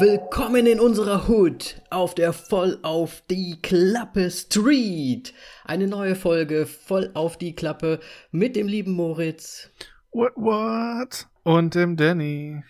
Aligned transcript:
Willkommen 0.00 0.66
in 0.66 0.80
unserer 0.80 1.28
Hood 1.28 1.82
auf 1.90 2.14
der 2.14 2.32
Voll 2.32 2.78
auf 2.80 3.22
die 3.28 3.58
Klappe 3.60 4.30
Street. 4.30 5.34
Eine 5.66 5.86
neue 5.86 6.14
Folge 6.14 6.64
voll 6.64 7.10
auf 7.12 7.36
die 7.36 7.54
Klappe 7.54 8.00
mit 8.30 8.56
dem 8.56 8.66
lieben 8.66 8.92
Moritz. 8.92 9.68
What, 10.12 10.32
what? 10.36 11.26
Und 11.42 11.74
dem 11.74 11.98
Danny. 11.98 12.62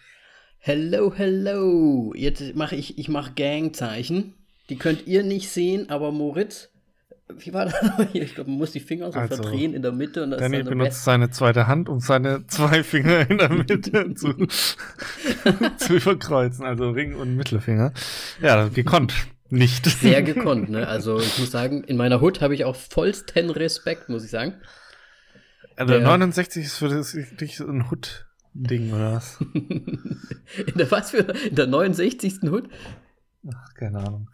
Hello, 0.59 1.15
hello. 1.15 2.13
Jetzt 2.17 2.57
mache 2.57 2.75
ich, 2.75 2.99
ich 2.99 3.09
mache 3.09 3.35
Gangzeichen. 3.37 4.35
Die 4.69 4.79
könnt 4.79 5.07
ihr 5.07 5.23
nicht 5.23 5.49
sehen, 5.49 5.91
aber 5.91 6.11
Moritz, 6.11 6.71
wie 7.39 7.53
war 7.53 7.67
das? 7.67 7.75
Ich 8.13 8.35
glaube, 8.35 8.51
man 8.51 8.59
muss 8.59 8.73
die 8.73 8.81
Finger 8.81 9.11
so 9.13 9.19
Also, 9.19 9.37
verdrehen 9.43 9.75
in 9.75 9.83
der 9.83 9.93
Mitte 9.93 10.23
und 10.23 10.31
das 10.33 10.41
Danny 10.41 10.63
benutzt 10.63 11.05
seine 11.05 11.31
zweite 11.31 11.67
Hand, 11.67 11.89
um 11.89 12.01
seine 12.01 12.47
zwei 12.49 12.83
Finger 12.83 13.29
in 13.31 13.39
der 13.39 13.49
Mitte 13.51 13.81
zu, 14.15 14.35
zu 15.77 15.95
überkreuzen, 15.95 16.65
also 16.65 16.91
Ring 16.91 17.15
und 17.15 17.37
Mittelfinger. 17.37 17.93
Ja, 18.41 18.69
gekonnt. 18.69 19.15
Nicht. 19.53 19.85
sehr 19.87 20.23
gekonnt, 20.23 20.71
ne? 20.71 20.87
Also 20.87 21.19
ich 21.19 21.39
muss 21.39 21.51
sagen, 21.51 21.83
in 21.85 21.97
meiner 21.97 22.23
Hood 22.23 22.41
habe 22.41 22.55
ich 22.55 22.65
auch 22.65 22.77
vollsten 22.77 23.51
Respekt, 23.51 24.09
muss 24.09 24.25
ich 24.25 24.31
sagen. 24.31 24.55
Also 25.77 25.95
Der- 25.95 26.03
69 26.03 26.65
ist 26.67 26.77
für 26.77 26.89
dich 27.37 27.57
so 27.57 27.67
ein 27.67 27.91
Hut-Ding, 27.91 28.93
oder 28.93 29.15
was? 29.15 29.39
In 29.41 30.75
der 30.77 30.91
was 30.93 31.11
für 31.11 31.19
in 31.49 31.57
der 31.57 31.67
69. 31.67 32.43
Hood? 32.45 32.69
Ach, 33.53 33.75
keine 33.75 33.99
Ahnung. 33.99 34.29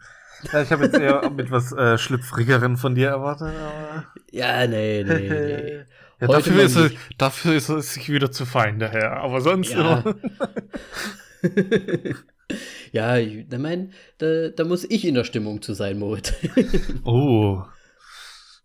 Ja, 0.51 0.61
ich 0.61 0.71
habe 0.71 0.85
jetzt 0.85 0.97
eher 0.99 1.29
mit 1.29 1.49
was 1.51 1.71
äh, 1.71 1.97
Schlüpfrigeren 1.97 2.77
von 2.77 2.95
dir 2.95 3.09
erwartet, 3.09 3.47
aber. 3.55 4.05
Ja, 4.31 4.67
nee, 4.67 5.03
nee, 5.03 5.29
nee. 5.29 5.79
Ja, 6.19 6.25
dafür, 6.29 6.63
ist 6.63 6.75
er, 6.75 6.89
dafür 7.19 7.53
ist 7.53 7.69
er 7.69 7.79
sich 7.79 8.09
wieder 8.09 8.31
zu 8.31 8.45
fein 8.47 8.79
daher. 8.79 9.17
Aber 9.17 9.39
sonst 9.39 9.71
Ja. 9.73 9.99
immer. 9.99 10.15
ja, 12.91 13.17
ich 13.17 13.47
da 13.47 13.57
mein, 13.59 13.93
da, 14.17 14.47
da 14.49 14.63
muss 14.63 14.83
ich 14.83 15.05
in 15.05 15.13
der 15.13 15.25
Stimmung 15.25 15.61
zu 15.61 15.73
sein, 15.75 15.99
Moritz. 15.99 16.33
Oh. 17.03 17.61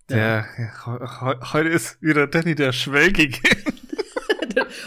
Der, 0.08 0.46
heu- 0.86 0.98
heu- 1.20 1.40
heute 1.52 1.68
ist 1.68 2.00
wieder 2.02 2.26
Danny 2.26 2.54
der 2.54 2.72
Schwelgige. 2.72 3.38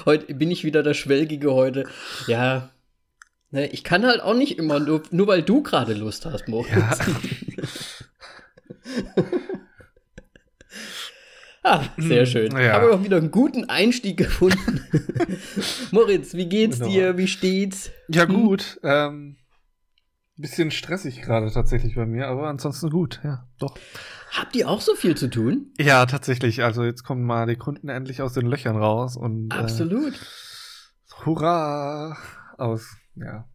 heute 0.05 0.33
bin 0.33 0.49
ich 0.51 0.63
wieder 0.63 0.81
der 0.83 0.93
Schwelgige 0.93 1.51
heute. 1.53 1.85
Ja, 2.27 2.69
ne, 3.55 3.67
ich 3.67 3.83
kann 3.83 4.05
halt 4.05 4.21
auch 4.21 4.35
nicht 4.35 4.57
immer, 4.59 4.79
nur, 4.79 5.01
nur 5.11 5.27
weil 5.27 5.41
du 5.41 5.63
gerade 5.63 5.93
Lust 5.93 6.25
hast, 6.25 6.47
Moritz. 6.47 6.71
Ja. 6.71 6.97
Ah, 11.67 11.83
sehr 11.97 12.27
schön. 12.27 12.51
Ja. 12.51 12.73
Haben 12.73 12.85
wir 12.89 12.93
auch 12.93 13.03
wieder 13.03 13.17
einen 13.17 13.31
guten 13.31 13.67
Einstieg 13.67 14.17
gefunden. 14.17 14.85
Moritz, 15.91 16.35
wie 16.35 16.47
geht's 16.47 16.77
Genau. 16.77 16.91
dir? 16.91 17.17
Wie 17.17 17.27
steht's? 17.27 17.89
Ja, 18.07 18.25
gut. 18.25 18.79
Ähm, 18.83 19.37
bisschen 20.37 20.69
stressig 20.69 21.23
gerade 21.23 21.51
tatsächlich 21.51 21.95
bei 21.95 22.05
mir, 22.05 22.27
aber 22.27 22.49
ansonsten 22.49 22.91
gut, 22.91 23.19
ja, 23.23 23.47
doch. 23.57 23.75
Habt 24.31 24.55
ihr 24.55 24.69
auch 24.69 24.79
so 24.79 24.93
viel 24.93 25.17
zu 25.17 25.27
tun? 25.27 25.73
Ja, 25.79 26.05
tatsächlich. 26.05 26.63
Also 26.63 26.83
jetzt 26.83 27.03
kommen 27.03 27.23
mal 27.23 27.47
die 27.47 27.55
Kunden 27.55 27.89
endlich 27.89 28.21
aus 28.21 28.33
den 28.33 28.45
Löchern 28.45 28.77
raus 28.77 29.17
und 29.17 29.51
Absolut. 29.51 30.13
Äh, 30.13 31.25
hurra! 31.25 32.15
Aus, 32.59 32.95
ja. 33.15 33.47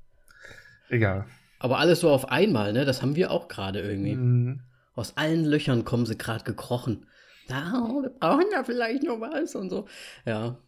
Egal. 0.89 1.27
Aber 1.59 1.79
alles 1.79 2.01
so 2.01 2.11
auf 2.11 2.29
einmal, 2.31 2.73
ne? 2.73 2.85
Das 2.85 3.03
haben 3.03 3.17
wir 3.17 3.31
auch 3.31 3.49
gerade 3.49 3.81
irgendwie. 3.81 4.17
Mhm. 4.17 4.61
Aus 4.95 5.17
allen 5.17 5.45
Löchern 5.45 5.85
kommen 5.85 6.07
sie 6.07 6.17
gerade 6.19 6.45
gekrochen. 6.45 7.07
Na, 7.49 7.73
wir 8.03 8.11
brauchen 8.11 8.47
ja 8.53 8.65
vielleicht 8.65 9.03
noch 9.03 9.21
was 9.21 9.55
und 9.55 9.71
so. 9.71 9.87
Ja. 10.25 10.59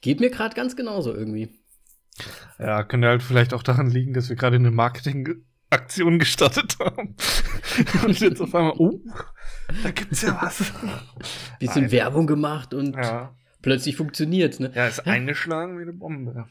Geht 0.00 0.20
mir 0.20 0.30
gerade 0.30 0.54
ganz 0.54 0.76
genauso 0.76 1.14
irgendwie. 1.14 1.50
Ja, 2.58 2.82
könnte 2.82 3.08
halt 3.08 3.22
vielleicht 3.22 3.54
auch 3.54 3.62
daran 3.62 3.90
liegen, 3.90 4.12
dass 4.12 4.28
wir 4.28 4.36
gerade 4.36 4.56
eine 4.56 4.70
Marketingaktion 4.70 6.18
gestartet 6.18 6.76
haben. 6.80 7.16
und 8.04 8.20
jetzt 8.20 8.40
auf 8.40 8.54
einmal, 8.54 8.74
oh, 8.78 9.00
da 9.82 9.90
gibt's 9.90 10.22
ja 10.22 10.38
was. 10.42 10.72
Bisschen 11.58 11.82
Nein. 11.82 11.92
Werbung 11.92 12.26
gemacht 12.26 12.74
und 12.74 12.96
Ja. 12.96 13.34
plötzlich 13.62 13.96
funktioniert's, 13.96 14.58
ne? 14.60 14.72
Ja, 14.74 14.86
ist 14.88 15.06
eingeschlagen 15.06 15.78
wie 15.78 15.82
eine 15.82 15.92
Bombe. 15.92 16.46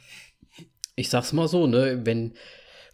Ich 0.99 1.09
sag's 1.09 1.31
mal 1.33 1.47
so, 1.47 1.65
ne? 1.67 2.01
Wenn, 2.05 2.33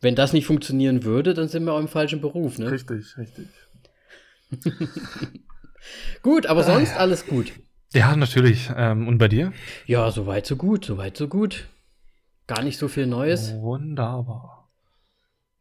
wenn 0.02 0.16
das 0.16 0.32
nicht 0.34 0.46
funktionieren 0.46 1.04
würde, 1.04 1.34
dann 1.34 1.48
sind 1.48 1.66
wir 1.66 1.74
auch 1.74 1.80
im 1.80 1.88
falschen 1.88 2.22
Beruf, 2.22 2.58
ne? 2.60 2.70
Richtig, 2.72 3.18
richtig. 3.18 3.48
Gut, 6.22 6.46
aber 6.48 6.64
sonst 6.64 6.96
alles 6.98 7.28
gut. 7.28 7.52
Ja, 7.94 8.16
natürlich. 8.16 8.70
Ähm, 8.76 9.08
und 9.08 9.18
bei 9.18 9.28
dir? 9.28 9.54
Ja, 9.86 10.10
soweit 10.12 10.46
so 10.46 10.56
gut, 10.56 10.86
soweit 10.86 11.16
so 11.18 11.28
gut. 11.28 11.68
Gar 12.48 12.64
nicht 12.64 12.78
so 12.78 12.88
viel 12.88 13.06
Neues. 13.08 13.54
Wunderbar. 13.56 14.70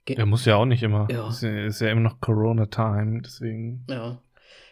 Ge- 0.05 0.17
Er 0.17 0.27
muss 0.27 0.45
ja 0.45 0.57
auch 0.57 0.65
nicht 0.67 0.83
immer. 0.83 1.09
Ja. 1.11 1.29
Ist, 1.29 1.43
ja- 1.43 1.65
ist 1.67 1.81
ja 1.81 1.89
immer 1.91 2.01
noch 2.01 2.21
Corona-Time, 2.21 3.23
deswegen. 3.23 3.85
Ja. 3.89 4.21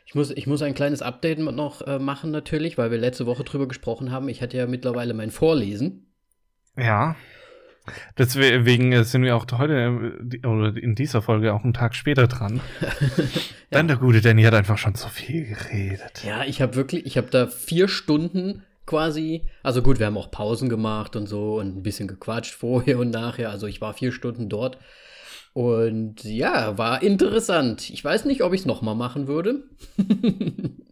Ich 0.07 0.15
muss, 0.15 0.31
ich 0.31 0.47
muss 0.47 0.63
ein 0.63 0.75
kleines 0.75 1.01
Update 1.03 1.39
noch 1.39 1.83
äh, 1.87 1.99
machen, 1.99 2.31
natürlich, 2.31 2.77
weil 2.77 2.91
wir 2.91 2.99
letzte 2.99 3.25
Woche 3.27 3.45
drüber 3.45 3.69
gesprochen 3.69 4.11
haben. 4.11 4.29
Ich 4.29 4.43
hatte 4.43 4.57
ja 4.57 4.67
mittlerweile 4.67 5.15
mein 5.15 5.31
Vorlesen. 5.31 6.13
Ja. 6.77 7.17
Deswegen 8.17 8.93
äh, 8.93 9.05
sind 9.05 9.23
wir 9.23 9.37
auch 9.37 9.47
heute 9.53 10.21
äh, 10.33 10.47
oder 10.47 10.77
in 10.77 10.95
dieser 10.95 11.23
Folge 11.23 11.53
auch 11.53 11.65
einen 11.65 11.75
Tag 11.75 11.95
später 11.95 12.29
dran. 12.29 12.61
Denn 13.73 13.89
der 13.89 13.97
gute 13.97 14.21
Danny 14.21 14.43
hat 14.45 14.55
einfach 14.55 14.79
schon 14.79 14.95
so 14.95 15.09
viel 15.09 15.47
geredet. 15.47 16.23
Ja, 16.25 16.45
ich 16.45 16.63
habe 16.63 16.77
wirklich, 16.77 17.07
ich 17.07 17.17
habe 17.17 17.29
da 17.31 17.47
vier 17.47 17.89
Stunden 17.89 18.63
quasi, 18.87 19.49
also 19.63 19.83
gut, 19.83 19.99
wir 19.99 20.07
haben 20.07 20.19
auch 20.19 20.31
Pausen 20.31 20.69
gemacht 20.69 21.17
und 21.17 21.27
so 21.27 21.59
und 21.59 21.77
ein 21.77 21.83
bisschen 21.83 22.09
gequatscht 22.09 22.55
vorher 22.55 22.99
und 22.99 23.11
nachher. 23.11 23.51
Also 23.51 23.67
ich 23.67 23.81
war 23.81 23.95
vier 23.95 24.13
Stunden 24.13 24.49
dort. 24.49 24.79
Und 25.55 26.25
ja, 26.25 26.79
war 26.79 27.03
interessant. 27.03 27.91
Ich 27.91 28.03
weiß 28.03 28.25
nicht, 28.25 28.43
ob 28.43 28.55
ich 28.55 28.63
es 28.63 28.67
nochmal 28.67 28.95
machen 28.95 29.27
würde. 29.29 29.65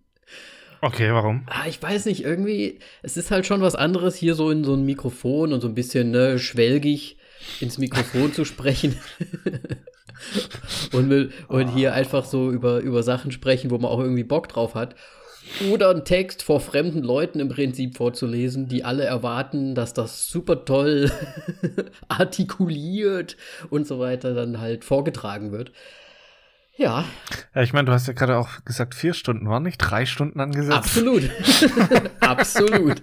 Okay, 0.83 1.13
warum? 1.13 1.43
Ah, 1.47 1.67
ich 1.69 1.83
weiß 1.83 2.07
nicht, 2.07 2.25
irgendwie, 2.25 2.79
es 3.03 3.17
ist 3.17 3.31
halt 3.31 3.45
schon 3.45 3.61
was 3.61 3.75
anderes, 3.75 4.17
hier 4.17 4.35
so 4.35 4.51
in 4.51 4.65
so 4.65 4.75
ein 4.75 4.85
Mikrofon 4.85 5.53
und 5.53 5.61
so 5.61 5.69
ein 5.69 5.75
bisschen 5.75 6.11
ne, 6.11 6.39
schwelgig 6.39 7.19
ins 7.61 7.77
Mikrofon 7.77 8.33
zu 8.33 8.47
sprechen. 8.47 8.97
und, 10.93 11.09
mit, 11.09 11.33
und 11.49 11.69
hier 11.69 11.93
einfach 11.93 12.25
so 12.25 12.51
über, 12.51 12.79
über 12.81 13.03
Sachen 13.03 13.31
sprechen, 13.31 13.71
wo 13.71 13.79
man 13.79 13.91
auch 13.91 14.01
irgendwie 14.01 14.25
Bock 14.25 14.49
drauf 14.49 14.75
hat. 14.75 14.95
Oder 15.71 15.91
einen 15.91 16.05
Text 16.05 16.43
vor 16.43 16.61
fremden 16.61 17.03
Leuten 17.03 17.41
im 17.41 17.49
Prinzip 17.49 17.97
vorzulesen, 17.97 18.69
die 18.69 18.85
alle 18.85 19.05
erwarten, 19.05 19.75
dass 19.75 19.93
das 19.93 20.29
super 20.29 20.65
toll 20.65 21.11
artikuliert 22.09 23.37
und 23.69 23.87
so 23.87 23.99
weiter 23.99 24.35
dann 24.35 24.61
halt 24.61 24.85
vorgetragen 24.85 25.51
wird. 25.51 25.73
Ja, 26.81 27.05
Ja, 27.55 27.63
ich 27.63 27.75
meine, 27.75 27.85
du 27.85 27.93
hast 27.93 28.07
ja 28.07 28.15
gerade 28.15 28.39
auch 28.39 28.65
gesagt, 28.65 28.95
vier 28.95 29.13
Stunden 29.13 29.47
waren 29.49 29.63
nicht 29.65 29.77
drei 29.77 30.07
Stunden 30.07 30.41
angesetzt. 30.41 30.77
Absolut. 30.79 31.29
Absolut. 32.21 33.03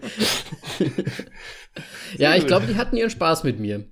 ja, 2.17 2.35
ich 2.35 2.47
glaube, 2.47 2.65
die 2.65 2.75
hatten 2.75 2.97
ihren 2.97 3.09
Spaß 3.11 3.43
mit 3.43 3.59
mir. 3.59 3.85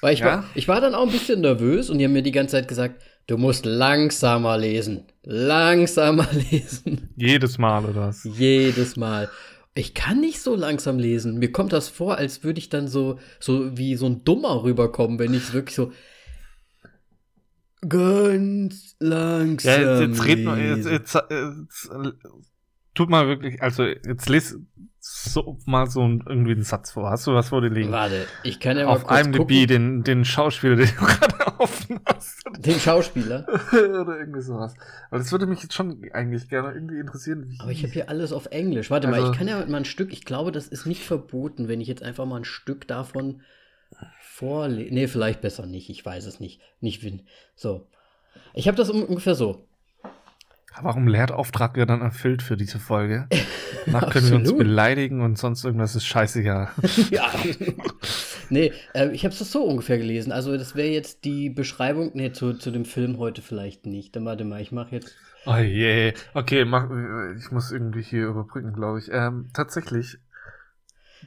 Weil 0.00 0.14
ich, 0.14 0.20
Ja? 0.20 0.26
war, 0.26 0.44
ich 0.54 0.66
war 0.68 0.80
dann 0.80 0.94
auch 0.96 1.06
ein 1.06 1.12
bisschen 1.12 1.40
nervös 1.42 1.90
und 1.90 1.98
die 1.98 2.04
haben 2.04 2.12
mir 2.12 2.22
die 2.22 2.32
ganze 2.32 2.56
Zeit 2.56 2.66
gesagt, 2.68 3.00
du 3.28 3.36
musst 3.38 3.64
langsamer 3.64 4.58
lesen. 4.58 5.04
Langsamer 5.22 6.26
lesen. 6.50 7.10
Jedes 7.16 7.56
Mal 7.56 7.84
oder 7.84 8.08
was? 8.08 8.24
Jedes 8.24 8.96
Mal. 8.96 9.30
Ich 9.74 9.94
kann 9.94 10.20
nicht 10.20 10.40
so 10.40 10.54
langsam 10.56 10.98
lesen. 10.98 11.38
Mir 11.38 11.52
kommt 11.52 11.72
das 11.72 11.88
vor, 11.88 12.16
als 12.18 12.42
würde 12.44 12.58
ich 12.58 12.68
dann 12.68 12.88
so, 12.88 13.18
so 13.40 13.76
wie 13.78 13.94
so 13.96 14.06
ein 14.06 14.24
Dummer 14.24 14.62
rüberkommen, 14.64 15.18
wenn 15.18 15.34
ich 15.34 15.44
es 15.44 15.52
wirklich 15.52 15.74
so 15.76 15.92
ganz 17.88 18.96
langsam 18.98 19.82
Ja, 19.82 19.98
jetzt, 20.00 20.00
jetzt 20.18 20.24
red 20.26 20.44
mal, 20.44 20.58
jetzt, 20.60 20.86
jetzt, 20.86 21.14
jetzt, 21.14 21.90
tut 22.94 23.10
mal 23.10 23.26
wirklich, 23.26 23.62
also 23.62 23.84
jetzt 23.84 24.28
les 24.28 24.58
so 25.06 25.58
mal 25.66 25.86
so 25.86 26.02
ein, 26.02 26.24
irgendwie 26.26 26.52
einen 26.52 26.62
Satz 26.62 26.92
vor. 26.92 27.10
Hast 27.10 27.26
du 27.26 27.34
was 27.34 27.50
vor 27.50 27.60
dir 27.60 27.68
liegen? 27.68 27.92
Warte, 27.92 28.26
ich 28.42 28.58
kann 28.58 28.78
ja 28.78 28.86
mal 28.86 28.92
Auf 28.92 29.10
IMDb 29.10 29.36
gucken. 29.38 29.66
den, 29.66 30.02
den 30.04 30.24
Schauspieler, 30.24 30.76
den 30.76 30.86
du 30.88 31.04
gerade 31.04 31.58
offen 31.58 32.00
hast. 32.06 32.42
Den 32.58 32.78
Schauspieler. 32.80 33.46
Oder 33.72 34.18
irgendwie 34.18 34.40
sowas. 34.40 34.74
Aber 35.10 35.18
das 35.18 35.30
würde 35.30 35.46
mich 35.46 35.62
jetzt 35.62 35.74
schon 35.74 36.00
eigentlich 36.14 36.48
gerne 36.48 36.72
irgendwie 36.72 36.98
interessieren. 36.98 37.50
Wie 37.50 37.60
Aber 37.60 37.70
ich 37.70 37.82
habe 37.82 37.92
hier 37.92 38.08
alles 38.08 38.32
auf 38.32 38.46
Englisch. 38.46 38.90
Warte 38.90 39.08
mal, 39.08 39.16
Also- 39.20 39.32
ich 39.32 39.36
kann 39.38 39.46
ja 39.48 39.64
mal 39.66 39.76
ein 39.78 39.84
Stück, 39.84 40.10
ich 40.10 40.24
glaube, 40.24 40.52
das 40.52 40.68
ist 40.68 40.86
nicht 40.86 41.02
verboten, 41.04 41.68
wenn 41.68 41.82
ich 41.82 41.88
jetzt 41.88 42.02
einfach 42.02 42.24
mal 42.24 42.36
ein 42.36 42.44
Stück 42.44 42.88
davon 42.88 43.42
vorlese. 44.34 44.92
Nee, 44.92 45.06
vielleicht 45.06 45.40
besser 45.40 45.66
nicht, 45.66 45.88
ich 45.90 46.04
weiß 46.04 46.26
es 46.26 46.40
nicht. 46.40 46.60
Nicht 46.80 47.04
wenn. 47.04 47.22
So. 47.54 47.86
Ich 48.52 48.66
habe 48.66 48.76
das 48.76 48.90
ungefähr 48.90 49.34
so. 49.34 49.66
Warum 50.82 51.06
Lehrauftrag 51.06 51.76
wird 51.76 51.88
dann 51.88 52.00
erfüllt 52.02 52.42
für 52.42 52.56
diese 52.56 52.80
Folge? 52.80 53.28
Danach 53.86 54.10
können 54.10 54.28
wir 54.28 54.36
uns 54.36 54.56
beleidigen 54.56 55.20
und 55.20 55.38
sonst 55.38 55.64
irgendwas 55.64 55.94
ist 55.94 56.06
scheißegal. 56.06 56.70
ja. 57.10 57.30
nee, 58.50 58.72
äh, 58.92 59.10
ich 59.10 59.24
habe 59.24 59.32
es 59.32 59.38
so 59.38 59.62
ungefähr 59.62 59.98
gelesen. 59.98 60.32
Also 60.32 60.56
das 60.56 60.74
wäre 60.74 60.88
jetzt 60.88 61.24
die 61.24 61.48
Beschreibung, 61.48 62.10
nee, 62.14 62.32
zu, 62.32 62.54
zu 62.54 62.72
dem 62.72 62.86
Film 62.86 63.18
heute 63.18 63.40
vielleicht 63.40 63.86
nicht. 63.86 64.16
Dann 64.16 64.24
warte 64.24 64.44
mal, 64.44 64.60
ich 64.60 64.72
mache 64.72 64.96
jetzt. 64.96 65.14
Oh 65.46 65.56
je. 65.56 66.12
Okay, 66.32 66.64
mach, 66.64 66.88
ich 67.38 67.52
muss 67.52 67.70
irgendwie 67.70 68.02
hier 68.02 68.26
überbrücken, 68.26 68.72
glaube 68.72 68.98
ich. 68.98 69.10
Ähm, 69.12 69.50
tatsächlich 69.52 70.18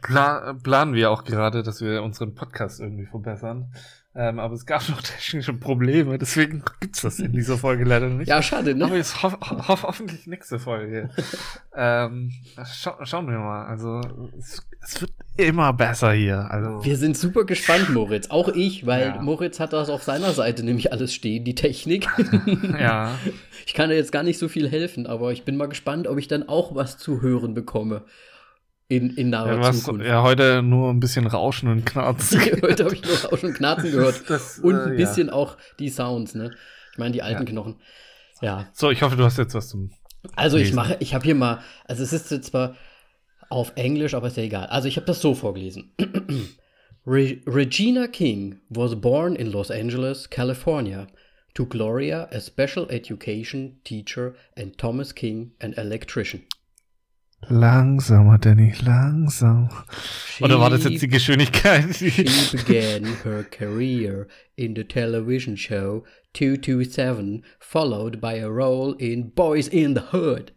pla 0.02 0.54
planen 0.62 0.94
wir 0.94 1.12
auch 1.12 1.24
gerade, 1.24 1.64
dass 1.64 1.82
wir 1.82 2.04
unseren 2.04 2.36
Podcast 2.36 2.80
irgendwie 2.80 3.06
verbessern. 3.06 3.72
Ähm, 4.18 4.40
aber 4.40 4.56
es 4.56 4.66
gab 4.66 4.90
noch 4.90 5.00
technische 5.04 5.54
Probleme, 5.54 6.18
deswegen 6.18 6.64
gibt's 6.80 7.04
das 7.04 7.20
in 7.20 7.34
dieser 7.34 7.56
Folge 7.60 7.84
leider 7.84 8.08
nicht. 8.10 8.28
Ja, 8.28 8.42
schade, 8.42 8.74
ne? 8.74 8.86
Aber 8.86 8.96
jetzt 8.96 9.22
ho 9.22 9.32
ho 9.32 9.84
hoffentlich 9.84 10.26
nächste 10.26 10.58
Folge. 10.58 11.12
ähm, 11.76 12.32
scha 12.66 12.98
schauen 13.04 13.28
wir 13.30 13.38
mal. 13.38 13.68
Also 13.68 14.02
es, 14.40 14.66
es, 14.82 15.02
wird 15.02 15.12
immer 15.38 15.72
besser 15.72 16.14
hier. 16.14 16.50
Also 16.50 16.84
wir 16.84 16.98
sind 16.98 17.16
super 17.16 17.46
gespannt, 17.46 17.92
Moritz. 17.92 18.32
Auch 18.32 18.50
ich, 18.50 18.88
weil 18.88 19.06
ja. 19.06 19.22
Moritz 19.22 19.60
hat 19.60 19.72
das 19.72 19.90
auf 19.90 20.02
seiner 20.02 20.32
Seite 20.32 20.64
nämlich 20.64 20.92
alles 20.92 21.14
stehen, 21.14 21.44
die 21.44 21.54
Technik. 21.54 22.08
ja. 22.80 23.20
Ich 23.68 23.76
kann 23.76 23.92
dir 23.92 23.98
jetzt 23.98 24.12
gar 24.12 24.24
nicht 24.24 24.40
so 24.40 24.48
viel 24.48 24.68
helfen, 24.68 25.06
aber 25.06 25.32
ich 25.32 25.44
bin 25.44 25.58
mal 25.58 25.70
gespannt, 25.70 26.08
ob 26.08 26.18
ich 26.18 26.28
dann 26.28 26.50
auch 26.50 26.74
was 26.74 26.98
zu 26.98 27.22
hören 27.22 27.54
bekomme. 27.54 28.02
In, 28.90 29.18
in 29.18 29.30
naher 29.30 29.56
ja, 29.56 29.60
was, 29.60 29.84
Zukunft. 29.84 30.06
Ja, 30.06 30.24
heute 30.24 30.62
nur 30.62 30.90
ein 30.90 31.02
bisschen 31.02 31.28
Rauschen 31.28 31.68
und 31.68 31.86
Knarzen. 31.86 32.40
heute 32.62 32.86
habe 32.86 32.96
ich 32.96 33.04
nur 33.04 33.18
Rauschen 33.18 33.50
und 33.50 33.56
Knarzen 33.56 33.92
gehört. 33.92 34.24
Das, 34.28 34.60
und 34.60 34.76
ein 34.76 34.94
äh, 34.94 34.96
bisschen 34.96 35.28
ja. 35.28 35.34
auch 35.34 35.58
die 35.78 35.90
Sounds, 35.90 36.36
ne? 36.36 36.52
Ich 36.94 36.98
meine, 36.98 37.12
die 37.12 37.22
alten 37.22 37.46
ja. 37.46 37.52
Knochen. 37.52 37.76
Ja. 38.42 38.70
So, 38.72 38.90
ich 38.90 39.02
hoffe, 39.02 39.18
du 39.18 39.26
hast 39.26 39.38
jetzt 39.38 39.54
was 39.54 39.70
zum. 39.70 39.92
Also, 40.36 40.58
Lesen. 40.58 40.70
ich 40.70 40.76
mache, 40.76 40.98
ich 41.00 41.14
habe 41.14 41.26
hier 41.26 41.36
mal, 41.36 41.62
also 41.86 42.02
es 42.02 42.14
ist 42.14 42.46
zwar 42.46 42.76
auf 43.50 43.74
Englisch, 43.76 44.14
aber 44.14 44.28
ist 44.28 44.38
ja 44.38 44.44
egal. 44.44 44.68
Also, 44.68 44.88
ich 44.88 44.96
habe 44.96 45.06
das 45.06 45.22
so 45.22 45.36
vorgelesen. 45.36 45.94
Re 47.06 47.38
Regina 47.46 48.08
King 48.08 48.60
was 48.70 49.00
born 49.00 49.36
in 49.36 49.48
Los 49.48 49.70
Angeles, 49.70 50.30
California, 50.30 51.08
to 51.54 51.66
Gloria, 51.66 52.30
a 52.32 52.40
special 52.40 52.88
education 52.90 53.82
teacher, 53.84 54.34
and 54.56 54.78
Thomas 54.78 55.14
King, 55.14 55.52
an 55.60 55.74
electrician. 55.74 56.44
Langsamer, 57.42 58.40
Danny, 58.40 58.74
langsam. 58.82 59.70
She, 60.26 60.44
Oder 60.44 60.60
war 60.60 60.70
das 60.70 60.84
jetzt 60.84 61.02
die 61.02 61.08
Geschwindigkeit? 61.08 61.96
she 61.96 62.12
began 62.58 63.06
her 63.24 63.44
career 63.44 64.28
in 64.56 64.76
the 64.76 64.84
television 64.84 65.56
show 65.56 66.04
227, 66.34 67.44
followed 67.60 68.20
by 68.20 68.40
a 68.42 68.48
role 68.48 68.96
in 68.98 69.32
Boys 69.32 69.68
in 69.68 69.96
the 69.96 70.12
Hood. 70.12 70.54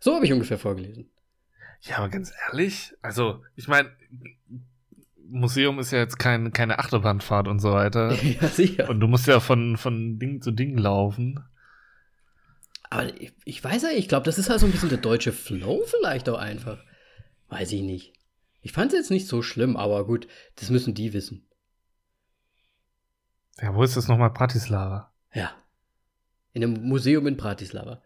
So 0.00 0.14
habe 0.14 0.24
ich 0.24 0.32
ungefähr 0.32 0.58
vorgelesen. 0.58 1.10
Ja, 1.82 1.98
aber 1.98 2.08
ganz 2.08 2.32
ehrlich, 2.48 2.94
also, 3.02 3.42
ich 3.54 3.68
meine, 3.68 3.90
Museum 5.28 5.78
ist 5.78 5.92
ja 5.92 5.98
jetzt 5.98 6.18
kein, 6.18 6.52
keine 6.52 6.78
Achterbahnfahrt 6.78 7.48
und 7.48 7.58
so 7.58 7.72
weiter. 7.72 8.12
ja, 8.22 8.48
sicher. 8.48 8.88
Und 8.88 9.00
du 9.00 9.08
musst 9.08 9.26
ja 9.26 9.40
von, 9.40 9.76
von 9.76 10.18
Ding 10.18 10.40
zu 10.40 10.52
Ding 10.52 10.76
laufen. 10.76 11.40
Aber 12.92 13.08
ich, 13.18 13.32
ich 13.46 13.64
weiß 13.64 13.84
ja, 13.84 13.88
ich 13.88 14.06
glaube, 14.06 14.26
das 14.26 14.36
ist 14.36 14.50
halt 14.50 14.60
so 14.60 14.66
ein 14.66 14.72
bisschen 14.72 14.90
der 14.90 14.98
deutsche 14.98 15.32
Flow 15.32 15.82
vielleicht 15.86 16.28
auch 16.28 16.36
einfach. 16.36 16.78
Weiß 17.48 17.72
ich 17.72 17.80
nicht. 17.80 18.12
Ich 18.60 18.72
fand 18.72 18.92
es 18.92 18.98
jetzt 18.98 19.10
nicht 19.10 19.28
so 19.28 19.40
schlimm, 19.40 19.78
aber 19.78 20.04
gut, 20.06 20.28
das 20.56 20.68
müssen 20.68 20.92
die 20.92 21.14
wissen. 21.14 21.48
Ja, 23.62 23.74
wo 23.74 23.82
ist 23.82 23.96
das 23.96 24.08
nochmal? 24.08 24.28
Bratislava. 24.28 25.10
Ja. 25.32 25.52
In 26.52 26.62
einem 26.62 26.86
Museum 26.86 27.26
in 27.26 27.38
Bratislava. 27.38 28.02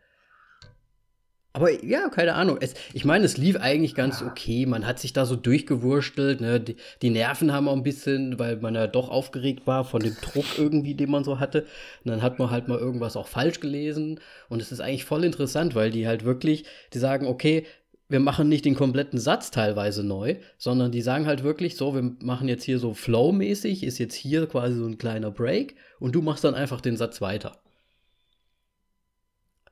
Aber 1.57 1.83
ja, 1.83 2.11
keine 2.11 2.35
Ahnung. 2.35 2.59
Es, 2.61 2.75
ich 2.93 3.07
meine, 3.07 3.25
es 3.25 3.39
lief 3.39 3.57
eigentlich 3.57 3.95
ganz 3.95 4.21
okay. 4.21 4.67
Man 4.67 4.87
hat 4.87 4.99
sich 4.99 5.15
da 5.15 5.25
so 5.25 5.37
durchgewurstelt. 5.37 6.43
Ne? 6.43 6.61
Die, 6.61 6.77
die, 7.01 7.09
Nerven 7.09 7.51
haben 7.51 7.67
auch 7.67 7.75
ein 7.75 7.83
bisschen, 7.83 8.39
weil 8.39 8.59
man 8.59 8.75
ja 8.75 8.87
doch 8.87 9.09
aufgeregt 9.09 9.67
war 9.67 9.87
von 9.87 10.03
dem 10.03 10.15
Druck 10.21 10.45
irgendwie, 10.59 10.95
den 10.95 11.11
man 11.11 11.25
so 11.25 11.41
hatte. 11.41 11.63
Und 12.05 12.11
dann 12.11 12.21
hat 12.21 12.39
man 12.39 12.51
halt 12.51 12.69
mal 12.69 12.79
irgendwas 12.79 13.17
auch 13.17 13.27
falsch 13.27 13.61
gelesen. 13.61 14.21
Und 14.51 14.61
es 14.61 14.71
ist 14.71 14.81
eigentlich 14.81 15.07
voll 15.07 15.25
interessant, 15.25 15.75
weil 15.75 15.91
die 15.91 16.07
halt 16.07 16.27
wirklich, 16.27 16.67
die 16.93 16.99
sagen, 16.99 17.27
okay, 17.27 17.65
wir 18.11 18.21
machen 18.21 18.51
nicht 18.51 18.67
den 18.67 18.75
kompletten 18.75 19.19
Satz 19.19 19.51
teilweise 19.51 20.05
neu, 20.05 20.37
sondern 20.59 20.93
die 20.93 21.01
sagen 21.01 21.25
halt 21.25 21.43
wirklich 21.43 21.77
so, 21.77 21.95
wir 21.95 22.03
machen 22.21 22.49
jetzt 22.49 22.65
hier 22.65 22.79
so 22.79 22.93
flow-mäßig, 22.93 23.83
ist 23.83 23.97
jetzt 23.97 24.15
hier 24.15 24.47
quasi 24.47 24.77
so 24.77 24.85
ein 24.85 24.99
kleiner 24.99 25.31
Break 25.31 25.75
und 26.01 26.15
du 26.15 26.21
machst 26.21 26.45
dann 26.45 26.55
einfach 26.55 26.83
den 26.83 26.99
Satz 26.99 27.23
weiter. 27.23 27.59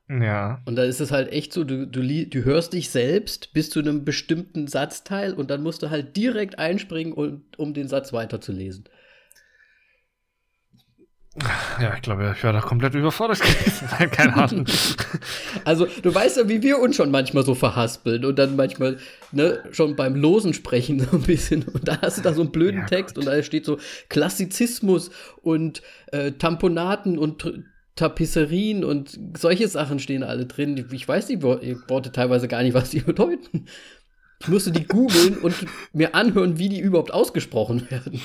Ja. 0.08 0.60
Und 0.66 0.76
da 0.76 0.84
ist 0.84 1.00
es 1.00 1.10
halt 1.10 1.32
echt 1.32 1.52
so, 1.52 1.64
du, 1.64 1.86
du, 1.86 2.02
du 2.02 2.44
hörst 2.44 2.74
dich 2.74 2.90
selbst 2.90 3.52
bis 3.54 3.70
zu 3.70 3.80
einem 3.80 4.04
bestimmten 4.04 4.66
Satzteil 4.66 5.32
und 5.32 5.50
dann 5.50 5.62
musst 5.62 5.82
du 5.82 5.90
halt 5.90 6.16
direkt 6.16 6.58
einspringen, 6.58 7.14
um, 7.14 7.44
um 7.56 7.72
den 7.72 7.88
Satz 7.88 8.12
weiterzulesen. 8.12 8.84
Ja, 11.80 11.94
ich 11.96 12.02
glaube, 12.02 12.32
ich 12.36 12.44
war 12.44 12.52
da 12.52 12.60
komplett 12.60 12.94
überfordert 12.94 13.40
gewesen. 13.40 13.88
Keine 14.10 14.36
Ahnung. 14.36 14.66
Also, 15.64 15.86
du 16.02 16.14
weißt 16.14 16.36
ja, 16.36 16.48
wie 16.48 16.62
wir 16.62 16.78
uns 16.78 16.96
schon 16.96 17.10
manchmal 17.10 17.44
so 17.44 17.54
verhaspeln 17.54 18.24
und 18.26 18.38
dann 18.38 18.54
manchmal 18.54 18.98
ne, 19.32 19.62
schon 19.72 19.96
beim 19.96 20.14
Losen 20.14 20.52
sprechen 20.52 21.00
so 21.00 21.16
ein 21.16 21.22
bisschen. 21.22 21.62
Und 21.62 21.88
da 21.88 22.02
hast 22.02 22.18
du 22.18 22.22
da 22.22 22.34
so 22.34 22.42
einen 22.42 22.52
blöden 22.52 22.80
ja, 22.80 22.86
Text 22.86 23.14
Gott. 23.14 23.24
und 23.24 23.32
da 23.32 23.42
steht 23.42 23.64
so 23.64 23.78
Klassizismus 24.10 25.10
und 25.40 25.80
äh, 26.12 26.32
Tamponaten 26.32 27.18
und 27.18 27.64
Tapisserien 27.96 28.84
und 28.84 29.18
solche 29.36 29.68
Sachen 29.68 29.98
stehen 29.98 30.22
alle 30.22 30.46
drin. 30.46 30.88
Ich 30.92 31.06
weiß 31.06 31.26
die 31.26 31.42
Worte 31.42 32.12
teilweise 32.12 32.48
gar 32.48 32.62
nicht, 32.62 32.74
was 32.74 32.90
die 32.90 33.00
bedeuten. 33.00 33.66
Ich 34.40 34.48
musste 34.48 34.72
die 34.72 34.86
googeln 34.86 35.38
und 35.38 35.54
mir 35.92 36.14
anhören, 36.14 36.58
wie 36.58 36.68
die 36.68 36.80
überhaupt 36.80 37.12
ausgesprochen 37.12 37.88
werden. 37.90 38.20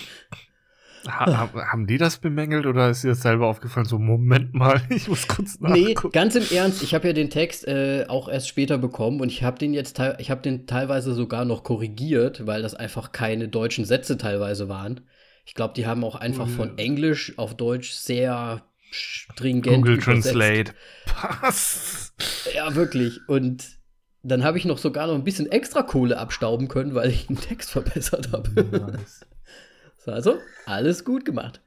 Ha, 1.07 1.50
haben 1.71 1.88
die 1.88 1.98
das 1.98 2.18
bemängelt 2.18 2.66
oder 2.66 2.89
ist 2.89 3.04
dir 3.04 3.10
das 3.10 3.21
selber 3.21 3.48
aufgefallen? 3.48 3.86
So, 3.86 4.00
Moment 4.00 4.54
mal, 4.54 4.81
ich 4.89 5.07
muss 5.07 5.27
kurz 5.27 5.60
nachgucken. 5.60 5.81
Nee, 5.81 5.94
ganz 6.12 6.36
im 6.36 6.44
Ernst, 6.51 6.83
ich 6.83 6.94
habe 6.94 7.07
ja 7.07 7.13
den 7.13 7.30
Text 7.30 7.68
äh, 7.68 8.06
auch 8.10 8.27
erst 8.27 8.50
später 8.50 8.77
bekommen 8.77 9.21
und 9.21 9.30
ich 9.30 9.44
habe 9.44 9.57
den 9.57 9.74
jetzt, 9.74 10.01
ich 10.18 10.30
habe 10.30 10.42
den 10.42 10.68
teilweise 10.68 11.13
sogar 11.13 11.45
noch 11.45 11.63
korrigiert, 11.63 12.45
weil 12.45 12.62
das 12.62 12.75
einfach 12.75 13.12
keine 13.12 13.48
deutschen 13.48 13.86
Sätze 13.86 14.18
teilweise 14.18 14.68
waren. 14.68 15.01
Ich 15.45 15.54
glaube, 15.54 15.74
die 15.74 15.88
haben 15.88 16.04
auch 16.04 16.16
einfach 16.16 16.48
von 16.48 16.77
Englisch 16.77 17.38
auf 17.38 17.56
Deutsch 17.56 17.92
sehr 17.92 18.63
stringent. 18.91 19.75
Google 19.75 19.95
übersetzt. 19.95 20.31
Translate. 20.33 20.74
Pass. 21.06 22.13
Ja, 22.53 22.75
wirklich. 22.75 23.19
Und 23.27 23.80
dann 24.24 24.44
habe 24.44 24.57
ich 24.57 24.65
noch 24.65 24.77
sogar 24.77 25.07
noch 25.07 25.15
ein 25.15 25.24
bisschen 25.24 25.51
extra 25.51 25.81
Kohle 25.81 26.18
abstauben 26.18 26.68
können, 26.68 26.95
weil 26.95 27.09
ich 27.09 27.27
den 27.27 27.39
Text 27.39 27.71
verbessert 27.71 28.31
habe. 28.31 28.63
Nice. 28.63 29.25
also, 30.06 30.39
alles 30.65 31.06
gut 31.06 31.25
gemacht. 31.25 31.62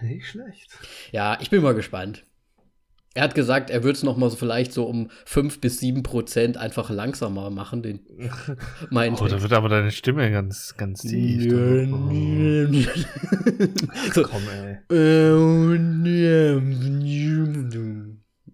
Nicht 0.00 0.26
schlecht. 0.26 0.70
Ja, 1.12 1.38
ich 1.40 1.50
bin 1.50 1.62
mal 1.62 1.74
gespannt. 1.74 2.24
Er 3.14 3.24
hat 3.24 3.34
gesagt, 3.34 3.68
er 3.68 3.82
würde 3.82 3.96
es 3.96 4.02
noch 4.02 4.16
mal 4.16 4.30
so 4.30 4.36
vielleicht 4.36 4.72
so 4.72 4.84
um 4.84 5.10
5 5.26 5.60
bis 5.60 5.80
7 5.80 6.02
Prozent 6.02 6.56
einfach 6.56 6.88
langsamer 6.88 7.50
machen, 7.50 7.82
den 7.82 8.00
meint 8.90 9.20
Oh, 9.20 9.26
da 9.26 9.42
wird 9.42 9.52
aber 9.52 9.68
deine 9.68 9.90
Stimme 9.90 10.30
ganz, 10.30 10.74
ganz 10.78 11.02
tief. 11.02 11.42
so. 14.14 14.22
Komm, 14.22 14.42
ey. 14.48 14.78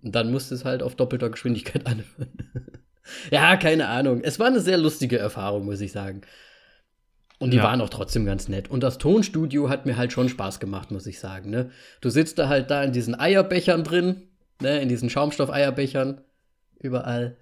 Und 0.02 0.14
dann 0.14 0.30
musste 0.30 0.54
es 0.56 0.64
halt 0.64 0.82
auf 0.82 0.96
doppelter 0.96 1.30
Geschwindigkeit 1.30 1.86
anhören. 1.86 2.32
ja, 3.30 3.56
keine 3.56 3.86
Ahnung. 3.88 4.22
Es 4.22 4.40
war 4.40 4.48
eine 4.48 4.60
sehr 4.60 4.78
lustige 4.78 5.18
Erfahrung, 5.18 5.66
muss 5.66 5.80
ich 5.80 5.92
sagen. 5.92 6.22
Und 7.38 7.52
die 7.52 7.58
ja. 7.58 7.62
waren 7.62 7.80
auch 7.80 7.90
trotzdem 7.90 8.26
ganz 8.26 8.48
nett. 8.48 8.68
Und 8.68 8.82
das 8.82 8.98
Tonstudio 8.98 9.68
hat 9.68 9.86
mir 9.86 9.96
halt 9.96 10.12
schon 10.12 10.28
Spaß 10.28 10.58
gemacht, 10.58 10.90
muss 10.90 11.06
ich 11.06 11.20
sagen. 11.20 11.50
Ne? 11.50 11.70
Du 12.00 12.10
sitzt 12.10 12.38
da 12.38 12.48
halt 12.48 12.70
da 12.70 12.82
in 12.82 12.92
diesen 12.92 13.14
Eierbechern 13.18 13.84
drin, 13.84 14.27
ne, 14.60 14.80
in 14.80 14.88
diesen 14.88 15.10
Schaumstoff-Eierbechern. 15.10 16.20
Überall. 16.80 17.36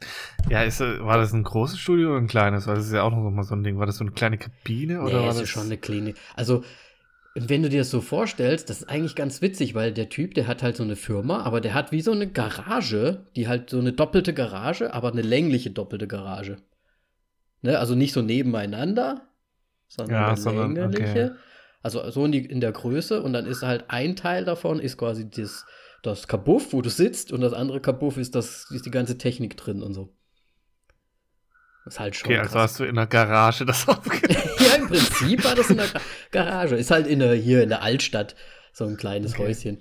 Ja, 0.49 0.63
ist, 0.63 0.81
war 0.81 1.19
das 1.19 1.35
ein 1.35 1.43
großes 1.43 1.79
Studio 1.79 2.11
oder 2.11 2.19
ein 2.19 2.27
kleines? 2.27 2.67
Weil 2.67 2.77
das 2.77 2.87
ist 2.87 2.93
ja 2.95 3.03
auch 3.03 3.11
noch 3.11 3.31
mal 3.31 3.43
so 3.43 3.55
ein 3.55 3.63
Ding. 3.63 3.79
War 3.79 3.85
das 3.85 3.99
so 3.99 4.05
eine 4.05 4.13
kleine 4.13 4.39
Kabine 4.39 5.03
oder 5.03 5.21
nee, 5.21 5.27
war 5.27 5.35
das 5.35 5.47
schon 5.47 5.67
eine 5.67 5.77
Klinik? 5.77 6.17
Also, 6.35 6.65
wenn 7.35 7.63
du 7.63 7.69
dir 7.69 7.81
das 7.81 7.91
so 7.91 8.01
vorstellst, 8.01 8.71
das 8.71 8.81
ist 8.81 8.89
eigentlich 8.89 9.15
ganz 9.15 9.43
witzig, 9.43 9.75
weil 9.75 9.93
der 9.93 10.09
Typ, 10.09 10.33
der 10.33 10.47
hat 10.47 10.63
halt 10.63 10.77
so 10.77 10.83
eine 10.83 10.97
Firma, 10.97 11.43
aber 11.43 11.61
der 11.61 11.75
hat 11.75 11.93
wie 11.93 12.01
so 12.01 12.13
eine 12.13 12.27
Garage, 12.27 13.27
die 13.37 13.47
halt 13.47 13.69
so 13.69 13.79
eine 13.79 13.93
doppelte 13.93 14.33
Garage, 14.33 14.95
aber 14.95 15.13
eine 15.13 15.21
längliche 15.21 15.71
doppelte 15.71 16.07
Garage. 16.07 16.57
Ne? 17.61 17.79
Also 17.79 17.95
nicht 17.95 18.15
so 18.15 18.23
nebeneinander, 18.23 19.21
sondern 19.87 20.15
ja, 20.15 20.29
eine 20.29 20.37
sondern, 20.39 20.75
längliche. 20.75 21.25
Okay. 21.25 21.31
Also 21.83 22.11
so 22.11 22.25
in, 22.25 22.33
die, 22.33 22.45
in 22.45 22.61
der 22.61 22.73
Größe 22.73 23.23
und 23.23 23.35
dann 23.35 23.45
ist 23.45 23.63
halt 23.63 23.85
ein 23.89 24.17
Teil 24.17 24.47
davon 24.47 24.81
ist 24.81 24.97
quasi 24.97 25.29
das 25.29 25.67
das 26.03 26.29
Kabuff, 26.29 26.73
wo 26.73 26.83
du 26.83 26.91
sitzt, 26.91 27.33
und 27.33 27.41
das 27.41 27.53
andere 27.53 27.81
Kabuff 27.81 28.17
ist, 28.17 28.35
das, 28.35 28.71
ist 28.71 28.87
die 28.87 28.91
ganze 28.91 29.19
Technik 29.19 29.57
drin 29.57 29.83
und 29.83 29.95
so. 29.95 30.15
Das 31.85 31.95
ist 31.95 32.01
halt 32.01 32.17
schon. 32.17 32.31
Okay, 32.31 32.39
also 32.39 32.59
hast 32.59 32.81
du 32.81 32.85
in 32.85 32.97
der 32.97 33.07
Garage 33.07 33.65
das 33.65 33.89
aufgenommen. 33.89 34.51
ja, 34.59 34.75
im 34.75 34.89
Prinzip 34.89 35.45
war 35.45 35.55
das 35.55 35.71
in 35.71 35.77
der 35.77 35.89
Garage. 36.33 36.75
Ist 36.77 36.91
halt 36.91 37.07
in 37.07 37.21
der, 37.21 37.35
hier 37.35 37.63
in 37.63 37.69
der 37.69 37.83
Altstadt 37.83 38.35
so 38.73 38.85
ein 38.85 38.97
kleines 38.97 39.35
okay. 39.35 39.45
Häuschen. 39.45 39.79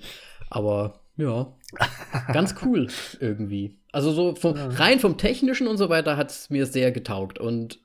Aber 0.50 1.02
ja, 1.18 1.54
ganz 2.34 2.56
cool 2.64 2.88
irgendwie. 3.20 3.80
Also 3.92 4.12
so 4.12 4.36
vom, 4.36 4.54
rein 4.56 5.00
vom 5.00 5.18
Technischen 5.18 5.68
und 5.68 5.78
so 5.78 5.90
weiter 5.90 6.16
hat 6.18 6.30
es 6.30 6.50
mir 6.50 6.66
sehr 6.66 6.92
getaugt. 6.92 7.40
Und 7.40 7.80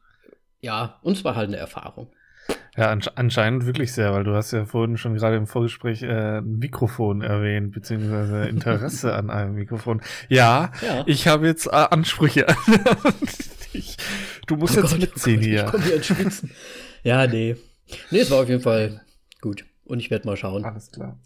ja, 0.60 0.98
uns 1.02 1.24
war 1.24 1.34
halt 1.34 1.48
eine 1.48 1.56
Erfahrung. 1.56 2.12
Ja, 2.76 2.96
anscheinend 3.14 3.66
wirklich 3.66 3.92
sehr, 3.92 4.12
weil 4.12 4.24
du 4.24 4.34
hast 4.34 4.52
ja 4.52 4.64
vorhin 4.64 4.96
schon 4.96 5.14
gerade 5.14 5.36
im 5.36 5.46
Vorgespräch 5.46 6.02
äh, 6.02 6.38
ein 6.38 6.58
Mikrofon 6.58 7.20
erwähnt, 7.20 7.72
beziehungsweise 7.72 8.44
Interesse 8.48 9.14
an 9.14 9.28
einem 9.28 9.54
Mikrofon. 9.54 10.00
Ja, 10.28 10.72
ja. 10.80 11.02
ich 11.06 11.26
habe 11.26 11.46
jetzt 11.46 11.66
äh, 11.66 11.70
Ansprüche. 11.70 12.46
ich, 13.72 13.96
du 14.46 14.56
musst 14.56 14.78
oh 14.78 14.80
jetzt 14.80 14.92
Gott, 14.92 15.00
mitziehen 15.00 15.40
oh 15.40 15.44
hier. 15.44 15.64
Ich 15.64 15.70
komme 15.70 15.84
hier 15.84 16.02
Schwitzen. 16.02 16.50
Ja, 17.02 17.26
nee. 17.26 17.56
Nee, 18.10 18.20
es 18.20 18.30
war 18.30 18.40
auf 18.40 18.48
jeden 18.48 18.62
Fall 18.62 19.04
gut. 19.40 19.64
Und 19.84 19.98
ich 19.98 20.10
werde 20.10 20.26
mal 20.26 20.36
schauen. 20.36 20.64
Alles 20.64 20.90
klar. 20.90 21.18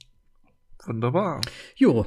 Wunderbar. 0.85 1.41
Jo. 1.77 2.07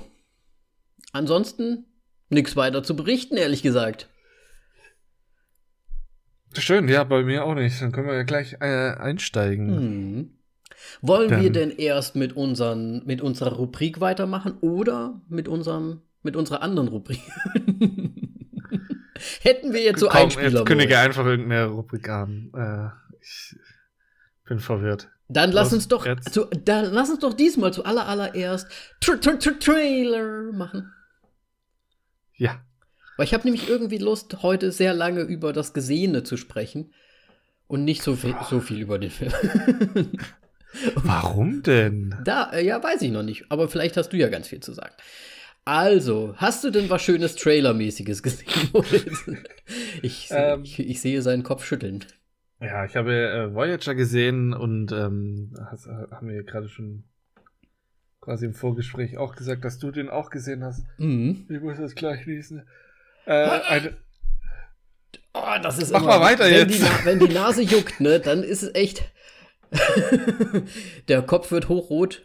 Ansonsten 1.11 1.85
nichts 2.29 2.55
weiter 2.55 2.83
zu 2.83 2.95
berichten, 2.95 3.37
ehrlich 3.37 3.61
gesagt. 3.61 4.09
Schön, 6.53 6.87
ja, 6.87 7.03
bei 7.03 7.23
mir 7.23 7.43
auch 7.45 7.55
nicht. 7.55 7.81
Dann 7.81 7.91
können 7.91 8.07
wir 8.07 8.15
ja 8.15 8.23
gleich 8.23 8.57
äh, 8.59 8.93
einsteigen. 8.93 9.69
Hm. 9.69 10.37
Wollen 11.01 11.29
Dann. 11.29 11.41
wir 11.41 11.51
denn 11.51 11.71
erst 11.71 12.15
mit, 12.15 12.33
unseren, 12.33 13.05
mit 13.05 13.21
unserer 13.21 13.53
Rubrik 13.53 13.99
weitermachen 13.99 14.57
oder 14.61 15.21
mit, 15.27 15.47
unserem, 15.47 16.01
mit 16.23 16.35
unserer 16.35 16.61
anderen 16.61 16.87
Rubrik? 16.87 17.19
Hätten 19.41 19.73
wir 19.73 19.83
jetzt 19.83 19.99
so 19.99 20.07
Komm, 20.07 20.23
Einspieler. 20.23 20.49
Jetzt 20.49 20.65
kündige 20.65 20.97
einfach 20.99 21.25
irgendeine 21.25 21.65
Rubrik 21.65 22.07
an. 22.09 22.51
Äh, 22.55 22.89
ich 23.21 23.55
bin 24.45 24.59
verwirrt. 24.59 25.09
Dann 25.29 25.51
lass 25.51 25.73
uns 25.73 25.87
doch, 25.89 26.07
zu, 26.31 26.45
dann 26.45 26.93
lass 26.93 27.09
uns 27.09 27.19
doch 27.19 27.33
diesmal 27.33 27.73
zu 27.73 27.83
aller 27.83 28.07
allererst 28.07 28.67
Tra 29.01 29.17
Tra 29.17 29.33
Tra 29.33 29.51
Trailer 29.59 30.53
machen. 30.53 30.93
Ja. 32.35 32.61
Weil 33.17 33.25
ich 33.25 33.33
habe 33.33 33.43
nämlich 33.43 33.67
irgendwie 33.67 33.97
Lust, 33.97 34.43
heute 34.43 34.71
sehr 34.71 34.93
lange 34.93 35.21
über 35.21 35.51
das 35.51 35.73
Gesehene 35.73 36.23
zu 36.23 36.37
sprechen 36.37 36.93
und 37.67 37.83
nicht 37.83 38.03
so 38.03 38.15
viel, 38.15 38.35
so 38.49 38.61
viel 38.61 38.79
über 38.79 38.99
den 38.99 39.09
Film. 39.09 39.33
Warum 40.95 41.63
denn? 41.63 42.15
Da, 42.23 42.51
äh, 42.51 42.65
ja, 42.65 42.81
weiß 42.81 43.01
ich 43.01 43.11
noch 43.11 43.23
nicht. 43.23 43.45
Aber 43.49 43.67
vielleicht 43.67 43.97
hast 43.97 44.09
du 44.09 44.17
ja 44.17 44.29
ganz 44.29 44.47
viel 44.47 44.59
zu 44.59 44.73
sagen. 44.73 44.93
Also, 45.65 46.33
hast 46.37 46.63
du 46.63 46.69
denn 46.69 46.89
was 46.89 47.01
Schönes 47.01 47.35
Trailer-mäßiges 47.35 48.21
gesehen? 48.21 48.47
ich, 50.01 50.29
ähm, 50.31 50.63
ich, 50.63 50.79
ich, 50.79 51.01
sehe 51.01 51.21
seinen 51.21 51.43
Kopf 51.43 51.65
schütteln. 51.65 52.05
Ja, 52.61 52.85
ich 52.85 52.95
habe 52.95 53.13
äh, 53.13 53.53
Voyager 53.53 53.95
gesehen 53.95 54.53
und 54.53 54.91
ähm, 54.91 55.53
hast, 55.69 55.87
haben 55.87 56.29
wir 56.29 56.43
gerade 56.43 56.69
schon 56.69 57.03
quasi 58.21 58.45
im 58.45 58.53
Vorgespräch 58.53 59.17
auch 59.17 59.35
gesagt, 59.35 59.65
dass 59.65 59.77
du 59.77 59.91
den 59.91 60.09
auch 60.09 60.29
gesehen 60.29 60.63
hast. 60.63 60.85
Mhm. 60.99 61.45
Ich 61.49 61.59
muss 61.59 61.77
das 61.77 61.95
gleich 61.95 62.25
lesen. 62.25 62.63
Äh, 63.27 63.61
eine 63.67 63.97
oh, 65.33 65.61
das 65.61 65.77
ist 65.77 65.91
Mach 65.91 66.01
immer, 66.01 66.19
mal 66.19 66.21
weiter 66.21 66.45
wenn 66.45 66.69
jetzt. 66.69 66.79
Die, 66.79 67.05
wenn 67.05 67.19
die 67.19 67.27
Nase 67.27 67.61
juckt, 67.61 67.99
ne, 67.99 68.19
dann 68.19 68.41
ist 68.41 68.63
es 68.63 68.73
echt. 68.73 69.03
Der 71.09 71.21
Kopf 71.23 71.51
wird 71.51 71.67
hochrot. 71.67 72.23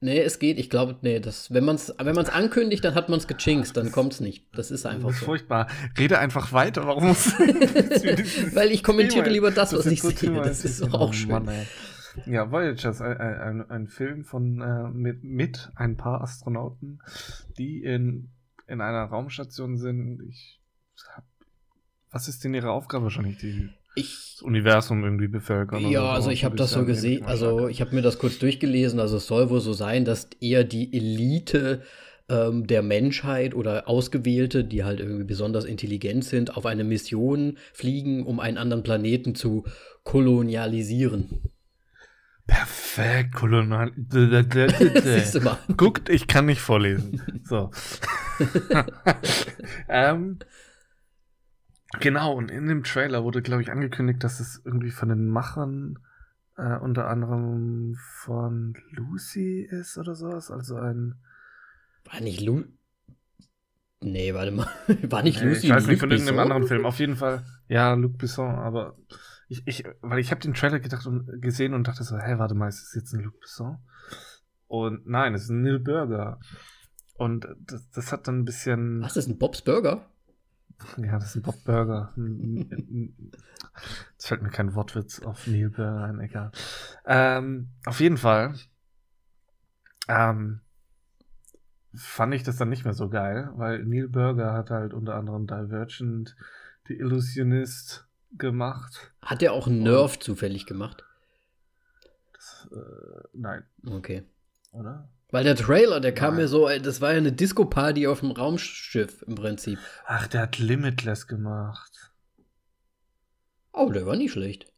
Nee, 0.00 0.20
es 0.20 0.38
geht. 0.38 0.58
Ich 0.58 0.70
glaube, 0.70 0.98
nee, 1.00 1.18
das, 1.18 1.52
wenn 1.52 1.64
man 1.64 1.76
es 1.76 1.92
wenn 1.98 2.14
man's 2.14 2.28
ankündigt, 2.28 2.84
dann 2.84 2.94
hat 2.94 3.08
man 3.08 3.18
es 3.18 3.26
gechinkt, 3.26 3.76
dann 3.76 3.90
kommt 3.90 4.12
es 4.12 4.20
nicht. 4.20 4.46
Das 4.54 4.70
ist 4.70 4.86
einfach 4.86 5.08
das 5.08 5.14
ist 5.14 5.20
so. 5.20 5.26
furchtbar. 5.26 5.66
Rede 5.98 6.18
einfach 6.18 6.52
weiter. 6.52 6.86
Warum 6.86 7.08
muss 7.08 7.26
Weil 8.54 8.70
ich 8.70 8.84
kommentiere 8.84 9.28
lieber 9.30 9.50
das, 9.50 9.72
was 9.72 9.86
ich 9.86 10.02
sehe. 10.02 10.30
Das 10.42 10.64
ist 10.64 10.82
doch 10.82 10.94
auch 10.94 11.14
schön. 11.14 11.30
Mann, 11.30 11.48
ja, 12.26 12.52
Voyager 12.52 12.90
ist 12.90 13.00
ein, 13.00 13.18
ein, 13.18 13.70
ein 13.70 13.88
Film 13.88 14.24
von 14.24 14.60
äh, 14.60 14.90
mit, 14.90 15.24
mit 15.24 15.70
ein 15.74 15.96
paar 15.96 16.20
Astronauten, 16.20 17.00
die 17.58 17.82
in 17.82 18.33
in 18.66 18.80
einer 18.80 19.04
Raumstation 19.04 19.76
sind. 19.76 20.20
Ich 20.28 20.60
hab, 21.14 21.24
was 22.10 22.28
ist 22.28 22.44
denn 22.44 22.54
ihre 22.54 22.70
Aufgabe 22.70 23.04
wahrscheinlich? 23.04 23.38
Die 23.38 23.70
ich, 23.96 24.34
das 24.34 24.42
Universum 24.42 25.04
irgendwie 25.04 25.28
bevölkern. 25.28 25.88
Ja, 25.88 26.00
so. 26.00 26.06
also 26.08 26.30
ich 26.30 26.44
habe 26.44 26.56
das 26.56 26.72
so 26.72 26.84
gesehen, 26.84 27.24
also 27.24 27.68
ich 27.68 27.80
habe 27.80 27.94
mir 27.94 28.02
das 28.02 28.18
kurz 28.18 28.38
durchgelesen. 28.38 28.98
Also 28.98 29.18
es 29.18 29.26
soll 29.26 29.50
wohl 29.50 29.60
so 29.60 29.72
sein, 29.72 30.04
dass 30.04 30.28
eher 30.40 30.64
die 30.64 30.92
Elite 30.92 31.82
ähm, 32.28 32.66
der 32.66 32.82
Menschheit 32.82 33.54
oder 33.54 33.88
Ausgewählte, 33.88 34.64
die 34.64 34.84
halt 34.84 35.00
irgendwie 35.00 35.24
besonders 35.24 35.64
intelligent 35.64 36.24
sind, 36.24 36.56
auf 36.56 36.66
eine 36.66 36.84
Mission 36.84 37.58
fliegen, 37.72 38.26
um 38.26 38.40
einen 38.40 38.58
anderen 38.58 38.82
Planeten 38.82 39.34
zu 39.34 39.64
kolonialisieren. 40.02 41.53
Perfekt, 42.46 43.34
Kolonial. 43.34 43.92
Guckt, 45.76 46.08
ich 46.08 46.26
kann 46.26 46.46
nicht 46.46 46.60
vorlesen. 46.60 47.22
So. 47.44 47.70
ähm, 49.88 50.38
genau, 52.00 52.34
und 52.34 52.50
in 52.50 52.68
dem 52.68 52.82
Trailer 52.82 53.22
wurde, 53.22 53.42
glaube 53.42 53.60
ich, 53.60 53.70
angekündigt, 53.70 54.24
dass 54.24 54.40
es 54.40 54.62
irgendwie 54.64 54.90
von 54.90 55.10
den 55.10 55.28
Machern 55.28 55.98
äh, 56.56 56.76
unter 56.78 57.08
anderem 57.08 57.96
von 57.98 58.74
Lucy 58.92 59.60
ist 59.60 59.98
oder 59.98 60.14
sowas. 60.14 60.50
Also 60.50 60.76
ein. 60.76 61.16
War 62.10 62.20
nicht 62.20 62.40
Lu. 62.40 62.64
Nee, 64.00 64.32
warte 64.32 64.50
mal. 64.50 64.68
War 65.02 65.22
nicht 65.22 65.42
nee, 65.42 65.48
Lucy? 65.48 65.66
Ich 65.66 65.72
weiß 65.72 65.86
nicht, 65.86 66.00
von 66.00 66.10
irgendeinem 66.10 66.38
anderen 66.38 66.66
Film. 66.66 66.86
Auf 66.86 66.98
jeden 66.98 67.16
Fall. 67.16 67.44
Ja, 67.68 67.94
Luc 67.94 68.16
Besson, 68.18 68.54
aber 68.54 68.96
ich, 69.48 69.66
ich, 69.66 69.84
weil 70.00 70.18
ich 70.18 70.30
habe 70.30 70.40
den 70.40 70.54
Trailer 70.54 70.80
gedacht 70.80 71.06
und 71.06 71.40
gesehen 71.40 71.74
und 71.74 71.86
dachte 71.86 72.04
so, 72.04 72.18
hä, 72.18 72.38
warte 72.38 72.54
mal, 72.54 72.68
ist 72.68 72.82
das 72.82 72.94
jetzt 72.94 73.12
ein 73.12 73.20
Luc 73.20 73.40
Besson? 73.40 73.78
Und 74.66 75.06
nein, 75.06 75.34
es 75.34 75.44
ist 75.44 75.50
ein 75.50 75.62
Neil 75.62 75.78
Burger. 75.78 76.40
Und 77.16 77.46
das, 77.60 77.88
das 77.90 78.12
hat 78.12 78.26
dann 78.26 78.40
ein 78.40 78.44
bisschen. 78.44 79.02
Was, 79.02 79.14
das 79.14 79.26
ist 79.26 79.30
ein 79.30 79.38
Bob's 79.38 79.62
Burger? 79.62 80.06
Ja, 80.96 81.18
das 81.18 81.30
ist 81.30 81.36
ein 81.36 81.42
Bob 81.42 81.62
Burger. 81.64 82.12
Jetzt 84.12 84.26
fällt 84.26 84.42
mir 84.42 84.50
kein 84.50 84.74
Wortwitz 84.74 85.20
auf 85.20 85.46
Neil 85.46 85.70
Burger 85.70 86.04
ein, 86.04 86.20
egal. 86.20 86.50
Ähm, 87.06 87.70
auf 87.86 88.00
jeden 88.00 88.16
Fall 88.16 88.54
ähm, 90.08 90.60
fand 91.94 92.34
ich 92.34 92.42
das 92.42 92.56
dann 92.56 92.68
nicht 92.68 92.84
mehr 92.84 92.94
so 92.94 93.08
geil, 93.08 93.50
weil 93.54 93.84
Neil 93.84 94.08
Burger 94.08 94.52
hat 94.52 94.70
halt 94.70 94.94
unter 94.94 95.14
anderem 95.14 95.46
Divergent, 95.46 96.36
The 96.86 96.94
Illusionist, 96.94 98.06
gemacht. 98.38 99.12
Hat 99.22 99.42
er 99.42 99.52
auch 99.52 99.66
Nerf 99.66 100.18
zufällig 100.18 100.66
gemacht? 100.66 101.04
Das, 102.32 102.68
äh, 102.72 103.28
nein. 103.32 103.64
Okay. 103.86 104.24
Oder? 104.72 105.08
Weil 105.30 105.44
der 105.44 105.56
Trailer, 105.56 106.00
der 106.00 106.14
kam 106.14 106.36
mir 106.36 106.46
so, 106.46 106.68
das 106.78 107.00
war 107.00 107.12
ja 107.12 107.18
eine 107.18 107.32
Disco-Party 107.32 108.06
auf 108.06 108.20
dem 108.20 108.30
Raumschiff 108.30 109.22
im 109.22 109.34
Prinzip. 109.34 109.78
Ach, 110.06 110.26
der 110.28 110.42
hat 110.42 110.58
Limitless 110.58 111.26
gemacht. 111.26 112.12
Oh, 113.72 113.90
der 113.90 114.06
war 114.06 114.16
nicht 114.16 114.32
schlecht. 114.32 114.72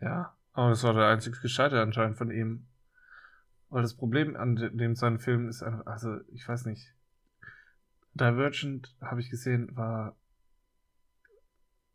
Ja, 0.00 0.36
aber 0.52 0.70
das 0.70 0.82
war 0.82 0.92
der 0.92 1.06
einzige 1.06 1.40
Gescheite 1.40 1.80
anscheinend 1.80 2.18
von 2.18 2.30
ihm. 2.30 2.66
Weil 3.70 3.82
das 3.82 3.94
Problem 3.94 4.36
an 4.36 4.56
dem 4.56 4.94
seinen 4.94 5.18
Film 5.18 5.48
ist 5.48 5.62
einfach, 5.62 5.86
also 5.86 6.18
ich 6.32 6.46
weiß 6.46 6.66
nicht. 6.66 6.92
Divergent, 8.14 8.94
habe 9.00 9.20
ich 9.20 9.30
gesehen, 9.30 9.74
war 9.76 10.16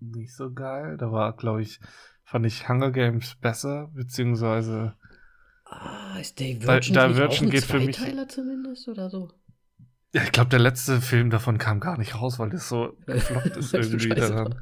nicht 0.01 0.35
so 0.35 0.51
geil. 0.51 0.97
Da 0.97 1.11
war, 1.11 1.35
glaube 1.35 1.61
ich, 1.61 1.79
fand 2.23 2.45
ich 2.45 2.67
Hunger 2.67 2.91
Games 2.91 3.35
besser, 3.35 3.89
beziehungsweise. 3.93 4.95
Ah, 5.65 6.17
ist 6.19 6.39
Divergent, 6.39 6.95
da, 6.95 7.07
Divergent 7.07 7.51
geht 7.51 7.63
für 7.63 7.79
mich. 7.79 7.97
zumindest 8.27 8.87
oder 8.87 9.09
so? 9.09 9.29
Ja, 10.13 10.23
ich 10.23 10.31
glaube, 10.31 10.49
der 10.49 10.59
letzte 10.59 10.99
Film 10.99 11.29
davon 11.29 11.57
kam 11.57 11.79
gar 11.79 11.97
nicht 11.97 12.15
raus, 12.15 12.37
weil 12.39 12.49
das 12.49 12.67
so 12.67 12.97
gefloppt 13.05 13.55
ist 13.55 13.73
irgendwie 13.73 14.09
daran. 14.09 14.55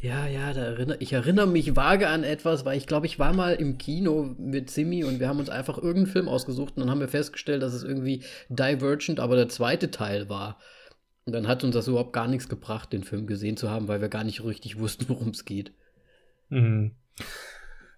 Ja, 0.00 0.26
ja, 0.26 0.52
da 0.54 0.62
erinnere, 0.62 0.96
ich 1.00 1.12
erinnere 1.12 1.46
mich 1.46 1.76
vage 1.76 2.08
an 2.08 2.24
etwas, 2.24 2.64
weil 2.64 2.78
ich 2.78 2.86
glaube, 2.86 3.06
ich 3.06 3.18
war 3.18 3.34
mal 3.34 3.54
im 3.54 3.76
Kino 3.76 4.34
mit 4.38 4.70
Simi 4.70 5.04
und 5.04 5.20
wir 5.20 5.28
haben 5.28 5.38
uns 5.38 5.50
einfach 5.50 5.76
irgendeinen 5.76 6.06
Film 6.06 6.28
ausgesucht 6.28 6.76
und 6.76 6.80
dann 6.80 6.90
haben 6.90 7.00
wir 7.00 7.08
festgestellt, 7.08 7.62
dass 7.62 7.74
es 7.74 7.82
irgendwie 7.82 8.24
Divergent, 8.48 9.20
aber 9.20 9.36
der 9.36 9.48
zweite 9.48 9.90
Teil 9.90 10.28
war. 10.28 10.58
Und 11.26 11.32
dann 11.32 11.46
hat 11.46 11.64
uns 11.64 11.74
das 11.74 11.88
überhaupt 11.88 12.12
gar 12.12 12.28
nichts 12.28 12.48
gebracht, 12.48 12.92
den 12.92 13.04
Film 13.04 13.26
gesehen 13.26 13.56
zu 13.56 13.70
haben, 13.70 13.88
weil 13.88 14.00
wir 14.00 14.08
gar 14.08 14.24
nicht 14.24 14.42
richtig 14.42 14.78
wussten, 14.78 15.08
worum 15.08 15.28
es 15.28 15.44
geht. 15.44 15.72
Mhm. 16.48 16.96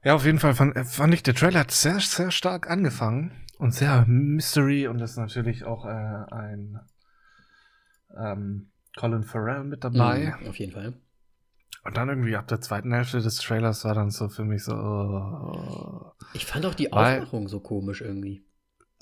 Ja, 0.05 0.15
auf 0.15 0.25
jeden 0.25 0.41
Fall 0.41 0.55
fand, 0.55 0.77
fand, 0.89 1.15
ich, 1.15 1.23
der 1.23 1.35
Trailer 1.35 1.61
hat 1.61 1.71
sehr, 1.71 2.01
sehr 2.01 2.33
stark 2.33 2.69
angefangen 2.69 3.33
und 3.59 3.73
sehr 3.73 4.05
Mystery 4.07 4.89
und 4.89 4.99
das 4.99 5.13
ist 5.13 5.17
natürlich 5.17 5.65
auch 5.65 5.87
äh, 5.87 5.89
ein 5.89 6.81
ähm, 8.19 8.71
Colin 8.97 9.23
Farrell 9.23 9.65
mit 9.65 9.85
dabei. 9.85 10.35
Mhm, 10.41 10.49
auf 10.49 10.59
jeden 10.59 10.73
Fall. 10.73 10.95
Und 11.85 11.97
dann 11.97 12.09
irgendwie 12.09 12.37
ab 12.37 12.47
der 12.49 12.61
zweiten 12.61 12.93
Hälfte 12.93 13.21
des 13.21 13.37
Trailers 13.37 13.85
war 13.85 13.95
dann 13.95 14.11
so 14.11 14.29
für 14.29 14.45
mich 14.45 14.65
so. 14.65 14.75
Oh, 14.75 16.13
ich 16.35 16.47
fand 16.47 16.65
auch 16.67 16.75
die 16.75 16.93
Aufmachung 16.93 17.49
so 17.49 17.61
komisch 17.61 18.01
irgendwie. 18.01 18.45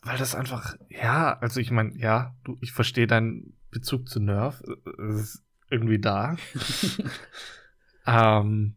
Weil 0.02 0.16
das 0.16 0.34
einfach, 0.34 0.76
ja, 0.88 1.38
also 1.40 1.60
ich 1.60 1.70
meine, 1.70 1.94
ja, 1.98 2.34
du, 2.44 2.56
ich 2.62 2.72
verstehe 2.72 3.06
deinen 3.06 3.59
Bezug 3.70 4.08
zu 4.08 4.20
Nerf. 4.20 4.62
Ist 4.98 5.42
irgendwie 5.70 5.98
da. 5.98 6.36
ähm, 8.06 8.76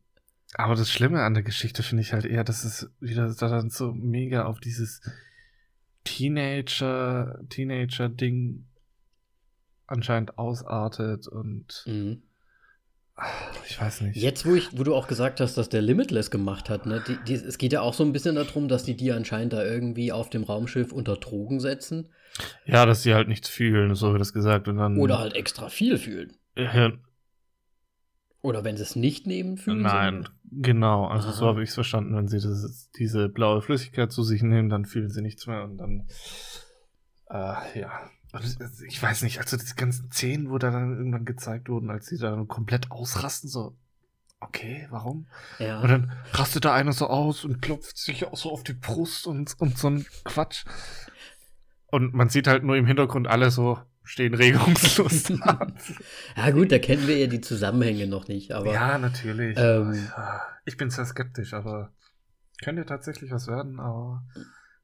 aber 0.55 0.75
das 0.75 0.91
Schlimme 0.91 1.23
an 1.23 1.33
der 1.33 1.43
Geschichte 1.43 1.83
finde 1.83 2.01
ich 2.01 2.13
halt 2.13 2.25
eher, 2.25 2.43
dass 2.43 2.63
es 2.63 2.91
wieder 2.99 3.33
dann 3.33 3.69
so 3.69 3.91
mega 3.91 4.45
auf 4.45 4.59
dieses 4.59 5.01
Teenager, 6.03 7.39
Teenager-Ding 7.49 8.65
anscheinend 9.87 10.37
ausartet 10.37 11.27
und 11.27 11.83
mhm. 11.87 12.23
Ich 13.67 13.79
weiß 13.79 14.01
nicht. 14.01 14.15
Jetzt, 14.17 14.45
wo, 14.45 14.55
ich, 14.55 14.75
wo 14.77 14.83
du 14.83 14.95
auch 14.95 15.07
gesagt 15.07 15.39
hast, 15.39 15.55
dass 15.55 15.69
der 15.69 15.81
Limitless 15.81 16.31
gemacht 16.31 16.69
hat, 16.69 16.85
ne? 16.85 17.03
Die, 17.07 17.17
die, 17.27 17.33
es 17.33 17.57
geht 17.59 17.71
ja 17.71 17.81
auch 17.81 17.93
so 17.93 18.03
ein 18.03 18.11
bisschen 18.11 18.35
darum, 18.35 18.67
dass 18.67 18.83
die 18.83 18.95
die 18.95 19.11
anscheinend 19.11 19.53
da 19.53 19.63
irgendwie 19.63 20.11
auf 20.11 20.29
dem 20.29 20.43
Raumschiff 20.43 20.91
unter 20.91 21.15
Drogen 21.17 21.59
setzen. 21.59 22.09
Ja, 22.65 22.85
dass 22.85 23.03
sie 23.03 23.13
halt 23.13 23.27
nichts 23.27 23.49
fühlen, 23.49 23.93
so 23.93 24.11
wird 24.11 24.21
das 24.21 24.33
gesagt. 24.33 24.67
Und 24.67 24.77
dann, 24.77 24.97
Oder 24.97 25.19
halt 25.19 25.35
extra 25.35 25.69
viel 25.69 25.97
fühlen. 25.99 26.37
Ja, 26.57 26.91
Oder 28.41 28.63
wenn 28.63 28.77
sie 28.77 28.83
es 28.83 28.95
nicht 28.95 29.27
nehmen, 29.27 29.57
fühlen 29.57 29.81
nein, 29.81 30.27
genau. 30.51 31.05
Also 31.05 31.31
so 31.31 31.45
Aha. 31.45 31.51
habe 31.51 31.63
ich 31.63 31.69
es 31.69 31.75
verstanden. 31.75 32.15
Wenn 32.15 32.27
sie 32.27 32.39
das, 32.39 32.89
diese 32.97 33.29
blaue 33.29 33.61
Flüssigkeit 33.61 34.11
zu 34.11 34.23
sich 34.23 34.41
nehmen, 34.41 34.69
dann 34.69 34.85
fühlen 34.85 35.11
sie 35.11 35.21
nichts 35.21 35.45
mehr 35.45 35.63
und 35.63 35.77
dann. 35.77 36.07
Äh, 37.29 37.79
ja. 37.79 38.09
Es- 38.33 38.81
Ich 38.81 39.01
weiß 39.01 39.21
nicht, 39.23 39.39
also 39.39 39.57
diese 39.57 39.75
ganzen 39.75 40.11
Szenen, 40.11 40.49
wo 40.49 40.57
da 40.57 40.71
dann 40.71 40.97
irgendwann 40.97 41.25
gezeigt 41.25 41.69
wurden, 41.69 41.89
als 41.91 42.07
sie 42.07 42.17
dann 42.17 42.47
komplett 42.47 42.89
ausrasten, 42.91 43.49
so. 43.49 43.75
Okay, 44.39 44.87
warum? 44.89 45.27
Ja. 45.59 45.79
Und 45.81 45.89
dann 45.89 46.11
rastet 46.33 46.65
da 46.65 46.73
einer 46.73 46.91
so 46.91 47.07
aus 47.07 47.45
und 47.45 47.61
klopft 47.61 47.97
sich 47.97 48.25
auch 48.25 48.35
so 48.35 48.51
auf 48.51 48.63
die 48.63 48.73
Brust 48.73 49.25
und, 49.27 49.55
und 49.59 49.77
so 49.77 49.89
ein 49.89 50.05
Quatsch. 50.25 50.65
Und 51.87 52.13
man 52.13 52.27
sieht 52.29 52.47
halt 52.47 52.63
nur 52.63 52.75
im 52.75 52.85
Hintergrund 52.85 53.27
alle 53.27 53.51
so 53.51 53.79
stehen 54.03 54.33
regungslos 54.33 55.23
da. 55.45 55.67
ja, 56.35 56.49
gut, 56.51 56.73
da 56.73 56.79
kennen 56.79 57.07
wir 57.07 57.17
ja 57.17 57.27
die 57.27 57.39
Zusammenhänge 57.39 58.05
noch 58.07 58.27
nicht, 58.27 58.51
aber. 58.51 58.73
ja, 58.73 58.97
natürlich. 58.97 59.57
Ähm, 59.57 60.09
ich 60.65 60.75
bin 60.75 60.89
sehr 60.89 61.05
skeptisch, 61.05 61.53
aber 61.53 61.93
könnte 62.61 62.85
tatsächlich 62.85 63.31
was 63.31 63.47
werden, 63.47 63.79
aber 63.79 64.25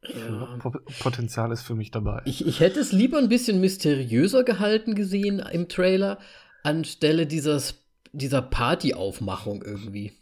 ja. 0.03 0.57
Po- 0.59 0.79
Potenzial 0.99 1.51
ist 1.51 1.63
für 1.63 1.75
mich 1.75 1.91
dabei. 1.91 2.21
Ich, 2.25 2.45
ich 2.45 2.59
hätte 2.59 2.79
es 2.79 2.91
lieber 2.91 3.17
ein 3.17 3.29
bisschen 3.29 3.59
mysteriöser 3.59 4.43
gehalten 4.43 4.95
gesehen 4.95 5.39
im 5.39 5.67
Trailer, 5.69 6.19
anstelle 6.63 7.27
dieses, 7.27 7.83
dieser 8.11 8.41
Partyaufmachung 8.41 9.61
irgendwie. 9.61 10.13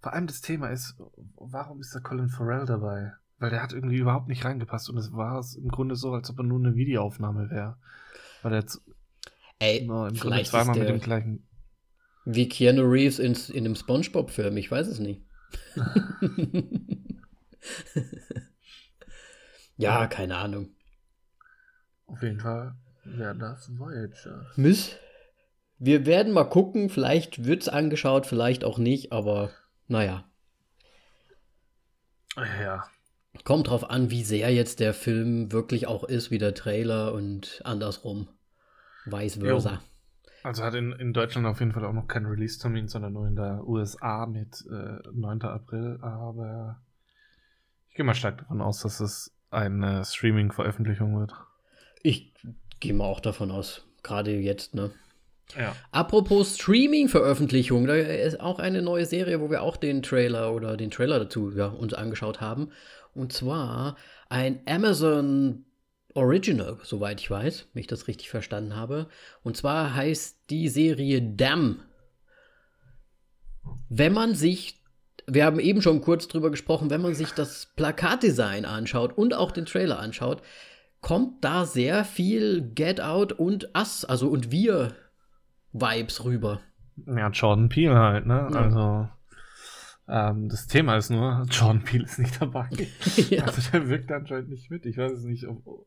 Vor 0.00 0.12
allem 0.12 0.26
das 0.26 0.40
Thema 0.40 0.68
ist, 0.68 0.96
warum 1.36 1.80
ist 1.80 1.94
da 1.94 2.00
Colin 2.00 2.28
Farrell 2.28 2.66
dabei? 2.66 3.12
Weil 3.38 3.50
der 3.50 3.62
hat 3.62 3.72
irgendwie 3.72 3.98
überhaupt 3.98 4.28
nicht 4.28 4.44
reingepasst 4.44 4.88
und 4.88 4.96
es 4.98 5.12
war 5.12 5.38
es 5.38 5.56
im 5.56 5.68
Grunde 5.68 5.96
so, 5.96 6.12
als 6.12 6.30
ob 6.30 6.38
er 6.38 6.44
nur 6.44 6.58
eine 6.58 6.74
Videoaufnahme 6.74 7.50
wäre. 7.50 7.76
Weil 8.42 8.52
er 8.52 8.60
jetzt 8.60 8.80
Ey, 9.58 9.78
im 9.78 9.88
Grunde 9.88 10.20
vielleicht 10.20 10.50
zweimal 10.50 10.78
mit 10.78 10.88
dem 10.88 11.00
gleichen. 11.00 11.46
wie 12.24 12.48
Keanu 12.48 12.82
Reeves 12.82 13.18
in, 13.18 13.34
in 13.54 13.64
einem 13.64 13.74
Spongebob-Film, 13.74 14.56
ich 14.56 14.70
weiß 14.70 14.86
es 14.88 15.00
nicht. 15.00 15.22
ja, 19.76 20.06
keine 20.06 20.36
Ahnung. 20.36 20.68
Auf 22.06 22.22
jeden 22.22 22.40
Fall 22.40 22.74
wäre 23.04 23.36
das 23.36 23.70
Voyager. 23.78 24.46
Miss, 24.56 24.96
wir 25.78 26.06
werden 26.06 26.32
mal 26.32 26.44
gucken, 26.44 26.88
vielleicht 26.88 27.44
wird's 27.44 27.68
angeschaut, 27.68 28.26
vielleicht 28.26 28.64
auch 28.64 28.78
nicht, 28.78 29.12
aber 29.12 29.50
naja. 29.88 30.24
Ja. 32.36 32.84
Kommt 33.44 33.68
drauf 33.68 33.90
an, 33.90 34.10
wie 34.10 34.24
sehr 34.24 34.52
jetzt 34.52 34.80
der 34.80 34.94
Film 34.94 35.52
wirklich 35.52 35.86
auch 35.86 36.04
ist, 36.04 36.30
wie 36.30 36.38
der 36.38 36.54
Trailer 36.54 37.12
und 37.12 37.60
andersrum. 37.64 38.28
Vice 39.04 39.36
versa. 39.36 39.80
Also 40.42 40.62
hat 40.62 40.74
in, 40.74 40.92
in 40.92 41.12
Deutschland 41.12 41.46
auf 41.46 41.60
jeden 41.60 41.72
Fall 41.72 41.84
auch 41.84 41.92
noch 41.92 42.08
keinen 42.08 42.26
Release-Termin, 42.26 42.88
sondern 42.88 43.12
nur 43.12 43.26
in 43.26 43.36
der 43.36 43.66
USA 43.66 44.26
mit 44.26 44.64
äh, 44.70 44.98
9. 45.12 45.42
April. 45.42 45.98
Aber 46.02 46.80
ich 47.88 47.96
gehe 47.96 48.04
mal 48.04 48.14
stark 48.14 48.38
davon 48.38 48.60
aus, 48.60 48.80
dass 48.80 49.00
es 49.00 49.35
eine 49.50 50.04
Streaming-Veröffentlichung 50.04 51.18
wird. 51.18 51.32
Ich 52.02 52.32
gehe 52.80 52.94
mal 52.94 53.04
auch 53.04 53.20
davon 53.20 53.50
aus, 53.50 53.86
gerade 54.02 54.32
jetzt, 54.32 54.74
ne? 54.74 54.90
Ja. 55.56 55.76
Apropos 55.92 56.56
Streaming-Veröffentlichung, 56.56 57.86
da 57.86 57.94
ist 57.94 58.40
auch 58.40 58.58
eine 58.58 58.82
neue 58.82 59.06
Serie, 59.06 59.40
wo 59.40 59.50
wir 59.50 59.62
auch 59.62 59.76
den 59.76 60.02
Trailer 60.02 60.52
oder 60.52 60.76
den 60.76 60.90
Trailer 60.90 61.20
dazu 61.20 61.52
ja, 61.52 61.66
uns 61.66 61.94
angeschaut 61.94 62.40
haben. 62.40 62.70
Und 63.14 63.32
zwar 63.32 63.96
ein 64.28 64.60
Amazon 64.66 65.64
Original, 66.14 66.78
soweit 66.82 67.20
ich 67.20 67.30
weiß, 67.30 67.68
wenn 67.72 67.80
ich 67.80 67.86
das 67.86 68.08
richtig 68.08 68.30
verstanden 68.30 68.74
habe. 68.74 69.08
Und 69.42 69.56
zwar 69.56 69.94
heißt 69.94 70.38
die 70.50 70.68
Serie 70.68 71.22
Damn. 71.22 71.82
Wenn 73.88 74.12
man 74.12 74.34
sich, 74.34 74.80
wir 75.26 75.44
haben 75.44 75.58
eben 75.58 75.82
schon 75.82 76.00
kurz 76.00 76.28
drüber 76.28 76.50
gesprochen, 76.50 76.90
wenn 76.90 77.02
man 77.02 77.14
sich 77.14 77.32
das 77.32 77.66
Plakatdesign 77.76 78.64
anschaut 78.64 79.16
und 79.16 79.34
auch 79.34 79.50
den 79.50 79.66
Trailer 79.66 79.98
anschaut, 79.98 80.42
kommt 81.00 81.44
da 81.44 81.64
sehr 81.64 82.04
viel 82.04 82.70
Get 82.74 83.00
Out 83.00 83.32
und 83.32 83.70
Us, 83.76 84.04
also 84.04 84.28
und 84.28 84.50
wir 84.50 84.94
Vibes 85.72 86.24
rüber. 86.24 86.60
Ja, 87.06 87.28
Jordan 87.28 87.68
Peele 87.68 87.98
halt, 87.98 88.26
ne? 88.26 88.48
Ja. 88.50 88.60
Also, 88.60 89.08
ähm, 90.08 90.48
das 90.48 90.66
Thema 90.66 90.96
ist 90.96 91.10
nur, 91.10 91.44
Jordan 91.50 91.82
Peele 91.82 92.04
ist 92.04 92.18
nicht 92.18 92.40
dabei. 92.40 92.68
ja. 93.30 93.44
Also, 93.44 93.70
der 93.70 93.88
wirkt 93.88 94.10
anscheinend 94.12 94.48
nicht 94.48 94.70
mit. 94.70 94.86
Ich 94.86 94.96
weiß 94.96 95.12
es 95.12 95.24
nicht, 95.24 95.46
ob, 95.46 95.86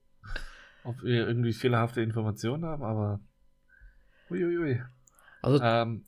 ob 0.84 1.02
wir 1.02 1.28
irgendwie 1.28 1.54
fehlerhafte 1.54 2.02
Informationen 2.02 2.65
haben, 2.65 2.84
aber. 2.84 3.21
Uiuiui. 4.30 4.82
Also, 5.41 5.63
Ähm, 5.63 6.06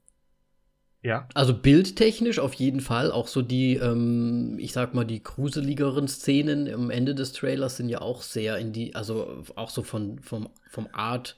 ja. 1.02 1.28
also 1.34 1.54
bildtechnisch 1.54 2.40
auf 2.40 2.54
jeden 2.54 2.82
Fall. 2.82 3.12
Auch 3.12 3.28
so 3.28 3.42
die, 3.42 3.76
ähm, 3.76 4.58
ich 4.60 4.74
sag 4.74 4.94
mal, 4.94 5.06
die 5.06 5.24
gruseligeren 5.24 6.08
Szenen 6.08 6.72
am 6.74 6.90
Ende 6.90 7.16
des 7.16 7.34
Trailers 7.34 7.78
sind 7.78 7.90
ja 7.90 8.02
auch 8.02 8.22
sehr 8.22 8.58
in 8.58 8.74
die, 8.74 8.96
also 8.96 9.44
auch 9.56 9.70
so 9.70 9.84
von, 9.84 10.20
vom, 10.20 10.50
vom 10.70 10.88
Art, 10.94 11.38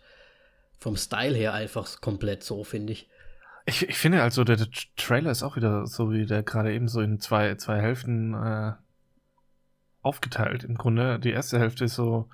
vom 0.80 0.98
Style 0.98 1.36
her 1.36 1.54
einfach 1.54 2.02
komplett 2.02 2.44
so, 2.44 2.64
finde 2.64 2.94
ich. 2.94 3.10
Ich, 3.66 3.88
ich 3.88 3.98
finde 3.98 4.22
also, 4.22 4.44
der, 4.44 4.58
der 4.58 4.68
Trailer 4.98 5.32
ist 5.32 5.44
auch 5.44 5.56
wieder 5.56 5.88
so, 5.88 6.12
wie 6.12 6.26
der 6.26 6.44
gerade 6.44 6.74
eben 6.74 6.90
so 6.90 7.00
in 7.00 7.20
zwei, 7.20 7.56
zwei 7.56 7.80
Hälften 7.80 8.34
äh, 8.34 8.74
aufgeteilt. 10.02 10.66
Im 10.66 10.76
Grunde, 10.76 11.20
die 11.20 11.32
erste 11.32 11.60
Hälfte 11.60 11.86
ist 11.86 11.96
so 11.96 12.28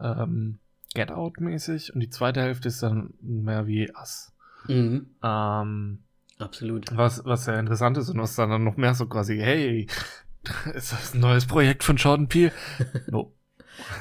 ähm, 0.00 0.58
Get 0.94 1.10
Out-mäßig 1.10 1.94
und 1.94 2.00
die 2.00 2.08
zweite 2.08 2.40
Hälfte 2.40 2.68
ist 2.68 2.82
dann 2.82 3.14
mehr 3.20 3.66
wie 3.66 3.90
Us. 3.90 4.32
Mhm. 4.66 5.10
Ähm, 5.22 5.98
Absolut. 6.40 6.96
was, 6.96 7.24
was 7.24 7.44
sehr 7.44 7.58
interessant 7.58 7.96
ist 7.98 8.08
und 8.08 8.18
was 8.20 8.34
dann 8.34 8.64
noch 8.64 8.76
mehr 8.76 8.94
so 8.94 9.06
quasi, 9.06 9.38
hey, 9.38 9.86
ist 10.74 10.92
das 10.92 11.14
ein 11.14 11.20
neues 11.20 11.46
Projekt 11.46 11.84
von 11.84 11.96
Jordan 11.96 12.28
Peele? 12.28 12.52
No. 13.10 13.32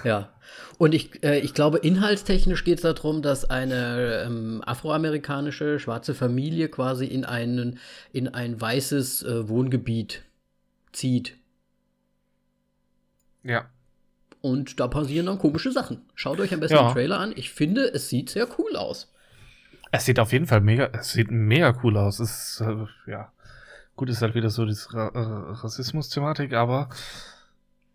Ja. 0.03 0.33
Und 0.77 0.93
ich, 0.95 1.23
äh, 1.23 1.39
ich 1.39 1.53
glaube, 1.53 1.77
inhaltstechnisch 1.79 2.63
geht 2.63 2.77
es 2.77 2.81
darum, 2.83 3.21
dass 3.21 3.49
eine 3.49 4.23
ähm, 4.25 4.63
afroamerikanische 4.65 5.79
schwarze 5.79 6.15
Familie 6.15 6.69
quasi 6.69 7.05
in, 7.05 7.25
einen, 7.25 7.79
in 8.13 8.29
ein 8.29 8.59
weißes 8.59 9.23
äh, 9.23 9.47
Wohngebiet 9.49 10.23
zieht. 10.93 11.35
Ja. 13.43 13.69
Und 14.41 14.79
da 14.79 14.87
passieren 14.87 15.25
dann 15.25 15.37
komische 15.37 15.71
Sachen. 15.71 16.01
Schaut 16.15 16.39
euch 16.39 16.53
am 16.53 16.61
besten 16.61 16.75
Ja. 16.77 16.87
den 16.87 16.93
Trailer 16.93 17.19
an. 17.19 17.33
Ich 17.35 17.51
finde, 17.51 17.93
es 17.93 18.07
sieht 18.09 18.29
sehr 18.29 18.47
cool 18.57 18.75
aus. 18.77 19.11
Es 19.91 20.05
sieht 20.05 20.19
auf 20.19 20.31
jeden 20.31 20.45
Fall 20.45 20.61
mega, 20.61 20.89
es 20.93 21.11
sieht 21.13 21.31
mega 21.31 21.75
cool 21.83 21.97
aus. 21.97 22.19
Es 22.19 22.59
ist, 22.59 22.61
äh, 22.61 22.85
ja, 23.11 23.31
gut, 23.95 24.09
ist 24.09 24.21
halt 24.21 24.35
wieder 24.35 24.49
so 24.49 24.65
diese 24.65 24.93
Ra 24.93 25.07
äh, 25.07 25.53
Rassismus-Thematik, 25.61 26.53
aber 26.53 26.89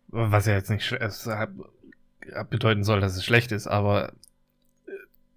was 0.07 0.45
ja 0.45 0.53
jetzt 0.53 0.69
nicht 0.69 0.91
es, 0.91 1.25
äh, 1.27 1.47
bedeuten 2.49 2.83
soll, 2.83 2.99
dass 3.01 3.15
es 3.15 3.23
schlecht 3.25 3.51
ist, 3.51 3.67
aber 3.67 4.09
äh, 4.87 4.91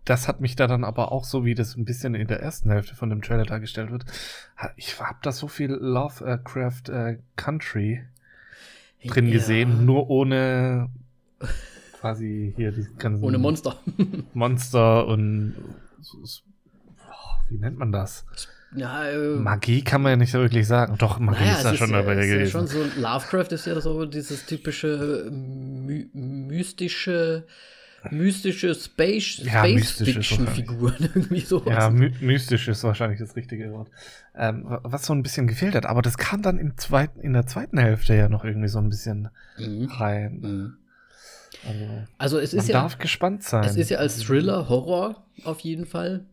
das 0.04 0.26
hat 0.28 0.40
mich 0.40 0.56
da 0.56 0.66
dann 0.66 0.84
aber 0.84 1.12
auch 1.12 1.24
so, 1.24 1.44
wie 1.44 1.54
das 1.54 1.76
ein 1.76 1.84
bisschen 1.84 2.14
in 2.14 2.26
der 2.28 2.40
ersten 2.40 2.70
Hälfte 2.70 2.96
von 2.96 3.10
dem 3.10 3.22
Trailer 3.22 3.44
dargestellt 3.44 3.90
wird. 3.90 4.04
Ich 4.76 4.98
habe 5.00 5.18
da 5.22 5.32
so 5.32 5.48
viel 5.48 5.70
Lovecraft 5.72 6.88
äh, 6.88 7.18
Country 7.36 8.02
drin 9.06 9.26
Ja. 9.26 9.32
gesehen, 9.32 9.86
nur 9.86 10.10
ohne 10.10 10.90
quasi 12.00 12.52
hier 12.56 12.72
die 12.72 12.86
ganzen 12.98 13.22
Ohne 13.24 13.38
Monster. 13.38 13.76
Monster 14.34 15.06
und 15.06 15.54
so- 16.00 16.24
so- 16.24 16.42
wie 17.50 17.58
nennt 17.58 17.78
man 17.78 17.92
das? 17.92 18.24
ja, 18.76 19.08
äh, 19.08 19.36
Magie 19.36 19.82
kann 19.82 20.02
man 20.02 20.10
ja 20.10 20.16
nicht 20.16 20.30
so 20.30 20.38
wirklich 20.40 20.66
sagen. 20.66 20.96
Doch, 20.98 21.18
Magie 21.18 21.40
naja, 21.40 21.56
ist 21.56 21.64
da 21.64 21.74
schon 21.74 21.90
ja, 21.90 21.98
dabei 22.02 22.12
es 22.16 22.24
ist 22.26 22.30
ja 22.30 22.34
gewesen. 22.36 22.50
schon 22.52 22.66
so, 22.66 23.00
Lovecraft 23.00 23.52
ist 23.52 23.66
ja 23.66 23.80
so 23.80 24.04
dieses 24.04 24.44
typische 24.44 25.30
my 25.30 26.10
mystische, 26.12 27.46
mystische 28.10 28.74
Space, 28.74 29.38
Ja, 29.38 29.60
Space 29.64 29.74
mystisch 29.74 30.08
ist 30.08 30.14
Fiction 30.14 30.46
wahrscheinlich. 30.46 30.66
Figuren, 30.68 30.96
irgendwie 31.14 31.40
sowas. 31.40 31.72
ja, 31.72 31.90
my 31.90 32.12
mystisch 32.20 32.68
ist 32.68 32.84
wahrscheinlich 32.84 33.18
das 33.18 33.34
richtige 33.36 33.72
Wort. 33.72 33.88
Ähm, 34.34 34.64
wa- 34.64 34.80
was 34.84 35.06
so 35.06 35.14
ein 35.14 35.22
bisschen 35.22 35.46
gefehlt 35.46 35.74
hat, 35.74 35.86
aber 35.86 36.02
das 36.02 36.18
kam 36.18 36.42
dann 36.42 36.58
im 36.58 36.76
zweiten, 36.76 37.20
in 37.20 37.32
der 37.32 37.46
zweiten 37.46 37.78
Hälfte 37.78 38.14
ja 38.14 38.28
noch 38.28 38.44
irgendwie 38.44 38.68
so 38.68 38.78
ein 38.78 38.90
bisschen 38.90 39.30
Mhm. 39.58 39.86
rein. 39.86 40.40
Mhm. 40.40 40.76
Also, 41.66 41.84
Also 42.18 42.38
es 42.38 42.52
man 42.52 42.62
ist 42.62 42.68
ja, 42.68 42.80
darf 42.80 42.98
gespannt 42.98 43.42
sein. 43.42 43.64
es 43.64 43.76
ist 43.76 43.90
ja 43.90 43.98
als 43.98 44.20
Thriller, 44.20 44.68
Horror 44.68 45.24
auf 45.44 45.60
jeden 45.60 45.86
Fall 45.86 46.24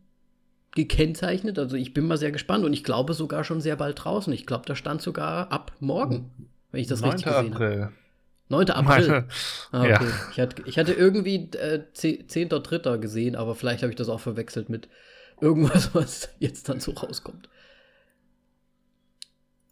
gekennzeichnet. 0.74 1.58
Also 1.58 1.76
ich 1.76 1.94
bin 1.94 2.06
mal 2.06 2.18
sehr 2.18 2.32
gespannt 2.32 2.64
und 2.64 2.72
ich 2.72 2.84
glaube 2.84 3.14
sogar 3.14 3.44
schon 3.44 3.60
sehr 3.60 3.76
bald 3.76 4.04
draußen. 4.04 4.32
Ich 4.32 4.46
glaube, 4.46 4.64
da 4.66 4.74
stand 4.74 5.02
sogar 5.02 5.50
ab 5.50 5.72
morgen, 5.80 6.30
wenn 6.70 6.80
ich 6.80 6.86
das 6.86 7.00
9. 7.00 7.12
richtig 7.12 7.26
gesehen 7.32 7.54
habe. 7.54 7.64
April. 7.64 7.88
9. 8.48 8.70
April. 8.70 9.24
Ah, 9.72 9.80
okay. 9.80 9.90
Ja. 9.90 10.00
ich, 10.30 10.40
hatte, 10.40 10.62
ich 10.66 10.78
hatte 10.78 10.92
irgendwie 10.92 11.50
äh, 11.52 11.82
10.3. 11.94 12.98
gesehen, 12.98 13.36
aber 13.36 13.54
vielleicht 13.54 13.82
habe 13.82 13.90
ich 13.90 13.96
das 13.96 14.08
auch 14.08 14.20
verwechselt 14.20 14.68
mit, 14.68 14.88
irgendwas, 15.40 15.90
was 15.94 16.28
jetzt 16.38 16.68
dann 16.68 16.80
so 16.80 16.92
rauskommt. 16.92 17.48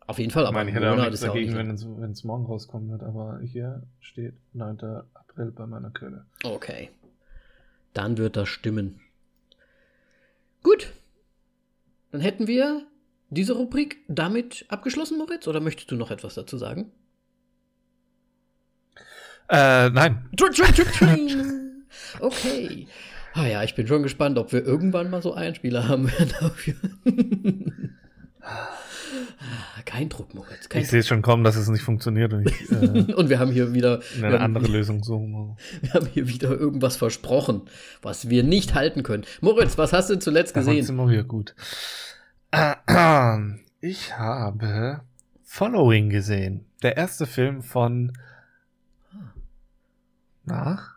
Auf 0.06 0.18
jeden 0.18 0.30
Fall, 0.30 0.42
Ich 0.42 0.48
aber 0.48 0.58
meine, 0.58 0.70
ich 0.70 0.76
hätte 0.76 0.90
auch 0.90 0.96
Monat 0.96 1.10
nichts 1.10 1.24
auch 1.24 1.28
dagegen, 1.28 1.66
nicht 1.66 1.86
wenn 1.98 2.10
es, 2.10 2.24
morgen 2.24 2.44
rauskommen 2.44 2.90
wird, 2.90 3.02
aber 3.02 3.40
hier 3.40 3.82
steht 4.00 4.34
9. 4.52 4.78
April 5.14 5.50
bei 5.50 5.66
meiner 5.66 5.90
Quelle. 5.90 6.26
Okay. 6.42 6.90
Dann 7.94 8.18
wird 8.18 8.36
das 8.36 8.48
stimmen. 8.48 9.00
Gut. 10.62 10.92
Dann 12.12 12.20
hätten 12.20 12.46
wir 12.46 12.86
diese 13.30 13.54
Rubrik 13.54 13.98
damit 14.08 14.66
abgeschlossen, 14.68 15.18
Moritz? 15.18 15.48
Oder 15.48 15.60
möchtest 15.60 15.90
du 15.90 15.96
noch 15.96 16.10
etwas 16.10 16.34
dazu 16.34 16.58
sagen? 16.58 16.90
Äh, 19.48 19.90
nein. 19.90 20.28
Okay. 22.18 22.88
Ah 23.34 23.46
ja, 23.46 23.62
ich 23.62 23.74
bin 23.74 23.86
schon 23.86 24.02
gespannt, 24.02 24.38
ob 24.38 24.52
wir 24.52 24.64
irgendwann 24.64 25.10
mal 25.10 25.22
so 25.22 25.34
Einspieler 25.34 25.88
haben 25.88 26.10
werden 26.10 26.32
dafür. 26.40 26.74
Kein 29.84 30.08
Druck, 30.08 30.34
Moritz. 30.34 30.68
Kein 30.68 30.82
Ich 30.82 30.88
sehe 30.88 31.02
schon 31.02 31.22
kommen, 31.22 31.44
dass 31.44 31.56
es 31.56 31.68
nicht 31.68 31.82
funktioniert 31.82 32.32
und 32.32 32.48
ich 32.48 32.70
äh. 32.70 33.12
Und 33.14 33.28
wir 33.28 33.38
haben 33.38 33.52
hier 33.52 33.74
wieder, 33.74 34.00
wir 34.16 34.26
eine 34.26 34.40
haben, 34.40 34.56
andere 34.56 34.72
Lösung 34.72 35.02
suchen. 35.04 35.56
wir 35.82 35.92
haben 35.92 36.06
hier 36.06 36.28
wieder 36.28 36.50
irgendwas 36.50 36.96
versprochen, 36.96 37.62
was 38.02 38.28
wir 38.28 38.42
nicht 38.42 38.74
halten 38.74 39.02
können. 39.02 39.24
Moritz, 39.40 39.78
was 39.78 39.92
hast 39.92 40.10
du 40.10 40.18
zuletzt 40.18 40.56
Das 40.56 40.64
ist 40.64 40.70
gesehen? 40.70 40.88
immer 40.94 41.08
wieder 41.10 41.24
gut. 41.24 41.54
Ich 43.86 44.16
habe 44.16 45.02
Following 45.42 46.08
gesehen. 46.08 46.64
Der 46.82 46.96
erste 46.96 47.26
Film 47.26 47.62
von. 47.62 48.16
Nach? 50.46 50.94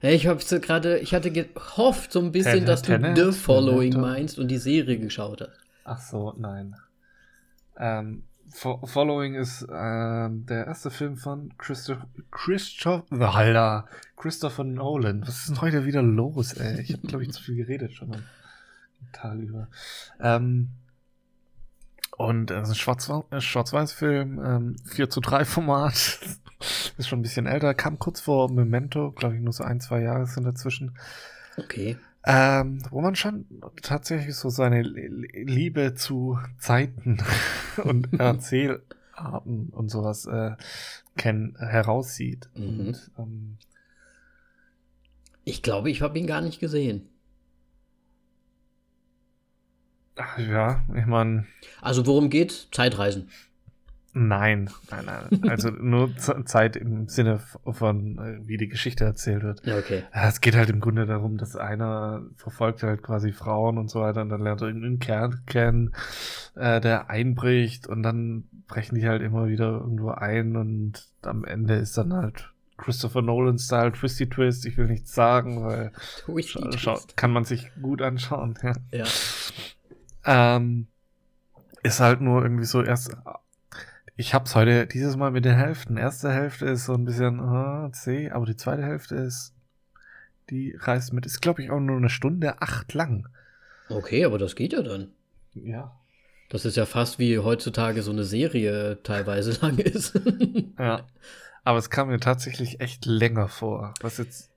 Ja, 0.00 0.10
ich 0.10 0.28
habe 0.28 0.40
gerade, 0.60 0.98
ich 1.00 1.12
hatte 1.14 1.32
gehofft 1.32 2.12
so 2.12 2.20
ein 2.20 2.30
bisschen, 2.30 2.52
Tenet, 2.52 2.68
dass 2.68 2.82
du 2.82 2.92
Tenet, 2.92 3.18
The 3.18 3.32
Following 3.32 4.00
meinst 4.00 4.38
und 4.38 4.48
die 4.48 4.58
Serie 4.58 4.98
geschaut 4.98 5.40
hast. 5.40 5.58
Ach 5.84 6.00
so, 6.00 6.32
nein. 6.38 6.76
Ähm, 7.80 8.22
Fo 8.52 8.84
Following 8.84 9.34
ist 9.36 9.66
ähm, 9.72 10.44
der 10.46 10.66
erste 10.66 10.90
Film 10.90 11.16
von 11.16 11.56
Christoph 11.56 11.98
Christopher, 12.30 13.34
Alter, 13.34 13.86
Christopher 14.16 14.64
Nolan. 14.64 15.22
Was 15.22 15.38
ist 15.40 15.48
denn 15.48 15.60
heute 15.60 15.84
wieder 15.86 16.02
los, 16.02 16.52
ey? 16.54 16.80
Ich 16.80 16.92
habe, 16.92 17.06
glaube 17.06 17.24
ich, 17.24 17.32
zu 17.32 17.42
viel 17.42 17.56
geredet 17.56 17.92
schon 17.94 18.12
am 18.12 18.22
Tag 19.12 19.38
über. 19.38 19.68
Ähm, 20.20 20.70
und 22.16 22.50
es 22.50 22.68
ist 22.68 22.74
ein 22.74 22.74
Schwarz- 22.74 23.10
äh, 23.30 23.40
Schwarz-Weiß-Film, 23.40 24.44
ähm, 24.44 24.76
4 24.84 25.08
zu 25.08 25.20
3 25.20 25.44
Format. 25.44 25.94
ist 26.98 27.08
schon 27.08 27.20
ein 27.20 27.22
bisschen 27.22 27.46
älter, 27.46 27.72
kam 27.72 27.98
kurz 27.98 28.20
vor 28.20 28.52
Memento, 28.52 29.12
glaube 29.12 29.36
ich, 29.36 29.40
nur 29.40 29.52
so 29.52 29.64
ein, 29.64 29.80
zwei 29.80 30.02
Jahre 30.02 30.26
sind 30.26 30.44
dazwischen. 30.44 30.98
Okay. 31.56 31.96
Ähm, 32.26 32.82
wo 32.90 33.00
man 33.00 33.16
schon 33.16 33.46
tatsächlich 33.82 34.36
so 34.36 34.50
seine 34.50 34.82
Liebe 34.82 35.94
zu 35.94 36.38
Zeiten 36.58 37.18
und 37.84 38.12
Erzählarten 38.20 39.70
und 39.70 39.88
sowas 39.90 40.26
äh, 40.26 40.52
kenn, 41.16 41.56
heraussieht. 41.58 42.50
Mhm. 42.54 42.62
Und, 42.62 43.10
ähm, 43.18 43.58
Ich 45.44 45.62
glaube, 45.62 45.90
ich 45.90 46.02
habe 46.02 46.18
ihn 46.18 46.26
gar 46.26 46.42
nicht 46.42 46.60
gesehen. 46.60 47.08
ach 50.16 50.38
ja, 50.38 50.84
ich 50.94 51.06
meine, 51.06 51.46
Also 51.80 52.06
worum 52.06 52.28
geht's? 52.28 52.68
Zeitreisen. 52.70 53.30
Nein, 54.12 54.70
nein, 54.90 55.04
nein. 55.06 55.50
Also 55.50 55.70
nur 55.70 56.16
Zeit 56.16 56.76
im 56.76 57.08
Sinne 57.08 57.40
von, 57.64 58.18
äh, 58.18 58.46
wie 58.46 58.56
die 58.56 58.68
Geschichte 58.68 59.04
erzählt 59.04 59.42
wird. 59.42 59.64
Ja, 59.64 59.78
okay. 59.78 60.02
Es 60.12 60.40
geht 60.40 60.56
halt 60.56 60.70
im 60.70 60.80
Grunde 60.80 61.06
darum, 61.06 61.36
dass 61.36 61.56
einer 61.56 62.22
verfolgt 62.36 62.82
halt 62.82 63.02
quasi 63.02 63.32
Frauen 63.32 63.78
und 63.78 63.90
so 63.90 64.00
weiter 64.00 64.22
und 64.22 64.28
dann 64.28 64.42
lernt 64.42 64.60
er 64.62 64.68
irgendeinen 64.68 64.98
Kerl 64.98 65.38
kennen, 65.46 65.94
äh, 66.54 66.80
der 66.80 67.10
einbricht 67.10 67.86
und 67.86 68.02
dann 68.02 68.44
brechen 68.66 68.94
die 68.94 69.06
halt 69.06 69.22
immer 69.22 69.48
wieder 69.48 69.70
irgendwo 69.72 70.10
ein 70.10 70.56
und 70.56 71.06
am 71.22 71.44
Ende 71.44 71.74
ist 71.74 71.98
dann 71.98 72.12
halt 72.12 72.52
Christopher 72.80 73.22
Nolan-Style 73.22 73.92
Twisty 73.92 74.28
Twist. 74.28 74.66
Ich 74.66 74.76
will 74.76 74.86
nichts 74.86 75.14
sagen, 75.14 75.62
weil 75.62 75.92
kann 77.16 77.30
man 77.30 77.44
sich 77.44 77.70
gut 77.80 78.02
anschauen. 78.02 78.58
Ja. 78.62 78.72
Ja. 78.90 80.56
Ähm, 80.56 80.86
ist 81.82 82.00
halt 82.00 82.20
nur 82.20 82.42
irgendwie 82.42 82.64
so 82.64 82.82
erst. 82.82 83.16
Ich 84.20 84.34
hab's 84.34 84.54
heute 84.54 84.86
dieses 84.86 85.16
Mal 85.16 85.30
mit 85.30 85.46
den 85.46 85.54
Hälften. 85.54 85.96
Erste 85.96 86.30
Hälfte 86.30 86.66
ist 86.66 86.84
so 86.84 86.92
ein 86.92 87.06
bisschen 87.06 87.38
äh, 87.38 87.90
C, 87.92 88.28
aber 88.28 88.44
die 88.44 88.54
zweite 88.54 88.82
Hälfte 88.82 89.14
ist. 89.14 89.54
Die 90.50 90.76
reißt 90.78 91.14
mit. 91.14 91.24
Ist, 91.24 91.40
glaube 91.40 91.62
ich, 91.62 91.70
auch 91.70 91.80
nur 91.80 91.96
eine 91.96 92.10
Stunde 92.10 92.60
acht 92.60 92.92
lang. 92.92 93.28
Okay, 93.88 94.26
aber 94.26 94.36
das 94.36 94.56
geht 94.56 94.74
ja 94.74 94.82
dann. 94.82 95.08
Ja. 95.54 95.98
Das 96.50 96.66
ist 96.66 96.76
ja 96.76 96.84
fast 96.84 97.18
wie 97.18 97.38
heutzutage 97.38 98.02
so 98.02 98.10
eine 98.10 98.24
Serie 98.24 98.98
teilweise 99.04 99.58
lang 99.62 99.78
ist. 99.78 100.20
Ja. 100.78 101.06
Aber 101.64 101.78
es 101.78 101.88
kam 101.88 102.08
mir 102.08 102.20
tatsächlich 102.20 102.80
echt 102.80 103.06
länger 103.06 103.48
vor. 103.48 103.94
Was 104.02 104.18
jetzt. 104.18 104.50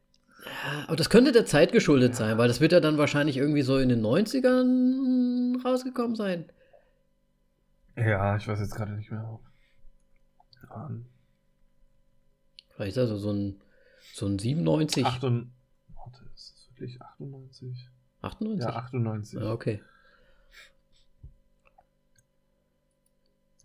aber 0.88 0.98
das 0.98 1.10
könnte 1.10 1.32
der 1.32 1.46
Zeit 1.46 1.72
geschuldet 1.72 2.16
sein, 2.16 2.38
weil 2.38 2.50
das 2.50 2.60
wird 2.60 2.74
ja 2.74 2.82
dann 2.82 2.98
wahrscheinlich 2.98 3.38
irgendwie 3.38 3.62
so 3.62 3.78
in 3.78 3.88
den 3.88 4.02
90ern 4.02 5.64
rausgekommen 5.64 6.18
sein. 6.18 6.48
Ja, 7.96 8.36
ich 8.36 8.46
weiß 8.46 8.60
jetzt 8.60 8.76
gerade 8.76 8.92
nicht 8.92 9.10
mehr. 9.10 9.40
Ähm, 10.76 11.06
Vielleicht 12.76 12.98
also 12.98 13.18
so 13.18 13.32
ein, 13.32 13.62
so 14.14 14.26
ein 14.26 14.40
97, 14.40 15.06
98. 15.06 15.52
Warte, 15.96 16.24
ist 16.34 16.54
das 16.56 16.70
wirklich 16.72 17.02
98? 17.02 17.90
98? 18.22 18.62
Ja, 18.68 18.76
98. 18.76 19.40
Ja, 19.40 19.52
okay. 19.52 19.82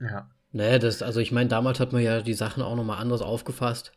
Ja. 0.00 0.30
Naja, 0.52 0.78
das, 0.78 1.02
also 1.02 1.20
ich 1.20 1.32
meine, 1.32 1.48
damals 1.48 1.80
hat 1.80 1.92
man 1.92 2.02
ja 2.02 2.20
die 2.22 2.34
Sachen 2.34 2.62
auch 2.62 2.76
nochmal 2.76 2.98
anders 3.00 3.20
aufgefasst 3.22 3.92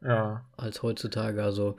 Ja. 0.00 0.44
als 0.56 0.82
heutzutage. 0.82 1.42
Also, 1.42 1.76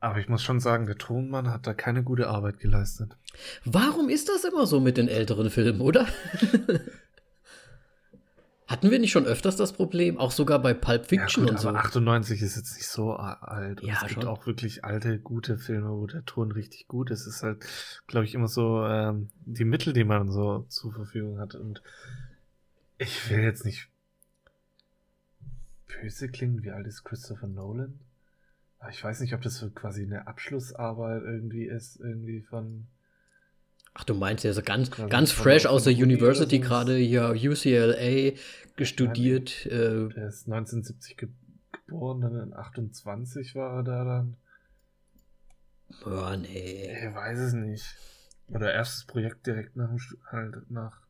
Aber 0.00 0.18
ich 0.18 0.28
muss 0.28 0.42
schon 0.42 0.60
sagen, 0.60 0.86
der 0.86 0.96
Tonmann 0.98 1.50
hat 1.50 1.66
da 1.66 1.74
keine 1.74 2.02
gute 2.02 2.28
Arbeit 2.28 2.58
geleistet. 2.58 3.16
warum 3.64 4.08
ist 4.08 4.28
das 4.28 4.44
immer 4.44 4.66
so 4.66 4.80
mit 4.80 4.96
den 4.96 5.08
älteren 5.08 5.50
Filmen, 5.50 5.80
oder? 5.80 6.06
Hatten 8.70 8.92
wir 8.92 9.00
nicht 9.00 9.10
schon 9.10 9.26
öfters 9.26 9.56
das 9.56 9.72
Problem? 9.72 10.16
Auch 10.16 10.30
sogar 10.30 10.60
bei 10.62 10.74
Pulp 10.74 11.06
Fiction 11.06 11.42
ja, 11.42 11.50
gut, 11.50 11.58
und 11.58 11.60
so. 11.60 11.68
aber 11.70 11.80
98 11.80 12.40
ist 12.40 12.54
jetzt 12.54 12.76
nicht 12.76 12.86
so 12.86 13.14
alt. 13.14 13.80
Und 13.80 13.88
Ja, 13.88 13.94
es 13.94 14.00
gibt 14.02 14.22
schon. 14.22 14.28
auch 14.28 14.46
wirklich 14.46 14.84
alte, 14.84 15.18
gute 15.18 15.58
Filme, 15.58 15.90
wo 15.90 16.06
der 16.06 16.24
Ton 16.24 16.52
richtig 16.52 16.86
gut 16.86 17.10
ist. 17.10 17.22
Es 17.26 17.34
ist 17.38 17.42
halt, 17.42 17.66
glaube 18.06 18.26
ich, 18.26 18.34
immer 18.34 18.46
so 18.46 18.86
ähm, 18.86 19.28
die 19.44 19.64
Mittel, 19.64 19.92
die 19.92 20.04
man 20.04 20.30
so 20.30 20.66
zur 20.68 20.92
Verfügung 20.92 21.40
hat. 21.40 21.56
Und 21.56 21.82
ich 22.96 23.28
will 23.28 23.40
jetzt 23.40 23.64
nicht 23.64 23.88
böse 25.88 26.28
klingen. 26.28 26.62
Wie 26.62 26.70
alt 26.70 26.86
ist 26.86 27.02
Christopher 27.02 27.48
Nolan? 27.48 27.98
Aber 28.78 28.90
ich 28.90 29.02
weiß 29.02 29.18
nicht, 29.18 29.34
ob 29.34 29.42
das 29.42 29.56
so 29.56 29.68
quasi 29.70 30.04
eine 30.04 30.28
Abschlussarbeit 30.28 31.24
irgendwie 31.24 31.64
ist, 31.64 31.98
irgendwie 31.98 32.42
von. 32.42 32.86
Ach, 34.00 34.04
du 34.04 34.14
meinst 34.14 34.44
ja 34.44 34.52
so 34.54 34.62
ganz, 34.62 34.90
Quasi 34.90 35.10
ganz 35.10 35.30
fresh 35.30 35.66
aus 35.66 35.84
der 35.84 35.92
Uni 35.92 36.04
University 36.04 36.58
gerade 36.58 36.96
hier 36.96 37.34
UCLA 37.36 38.32
gestudiert. 38.76 39.66
Äh, 39.66 40.08
Der 40.08 40.28
ist 40.28 40.46
1970 40.46 41.18
ge 41.18 41.28
geboren, 41.86 42.22
dann 42.22 42.40
in 42.40 42.54
28 42.54 43.54
war 43.54 43.76
er 43.76 43.82
da 43.82 44.04
dann. 44.04 44.36
boah, 46.02 46.34
nee. 46.36 46.90
Ich 46.96 47.14
weiß 47.14 47.38
es 47.40 47.52
nicht. 47.52 47.84
Oder 48.48 48.72
erstes 48.72 49.04
Projekt 49.04 49.46
direkt 49.46 49.76
nach 49.76 49.88
dem 49.90 49.98
halt 50.30 50.70
nach. 50.70 51.00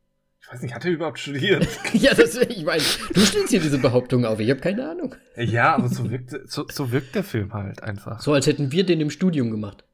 Ich 0.41 0.51
weiß 0.51 0.61
nicht, 0.63 0.73
hat 0.75 0.83
er 0.83 0.91
überhaupt 0.91 1.19
studiert? 1.19 1.65
ja, 1.93 2.13
das, 2.13 2.35
ich 2.35 2.65
meine, 2.65 2.83
du 3.13 3.21
stellst 3.21 3.51
hier 3.51 3.61
diese 3.61 3.77
Behauptung 3.77 4.25
auf. 4.25 4.39
Ich 4.39 4.49
habe 4.49 4.59
keine 4.59 4.89
Ahnung. 4.89 5.15
ja, 5.37 5.75
aber 5.75 5.87
so 5.87 6.09
wirkt, 6.11 6.35
so, 6.51 6.65
so 6.67 6.91
wirkt 6.91 7.15
der 7.15 7.23
Film 7.23 7.53
halt 7.53 7.83
einfach. 7.83 8.19
So 8.19 8.33
als 8.33 8.47
hätten 8.47 8.71
wir 8.73 8.85
den 8.85 8.99
im 8.99 9.11
Studium 9.11 9.49
gemacht. 9.49 9.85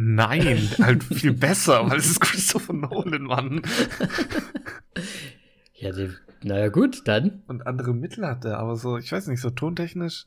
Nein, 0.00 0.70
halt 0.78 1.02
viel 1.02 1.32
besser, 1.32 1.90
weil 1.90 1.98
es 1.98 2.06
ist 2.10 2.20
Christopher 2.20 2.72
Nolan, 2.72 3.22
Mann. 3.24 3.62
Ja, 5.80 5.92
die, 5.92 6.10
naja, 6.42 6.68
gut, 6.70 7.02
dann. 7.06 7.42
Und 7.46 7.64
andere 7.68 7.94
Mittel 7.94 8.26
hat 8.26 8.44
er, 8.44 8.58
aber 8.58 8.74
so, 8.74 8.98
ich 8.98 9.12
weiß 9.12 9.28
nicht, 9.28 9.40
so 9.40 9.50
tontechnisch, 9.50 10.24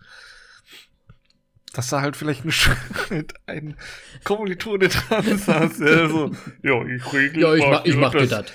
dass 1.74 1.90
da 1.90 2.00
halt 2.02 2.16
vielleicht 2.16 2.46
ein, 2.46 3.26
ein 3.48 3.76
Kommilitone 4.24 4.88
dran 4.88 5.38
saß, 5.38 5.78
der 5.80 6.08
so, 6.08 6.32
ja, 6.64 6.86
ich 6.86 7.14
regel 7.14 7.42
Ja, 7.42 7.54
ich 7.56 7.66
mach, 7.68 7.84
ich 7.86 7.96
mach 7.98 8.12
dir 8.12 8.28
das. 8.28 8.46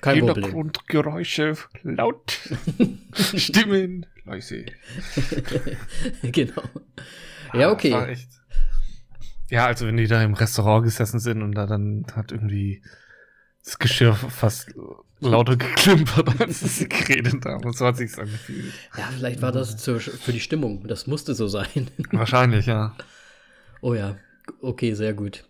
Kein 0.00 0.20
Problem. 0.20 0.36
Hintergrundgeräusche 0.36 1.54
laut, 1.82 2.38
Stimmen 3.36 4.06
leise. 4.24 4.64
genau. 6.22 6.62
Ah, 7.50 7.58
Ja, 7.58 7.70
okay. 7.72 7.90
das 7.90 8.00
war 8.00 8.08
echt- 8.08 8.37
Ja, 9.50 9.66
also 9.66 9.86
wenn 9.86 9.96
die 9.96 10.06
da 10.06 10.22
im 10.22 10.34
Restaurant 10.34 10.84
gesessen 10.84 11.20
sind 11.20 11.42
und 11.42 11.52
da 11.52 11.66
dann 11.66 12.06
hat 12.14 12.32
irgendwie 12.32 12.82
das 13.64 13.78
Geschirr 13.78 14.14
fast 14.14 14.74
lauter 15.20 15.56
geklimpert, 15.56 16.40
als 16.40 16.60
sie 16.60 16.88
geredet 16.88 17.44
haben. 17.44 17.72
So 17.72 17.86
hat 17.86 17.96
sich's 17.96 18.18
angefühlt. 18.18 18.72
Ja, 18.96 19.08
vielleicht 19.14 19.42
war 19.42 19.52
das 19.52 19.76
zur, 19.76 20.00
für 20.00 20.32
die 20.32 20.40
Stimmung. 20.40 20.86
Das 20.86 21.06
musste 21.06 21.34
so 21.34 21.48
sein. 21.48 21.88
Wahrscheinlich, 22.12 22.66
ja. 22.66 22.94
Oh 23.80 23.94
ja. 23.94 24.16
Okay, 24.60 24.94
sehr 24.94 25.14
gut. 25.14 25.44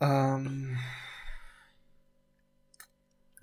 Ähm, 0.00 0.78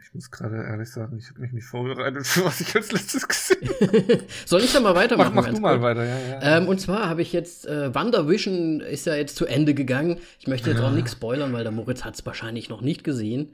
ich 0.08 0.14
muss 0.14 0.32
gerade 0.32 0.56
ehrlich 0.56 0.90
sagen, 0.90 1.18
ich 1.18 1.30
habe 1.30 1.42
mich 1.42 1.52
nicht 1.52 1.66
vorbereitet 1.66 2.26
für 2.26 2.46
was 2.46 2.62
ich 2.62 2.74
als 2.76 2.92
letztes 2.94 3.28
gesehen 3.28 3.70
habe. 3.82 4.24
Soll 4.46 4.62
ich 4.62 4.72
da 4.72 4.80
mal 4.80 4.96
weitermachen? 4.96 5.36
Mach, 5.36 5.46
mach 5.46 5.54
du 5.54 5.60
mal 5.60 5.82
weiter, 5.82 6.06
ja, 6.06 6.18
ja. 6.18 6.58
Ähm, 6.58 6.68
und 6.70 6.80
zwar 6.80 7.10
habe 7.10 7.22
ich 7.22 7.34
jetzt, 7.34 7.68
äh, 7.68 7.94
WandaVision 7.94 8.80
ist 8.80 9.06
ja 9.06 9.16
jetzt 9.16 9.36
zu 9.36 9.46
Ende 9.46 9.74
gegangen. 9.74 10.20
Ich 10.40 10.48
möchte 10.48 10.70
jetzt 10.70 10.80
ja. 10.80 10.88
auch 10.88 10.94
nichts 10.94 11.12
spoilern, 11.12 11.52
weil 11.52 11.64
der 11.64 11.74
Moritz 11.74 12.06
hat 12.06 12.16
es 12.16 12.26
wahrscheinlich 12.26 12.70
noch 12.70 12.82
nicht 12.82 13.04
gesehen. 13.04 13.54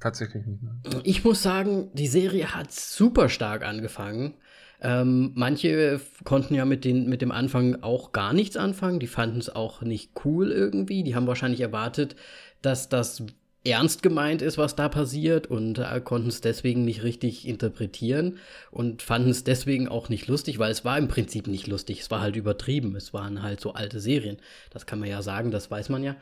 Tatsächlich 0.00 0.46
nicht. 0.46 0.62
Ne? 0.62 0.80
Ich 1.04 1.24
muss 1.24 1.42
sagen, 1.42 1.90
die 1.92 2.06
Serie 2.06 2.54
hat 2.54 2.72
super 2.72 3.28
stark 3.28 3.64
angefangen. 3.64 4.34
Ähm, 4.80 5.32
manche 5.34 6.00
konnten 6.24 6.54
ja 6.54 6.64
mit, 6.64 6.84
den, 6.84 7.08
mit 7.08 7.20
dem 7.20 7.32
Anfang 7.32 7.82
auch 7.82 8.12
gar 8.12 8.32
nichts 8.32 8.56
anfangen. 8.56 8.98
Die 8.98 9.08
fanden 9.08 9.38
es 9.38 9.50
auch 9.50 9.82
nicht 9.82 10.12
cool 10.24 10.52
irgendwie. 10.52 11.02
Die 11.02 11.14
haben 11.14 11.26
wahrscheinlich 11.26 11.60
erwartet, 11.60 12.16
dass 12.62 12.88
das 12.88 13.24
ernst 13.64 14.02
gemeint 14.02 14.40
ist, 14.40 14.56
was 14.56 14.76
da 14.76 14.88
passiert 14.88 15.46
und 15.48 15.78
äh, 15.78 16.00
konnten 16.02 16.28
es 16.28 16.40
deswegen 16.40 16.84
nicht 16.84 17.02
richtig 17.02 17.46
interpretieren 17.46 18.38
und 18.70 19.02
fanden 19.02 19.30
es 19.30 19.44
deswegen 19.44 19.88
auch 19.88 20.08
nicht 20.08 20.26
lustig, 20.26 20.58
weil 20.58 20.70
es 20.70 20.84
war 20.84 20.96
im 20.96 21.08
Prinzip 21.08 21.46
nicht 21.46 21.66
lustig. 21.66 22.00
Es 22.00 22.10
war 22.10 22.20
halt 22.20 22.36
übertrieben. 22.36 22.94
Es 22.96 23.12
waren 23.12 23.42
halt 23.42 23.60
so 23.60 23.72
alte 23.72 24.00
Serien. 24.00 24.38
Das 24.70 24.86
kann 24.86 25.00
man 25.00 25.08
ja 25.08 25.22
sagen, 25.22 25.50
das 25.50 25.70
weiß 25.70 25.88
man 25.88 26.02
ja. 26.02 26.16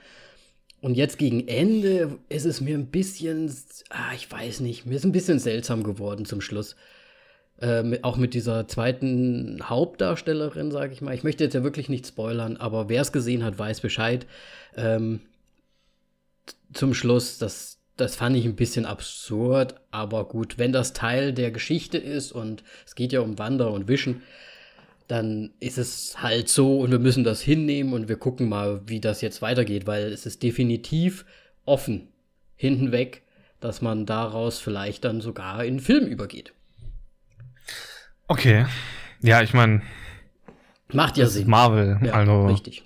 Und 0.81 0.94
jetzt 0.94 1.18
gegen 1.18 1.46
Ende 1.49 2.18
ist 2.29 2.44
es 2.44 2.61
mir 2.61 2.77
ein 2.77 2.87
bisschen, 2.87 3.53
ah, 3.90 4.12
ich 4.14 4.31
weiß 4.31 4.61
nicht, 4.61 4.87
mir 4.87 4.96
ist 4.96 5.05
ein 5.05 5.12
bisschen 5.12 5.38
seltsam 5.38 5.83
geworden 5.83 6.25
zum 6.25 6.40
Schluss. 6.40 6.77
Äh, 7.59 7.99
auch 8.03 8.16
mit 8.16 8.35
dieser 8.35 8.68
zweiten 8.68 9.61
Hauptdarstellerin, 9.62 10.70
sage 10.70 10.92
ich 10.92 11.01
mal. 11.01 11.14
Ich 11.14 11.25
möchte 11.25 11.44
jetzt 11.44 11.55
ja 11.55 11.64
wirklich 11.64 11.88
nicht 11.88 12.07
spoilern, 12.07 12.57
aber 12.57 12.88
wer 12.88 13.03
es 13.03 13.12
gesehen 13.12 13.44
hat, 13.44 13.59
weiß 13.59 13.81
Bescheid. 13.81 14.27
Ähm, 14.77 15.20
zum 16.73 16.95
Schluss, 16.95 17.39
das, 17.39 17.79
das 17.97 18.17
fand 18.17 18.37
ich 18.37 18.45
ein 18.45 18.57
bisschen 18.57 18.87
absurd, 18.87 19.75
aber 19.91 20.27
gut, 20.27 20.59
wenn 20.59 20.73
das 20.73 20.93
Teil 20.93 21.33
der 21.33 21.51
Geschichte 21.51 21.99
ist 21.99 22.33
und 22.33 22.63
es 22.87 22.95
geht 22.95 23.13
ja 23.13 23.21
um 23.21 23.39
Wander 23.39 23.73
und 23.73 23.89
Wischen, 23.89 24.23
dann 25.09 25.53
ist 25.61 25.79
es 25.79 26.21
halt 26.21 26.49
so 26.49 26.81
und 26.81 26.91
wir 26.91 26.99
müssen 26.99 27.25
das 27.25 27.41
hinnehmen 27.41 27.93
und 27.93 28.09
wir 28.09 28.17
gucken 28.17 28.49
mal, 28.49 28.81
wie 28.87 29.01
das 29.01 29.21
jetzt 29.21 29.41
weitergeht, 29.41 29.87
weil 29.87 30.13
es 30.13 30.27
ist 30.27 30.43
definitiv 30.43 31.25
offen, 31.65 32.09
hinten 32.57 32.93
weg, 32.93 33.23
dass 33.61 33.83
man 33.83 34.07
daraus 34.07 34.59
vielleicht 34.59 35.05
dann 35.05 35.21
sogar 35.21 35.65
in 35.65 35.81
Film 35.81 36.07
übergeht. 36.07 36.53
Okay. 38.29 38.67
Ja, 39.23 39.43
ich 39.43 39.55
meine. 39.55 39.83
Macht 40.93 41.17
ja 41.17 41.27
Sinn. 41.27 41.49
Marvel, 41.49 41.99
ja, 42.03 42.13
also. 42.13 42.47
Richtig. 42.47 42.86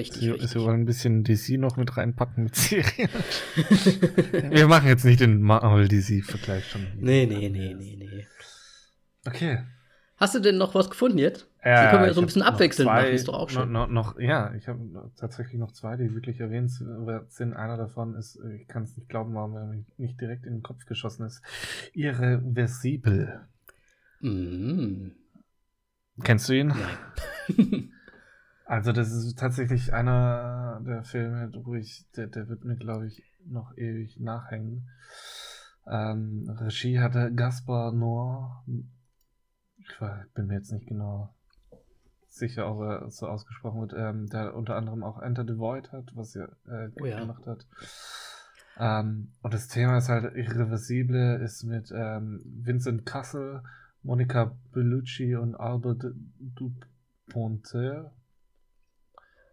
Richtig. 0.00 0.22
Sie, 0.22 0.30
richtig. 0.30 0.50
Sie 0.50 0.60
wollen 0.60 0.80
ein 0.80 0.86
bisschen 0.86 1.24
DC 1.24 1.58
noch 1.58 1.76
mit 1.76 1.96
reinpacken 1.96 2.44
mit 2.44 2.56
Serien. 2.56 3.10
Wir 4.50 4.66
machen 4.66 4.88
jetzt 4.88 5.04
nicht 5.04 5.20
den 5.20 5.42
Marvel-DC-Vergleich 5.42 6.70
schon. 6.70 6.86
Nee, 6.96 7.26
nee, 7.26 7.50
nee, 7.50 7.74
nee, 7.74 7.96
nee. 7.96 8.26
Okay. 9.26 9.58
Hast 10.16 10.34
du 10.34 10.40
denn 10.40 10.56
noch 10.56 10.74
was 10.74 10.88
gefunden 10.88 11.18
jetzt? 11.18 11.48
Ja, 11.64 11.84
die 11.84 11.90
können 11.90 12.04
wir 12.06 12.14
so 12.14 12.20
ein 12.22 12.26
bisschen 12.26 12.42
abwechselnd 12.42 12.88
zwei, 12.88 13.02
machen, 13.02 13.12
ist 13.12 13.28
doch 13.28 13.34
auch 13.34 13.50
schon. 13.50 13.72
Noch, 13.72 13.88
noch, 13.88 14.18
ja, 14.18 14.54
ich 14.54 14.68
habe 14.68 15.10
tatsächlich 15.16 15.58
noch 15.58 15.72
zwei, 15.72 15.96
die 15.96 16.14
wirklich 16.14 16.40
erwähnt 16.40 16.70
sind. 16.70 17.52
Einer 17.54 17.76
davon 17.76 18.14
ist, 18.14 18.38
ich 18.54 18.66
kann 18.68 18.84
es 18.84 18.96
nicht 18.96 19.08
glauben, 19.10 19.34
warum 19.34 19.56
er 19.56 19.66
mir 19.66 19.84
nicht 19.98 20.20
direkt 20.20 20.46
in 20.46 20.54
den 20.54 20.62
Kopf 20.62 20.86
geschossen 20.86 21.26
ist. 21.26 21.42
Irreversibel. 21.92 23.46
Mhm. 24.20 25.12
Kennst 26.22 26.48
du 26.48 26.54
ihn? 26.54 26.68
Nein. 26.68 27.92
also, 28.70 28.92
das 28.92 29.10
ist 29.10 29.36
tatsächlich 29.36 29.92
einer 29.92 30.80
der 30.86 31.02
Filme, 31.02 31.50
wo 31.64 31.74
ich, 31.74 32.06
der, 32.16 32.28
der 32.28 32.48
wird 32.48 32.64
mir, 32.64 32.76
glaube 32.76 33.08
ich, 33.08 33.20
noch 33.44 33.76
ewig 33.76 34.20
nachhängen. 34.20 34.88
Ähm, 35.88 36.48
Regie 36.48 37.00
hatte 37.00 37.32
Gaspar 37.34 37.90
Noir. 37.90 38.64
Ich 39.76 39.98
bin 40.34 40.46
mir 40.46 40.54
jetzt 40.54 40.70
nicht 40.70 40.86
genau 40.86 41.34
sicher, 42.28 42.70
ob 42.70 42.80
er 42.82 43.10
so 43.10 43.26
ausgesprochen 43.26 43.80
wird, 43.80 43.94
ähm, 43.96 44.28
der 44.28 44.54
unter 44.54 44.76
anderem 44.76 45.02
auch 45.02 45.20
Enter 45.20 45.44
the 45.44 45.58
Void 45.58 45.90
hat, 45.90 46.12
was 46.14 46.36
er 46.36 46.50
äh, 46.68 46.90
oh, 47.00 47.06
ja. 47.06 47.18
gemacht 47.18 47.44
hat. 47.48 47.66
Ähm, 48.78 49.32
und 49.42 49.52
das 49.52 49.66
Thema 49.66 49.98
ist 49.98 50.08
halt 50.08 50.32
irreversible, 50.36 51.40
ist 51.42 51.64
mit 51.64 51.90
ähm, 51.92 52.40
Vincent 52.44 53.04
Castle, 53.04 53.64
Monica 54.04 54.56
Bellucci 54.70 55.34
und 55.34 55.56
Albert 55.56 56.04
Dupontel. 56.38 58.12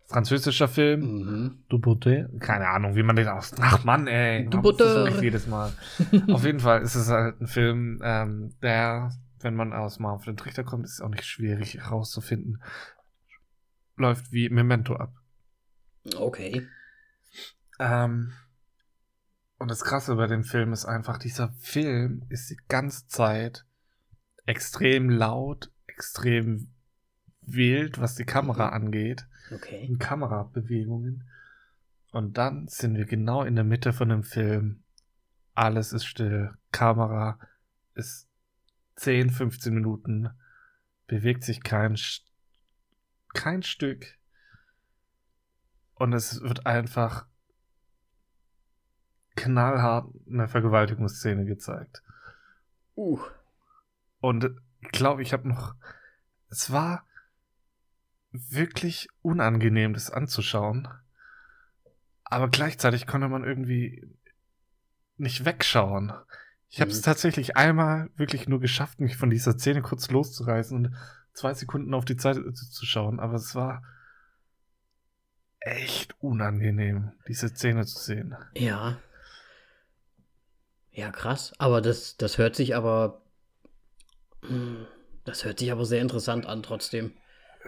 Französischer 0.08 0.70
Film. 0.70 1.02
Mhm. 1.02 1.64
Dupontel. 1.68 2.30
Keine 2.40 2.70
Ahnung, 2.70 2.96
wie 2.96 3.04
man 3.04 3.18
den 3.18 3.28
aus. 3.28 3.54
Ach 3.60 3.84
Mann, 3.84 4.08
ey. 4.08 4.50
Dupontel. 4.50 5.22
jedes 5.22 5.48
Mal. 5.48 5.74
Auf 6.32 6.46
jeden 6.46 6.62
Fall 6.62 6.82
ist 6.82 6.96
es 6.96 7.10
halt 7.10 7.42
ein 7.42 7.48
Film, 7.48 8.00
ähm, 8.02 8.56
der, 8.62 9.12
wenn 9.42 9.54
man 9.54 9.74
aus 9.74 10.00
mal 10.00 10.12
auf 10.12 10.24
den 10.24 10.38
Trichter 10.38 10.64
kommt, 10.64 10.86
ist 10.86 10.94
es 10.94 11.02
auch 11.02 11.10
nicht 11.10 11.26
schwierig 11.26 11.76
herauszufinden. 11.76 12.64
Läuft 13.98 14.32
wie 14.32 14.50
Memento 14.50 14.96
ab. 14.96 15.14
Okay. 16.16 16.66
Ähm, 17.80 18.32
und 19.60 19.70
das 19.70 19.84
Krasse 19.84 20.16
bei 20.16 20.28
dem 20.28 20.44
Film 20.44 20.72
ist 20.72 20.86
einfach, 20.86 21.18
dieser 21.18 21.50
Film 21.60 22.24
ist 22.30 22.50
die 22.50 22.60
ganze 22.70 23.08
Zeit 23.08 23.66
extrem 24.46 25.10
laut, 25.10 25.72
extrem 25.88 26.74
wild, 27.48 28.00
was 28.00 28.16
die 28.16 28.26
Kamera 28.26 28.68
mhm. 28.68 28.74
angeht. 28.74 29.28
Okay. 29.52 29.88
Und 29.90 30.00
Kamerabewegungen. 30.00 31.24
Und 32.12 32.38
dann 32.38 32.68
sind 32.68 32.96
wir 32.96 33.06
genau 33.06 33.44
in 33.44 33.56
der 33.56 33.64
Mitte 33.64 33.94
von 33.94 34.10
dem 34.10 34.24
Film. 34.24 34.84
Alles 35.54 35.94
ist 35.94 36.06
still. 36.06 36.54
Kamera 36.72 37.40
ist 37.96 38.28
10, 38.98 39.30
15 39.30 39.74
Minuten. 39.74 40.30
Bewegt 41.08 41.44
sich 41.44 41.64
kein, 41.64 41.98
kein 43.34 43.64
Stück. 43.64 44.18
Und 45.96 46.14
es 46.14 46.42
wird 46.42 46.66
einfach 46.66 47.26
knallhart 49.36 50.10
eine 50.28 50.48
Vergewaltigungsszene 50.48 51.46
gezeigt. 51.46 52.04
Uh. 52.96 53.20
Und 54.20 54.50
ich 54.82 54.90
glaube, 54.90 55.22
ich 55.22 55.34
habe 55.34 55.48
noch. 55.48 55.76
Es 56.50 56.72
war 56.72 57.06
wirklich 58.32 59.08
unangenehm, 59.22 59.94
das 59.94 60.12
anzuschauen. 60.12 60.88
Aber 62.24 62.50
gleichzeitig 62.50 63.08
konnte 63.08 63.30
man 63.30 63.44
irgendwie 63.44 64.06
nicht 65.18 65.46
wegschauen. 65.46 66.14
Ich 66.70 66.82
habe 66.82 66.92
es 66.92 67.00
mhm. 67.00 67.06
tatsächlich 67.06 67.56
einmal 67.56 68.10
wirklich 68.18 68.48
nur 68.48 68.60
geschafft, 68.60 69.00
mich 69.00 69.16
von 69.16 69.30
dieser 69.30 69.54
Szene 69.54 69.82
kurz 69.82 70.12
loszureißen 70.12 70.78
und 70.78 70.96
zwei 71.34 71.54
Sekunden 71.54 71.94
auf 71.94 72.06
die 72.06 72.18
Zeit 72.18 72.38
zu 72.56 72.86
schauen. 72.86 73.20
Aber 73.20 73.36
es 73.36 73.56
war 73.56 73.84
echt 75.60 76.16
unangenehm, 76.22 77.14
diese 77.28 77.50
Szene 77.50 77.86
zu 77.86 78.00
sehen. 78.00 78.36
Ja. 78.56 79.00
Ja, 80.92 81.12
krass. 81.12 81.54
Aber 81.58 81.82
das, 81.82 82.18
das 82.18 82.38
hört 82.38 82.56
sich 82.56 82.76
aber 82.76 83.22
das 85.26 85.44
hört 85.46 85.60
sich 85.60 85.72
aber 85.72 85.86
sehr 85.86 86.02
interessant 86.02 86.46
an, 86.46 86.64
trotzdem. 86.64 87.14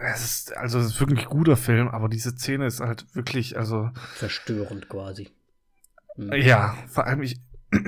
Es 0.02 0.24
ist, 0.24 0.56
also, 0.56 0.78
es 0.78 0.86
ist 0.86 1.00
wirklich 1.00 1.26
ein 1.26 1.30
guter 1.30 1.56
Film, 1.56 1.88
aber 1.88 2.08
diese 2.08 2.30
Szene 2.30 2.66
ist 2.66 2.80
halt 2.80 3.14
wirklich, 3.14 3.58
also. 3.58 3.90
Verstörend 4.14 4.88
quasi. 4.88 5.30
Hm. 6.16 6.32
Ja, 6.32 6.76
vor 6.88 7.06
allem 7.06 7.22
ich. 7.22 7.40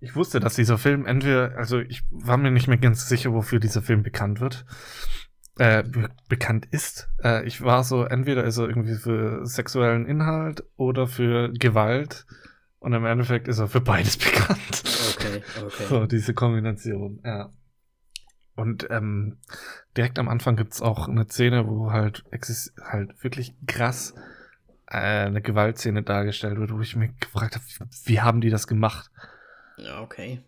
Ich 0.00 0.16
wusste, 0.16 0.40
dass 0.40 0.56
dieser 0.56 0.78
Film 0.78 1.06
entweder, 1.06 1.56
also 1.56 1.78
ich 1.78 2.02
war 2.10 2.36
mir 2.36 2.50
nicht 2.50 2.66
mehr 2.66 2.76
ganz 2.76 3.08
sicher, 3.08 3.32
wofür 3.32 3.60
dieser 3.60 3.80
Film 3.80 4.02
bekannt 4.02 4.40
wird. 4.40 4.66
Äh, 5.58 5.84
be 5.84 6.10
bekannt 6.28 6.66
ist. 6.72 7.08
Äh, 7.22 7.46
ich 7.46 7.62
war 7.62 7.84
so, 7.84 8.04
entweder 8.04 8.42
ist 8.42 8.58
er 8.58 8.68
irgendwie 8.68 8.96
für 8.96 9.46
sexuellen 9.46 10.06
Inhalt 10.06 10.64
oder 10.76 11.06
für 11.06 11.52
Gewalt. 11.52 12.26
Und 12.80 12.94
im 12.94 13.06
Endeffekt 13.06 13.46
ist 13.46 13.60
er 13.60 13.68
für 13.68 13.80
beides 13.80 14.16
bekannt. 14.18 14.82
Okay, 15.14 15.42
okay. 15.64 15.84
So, 15.88 16.06
diese 16.06 16.34
Kombination, 16.34 17.20
ja. 17.24 17.52
Und 18.54 18.86
ähm, 18.90 19.38
direkt 19.96 20.18
am 20.18 20.28
Anfang 20.28 20.56
gibt's 20.56 20.82
auch 20.82 21.08
eine 21.08 21.26
Szene, 21.26 21.66
wo 21.66 21.90
halt, 21.90 22.24
halt 22.30 23.24
wirklich 23.24 23.54
krass 23.66 24.14
äh, 24.88 25.26
eine 25.26 25.40
Gewaltszene 25.40 26.02
dargestellt 26.02 26.58
wird, 26.58 26.72
wo 26.72 26.80
ich 26.80 26.96
mich 26.96 27.18
gefragt 27.18 27.54
habe, 27.54 27.64
wie 28.04 28.20
haben 28.20 28.40
die 28.40 28.50
das 28.50 28.66
gemacht? 28.66 29.10
Ja, 29.78 30.02
okay. 30.02 30.42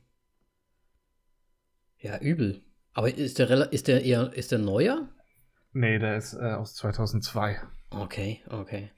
Ja, 1.98 2.18
übel. 2.18 2.62
Aber 2.92 3.12
ist 3.12 3.38
der, 3.38 3.72
ist 3.72 3.88
der 3.88 4.04
eher, 4.04 4.32
ist 4.34 4.52
der 4.52 4.58
neuer? 4.58 5.08
Nee, 5.72 5.98
der 5.98 6.16
ist 6.16 6.34
äh, 6.34 6.52
aus 6.52 6.74
2002. 6.74 7.60
Okay, 7.90 8.42
okay. 8.50 8.90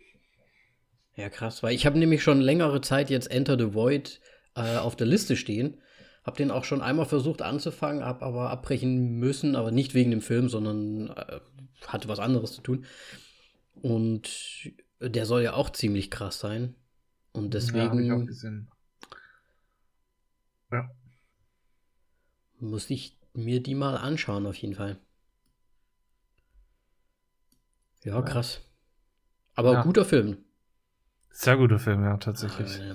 Ja, 1.14 1.31
krass, 1.31 1.62
weil 1.62 1.75
ich 1.75 1.87
habe 1.87 1.99
nämlich 1.99 2.23
schon 2.23 2.40
längere 2.40 2.81
Zeit 2.81 3.09
jetzt 3.09 3.31
Enter 3.31 3.57
the 3.57 3.73
Void 3.73 4.21
äh, 4.55 4.77
auf 4.77 4.97
der 4.97 5.07
Liste 5.07 5.37
stehen 5.37 5.81
hab 6.27 6.37
den 6.37 6.51
auch 6.51 6.65
schon 6.65 6.83
einmal 6.83 7.07
versucht 7.07 7.41
anzufangen, 7.41 8.05
hab 8.05 8.23
aber 8.23 8.51
abbrechen 8.51 9.19
müssen, 9.19 9.55
aber 9.55 9.71
nicht 9.71 9.95
wegen 9.95 10.11
dem 10.11 10.21
Film, 10.21 10.49
sondern 10.49 11.11
äh, 11.11 11.41
hatte 11.87 12.09
was 12.09 12.19
anderes 12.19 12.53
zu 12.53 12.62
tun. 12.62 12.85
Und 13.81 14.73
der 15.01 15.25
soll 15.25 15.43
ja 15.43 15.55
auch 15.55 15.71
ziemlich 15.71 16.11
krass 16.11 16.41
sein. 16.41 16.75
Und 17.33 17.55
deswegen. 17.55 18.05
Ja, 18.05 18.21
ich 18.21 18.45
auch. 18.45 18.67
Ja. 20.73 20.91
Muss 22.59 22.91
ich 22.91 23.17
mir 23.33 23.62
die 23.62 23.77
mal 23.77 23.97
anschauen, 23.97 24.47
auf 24.47 24.57
jeden 24.57 24.75
Fall. 24.75 24.99
Ja, 28.03 28.21
krass. 28.23 28.62
Aber 29.55 29.75
ja. 29.75 29.83
guter 29.83 30.05
Film. 30.05 30.39
Sehr 31.31 31.57
guter 31.57 31.79
Film, 31.79 32.03
ja, 32.03 32.17
tatsächlich. 32.17 32.79
Ja, 32.79 32.95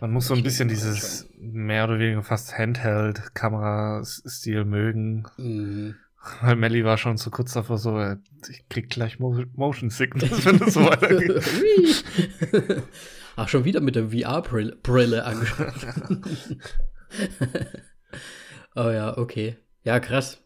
Man 0.00 0.12
muss 0.12 0.28
so 0.28 0.34
ein 0.34 0.42
bisschen 0.42 0.68
dieses 0.68 1.28
mehr 1.38 1.84
oder 1.84 1.98
weniger 1.98 2.22
fast 2.22 2.56
Handheld-Kamerastil 2.56 4.64
mögen. 4.64 5.24
Mhm. 5.36 5.96
Weil 6.40 6.56
Melly 6.56 6.84
war 6.84 6.98
schon 6.98 7.16
so 7.16 7.30
kurz 7.30 7.52
davor 7.52 7.78
so, 7.78 7.98
äh, 7.98 8.16
ich 8.48 8.68
krieg 8.68 8.90
gleich 8.90 9.18
Motion 9.18 9.90
Sickness, 9.90 10.44
wenn 10.44 10.62
es 10.62 10.74
so 10.74 10.84
weitergeht. 10.84 11.42
Ach, 13.36 13.48
schon 13.48 13.64
wieder 13.64 13.80
mit 13.80 13.94
der 13.94 14.10
VR-Brille 14.10 15.24
angeschaut. 15.24 15.70
oh 18.74 18.90
ja, 18.90 19.16
okay. 19.16 19.56
Ja, 19.84 20.00
krass. 20.00 20.42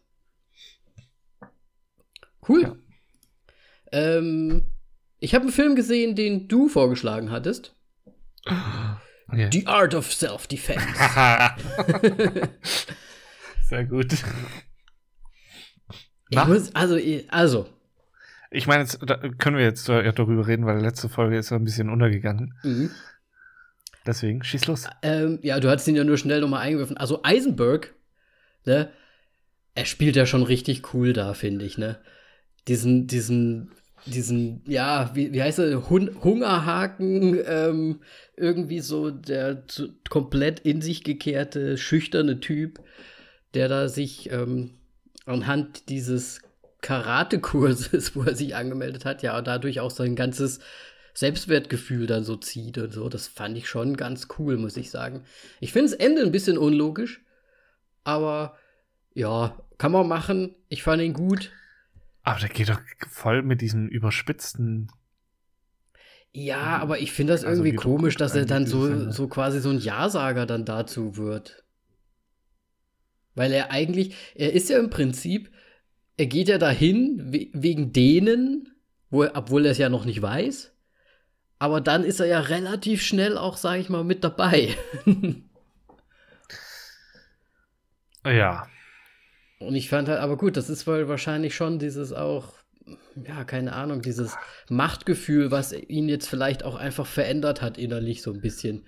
Cool. 2.47 2.61
Ja. 2.61 2.75
Ähm, 3.91 4.63
ich 5.19 5.33
habe 5.33 5.43
einen 5.43 5.53
Film 5.53 5.75
gesehen, 5.75 6.15
den 6.15 6.47
du 6.47 6.69
vorgeschlagen 6.69 7.31
hattest. 7.31 7.75
Okay. 9.33 9.49
The 9.51 9.67
Art 9.67 9.95
of 9.95 10.13
Self-Defense. 10.13 10.85
Sehr 13.67 13.85
gut. 13.85 14.13
Ich 16.29 16.45
muss, 16.45 16.75
also, 16.75 16.99
also. 17.29 17.67
Ich 18.51 18.67
meine, 18.67 18.83
jetzt 18.83 18.99
können 19.39 19.57
wir 19.57 19.63
jetzt 19.63 19.89
darüber 19.89 20.47
reden, 20.47 20.65
weil 20.65 20.79
letzte 20.79 21.09
Folge 21.09 21.37
ist 21.37 21.49
ja 21.49 21.57
ein 21.57 21.63
bisschen 21.63 21.89
untergegangen. 21.89 22.53
Mhm. 22.63 22.91
Deswegen, 24.05 24.43
schieß 24.43 24.67
los. 24.67 24.87
Ähm, 25.01 25.39
ja, 25.41 25.59
du 25.59 25.69
hattest 25.69 25.87
ihn 25.87 25.95
ja 25.95 26.03
nur 26.03 26.17
schnell 26.17 26.41
nochmal 26.41 26.61
eingeworfen. 26.61 26.97
Also 26.97 27.21
Eisenberg, 27.23 27.95
ne, 28.65 28.91
er 29.73 29.85
spielt 29.85 30.15
ja 30.15 30.27
schon 30.27 30.43
richtig 30.43 30.93
cool 30.93 31.13
da, 31.13 31.33
finde 31.33 31.65
ich, 31.65 31.77
ne? 31.77 31.99
Diesen, 32.67 33.07
diesen, 33.07 33.71
diesen, 34.05 34.61
ja, 34.67 35.11
wie, 35.13 35.33
wie 35.33 35.41
heißt 35.41 35.59
er, 35.59 35.89
Hun 35.89 36.11
Hungerhaken, 36.23 37.39
ähm, 37.45 38.01
irgendwie 38.35 38.79
so 38.79 39.11
der 39.11 39.67
zu, 39.67 39.89
komplett 40.09 40.59
in 40.59 40.81
sich 40.81 41.03
gekehrte, 41.03 41.77
schüchterne 41.77 42.39
Typ, 42.39 42.79
der 43.53 43.69
da 43.69 43.87
sich 43.87 44.31
ähm, 44.31 44.71
anhand 45.25 45.89
dieses 45.89 46.41
Karate-Kurses, 46.81 48.15
wo 48.15 48.23
er 48.23 48.35
sich 48.35 48.55
angemeldet 48.55 49.05
hat, 49.05 49.23
ja, 49.23 49.41
dadurch 49.41 49.79
auch 49.79 49.91
sein 49.91 50.15
ganzes 50.15 50.59
Selbstwertgefühl 51.13 52.07
dann 52.07 52.23
so 52.23 52.35
zieht 52.35 52.77
und 52.77 52.91
so. 52.91 53.09
Das 53.09 53.27
fand 53.27 53.57
ich 53.57 53.67
schon 53.67 53.97
ganz 53.97 54.27
cool, 54.37 54.57
muss 54.57 54.77
ich 54.77 54.89
sagen. 54.89 55.23
Ich 55.59 55.71
finde 55.71 55.91
das 55.91 55.99
Ende 55.99 56.21
ein 56.23 56.31
bisschen 56.31 56.57
unlogisch, 56.57 57.21
aber 58.03 58.57
ja, 59.13 59.57
kann 59.77 59.91
man 59.91 60.07
machen. 60.07 60.55
Ich 60.69 60.83
fand 60.83 61.01
ihn 61.01 61.13
gut. 61.13 61.51
Aber 62.23 62.39
der 62.39 62.49
geht 62.49 62.69
doch 62.69 62.79
voll 63.09 63.41
mit 63.43 63.61
diesem 63.61 63.87
überspitzten. 63.87 64.89
Ja, 66.31 66.77
aber 66.79 66.99
ich 66.99 67.11
finde 67.11 67.33
das 67.33 67.43
also 67.43 67.63
irgendwie 67.63 67.75
komisch, 67.75 68.15
dass 68.15 68.33
er 68.33 68.45
dann 68.45 68.65
so, 68.65 69.11
so 69.11 69.27
quasi 69.27 69.59
so 69.59 69.69
ein 69.69 69.77
Ja-Sager 69.77 70.45
dann 70.45 70.65
dazu 70.65 71.15
wird. 71.15 71.63
Weil 73.35 73.51
er 73.51 73.71
eigentlich, 73.71 74.15
er 74.35 74.53
ist 74.53 74.69
ja 74.69 74.79
im 74.79 74.89
Prinzip, 74.89 75.51
er 76.17 76.25
geht 76.25 76.47
ja 76.47 76.57
dahin 76.57 77.31
we 77.31 77.49
wegen 77.53 77.91
denen, 77.93 78.73
wo 79.09 79.23
er, 79.23 79.35
obwohl 79.35 79.65
er 79.65 79.71
es 79.71 79.77
ja 79.77 79.89
noch 79.89 80.05
nicht 80.05 80.21
weiß. 80.21 80.71
Aber 81.59 81.81
dann 81.81 82.03
ist 82.03 82.19
er 82.19 82.25
ja 82.25 82.39
relativ 82.39 83.01
schnell 83.01 83.37
auch, 83.37 83.57
sage 83.57 83.81
ich 83.81 83.89
mal, 83.89 84.03
mit 84.03 84.23
dabei. 84.23 84.75
ja. 88.25 88.67
Und 89.65 89.75
ich 89.75 89.89
fand 89.89 90.09
halt, 90.09 90.19
aber 90.19 90.37
gut, 90.37 90.57
das 90.57 90.69
ist 90.69 90.87
wohl 90.87 91.07
wahrscheinlich 91.07 91.55
schon 91.55 91.79
dieses 91.79 92.13
auch, 92.13 92.53
ja, 93.15 93.43
keine 93.43 93.73
Ahnung, 93.73 94.01
dieses 94.01 94.35
Machtgefühl, 94.69 95.51
was 95.51 95.73
ihn 95.73 96.09
jetzt 96.09 96.27
vielleicht 96.27 96.63
auch 96.63 96.75
einfach 96.75 97.05
verändert 97.05 97.61
hat 97.61 97.77
innerlich 97.77 98.21
so 98.21 98.31
ein 98.33 98.41
bisschen. 98.41 98.85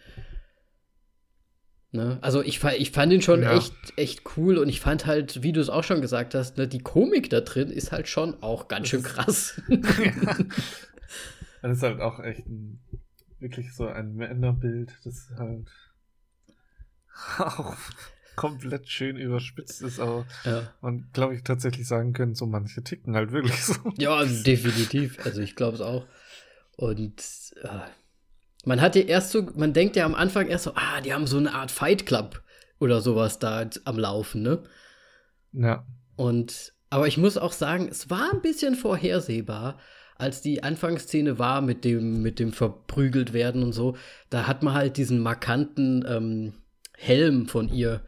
Ne? 1.91 2.17
Also 2.21 2.41
ich, 2.41 2.61
ich 2.63 2.91
fand 2.91 3.13
ihn 3.13 3.21
schon 3.21 3.43
ja. 3.43 3.55
echt, 3.55 3.73
echt 3.95 4.23
cool 4.35 4.57
und 4.57 4.67
ich 4.67 4.81
fand 4.81 5.05
halt, 5.05 5.43
wie 5.43 5.53
du 5.53 5.61
es 5.61 5.69
auch 5.69 5.83
schon 5.83 6.01
gesagt 6.01 6.35
hast, 6.35 6.57
ne, 6.57 6.67
die 6.67 6.79
Komik 6.79 7.29
da 7.29 7.39
drin 7.39 7.69
ist 7.69 7.93
halt 7.93 8.09
schon 8.09 8.41
auch 8.43 8.67
ganz 8.67 8.89
schön 8.89 9.03
krass. 9.03 9.61
ja. 9.69 10.37
Das 11.61 11.77
ist 11.77 11.83
halt 11.83 11.99
auch 11.99 12.19
echt 12.19 12.45
ein, 12.45 12.79
wirklich 13.39 13.73
so 13.73 13.87
ein 13.87 14.13
Männerbild, 14.13 14.93
das 15.03 15.31
halt 15.35 15.67
auch 17.39 17.75
komplett 18.35 18.89
schön 18.89 19.17
überspitzt 19.17 19.81
ist, 19.81 19.99
aber 19.99 20.25
ja. 20.43 20.73
man, 20.81 21.07
glaube 21.13 21.35
ich, 21.35 21.43
tatsächlich 21.43 21.87
sagen 21.87 22.13
können, 22.13 22.35
so 22.35 22.45
manche 22.45 22.83
ticken 22.83 23.15
halt 23.15 23.31
wirklich 23.31 23.63
so. 23.63 23.75
Ja, 23.97 24.15
also 24.15 24.43
definitiv. 24.43 25.25
Also 25.25 25.41
ich 25.41 25.55
glaube 25.55 25.75
es 25.75 25.81
auch. 25.81 26.05
Und 26.77 27.21
äh, 27.63 27.67
man 28.65 28.81
hat 28.81 28.95
ja 28.95 29.03
erst 29.03 29.31
so, 29.31 29.47
man 29.55 29.73
denkt 29.73 29.95
ja 29.95 30.05
am 30.05 30.15
Anfang 30.15 30.47
erst 30.47 30.65
so, 30.65 30.73
ah, 30.75 31.01
die 31.01 31.13
haben 31.13 31.27
so 31.27 31.37
eine 31.37 31.53
Art 31.53 31.71
Fight 31.71 32.05
Club 32.05 32.43
oder 32.79 33.01
sowas 33.01 33.39
da 33.39 33.69
am 33.85 33.97
Laufen, 33.97 34.41
ne? 34.41 34.63
Ja. 35.53 35.85
Und, 36.15 36.73
aber 36.89 37.07
ich 37.07 37.17
muss 37.17 37.37
auch 37.37 37.53
sagen, 37.53 37.87
es 37.89 38.09
war 38.09 38.31
ein 38.33 38.41
bisschen 38.41 38.75
vorhersehbar, 38.75 39.79
als 40.17 40.41
die 40.41 40.63
Anfangsszene 40.63 41.39
war 41.39 41.61
mit 41.61 41.83
dem, 41.83 42.21
mit 42.21 42.39
dem 42.39 42.53
verprügelt 42.53 43.33
werden 43.33 43.63
und 43.63 43.73
so. 43.73 43.97
Da 44.29 44.47
hat 44.47 44.63
man 44.63 44.73
halt 44.73 44.97
diesen 44.97 45.19
markanten 45.19 46.05
ähm, 46.07 46.53
Helm 46.97 47.47
von 47.47 47.69
ihr 47.69 48.01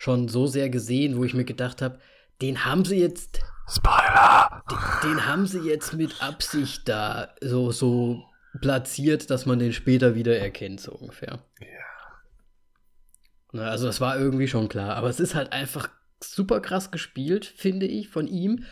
schon 0.00 0.28
so 0.28 0.46
sehr 0.46 0.70
gesehen, 0.70 1.18
wo 1.18 1.24
ich 1.24 1.34
mir 1.34 1.44
gedacht 1.44 1.82
habe, 1.82 1.98
den 2.40 2.64
haben 2.64 2.86
sie 2.86 2.96
jetzt. 2.96 3.42
Spoiler! 3.68 4.64
Den, 4.70 5.10
den, 5.10 5.26
haben 5.26 5.46
sie 5.46 5.60
jetzt 5.60 5.92
mit 5.92 6.22
Absicht 6.22 6.88
da 6.88 7.34
so, 7.42 7.70
so 7.70 8.24
platziert, 8.62 9.28
dass 9.30 9.44
man 9.44 9.58
den 9.58 9.74
später 9.74 10.14
wieder 10.14 10.38
erkennt, 10.38 10.80
so 10.80 10.92
ungefähr. 10.92 11.44
Ja. 13.52 13.62
also 13.62 13.86
das 13.86 14.00
war 14.00 14.18
irgendwie 14.18 14.48
schon 14.48 14.70
klar. 14.70 14.96
Aber 14.96 15.10
es 15.10 15.20
ist 15.20 15.34
halt 15.34 15.52
einfach 15.52 15.90
super 16.18 16.60
krass 16.60 16.90
gespielt, 16.90 17.44
finde 17.44 17.86
ich, 17.86 18.08
von 18.08 18.26
ihm. 18.26 18.64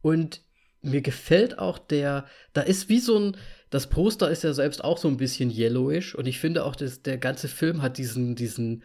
Und 0.00 0.40
mir 0.80 1.02
gefällt 1.02 1.58
auch 1.58 1.78
der, 1.78 2.24
da 2.54 2.62
ist 2.62 2.88
wie 2.88 3.00
so 3.00 3.18
ein, 3.18 3.36
das 3.68 3.88
Poster 3.88 4.30
ist 4.30 4.42
ja 4.42 4.54
selbst 4.54 4.82
auch 4.82 4.96
so 4.96 5.08
ein 5.08 5.18
bisschen 5.18 5.50
yellowish 5.50 6.14
und 6.14 6.26
ich 6.26 6.40
finde 6.40 6.64
auch, 6.64 6.76
dass 6.76 7.02
der 7.02 7.18
ganze 7.18 7.48
Film 7.48 7.82
hat 7.82 7.98
diesen, 7.98 8.36
diesen, 8.36 8.84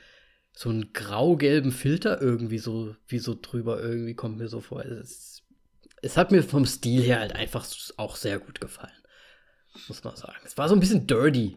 so 0.53 0.69
einen 0.69 0.93
grau-gelben 0.93 1.71
Filter 1.71 2.21
irgendwie 2.21 2.59
so, 2.59 2.95
wie 3.07 3.19
so 3.19 3.37
drüber 3.39 3.81
irgendwie 3.81 4.15
kommt 4.15 4.37
mir 4.37 4.47
so 4.47 4.61
vor. 4.61 4.85
Es, 4.85 5.43
es 6.01 6.17
hat 6.17 6.31
mir 6.31 6.43
vom 6.43 6.65
Stil 6.65 7.01
her 7.01 7.19
halt 7.19 7.35
einfach 7.35 7.65
auch 7.97 8.15
sehr 8.15 8.39
gut 8.39 8.61
gefallen 8.61 8.91
muss 9.87 10.03
man 10.03 10.15
sagen. 10.15 10.37
Es 10.43 10.57
war 10.57 10.67
so 10.69 10.75
ein 10.75 10.79
bisschen 10.79 11.07
dirty. 11.07 11.55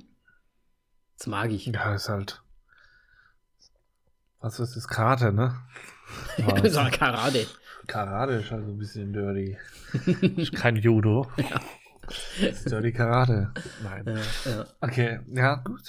Das 1.19 1.27
mag 1.27 1.51
ich. 1.51 1.67
Ja, 1.67 1.95
ist 1.95 2.09
halt. 2.09 2.43
Was 4.41 4.61
ist 4.61 4.77
das? 4.77 4.89
Karate, 4.89 5.33
ne? 5.33 5.57
so 6.69 6.81
Karate. 6.91 7.47
Karate 7.87 8.35
ist 8.35 8.51
halt 8.51 8.65
so 8.65 8.73
ein 8.73 8.79
bisschen 8.79 9.13
dirty. 9.13 9.57
ist 10.37 10.53
kein 10.53 10.77
Judo. 10.77 11.31
Ja. 11.37 11.61
Das 12.07 12.59
ist 12.59 12.71
dirty 12.71 12.93
Karate. 12.93 13.53
Nein. 13.83 14.05
Ja, 14.07 14.51
ja. 14.51 14.67
Okay, 14.81 15.21
ja, 15.35 15.55
gut. 15.57 15.83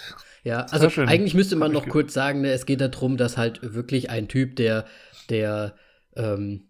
Ja, 0.44 0.62
also 0.66 1.02
eigentlich 1.02 1.34
müsste 1.34 1.56
man 1.56 1.72
noch 1.72 1.88
kurz 1.88 2.14
sagen, 2.14 2.42
ne, 2.42 2.52
es 2.52 2.66
geht 2.66 2.82
darum, 2.82 3.18
dass 3.18 3.38
halt 3.38 3.74
wirklich 3.74 4.10
ein 4.10 4.28
Typ, 4.28 4.56
der, 4.56 4.86
der 5.30 5.76
ähm, 6.16 6.68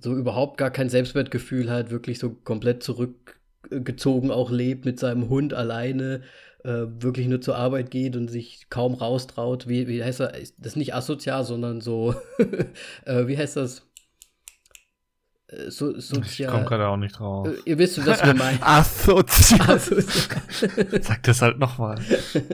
so 0.00 0.14
überhaupt 0.14 0.58
gar 0.58 0.70
kein 0.70 0.88
Selbstwertgefühl 0.88 1.70
hat, 1.70 1.90
wirklich 1.90 2.18
so 2.18 2.30
komplett 2.30 2.82
zurück 2.82 3.40
gezogen 3.70 4.30
auch 4.30 4.50
lebt 4.50 4.84
mit 4.84 5.00
seinem 5.00 5.28
Hund 5.28 5.54
alleine, 5.54 6.22
äh, 6.64 6.86
wirklich 7.00 7.26
nur 7.26 7.40
zur 7.40 7.56
Arbeit 7.56 7.90
geht 7.90 8.16
und 8.16 8.28
sich 8.28 8.66
kaum 8.70 8.94
raustraut. 8.94 9.68
Wie, 9.68 9.88
wie 9.88 10.02
heißt 10.02 10.20
das? 10.20 10.32
Das 10.58 10.72
ist 10.72 10.76
nicht 10.76 10.94
asozial, 10.94 11.44
sondern 11.44 11.80
so, 11.80 12.14
äh, 13.04 13.26
wie 13.26 13.36
heißt 13.36 13.56
das? 13.56 13.86
Äh, 15.48 15.70
so, 15.70 15.98
sozial. 15.98 16.48
Ich 16.48 16.54
komme 16.54 16.64
gerade 16.64 16.88
auch 16.88 16.96
nicht 16.96 17.18
drauf. 17.18 17.48
Äh, 17.48 17.56
ihr 17.64 17.78
wisst, 17.78 18.04
was 18.06 18.24
wir 18.24 18.34
meinen. 18.34 18.62
asozial. 18.62 19.70
asozial. 19.70 21.02
Sag 21.02 21.22
das 21.22 21.42
halt 21.42 21.58
nochmal. 21.58 21.98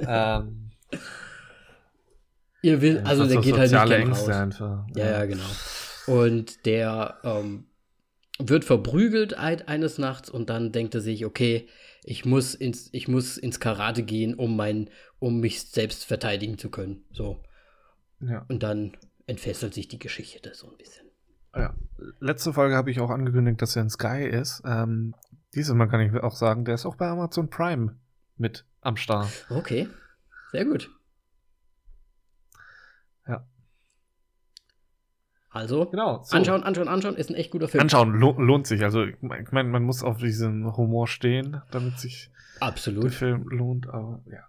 ähm. 0.07 0.70
Ihr 2.64 2.80
will, 2.80 3.01
also 3.05 3.26
der 3.26 3.40
geht 3.40 3.57
halt 3.59 3.72
nicht 3.72 3.86
gern 3.86 4.09
raus. 4.12 4.28
Einfach. 4.28 4.86
Ja, 4.95 5.11
ja, 5.11 5.26
genau. 5.26 5.43
Und 6.07 6.64
der 6.64 7.18
ähm, 7.24 7.64
wird 8.38 8.64
verprügelt 8.64 9.34
eines 9.34 9.99
Nachts 9.99 10.30
und 10.30 10.49
dann 10.49 10.70
denkt 10.70 10.95
er 10.95 11.01
sich, 11.01 11.24
okay, 11.26 11.68
ich 12.05 12.24
muss 12.24 12.55
ins, 12.55 12.88
ich 12.93 13.09
muss 13.09 13.36
ins 13.36 13.59
Karate 13.61 14.03
gehen, 14.03 14.34
um 14.34 14.57
mein, 14.57 14.90
um 15.18 15.40
mich 15.40 15.62
selbst 15.62 16.05
verteidigen 16.05 16.59
zu 16.59 16.70
können. 16.70 17.05
So. 17.12 17.43
Ja. 18.20 18.45
Und 18.49 18.62
dann 18.62 18.97
entfesselt 19.26 19.74
sich 19.74 19.88
die 19.88 19.99
Geschichte 19.99 20.53
so 20.55 20.70
ein 20.70 20.76
bisschen. 20.76 21.01
Ja. 21.55 21.74
Letzte 22.20 22.53
Folge 22.53 22.74
habe 22.76 22.90
ich 22.90 23.00
auch 23.00 23.11
angekündigt, 23.11 23.61
dass 23.62 23.76
er 23.76 23.82
in 23.82 23.90
Sky 23.90 24.24
ist. 24.24 24.62
Ähm, 24.64 25.14
dieses 25.55 25.74
Mal 25.74 25.86
kann 25.88 26.00
ich 26.00 26.14
auch 26.22 26.34
sagen, 26.34 26.64
der 26.64 26.74
ist 26.74 26.86
auch 26.86 26.96
bei 26.96 27.09
Amazon 27.09 27.48
Prime 27.50 27.96
mit 28.36 28.64
am 28.80 28.96
Start. 28.96 29.46
Okay, 29.50 29.88
sehr 30.50 30.64
gut. 30.64 30.90
Ja. 33.26 33.46
Also, 35.50 35.86
Genau. 35.90 36.22
so. 36.22 36.36
anschauen, 36.36 36.62
anschauen, 36.62 36.88
anschauen, 36.88 37.16
ist 37.16 37.30
ein 37.30 37.36
echt 37.36 37.50
guter 37.50 37.68
Film. 37.68 37.82
Anschauen 37.82 38.14
lo 38.18 38.32
lohnt 38.40 38.66
sich. 38.66 38.82
Also 38.82 39.05
ich 39.05 39.20
meine, 39.20 39.68
man 39.68 39.82
muss 39.82 40.03
auf 40.03 40.16
diesen 40.18 40.76
Humor 40.76 41.07
stehen, 41.07 41.61
damit 41.70 41.98
sich 41.98 42.30
der 42.61 42.68
Absolut. 42.68 43.12
Film 43.12 43.44
lohnt. 43.48 43.88
Aber 43.88 44.22
ja. 44.26 44.44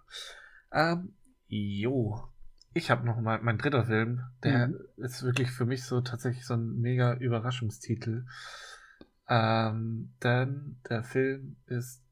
Ähm, 0.72 1.14
jo. 1.46 2.24
Ich 2.74 2.90
habe 2.90 3.06
noch 3.06 3.20
mal 3.20 3.40
mein 3.40 3.56
dritter 3.58 3.84
Film. 3.84 4.22
Der 4.42 4.68
Mhm. 4.68 4.78
ist 4.96 5.22
wirklich 5.22 5.50
für 5.50 5.64
mich 5.64 5.84
so 5.84 6.00
tatsächlich 6.00 6.44
so 6.44 6.54
ein 6.54 6.80
mega 6.80 7.14
Überraschungstitel. 7.14 8.26
Ähm, 9.28 10.12
denn 10.22 10.76
der 10.88 11.02
Film 11.04 11.56
ist, 11.66 12.02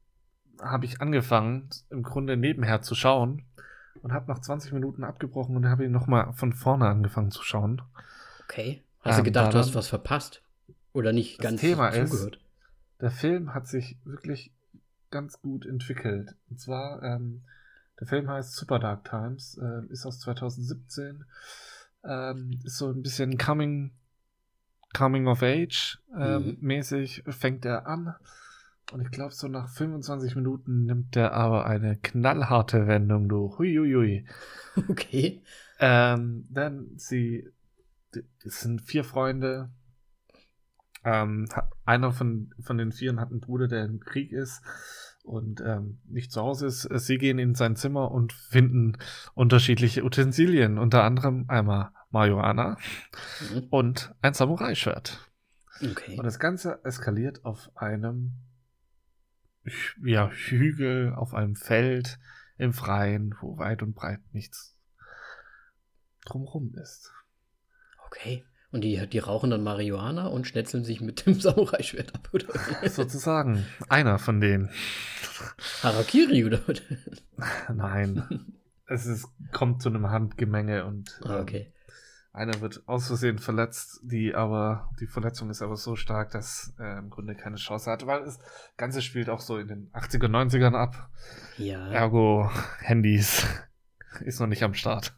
habe 0.61 0.85
ich 0.85 1.01
angefangen, 1.01 1.69
im 1.89 2.01
Grunde 2.03 2.37
nebenher 2.37 2.81
zu 2.81 2.95
schauen 2.95 3.45
und 4.01 4.13
habe 4.13 4.31
nach 4.31 4.39
20 4.39 4.71
Minuten 4.71 5.03
abgebrochen 5.03 5.55
und 5.55 5.67
habe 5.67 5.85
ihn 5.85 5.91
noch 5.91 6.07
mal 6.07 6.31
von 6.33 6.53
vorne 6.53 6.87
angefangen 6.87 7.31
zu 7.31 7.43
schauen. 7.43 7.81
Okay. 8.43 8.83
Hast 9.01 9.17
du 9.17 9.21
Ähm, 9.21 9.25
gedacht, 9.25 9.53
du 9.53 9.57
hast 9.57 9.75
was 9.75 9.89
verpasst? 9.89 10.41
Oder 10.93 11.11
nicht 11.11 11.39
Das 11.39 11.43
ganz 11.51 11.61
Thema 11.61 11.89
ist- 11.89 12.09
zugehört? 12.09 12.39
der 13.01 13.11
Film 13.11 13.53
hat 13.53 13.67
sich 13.67 13.97
wirklich 14.05 14.51
ganz 15.11 15.41
gut 15.41 15.65
entwickelt. 15.65 16.35
Und 16.49 16.59
zwar, 16.59 17.03
ähm, 17.03 17.43
der 17.99 18.07
Film 18.07 18.29
heißt 18.29 18.55
Super 18.55 18.79
Dark 18.79 19.03
Times, 19.05 19.57
äh, 19.61 19.91
ist 19.91 20.05
aus 20.05 20.19
2017, 20.19 21.25
ähm, 22.05 22.59
ist 22.63 22.77
so 22.77 22.89
ein 22.89 23.01
bisschen 23.01 23.37
Coming, 23.37 23.91
Coming 24.95 25.27
of 25.27 25.41
Age 25.43 25.99
ähm, 26.17 26.45
Mhm. 26.45 26.57
mäßig, 26.61 27.23
fängt 27.29 27.65
er 27.65 27.87
an. 27.87 28.15
Und 28.91 29.01
ich 29.01 29.09
glaube, 29.11 29.33
so 29.33 29.47
nach 29.47 29.69
25 29.69 30.35
Minuten 30.35 30.85
nimmt 30.85 31.15
er 31.15 31.33
aber 31.33 31.65
eine 31.65 31.97
knallharte 31.97 32.85
Wendung 32.87 33.29
durch. 33.29 33.57
Huiuiui. 33.57 34.25
Okay. 34.89 35.41
Ähm, 35.79 36.45
denn 36.49 36.97
sie, 36.97 37.47
es 38.43 38.61
sind 38.61 38.81
vier 38.81 39.03
Freunde. 39.03 39.69
Ähm, 41.03 41.47
einer 41.85 42.11
von, 42.11 42.53
von 42.61 42.77
den 42.77 42.91
Vieren 42.91 43.19
hat 43.19 43.29
einen 43.29 43.39
Bruder, 43.39 43.67
der 43.67 43.85
im 43.85 43.99
Krieg 43.99 44.31
ist 44.31 44.61
und 45.23 45.61
ähm, 45.61 45.99
nicht 46.05 46.31
zu 46.31 46.41
Hause 46.41 46.67
ist. 46.67 46.81
Sie 46.83 47.17
gehen 47.17 47.39
in 47.39 47.55
sein 47.55 47.75
Zimmer 47.75 48.11
und 48.11 48.33
finden 48.33 48.97
unterschiedliche 49.33 50.03
Utensilien, 50.03 50.77
unter 50.77 51.03
anderem 51.03 51.45
einmal 51.47 51.91
Marihuana 52.11 52.77
Mhm. 53.51 53.67
und 53.69 54.13
ein 54.21 54.33
Samurai-Schwert. 54.33 55.29
Okay. 55.81 56.17
Und 56.17 56.25
das 56.25 56.39
Ganze 56.39 56.79
eskaliert 56.83 57.43
auf 57.45 57.71
einem 57.75 58.33
Hü- 59.65 60.07
ja, 60.09 60.29
Hügel, 60.29 61.13
auf 61.15 61.33
einem 61.33 61.55
Feld 61.55 62.19
im 62.57 62.73
Freien, 62.73 63.33
wo 63.41 63.57
weit 63.57 63.81
und 63.81 63.95
breit 63.95 64.19
nichts 64.33 64.77
drumherum 66.25 66.73
ist. 66.75 67.11
Okay. 68.05 68.45
Und 68.73 68.81
die, 68.81 69.07
die 69.07 69.19
rauchen 69.19 69.51
dann 69.51 69.63
Marihuana 69.63 70.27
und 70.27 70.47
schnetzeln 70.47 70.83
sich 70.83 70.99
mit 70.99 71.25
dem 71.25 71.39
Samurai-Schwert 71.39 72.13
ab, 72.15 72.27
oder? 72.33 72.47
Sozusagen 72.89 73.65
einer 73.87 74.17
von 74.19 74.41
denen. 74.41 74.69
Harakiri, 75.83 76.43
oder? 76.43 76.59
Nein. 77.73 78.57
Es 78.87 79.05
ist, 79.05 79.27
kommt 79.51 79.81
zu 79.81 79.89
einem 79.89 80.09
Handgemenge 80.09 80.85
und 80.85 81.19
Ah, 81.23 81.35
ähm, 81.37 81.41
okay. 81.43 81.73
einer 82.31 82.61
wird 82.61 82.81
aus 82.87 83.07
Versehen 83.07 83.37
verletzt, 83.39 83.99
die 84.03 84.33
aber, 84.35 84.89
die 84.99 85.07
Verletzung 85.07 85.49
ist 85.49 85.61
aber 85.61 85.77
so 85.77 85.95
stark, 85.95 86.31
dass 86.31 86.73
er 86.77 86.97
im 86.97 87.09
Grunde 87.09 87.35
keine 87.35 87.55
Chance 87.57 87.89
hat, 87.91 88.05
weil 88.07 88.25
das 88.25 88.39
Ganze 88.75 89.01
spielt 89.01 89.29
auch 89.29 89.39
so 89.39 89.57
in 89.57 89.67
den 89.67 89.91
80er, 89.93 90.27
90ern 90.27 90.75
ab. 90.75 91.09
Ja, 91.57 91.87
Ergo, 91.91 92.49
Handys 92.79 93.45
ist 94.21 94.39
noch 94.39 94.47
nicht 94.47 94.63
am 94.63 94.73
Start. 94.73 95.13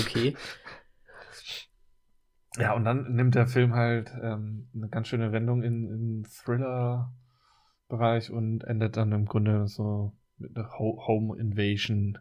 okay. 0.00 0.36
Ja, 2.60 2.72
und 2.74 2.84
dann 2.84 3.14
nimmt 3.14 3.34
der 3.34 3.46
Film 3.46 3.74
halt 3.74 4.12
ähm, 4.22 4.68
eine 4.74 4.88
ganz 4.88 5.08
schöne 5.08 5.32
Wendung 5.32 5.62
in, 5.62 5.88
in 5.88 6.24
Thriller-Bereich 6.24 8.30
und 8.30 8.64
endet 8.64 8.96
dann 8.96 9.12
im 9.12 9.26
Grunde 9.26 9.66
so 9.68 10.12
mit 10.38 10.56
einer 10.56 10.70
Ho 10.78 11.02
Home 11.06 11.38
Invasion 11.38 12.18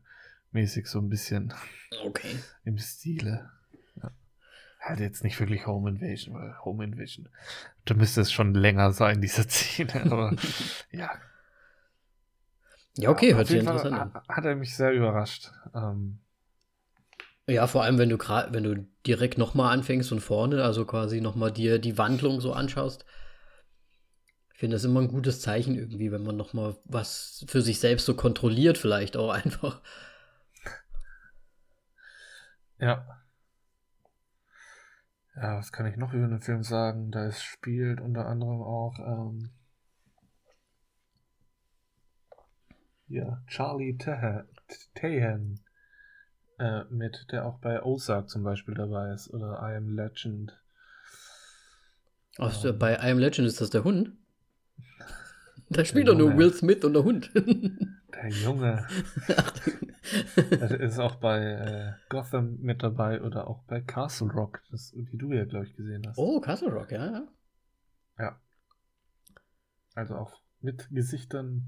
mäßig 0.51 0.87
so 0.87 0.99
ein 0.99 1.09
bisschen 1.09 1.53
Okay. 2.05 2.39
im 2.63 2.77
Stile. 2.77 3.49
Ja. 4.01 4.11
Halt 4.81 4.99
jetzt 4.99 5.23
nicht 5.23 5.39
wirklich 5.39 5.67
Home 5.67 5.89
Invasion, 5.89 6.35
weil 6.35 6.57
Home 6.65 6.83
Invasion, 6.83 7.29
da 7.85 7.93
müsste 7.93 8.21
es 8.21 8.31
schon 8.31 8.53
länger 8.53 8.91
sein, 8.91 9.21
diese 9.21 9.43
Szene, 9.49 10.11
aber 10.11 10.35
ja. 10.91 11.09
Ja, 12.97 13.09
okay, 13.11 13.31
Auf 13.31 13.37
hört 13.37 13.47
sich 13.47 13.59
interessant 13.59 13.95
an. 13.95 14.13
ha- 14.13 14.23
Hat 14.27 14.45
er 14.45 14.55
mich 14.55 14.75
sehr 14.75 14.91
überrascht. 14.91 15.51
Ähm, 15.73 16.19
Ja, 17.49 17.67
vor 17.67 17.83
allem, 17.83 17.97
wenn 17.97 18.09
du 18.09 18.17
gerade, 18.17 18.53
wenn 18.53 18.63
du 18.63 18.87
direkt 19.05 19.37
nochmal 19.37 19.73
anfängst 19.73 20.07
von 20.09 20.19
vorne, 20.21 20.63
also 20.63 20.85
quasi 20.85 21.19
nochmal 21.21 21.51
dir 21.51 21.79
die 21.79 21.97
Wandlung 21.97 22.39
so 22.41 22.53
anschaust. 22.53 23.05
Ich 24.53 24.59
finde 24.59 24.75
das 24.75 24.83
immer 24.83 24.99
ein 25.01 25.07
gutes 25.07 25.41
Zeichen 25.41 25.75
irgendwie, 25.75 26.11
wenn 26.11 26.23
man 26.23 26.35
nochmal 26.37 26.75
was 26.85 27.45
für 27.47 27.61
sich 27.61 27.79
selbst 27.79 28.05
so 28.05 28.13
kontrolliert, 28.13 28.77
vielleicht 28.77 29.15
auch 29.17 29.29
einfach. 29.33 29.81
Ja. 32.79 33.19
Ja, 35.35 35.57
was 35.57 35.71
kann 35.71 35.87
ich 35.87 35.97
noch 35.97 36.13
über 36.13 36.27
den 36.27 36.39
Film 36.39 36.61
sagen? 36.61 37.09
Da 37.09 37.25
es 37.25 37.41
spielt 37.41 37.99
unter 37.99 38.27
anderem 38.27 38.61
auch 38.61 38.99
ähm, 38.99 39.49
ja, 43.07 43.41
Charlie 43.47 43.97
Tahan 43.97 45.59
äh, 46.59 46.83
mit, 46.89 47.27
der 47.31 47.45
auch 47.45 47.59
bei 47.59 47.81
Ozark 47.83 48.29
zum 48.29 48.43
Beispiel 48.43 48.73
dabei 48.75 49.13
ist 49.13 49.33
oder 49.33 49.59
I 49.61 49.75
Am 49.77 49.95
Legend. 49.95 50.59
Ach, 52.37 52.63
Ähm. 52.65 52.77
bei 52.79 52.93
I 52.95 53.11
Am 53.11 53.19
Legend 53.19 53.47
ist 53.47 53.59
das 53.61 53.69
der 53.69 53.83
Hund? 53.83 54.11
Da 55.71 55.85
spielt 55.85 56.07
doch 56.07 56.17
nur. 56.17 56.35
Will 56.35 56.51
Smith 56.51 56.83
und 56.83 56.93
der 56.93 57.03
Hund. 57.03 57.31
Der 58.13 58.29
Junge. 58.29 58.87
Er 60.49 60.79
ist 60.79 60.97
auch 60.97 61.15
bei 61.17 61.39
äh, 61.43 61.93
Gotham 62.09 62.57
mit 62.61 62.81
dabei 62.81 63.21
oder 63.21 63.47
auch 63.47 63.61
bei 63.65 63.79
Castle 63.81 64.31
Rock, 64.31 64.63
das, 64.71 64.91
die 64.91 65.17
du 65.17 65.31
ja, 65.31 65.45
glaube 65.45 65.67
ich, 65.67 65.75
gesehen 65.75 66.07
hast. 66.07 66.17
oh, 66.17 66.39
Castle 66.41 66.71
Rock, 66.71 66.91
ja, 66.91 67.05
ja. 67.05 67.27
Ja. 68.17 68.39
Also 69.93 70.15
auch 70.15 70.41
mit 70.61 70.89
Gesichtern, 70.89 71.67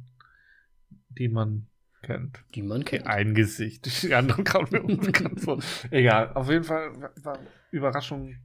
die 1.09 1.29
man 1.29 1.67
kennt. 2.01 2.39
Die 2.55 2.61
man 2.63 2.83
kennt. 2.85 3.07
Ein 3.07 3.33
Gesicht, 3.35 3.85
die 4.03 4.13
anderen 4.13 4.43
kamen 4.43 4.67
mir 4.71 4.83
unbekannt 4.83 5.41
vor. 5.45 5.59
Egal, 5.89 6.33
auf 6.33 6.49
jeden 6.49 6.63
Fall 6.63 6.99
war- 7.01 7.11
war 7.23 7.39
Überraschung 7.71 8.35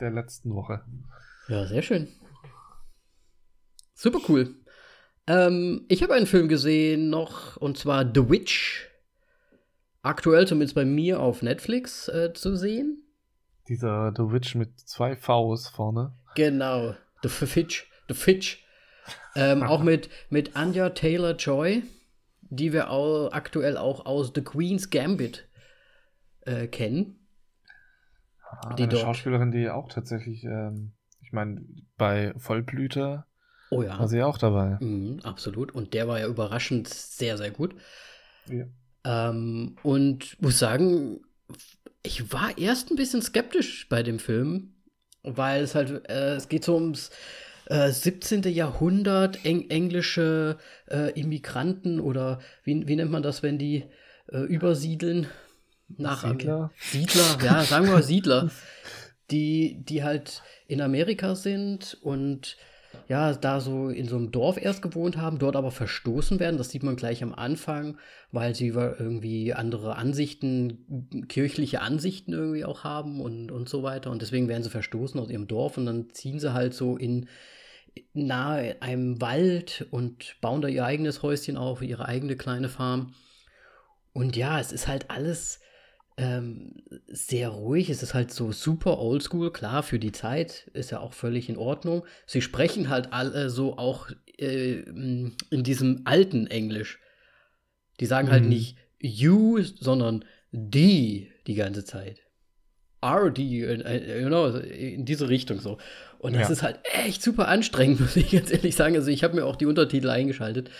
der 0.00 0.10
letzten 0.10 0.54
Woche. 0.54 0.84
Ja, 1.48 1.66
sehr 1.66 1.82
schön. 1.82 2.08
Super 3.94 4.18
cool. 4.28 4.54
Ähm, 5.26 5.84
ich 5.88 6.02
habe 6.02 6.14
einen 6.14 6.26
Film 6.26 6.48
gesehen 6.48 7.08
noch, 7.10 7.56
und 7.56 7.78
zwar 7.78 8.04
The 8.04 8.28
Witch. 8.28 8.88
Aktuell 10.02 10.46
zumindest 10.46 10.74
bei 10.74 10.84
mir 10.84 11.20
auf 11.20 11.42
Netflix 11.42 12.08
äh, 12.08 12.32
zu 12.34 12.56
sehen. 12.56 13.02
Dieser 13.68 14.12
The 14.14 14.30
Witch 14.32 14.54
mit 14.54 14.78
zwei 14.80 15.16
Vs 15.16 15.68
vorne. 15.68 16.14
Genau. 16.34 16.94
The 17.22 17.28
Fitch. 17.30 17.90
The 18.08 18.14
Fitch. 18.14 18.66
Ähm, 19.34 19.62
auch 19.62 19.82
mit, 19.82 20.10
mit 20.28 20.56
Anja 20.56 20.90
Taylor 20.90 21.36
Joy, 21.36 21.84
die 22.56 22.72
wir 22.72 22.90
auch 22.90 23.30
aktuell 23.32 23.76
auch 23.76 24.06
aus 24.06 24.32
The 24.34 24.42
Queen's 24.42 24.90
Gambit 24.90 25.48
äh, 26.42 26.66
kennen. 26.66 27.26
Ah, 28.48 28.74
Die 28.74 28.84
eine 28.84 28.96
Schauspielerin, 28.96 29.50
die 29.50 29.68
auch 29.70 29.88
tatsächlich, 29.88 30.44
ähm, 30.44 30.92
ich 31.22 31.32
meine, 31.32 31.64
bei 31.96 32.34
Vollblüter 32.36 33.26
Oh 33.70 33.82
ja. 33.82 33.98
war 33.98 34.08
sie 34.08 34.22
auch 34.22 34.38
dabei. 34.38 34.76
Mhm, 34.80 35.20
absolut. 35.24 35.72
Und 35.72 35.94
der 35.94 36.06
war 36.06 36.20
ja 36.20 36.26
überraschend 36.28 36.88
sehr, 36.88 37.36
sehr 37.36 37.50
gut. 37.50 37.74
Ja. 38.48 38.66
Ähm, 39.04 39.76
und 39.82 40.40
muss 40.40 40.58
sagen, 40.58 41.20
ich 42.02 42.32
war 42.32 42.56
erst 42.58 42.90
ein 42.90 42.96
bisschen 42.96 43.22
skeptisch 43.22 43.88
bei 43.88 44.02
dem 44.02 44.18
Film, 44.18 44.74
weil 45.22 45.62
es 45.62 45.74
halt, 45.74 46.08
äh, 46.08 46.34
es 46.34 46.48
geht 46.48 46.64
so 46.64 46.74
ums 46.74 47.10
äh, 47.66 47.90
17. 47.90 48.42
Jahrhundert, 48.44 49.44
eng 49.44 49.70
englische 49.70 50.58
äh, 50.90 51.18
Immigranten 51.18 52.00
oder 52.00 52.40
wie, 52.64 52.86
wie 52.86 52.96
nennt 52.96 53.10
man 53.10 53.22
das, 53.22 53.42
wenn 53.42 53.58
die 53.58 53.84
äh, 54.32 54.38
übersiedeln? 54.38 55.26
Nach 55.96 56.26
Siedler? 56.26 56.72
Siedler, 56.78 57.38
ja, 57.44 57.62
sagen 57.62 57.86
wir 57.86 57.92
mal 57.92 58.02
Siedler, 58.04 58.50
die, 59.30 59.82
die 59.84 60.02
halt 60.02 60.42
in 60.66 60.80
Amerika 60.80 61.34
sind 61.34 61.98
und 62.02 62.56
ja, 63.08 63.32
da 63.32 63.60
so 63.60 63.88
in 63.88 64.08
so 64.08 64.16
einem 64.16 64.30
Dorf 64.30 64.56
erst 64.56 64.82
gewohnt 64.82 65.16
haben, 65.16 65.38
dort 65.38 65.56
aber 65.56 65.70
verstoßen 65.70 66.40
werden. 66.40 66.58
Das 66.58 66.70
sieht 66.70 66.82
man 66.82 66.96
gleich 66.96 67.22
am 67.22 67.34
Anfang, 67.34 67.98
weil 68.32 68.54
sie 68.54 68.68
irgendwie 68.68 69.52
andere 69.52 69.96
Ansichten, 69.96 71.26
kirchliche 71.28 71.80
Ansichten 71.80 72.32
irgendwie 72.32 72.64
auch 72.64 72.84
haben 72.84 73.20
und, 73.20 73.50
und 73.50 73.68
so 73.68 73.82
weiter. 73.82 74.10
Und 74.10 74.22
deswegen 74.22 74.48
werden 74.48 74.62
sie 74.62 74.70
verstoßen 74.70 75.20
aus 75.20 75.30
ihrem 75.30 75.46
Dorf 75.46 75.76
und 75.76 75.86
dann 75.86 76.10
ziehen 76.10 76.40
sie 76.40 76.52
halt 76.52 76.74
so 76.74 76.96
in 76.96 77.28
nahe 78.12 78.80
einem 78.80 79.20
Wald 79.20 79.86
und 79.90 80.36
bauen 80.40 80.62
da 80.62 80.68
ihr 80.68 80.84
eigenes 80.84 81.22
Häuschen 81.22 81.56
auf, 81.56 81.82
ihre 81.82 82.06
eigene 82.06 82.36
kleine 82.36 82.68
Farm. 82.68 83.14
Und 84.12 84.36
ja, 84.36 84.60
es 84.60 84.72
ist 84.72 84.88
halt 84.88 85.10
alles 85.10 85.60
ähm, 86.16 86.82
sehr 87.08 87.48
ruhig. 87.48 87.90
Es 87.90 88.02
ist 88.02 88.14
halt 88.14 88.32
so 88.32 88.52
super 88.52 88.98
oldschool, 88.98 89.52
klar, 89.52 89.82
für 89.82 89.98
die 89.98 90.12
Zeit 90.12 90.70
ist 90.72 90.90
ja 90.90 91.00
auch 91.00 91.12
völlig 91.12 91.48
in 91.48 91.56
Ordnung. 91.56 92.04
Sie 92.26 92.40
sprechen 92.40 92.88
halt 92.88 93.12
alle 93.12 93.50
so 93.50 93.76
auch 93.78 94.10
äh, 94.38 94.80
in 94.80 95.34
diesem 95.50 96.02
alten 96.04 96.46
Englisch. 96.46 97.00
Die 98.00 98.06
sagen 98.06 98.30
halt 98.30 98.42
mhm. 98.42 98.46
halt 98.46 98.54
nicht 98.54 98.76
you, 99.00 99.62
sondern 99.62 100.24
die 100.52 101.30
die 101.46 101.54
ganze 101.54 101.84
Zeit. 101.84 102.20
RD, 103.04 103.38
äh, 103.38 104.22
you 104.22 104.28
know, 104.28 104.48
in 104.56 105.04
diese 105.04 105.28
Richtung 105.28 105.60
so. 105.60 105.78
Und 106.18 106.34
das 106.34 106.48
ja. 106.48 106.52
ist 106.52 106.62
halt 106.62 106.78
echt 106.84 107.22
super 107.22 107.48
anstrengend, 107.48 108.00
muss 108.00 108.16
ich 108.16 108.30
ganz 108.30 108.50
ehrlich 108.50 108.76
sagen. 108.76 108.96
Also 108.96 109.10
ich 109.10 109.22
habe 109.24 109.34
mir 109.34 109.44
auch 109.44 109.56
die 109.56 109.66
Untertitel 109.66 110.08
eingeschaltet, 110.08 110.70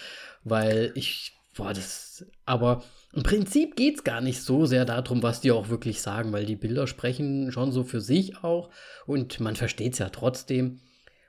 weil 0.43 0.93
ich, 0.95 1.37
boah, 1.55 1.75
das, 1.75 2.25
aber 2.47 2.83
im 3.15 3.23
Prinzip 3.23 3.77
geht 3.77 3.97
es 3.97 4.05
gar 4.05 4.21
nicht 4.21 4.43
so 4.43 4.67
sehr 4.67 4.85
darum, 4.85 5.23
was 5.23 5.41
die 5.41 5.53
auch 5.53 5.69
wirklich 5.69 6.01
sagen, 6.01 6.33
weil 6.33 6.47
die 6.47 6.57
Bilder 6.57 6.87
sprechen 6.87 7.53
schon 7.53 7.73
so 7.73 7.85
für 7.85 8.01
sich 8.01 8.43
auch 8.43 8.71
und 9.07 9.41
man 9.41 9.57
versteht 9.57 9.93
es 9.95 9.99
ja 9.99 10.09
trotzdem. 10.09 10.81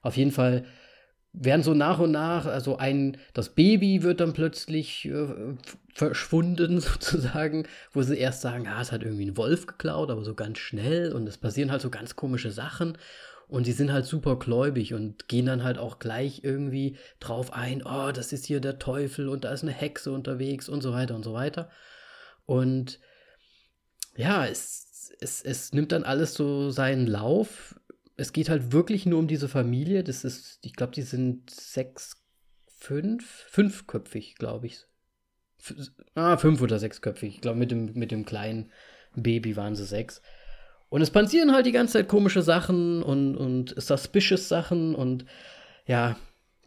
Auf 0.02 0.18
jeden 0.18 0.32
Fall 0.32 0.66
werden 1.34 1.64
so 1.64 1.74
nach 1.74 2.00
und 2.00 2.12
nach, 2.12 2.46
also 2.46 2.78
ein, 2.78 3.18
das 3.34 3.50
Baby 3.50 4.04
wird 4.04 4.20
dann 4.20 4.34
plötzlich 4.34 5.06
äh, 5.06 5.28
verschwunden 5.94 6.80
sozusagen, 6.80 7.68
wo 7.92 8.02
sie 8.02 8.18
erst 8.18 8.42
sagen, 8.42 8.68
ah, 8.68 8.82
es 8.82 8.92
hat 8.92 9.04
irgendwie 9.04 9.26
ein 9.26 9.38
Wolf 9.38 9.68
geklaut, 9.68 10.10
aber 10.10 10.24
so 10.24 10.34
ganz 10.34 10.58
schnell 10.60 11.12
und 11.14 11.28
es 11.28 11.38
passieren 11.38 11.72
halt 11.72 11.82
so 11.82 11.90
ganz 11.90 12.16
komische 12.16 12.52
Sachen 12.52 12.98
und 13.48 13.68
die 13.68 13.72
sind 13.72 13.91
halt 13.91 14.06
super 14.06 14.38
gläubig 14.38 14.93
und 14.93 15.28
gehen 15.28 15.46
dann 15.46 15.64
halt 15.64 15.78
auch 15.78 16.00
gleich 16.00 16.43
irgendwie 16.43 16.98
drauf 17.20 17.54
ein, 17.54 17.84
oh, 17.86 18.12
das 18.12 18.34
ist 18.34 18.46
hier 18.46 18.60
der 18.60 18.80
Teufel 18.80 19.30
und 19.30 19.43
da 19.43 19.52
ist 19.52 19.64
eine 19.64 19.72
Hexe 19.72 20.12
unterwegs 20.12 20.68
und 20.68 20.82
so 20.82 20.93
weiter 20.93 21.16
und 21.16 21.24
so 21.24 21.34
weiter. 21.34 21.70
Und 22.46 23.00
ja, 24.16 24.46
es, 24.46 25.12
es, 25.20 25.41
es 25.41 25.74
nimmt 25.74 25.91
dann 25.91 26.04
alles 26.04 26.34
so 26.34 26.72
seinen 26.72 27.06
Lauf. 27.06 27.80
Es 28.18 28.34
geht 28.34 28.50
halt 28.50 28.72
wirklich 28.72 29.06
nur 29.06 29.20
um 29.20 29.28
diese 29.28 29.48
Familie. 29.48 30.04
Das 30.04 30.24
ist, 30.24 30.60
ich 30.62 30.74
glaube, 30.74 30.93
die 30.93 31.04
sind 31.04 31.50
sechs, 31.50 32.24
fünf, 32.68 33.46
fünfköpfig, 33.50 34.36
glaube 34.36 34.68
ich. 34.68 34.86
F 35.60 35.91
ah, 36.16 36.38
fünf 36.38 36.62
oder 36.62 36.80
sechsköpfig. 36.80 37.36
Ich 37.36 37.41
glaube, 37.41 37.60
mit 37.60 37.72
dem, 37.72 37.93
mit 37.93 38.12
dem 38.12 38.26
kleinen 38.26 38.72
Baby 39.16 39.56
waren 39.56 39.76
sie 39.76 39.86
sechs. 39.86 40.22
Und 40.90 41.02
es 41.02 41.10
passieren 41.10 41.52
halt 41.52 41.66
die 41.66 41.72
ganze 41.72 41.94
Zeit 41.94 42.08
komische 42.08 42.42
Sachen 42.42 43.04
und, 43.04 43.36
und 43.36 43.74
suspicious 43.78 44.48
Sachen 44.48 44.96
und 44.96 45.26
ja, 45.88 46.16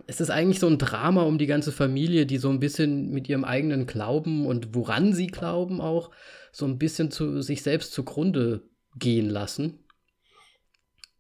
es 0.07 0.21
ist 0.21 0.31
eigentlich 0.31 0.59
so 0.59 0.66
ein 0.66 0.79
Drama 0.79 1.23
um 1.23 1.39
die 1.39 1.47
ganze 1.47 1.73
Familie, 1.73 2.25
die 2.25 2.39
so 2.39 2.49
ein 2.49 2.61
bisschen 2.61 3.11
mit 3.11 3.29
ihrem 3.29 3.45
eigenen 3.45 3.87
Glauben 3.87 4.47
und 4.47 4.75
woran 4.75 5.12
sie 5.12 5.27
glauben 5.27 5.81
auch 5.81 6.11
so 6.51 6.66
ein 6.66 6.79
bisschen 6.79 7.11
zu 7.11 7.43
sich 7.43 7.62
selbst 7.62 7.93
zugrunde 7.93 8.62
gehen 8.97 9.29
lassen. 9.29 9.81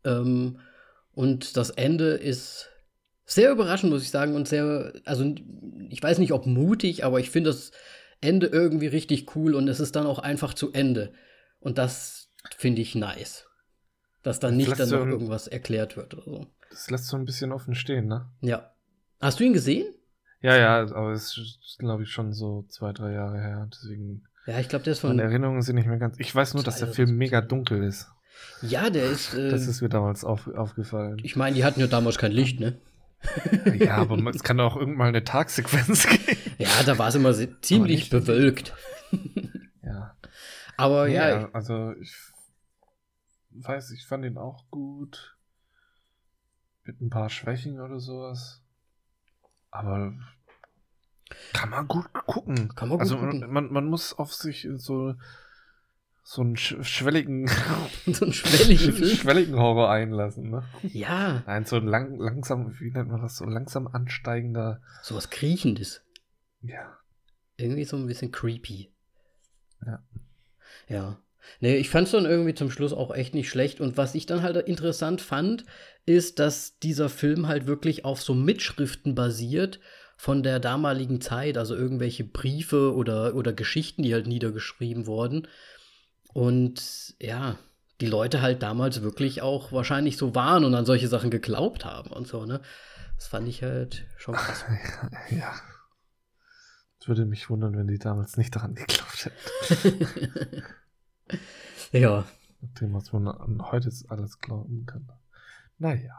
Ähm, 0.04 0.60
und 1.12 1.56
das 1.56 1.70
Ende 1.70 2.12
ist 2.12 2.70
sehr 3.26 3.50
überraschend, 3.50 3.92
muss 3.92 4.02
ich 4.02 4.10
sagen, 4.10 4.34
und 4.34 4.48
sehr, 4.48 4.92
also 5.04 5.34
ich 5.90 6.02
weiß 6.02 6.18
nicht, 6.18 6.32
ob 6.32 6.46
mutig, 6.46 7.04
aber 7.04 7.20
ich 7.20 7.30
finde 7.30 7.50
das 7.50 7.72
Ende 8.20 8.46
irgendwie 8.46 8.86
richtig 8.86 9.36
cool 9.36 9.54
und 9.54 9.68
es 9.68 9.80
ist 9.80 9.96
dann 9.96 10.06
auch 10.06 10.18
einfach 10.18 10.54
zu 10.54 10.72
Ende. 10.72 11.12
Und 11.60 11.76
das 11.76 12.27
finde 12.56 12.82
ich 12.82 12.94
nice. 12.94 13.46
Dass 14.22 14.40
dann 14.40 14.56
nicht 14.56 14.78
dann 14.78 14.88
noch 14.88 15.02
ein, 15.02 15.10
irgendwas 15.10 15.46
erklärt 15.46 15.96
wird 15.96 16.14
oder 16.14 16.24
so. 16.24 16.46
Das 16.70 16.90
lässt 16.90 17.06
so 17.06 17.16
ein 17.16 17.24
bisschen 17.24 17.52
offen 17.52 17.74
stehen, 17.74 18.06
ne? 18.06 18.28
Ja. 18.40 18.72
Hast 19.20 19.40
du 19.40 19.44
ihn 19.44 19.52
gesehen? 19.52 19.94
Ja, 20.40 20.56
ja, 20.56 20.80
aber 20.80 21.12
es 21.12 21.36
ist, 21.36 21.78
glaube 21.78 22.04
ich, 22.04 22.10
schon 22.10 22.32
so 22.32 22.64
zwei, 22.68 22.92
drei 22.92 23.12
Jahre 23.12 23.40
her. 23.40 23.68
Deswegen. 23.72 24.24
Ja, 24.46 24.58
ich 24.60 24.68
glaube, 24.68 24.84
der 24.84 24.92
ist 24.92 25.00
von. 25.00 25.10
Meine 25.10 25.22
Erinnerungen 25.22 25.62
sind 25.62 25.76
nicht 25.76 25.88
mehr 25.88 25.98
ganz. 25.98 26.18
Ich 26.18 26.34
weiß 26.34 26.54
nur, 26.54 26.62
dass 26.62 26.78
der 26.78 26.88
Film 26.88 27.16
mega 27.16 27.40
dunkel 27.40 27.82
ist. 27.82 28.08
Ja, 28.62 28.90
der 28.90 29.04
ist. 29.04 29.34
Äh, 29.38 29.50
das 29.50 29.66
ist 29.66 29.82
mir 29.82 29.88
damals 29.88 30.24
auf, 30.24 30.46
aufgefallen. 30.48 31.18
Ich 31.22 31.36
meine, 31.36 31.56
die 31.56 31.64
hatten 31.64 31.80
ja 31.80 31.86
damals 31.86 32.18
kein 32.18 32.32
Licht, 32.32 32.60
ne? 32.60 32.78
ja, 33.78 33.96
aber 33.96 34.16
es 34.30 34.42
kann 34.42 34.60
auch 34.60 34.76
irgendwann 34.76 35.08
eine 35.08 35.24
Tagsequenz 35.24 36.06
geben. 36.06 36.38
Ja, 36.58 36.82
da 36.84 36.98
war 36.98 37.08
es 37.08 37.14
immer 37.14 37.32
ziemlich 37.62 38.10
bewölkt. 38.10 38.74
ja. 39.84 40.16
Aber 40.76 41.06
ja. 41.06 41.28
ja 41.28 41.48
also 41.52 41.92
ich 42.00 42.12
weiß, 43.64 43.90
ich 43.92 44.06
fand 44.06 44.24
ihn 44.24 44.38
auch 44.38 44.64
gut. 44.70 45.36
Mit 46.84 47.00
ein 47.00 47.10
paar 47.10 47.28
Schwächen 47.28 47.80
oder 47.80 48.00
sowas. 48.00 48.62
Aber 49.70 50.14
kann 51.52 51.70
man 51.70 51.86
gut 51.88 52.12
gucken. 52.26 52.74
Kann 52.74 52.88
man 52.88 52.98
gut 52.98 53.00
also 53.00 53.18
gucken. 53.18 53.52
Man, 53.52 53.70
man 53.70 53.86
muss 53.86 54.14
auf 54.14 54.32
sich 54.32 54.66
so 54.76 55.14
so 56.22 56.42
einen 56.42 56.56
schwelligen 56.56 57.46
so 58.06 58.26
einen 58.26 58.34
schwelligen, 58.34 59.04
schwelligen 59.16 59.56
Horror 59.56 59.90
einlassen, 59.90 60.50
ne? 60.50 60.62
Ja. 60.82 61.42
Nein, 61.46 61.64
so 61.64 61.76
ein 61.76 61.86
lang, 61.86 62.18
langsam, 62.18 62.78
wie 62.80 62.90
nennt 62.90 63.08
man 63.08 63.22
das, 63.22 63.36
so 63.36 63.46
langsam 63.46 63.86
ansteigender. 63.86 64.82
So 65.02 65.14
was 65.14 65.30
Kriechendes. 65.30 66.02
Ja. 66.60 66.98
Irgendwie 67.56 67.84
so 67.84 67.96
ein 67.96 68.06
bisschen 68.06 68.30
creepy. 68.30 68.92
Ja. 69.86 70.02
Ja. 70.88 71.18
Nee, 71.60 71.76
ich 71.76 71.90
fand 71.90 72.06
es 72.06 72.12
dann 72.12 72.24
irgendwie 72.24 72.54
zum 72.54 72.70
Schluss 72.70 72.92
auch 72.92 73.14
echt 73.14 73.34
nicht 73.34 73.48
schlecht. 73.48 73.80
Und 73.80 73.96
was 73.96 74.14
ich 74.14 74.26
dann 74.26 74.42
halt 74.42 74.56
interessant 74.56 75.20
fand, 75.20 75.64
ist, 76.06 76.38
dass 76.38 76.78
dieser 76.78 77.08
Film 77.08 77.48
halt 77.48 77.66
wirklich 77.66 78.04
auf 78.04 78.22
so 78.22 78.34
Mitschriften 78.34 79.14
basiert 79.14 79.80
von 80.16 80.42
der 80.42 80.58
damaligen 80.58 81.20
Zeit, 81.20 81.56
also 81.56 81.76
irgendwelche 81.76 82.24
Briefe 82.24 82.94
oder, 82.94 83.34
oder 83.34 83.52
Geschichten, 83.52 84.02
die 84.02 84.14
halt 84.14 84.26
niedergeschrieben 84.26 85.06
wurden. 85.06 85.46
Und 86.32 87.14
ja, 87.20 87.56
die 88.00 88.06
Leute 88.06 88.42
halt 88.42 88.62
damals 88.62 89.02
wirklich 89.02 89.42
auch 89.42 89.72
wahrscheinlich 89.72 90.16
so 90.16 90.34
waren 90.34 90.64
und 90.64 90.74
an 90.74 90.86
solche 90.86 91.08
Sachen 91.08 91.30
geglaubt 91.30 91.84
haben 91.84 92.10
und 92.10 92.26
so, 92.26 92.46
ne? 92.46 92.60
Das 93.16 93.26
fand 93.26 93.48
ich 93.48 93.62
halt 93.62 94.06
schon 94.16 94.34
krass. 94.36 94.64
ja. 95.30 95.52
Es 97.00 97.08
würde 97.08 97.24
mich 97.24 97.48
wundern, 97.48 97.76
wenn 97.76 97.86
die 97.86 97.98
damals 97.98 98.36
nicht 98.36 98.54
daran 98.54 98.74
geglaubt 98.74 99.30
hätten. 99.70 100.06
Ja. 101.92 102.24
Dem, 102.80 102.92
was 102.94 103.12
man 103.12 103.28
an 103.28 103.70
heute 103.70 103.90
alles 104.08 104.40
glauben 104.40 104.84
kann. 104.86 105.08
Naja. 105.78 106.14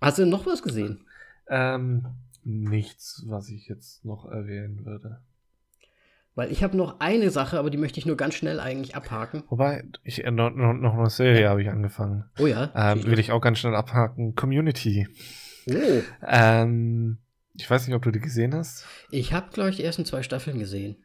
Hast 0.00 0.18
du 0.18 0.26
noch 0.26 0.46
was 0.46 0.62
gesehen? 0.62 1.06
Ähm, 1.48 2.06
nichts, 2.44 3.24
was 3.26 3.48
ich 3.48 3.66
jetzt 3.68 4.04
noch 4.04 4.26
erwähnen 4.26 4.84
würde. 4.84 5.20
Weil 6.34 6.52
ich 6.52 6.62
habe 6.62 6.76
noch 6.76 7.00
eine 7.00 7.30
Sache, 7.30 7.58
aber 7.58 7.68
die 7.68 7.78
möchte 7.78 7.98
ich 7.98 8.06
nur 8.06 8.16
ganz 8.16 8.34
schnell 8.34 8.60
eigentlich 8.60 8.94
abhaken. 8.94 9.42
Wobei, 9.48 9.82
ich, 10.04 10.24
äh, 10.24 10.30
noch, 10.30 10.50
noch 10.50 10.94
eine 10.94 11.10
Serie 11.10 11.48
habe 11.48 11.62
ich 11.62 11.68
angefangen. 11.68 12.26
Oh 12.38 12.46
ja. 12.46 12.70
Ähm, 12.76 13.04
will 13.04 13.18
ich 13.18 13.32
auch 13.32 13.40
ganz 13.40 13.58
schnell 13.58 13.74
abhaken. 13.74 14.36
Community. 14.36 15.08
Oh. 15.68 16.02
Ähm, 16.24 17.18
ich 17.54 17.68
weiß 17.68 17.86
nicht, 17.86 17.96
ob 17.96 18.02
du 18.02 18.12
die 18.12 18.20
gesehen 18.20 18.54
hast. 18.54 18.86
Ich 19.10 19.32
habe, 19.32 19.50
glaube 19.50 19.70
ich, 19.70 19.76
die 19.76 19.82
ersten 19.82 20.04
zwei 20.04 20.22
Staffeln 20.22 20.60
gesehen. 20.60 21.04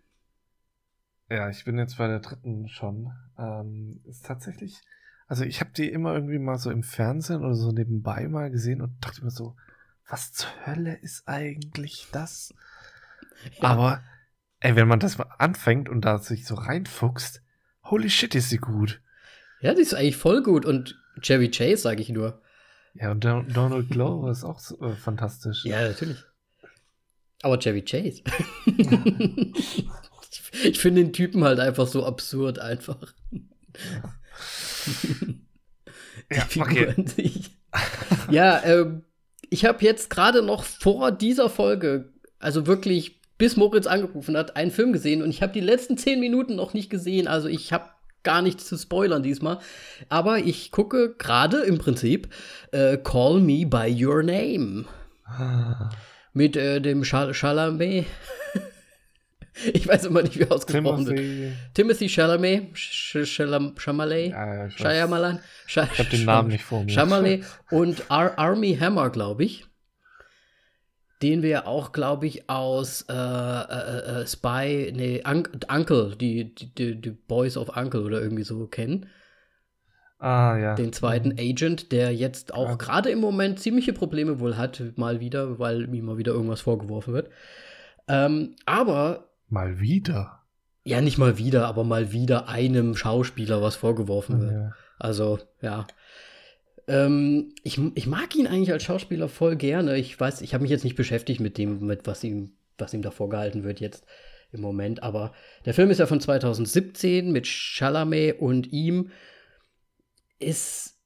Ja, 1.30 1.49
ich 1.49 1.65
bin 1.65 1.78
jetzt 1.78 1.97
bei 1.97 2.07
der 2.07 2.19
dritten 2.19 2.67
schon. 2.67 3.11
Ähm, 3.38 4.01
ist 4.05 4.26
tatsächlich, 4.26 4.82
also 5.28 5.43
ich 5.43 5.59
habe 5.61 5.71
die 5.71 5.89
immer 5.89 6.13
irgendwie 6.13 6.39
mal 6.39 6.57
so 6.57 6.69
im 6.69 6.84
Fernsehen 6.84 7.43
oder 7.43 7.55
so 7.55 7.71
nebenbei 7.71 8.28
mal 8.28 8.51
gesehen 8.51 8.82
und 8.82 9.03
dachte 9.03 9.24
mir 9.24 9.32
so, 9.32 9.55
was 10.07 10.34
zur 10.34 10.49
Hölle 10.65 10.95
ist 10.95 11.28
eigentlich 11.28 12.07
das? 12.11 12.53
Ja. 13.59 13.69
Aber, 13.69 14.03
ey, 14.59 14.76
wenn 14.76 14.88
man 14.88 14.99
das 14.99 15.17
mal 15.17 15.30
anfängt 15.39 15.89
und 15.89 16.01
da 16.01 16.19
sich 16.19 16.45
so 16.45 16.55
reinfuchst, 16.55 17.41
holy 17.86 18.09
shit, 18.09 18.36
ist 18.36 18.49
sie 18.49 18.57
gut. 18.57 19.01
Ja, 19.61 19.74
die 19.74 19.82
ist 19.82 19.93
eigentlich 19.93 20.17
voll 20.17 20.43
gut 20.43 20.65
und 20.65 21.01
Chevy 21.21 21.49
Chase, 21.49 21.78
sage 21.78 22.01
ich 22.01 22.09
nur. 22.09 22.41
Ja, 22.95 23.11
und 23.11 23.24
Donald 23.24 23.89
Glover 23.89 24.30
ist 24.30 24.43
auch 24.43 24.59
so, 24.59 24.80
äh, 24.82 24.95
fantastisch. 24.95 25.65
Ja, 25.65 25.88
natürlich. 25.88 26.24
Aber 27.41 27.57
Chevy 27.57 27.82
Chase. 27.82 28.21
ich 30.64 30.80
finde 30.80 31.04
den 31.04 31.14
Typen 31.14 31.44
halt 31.44 31.60
einfach 31.60 31.88
so 31.88 32.06
absurd 32.06 32.60
einfach. 32.60 33.14
Ja, 36.32 36.48
ja 36.54 36.62
okay. 36.62 36.96
ja 38.30 38.64
ähm, 38.64 39.04
ich 39.50 39.66
habe 39.66 39.84
jetzt 39.84 40.10
gerade 40.10 40.42
noch 40.42 40.64
vor 40.64 41.12
dieser 41.12 41.50
Folge, 41.50 42.12
also 42.40 42.66
wirklich 42.66 43.22
bis 43.38 43.56
Moritz 43.56 43.88
angerufen 43.88 44.38
hat, 44.38 44.56
einen 44.56 44.72
Film 44.72 44.94
gesehen 44.94 45.22
und 45.22 45.30
ich 45.30 45.42
habe 45.42 45.54
die 45.54 45.60
letzten 45.60 45.98
zehn 45.98 46.20
Minuten 46.20 46.56
noch 46.56 46.74
nicht 46.74 46.90
gesehen. 46.90 47.28
Also 47.28 47.48
ich 47.48 47.74
habe 47.74 47.90
gar 48.24 48.42
nichts 48.42 48.66
zu 48.66 48.78
spoilern 48.78 49.22
diesmal. 49.22 49.60
Aber 50.10 50.40
ich 50.40 50.72
gucke 50.72 51.16
gerade 51.18 51.58
im 51.58 51.78
Prinzip 51.78 52.30
äh, 52.72 52.98
Call 52.98 53.42
Me 53.42 53.66
By 53.66 53.94
Your 53.94 54.24
Name. 54.24 54.86
Mit 56.34 56.56
äh, 56.56 56.82
dem 56.82 57.04
Chal 57.04 57.34
Chalamet. 57.34 58.06
ich 59.74 59.88
weiß 59.88 60.06
immer 60.06 60.22
nicht, 60.24 60.38
wie 60.39 60.49
ausgesprochen 60.49 61.06
Timothy. 61.06 61.39
wird. 61.39 61.54
Timothy 61.74 62.10
Chalamet. 62.10 62.74
Ch 62.76 63.18
Chalam 63.26 63.76
Chalamet. 63.78 64.32
Ja, 64.32 64.66
ich. 64.68 64.78
Shyamalan. 64.78 65.39
Ich 65.68 65.78
habe 65.78 66.10
den 66.12 66.26
Namen 66.26 66.49
nicht 66.49 66.64
vor 66.64 66.84
mir. 66.84 66.91
Chalamet 66.93 67.43
und 67.72 68.10
Ar 68.10 68.38
Army 68.38 68.76
Hammer, 68.80 69.10
glaube 69.10 69.43
ich. 69.43 69.66
Den 71.22 71.41
wir 71.41 71.68
auch, 71.68 71.93
glaube 71.93 72.28
ich, 72.28 72.49
aus 72.49 73.06
äh, 73.10 73.14
äh, 73.14 74.22
äh, 74.24 74.28
Spy, 74.28 74.91
nee, 74.93 75.24
Un 75.26 75.47
Uncle, 75.70 76.16
die, 76.18 76.54
die, 76.54 76.74
die, 76.76 76.99
die 76.99 77.12
Boys 77.12 77.56
of 77.56 77.78
Uncle 77.78 78.01
oder 78.01 78.22
irgendwie 78.22 78.43
so 78.43 78.68
kennen. 78.68 79.06
Ah, 80.20 80.58
ja. 80.58 80.76
Den 80.76 80.91
zweiten 80.91 81.34
Agent, 81.39 81.91
der 81.93 82.14
jetzt 82.14 82.54
auch 82.54 82.70
Ja. 82.72 82.76
gerade 82.76 83.10
im 83.10 83.20
Moment 83.20 83.60
ziemliche 83.60 83.93
Probleme 83.93 84.39
wohl 84.39 84.58
hat, 84.58 84.82
mal 84.97 85.20
wieder, 85.22 85.60
weil 85.60 85.93
ihm 85.93 86.06
mal 86.06 86.18
wieder 86.18 86.34
irgendwas 86.34 86.62
vorgeworfen 86.62 87.14
wird. 87.14 87.30
Ähm, 88.10 88.56
aber, 88.66 89.30
Mal 89.54 89.80
wieder. 89.80 90.41
ja, 90.84 90.99
nicht 90.99 91.20
mal 91.20 91.38
wieder, 91.38 91.68
aber 91.68 91.84
mal 91.84 92.12
wieder 92.12 92.49
einem 92.49 92.95
Schauspieler 92.95 93.62
was 93.62 93.76
vorgeworfen 93.76 94.41
wird. 94.41 94.51
Ja. 94.51 94.72
Also, 94.97 95.38
ja. 95.62 95.86
Ähm, 96.88 97.54
ich, 97.64 97.80
ich 97.93 98.08
mag 98.08 98.36
ihn 98.36 98.47
eigentlich 98.47 98.72
als 98.72 98.84
Schauspieler 98.84 99.30
voll 99.30 99.56
gerne. 99.56 99.95
Ich 99.97 100.20
weiß, 100.20 100.41
ich 100.41 100.56
habe 100.56 100.64
mich 100.64 100.72
jetzt 100.72 100.84
nicht 100.84 100.95
beschäftigt 100.95 101.39
mit 101.39 101.60
dem, 101.60 101.86
mit 101.86 102.08
was 102.08 102.24
ihm, 102.24 102.54
was 102.80 102.95
ihm 102.95 103.04
da 103.04 103.12
vorgehalten 103.12 103.64
wird 103.64 103.80
jetzt 103.80 104.06
im 104.51 104.62
Moment. 104.62 105.04
Aber 105.04 105.34
der 105.66 105.76
Film 105.76 105.91
ist 105.91 105.99
ja 105.99 106.08
von 106.08 106.20
2017 106.20 107.32
mit 107.32 107.45
Chalamet 107.45 108.39
und 108.39 108.74
ihm. 108.74 109.12
Ist. 110.39 110.97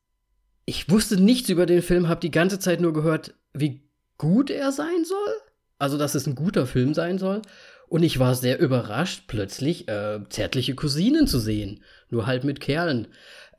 Ich 0.65 0.89
wusste 0.89 1.21
nichts 1.21 1.49
über 1.49 1.65
den 1.65 1.81
Film, 1.81 2.07
habe 2.07 2.21
die 2.21 2.31
ganze 2.31 2.59
Zeit 2.59 2.79
nur 2.79 2.93
gehört, 2.93 3.35
wie 3.53 3.83
gut 4.17 4.49
er 4.49 4.71
sein 4.71 5.03
soll. 5.03 5.35
Also, 5.79 5.97
dass 5.97 6.15
es 6.15 6.25
ein 6.27 6.35
guter 6.35 6.65
Film 6.65 6.93
sein 6.93 7.17
soll. 7.19 7.41
Und 7.87 8.03
ich 8.03 8.19
war 8.19 8.35
sehr 8.35 8.59
überrascht, 8.59 9.23
plötzlich 9.27 9.87
äh, 9.87 10.19
zärtliche 10.29 10.75
Cousinen 10.75 11.25
zu 11.25 11.39
sehen. 11.39 11.83
Nur 12.09 12.27
halt 12.27 12.43
mit 12.43 12.59
Kerlen. 12.59 13.07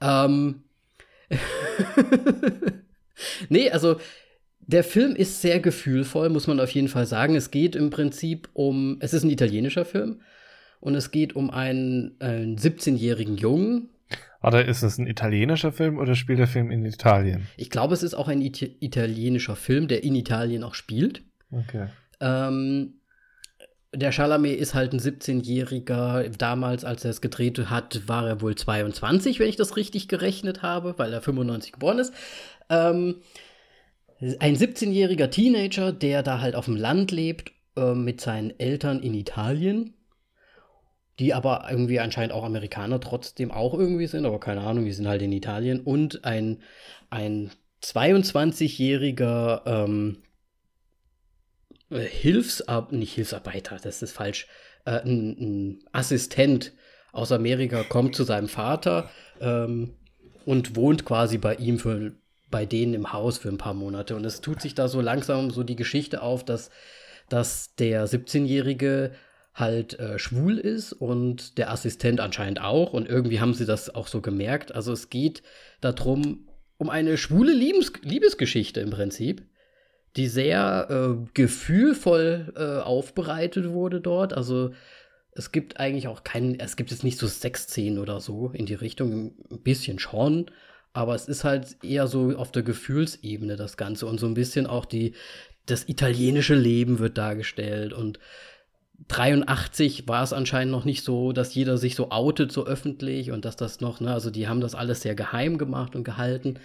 Ähm. 0.01 0.62
nee, 3.49 3.70
also 3.70 3.97
der 4.61 4.85
Film 4.85 5.16
ist 5.16 5.41
sehr 5.41 5.61
gefühlvoll, 5.61 6.29
muss 6.29 6.47
man 6.47 6.61
auf 6.61 6.70
jeden 6.70 6.89
Fall 6.89 7.07
sagen. 7.07 7.35
Es 7.35 7.51
geht 7.51 7.74
im 7.74 7.89
Prinzip 7.89 8.51
um, 8.53 8.99
es 9.01 9.14
ist 9.14 9.24
ein 9.24 9.31
italienischer 9.31 9.87
Film 9.87 10.20
und 10.81 10.95
es 10.95 11.11
geht 11.11 11.35
um 11.35 11.51
einen, 11.51 12.16
einen 12.20 12.59
17-jährigen 12.59 13.39
Jungen. 13.39 13.89
Oder 14.43 14.66
ist 14.66 14.83
es 14.83 14.99
ein 14.99 15.07
italienischer 15.07 15.72
Film 15.72 15.99
oder 15.99 16.14
spielt 16.14 16.39
der 16.39 16.47
Film 16.47 16.70
in 16.70 16.85
Italien? 16.85 17.47
Ich 17.57 17.70
glaube, 17.70 17.95
es 17.95 18.03
ist 18.03 18.14
auch 18.14 18.29
ein 18.29 18.43
Ita 18.43 18.66
italienischer 18.81 19.57
Film, 19.57 19.89
der 19.89 20.05
in 20.05 20.14
Italien 20.14 20.62
auch 20.62 20.74
spielt. 20.74 21.22
Okay. 21.51 21.89
Ähm, 22.20 22.97
der 23.93 24.12
Chalamet 24.12 24.59
ist 24.59 24.74
halt 24.74 24.93
ein 24.93 25.01
17-Jähriger. 25.01 26.28
Damals, 26.36 26.84
als 26.84 27.05
er 27.05 27.11
es 27.11 27.20
gedreht 27.20 27.59
hat, 27.70 28.07
war 28.07 28.28
er 28.28 28.41
wohl 28.41 28.55
22, 28.55 29.39
wenn 29.41 29.49
ich 29.49 29.57
das 29.57 29.76
richtig 29.76 30.09
gerechnet 30.09 30.62
habe, 30.62 30.95
weil 30.99 31.12
er 31.12 31.22
95 31.22 31.72
geboren 31.72 31.99
ist. 31.99 32.12
Ähm, 32.68 33.22
ein 34.20 34.57
17-jähriger 34.57 35.30
Teenager, 35.30 35.93
der 35.93 36.22
da 36.22 36.41
halt 36.41 36.55
auf 36.55 36.66
dem 36.66 36.76
Land 36.76 37.12
lebt, 37.12 37.53
äh, 37.76 37.95
mit 37.95 38.20
seinen 38.20 38.59
Eltern 38.59 39.01
in 39.01 39.14
Italien, 39.14 39.95
die 41.18 41.32
aber 41.32 41.66
irgendwie 41.70 42.01
anscheinend 42.01 42.32
auch 42.32 42.45
Amerikaner 42.45 43.01
trotzdem 43.01 43.51
auch 43.51 43.74
irgendwie 43.74 44.07
sind, 44.07 44.26
aber 44.26 44.39
keine 44.39 44.61
Ahnung, 44.62 44.84
die 44.84 44.93
sind 44.93 45.09
halt 45.09 45.22
in 45.22 45.32
Italien. 45.32 45.80
Und 45.80 46.24
ein, 46.24 46.59
ein 47.11 47.51
22-jähriger 47.82 49.62
ähm, 49.66 50.18
äh, 51.91 52.01
Hilfsar 52.01 52.89
nicht 52.91 53.14
Hilfsarbeiter, 53.14 53.78
das 53.82 54.03
ist 54.03 54.12
falsch, 54.12 54.47
äh, 54.84 55.01
ein, 55.03 55.36
ein 55.39 55.78
Assistent 55.93 56.72
aus 57.12 57.32
Amerika 57.32 57.82
kommt 57.82 58.14
zu 58.14 58.24
seinem 58.24 58.49
Vater 58.49 59.11
ähm, 59.41 59.95
und 60.45 60.76
wohnt 60.76 61.05
quasi 61.05 61.39
bei 61.39 61.55
ihm 61.57 61.78
für 61.78 62.12
bei 62.51 62.64
denen 62.64 62.95
im 62.95 63.12
Haus 63.12 63.39
für 63.39 63.49
ein 63.49 63.59
paar 63.59 63.74
Monate. 63.74 64.16
Und 64.16 64.24
es 64.24 64.41
tut 64.41 64.61
sich 64.61 64.74
da 64.74 64.89
so 64.89 65.01
langsam 65.01 65.51
so 65.51 65.62
die 65.62 65.76
Geschichte 65.76 66.22
auf, 66.22 66.45
dass, 66.45 66.70
dass 67.28 67.74
der 67.74 68.09
17-Jährige 68.09 69.12
halt 69.55 69.99
äh, 69.99 70.18
schwul 70.18 70.59
ist 70.59 70.93
und 70.93 71.59
der 71.59 71.70
Assistent 71.70 72.20
anscheinend 72.20 72.61
auch. 72.61 72.93
Und 72.93 73.09
irgendwie 73.09 73.41
haben 73.41 73.55
sie 73.55 73.66
das 73.66 73.95
auch 73.95 74.07
so 74.07 74.20
gemerkt. 74.20 74.74
Also 74.74 74.93
es 74.93 75.11
geht 75.11 75.43
darum, 75.80 76.49
um 76.78 76.89
eine 76.89 77.18
schwule 77.18 77.53
Liebes 77.53 77.93
Liebesgeschichte 78.03 78.80
im 78.80 78.91
Prinzip 78.91 79.43
die 80.16 80.28
sehr 80.28 80.88
äh, 80.90 81.28
gefühlvoll 81.34 82.52
äh, 82.56 82.82
aufbereitet 82.82 83.70
wurde 83.70 84.00
dort. 84.00 84.32
Also 84.32 84.72
es 85.32 85.52
gibt 85.52 85.78
eigentlich 85.78 86.09
auch 86.09 86.24
keinen, 86.24 86.59
es 86.59 86.76
gibt 86.76 86.90
jetzt 86.90 87.04
nicht 87.04 87.18
so 87.18 87.26
Sexszenen 87.26 87.98
oder 87.98 88.20
so 88.20 88.50
in 88.52 88.66
die 88.66 88.74
Richtung, 88.74 89.34
ein 89.50 89.62
bisschen 89.62 89.98
schon, 89.98 90.50
aber 90.92 91.14
es 91.14 91.28
ist 91.28 91.44
halt 91.44 91.76
eher 91.84 92.09
so 92.09 92.36
auf 92.36 92.50
der 92.50 92.62
Gefühlsebene 92.62 93.56
das 93.56 93.76
Ganze 93.76 94.06
und 94.06 94.18
so 94.18 94.26
ein 94.26 94.34
bisschen 94.34 94.66
auch 94.66 94.84
die, 94.84 95.14
das 95.66 95.88
italienische 95.88 96.54
Leben 96.54 96.98
wird 96.98 97.18
dargestellt 97.18 97.92
und 97.92 98.18
83 99.06 100.09
war 100.09 100.24
es 100.24 100.32
anscheinend 100.32 100.72
noch 100.72 100.84
nicht 100.84 101.04
so, 101.04 101.32
dass 101.32 101.54
jeder 101.54 101.78
sich 101.78 101.94
so 101.94 102.11
outet, 102.11 102.50
so 102.50 102.66
öffentlich 102.66 103.30
und 103.30 103.44
dass 103.44 103.54
das 103.54 103.80
noch, 103.80 104.00
ne, 104.00 104.12
also 104.12 104.30
die 104.30 104.48
haben 104.48 104.61
das 104.61 104.74
alles 104.74 105.02
sehr 105.02 105.14
geheim 105.14 105.56
gemacht 105.56 105.94
und 105.94 106.02
gehalten. 106.02 106.59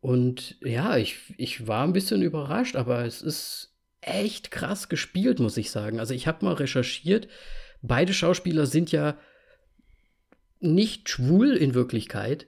Und 0.00 0.56
ja, 0.62 0.96
ich, 0.96 1.18
ich 1.36 1.66
war 1.66 1.84
ein 1.84 1.92
bisschen 1.92 2.22
überrascht, 2.22 2.76
aber 2.76 3.04
es 3.04 3.20
ist 3.20 3.74
echt 4.00 4.50
krass 4.50 4.88
gespielt, 4.88 5.40
muss 5.40 5.56
ich 5.56 5.70
sagen. 5.70 6.00
Also 6.00 6.14
ich 6.14 6.26
habe 6.26 6.44
mal 6.44 6.54
recherchiert, 6.54 7.28
beide 7.82 8.14
Schauspieler 8.14 8.66
sind 8.66 8.92
ja 8.92 9.18
nicht 10.60 11.08
schwul 11.08 11.52
in 11.52 11.74
Wirklichkeit. 11.74 12.46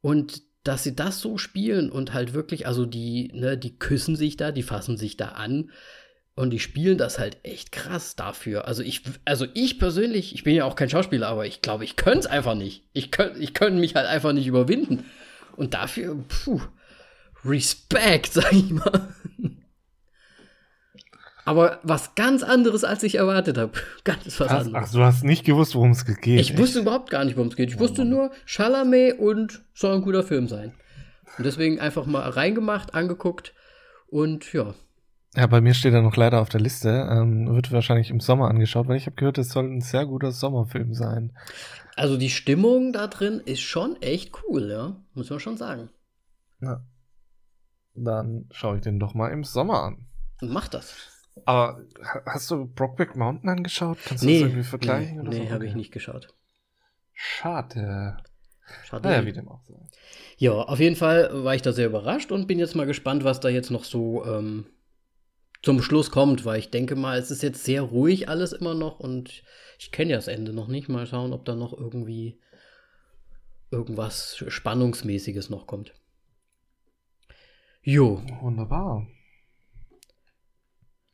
Und 0.00 0.42
dass 0.62 0.84
sie 0.84 0.94
das 0.94 1.20
so 1.20 1.38
spielen 1.38 1.90
und 1.90 2.12
halt 2.12 2.34
wirklich, 2.34 2.66
also 2.66 2.84
die, 2.84 3.30
ne, 3.32 3.56
die 3.56 3.78
küssen 3.78 4.16
sich 4.16 4.36
da, 4.36 4.52
die 4.52 4.62
fassen 4.62 4.96
sich 4.96 5.16
da 5.16 5.28
an 5.28 5.70
und 6.34 6.50
die 6.50 6.60
spielen 6.60 6.98
das 6.98 7.18
halt 7.18 7.38
echt 7.42 7.72
krass 7.72 8.14
dafür. 8.14 8.68
Also 8.68 8.82
ich, 8.82 9.02
also 9.24 9.46
ich 9.54 9.78
persönlich, 9.78 10.34
ich 10.34 10.44
bin 10.44 10.54
ja 10.54 10.64
auch 10.64 10.76
kein 10.76 10.90
Schauspieler, 10.90 11.28
aber 11.28 11.46
ich 11.46 11.62
glaube, 11.62 11.84
ich 11.84 11.96
könnte 11.96 12.20
es 12.20 12.26
einfach 12.26 12.54
nicht. 12.54 12.84
Ich 12.92 13.10
könnte 13.10 13.40
ich 13.40 13.54
könnt 13.54 13.78
mich 13.78 13.94
halt 13.96 14.06
einfach 14.06 14.32
nicht 14.32 14.46
überwinden. 14.46 15.04
Und 15.58 15.74
dafür, 15.74 16.16
puh, 16.28 16.60
Respekt, 17.44 18.32
sag 18.32 18.52
ich 18.52 18.70
mal. 18.70 19.08
Aber 21.44 21.80
was 21.82 22.14
ganz 22.14 22.44
anderes, 22.44 22.84
als 22.84 23.02
ich 23.02 23.16
erwartet 23.16 23.58
habe. 23.58 23.72
Ganz 24.04 24.38
was 24.38 24.48
anderes. 24.48 24.90
Ach, 24.90 24.92
du 24.92 25.02
hast 25.02 25.24
nicht 25.24 25.44
gewusst, 25.44 25.74
worum 25.74 25.92
es 25.92 26.04
geht. 26.04 26.40
Ich 26.40 26.58
wusste 26.58 26.80
überhaupt 26.80 27.10
gar 27.10 27.24
nicht, 27.24 27.36
worum 27.36 27.48
es 27.48 27.56
geht. 27.56 27.70
Ich 27.70 27.78
wusste 27.78 28.04
nur, 28.04 28.30
Chalamet 28.44 29.18
und 29.18 29.62
soll 29.72 29.96
ein 29.96 30.02
guter 30.02 30.22
Film 30.22 30.46
sein. 30.46 30.74
Und 31.38 31.44
deswegen 31.44 31.80
einfach 31.80 32.04
mal 32.04 32.28
reingemacht, 32.28 32.94
angeguckt 32.94 33.54
und 34.08 34.52
ja. 34.52 34.74
Ja, 35.34 35.46
bei 35.46 35.60
mir 35.60 35.74
steht 35.74 35.92
er 35.94 36.02
noch 36.02 36.16
leider 36.16 36.40
auf 36.40 36.48
der 36.48 36.60
Liste. 36.60 37.06
Ähm, 37.10 37.54
wird 37.54 37.70
wahrscheinlich 37.70 38.10
im 38.10 38.20
Sommer 38.20 38.48
angeschaut, 38.48 38.88
weil 38.88 38.96
ich 38.96 39.06
habe 39.06 39.16
gehört, 39.16 39.38
es 39.38 39.50
soll 39.50 39.64
ein 39.70 39.80
sehr 39.80 40.06
guter 40.06 40.32
Sommerfilm 40.32 40.94
sein. 40.94 41.36
Also 41.96 42.16
die 42.16 42.30
Stimmung 42.30 42.92
da 42.92 43.06
drin 43.08 43.40
ist 43.44 43.60
schon 43.60 44.00
echt 44.00 44.32
cool, 44.42 44.70
ja. 44.70 44.96
Muss 45.14 45.30
man 45.30 45.40
schon 45.40 45.56
sagen. 45.56 45.90
Ja. 46.60 46.82
Dann 47.94 48.46
schaue 48.52 48.76
ich 48.76 48.82
den 48.82 48.98
doch 49.00 49.14
mal 49.14 49.28
im 49.30 49.44
Sommer 49.44 49.82
an. 49.82 50.06
Und 50.40 50.50
macht 50.52 50.74
das. 50.74 50.94
Aber 51.44 51.80
ha- 52.02 52.22
hast 52.26 52.50
du 52.50 52.66
Brockback 52.66 53.16
Mountain 53.16 53.50
angeschaut? 53.50 53.98
Kannst 54.04 54.22
du 54.22 54.26
Nee, 54.28 54.40
das 54.40 54.48
irgendwie 54.48 54.62
vergleichen? 54.68 55.14
nee, 55.16 55.20
oder 55.20 55.30
nee 55.30 55.46
so? 55.46 55.52
habe 55.52 55.66
ich 55.66 55.74
nicht 55.74 55.92
geschaut. 55.92 56.34
Schade. 57.12 58.16
Schade. 58.84 59.08
Naja, 59.08 59.24
wie 59.26 59.32
dem 59.32 59.48
auch 59.48 59.62
sei. 59.64 59.74
Ja, 60.36 60.52
auf 60.52 60.78
jeden 60.78 60.96
Fall 60.96 61.30
war 61.44 61.54
ich 61.54 61.62
da 61.62 61.72
sehr 61.72 61.86
überrascht 61.86 62.30
und 62.32 62.46
bin 62.46 62.58
jetzt 62.58 62.76
mal 62.76 62.86
gespannt, 62.86 63.24
was 63.24 63.40
da 63.40 63.48
jetzt 63.48 63.70
noch 63.70 63.84
so 63.84 64.24
ähm, 64.24 64.66
zum 65.62 65.82
Schluss 65.82 66.10
kommt, 66.10 66.44
weil 66.44 66.58
ich 66.58 66.70
denke 66.70 66.94
mal, 66.96 67.18
es 67.18 67.30
ist 67.30 67.42
jetzt 67.42 67.64
sehr 67.64 67.82
ruhig 67.82 68.28
alles 68.28 68.52
immer 68.52 68.74
noch 68.74 69.00
und 69.00 69.42
ich 69.78 69.90
kenne 69.90 70.12
ja 70.12 70.16
das 70.16 70.28
Ende 70.28 70.52
noch 70.52 70.68
nicht. 70.68 70.88
Mal 70.88 71.06
schauen, 71.06 71.32
ob 71.32 71.44
da 71.44 71.54
noch 71.54 71.72
irgendwie 71.72 72.40
irgendwas 73.70 74.42
Spannungsmäßiges 74.48 75.50
noch 75.50 75.66
kommt. 75.66 75.94
Jo, 77.82 78.22
Wunderbar. 78.40 79.06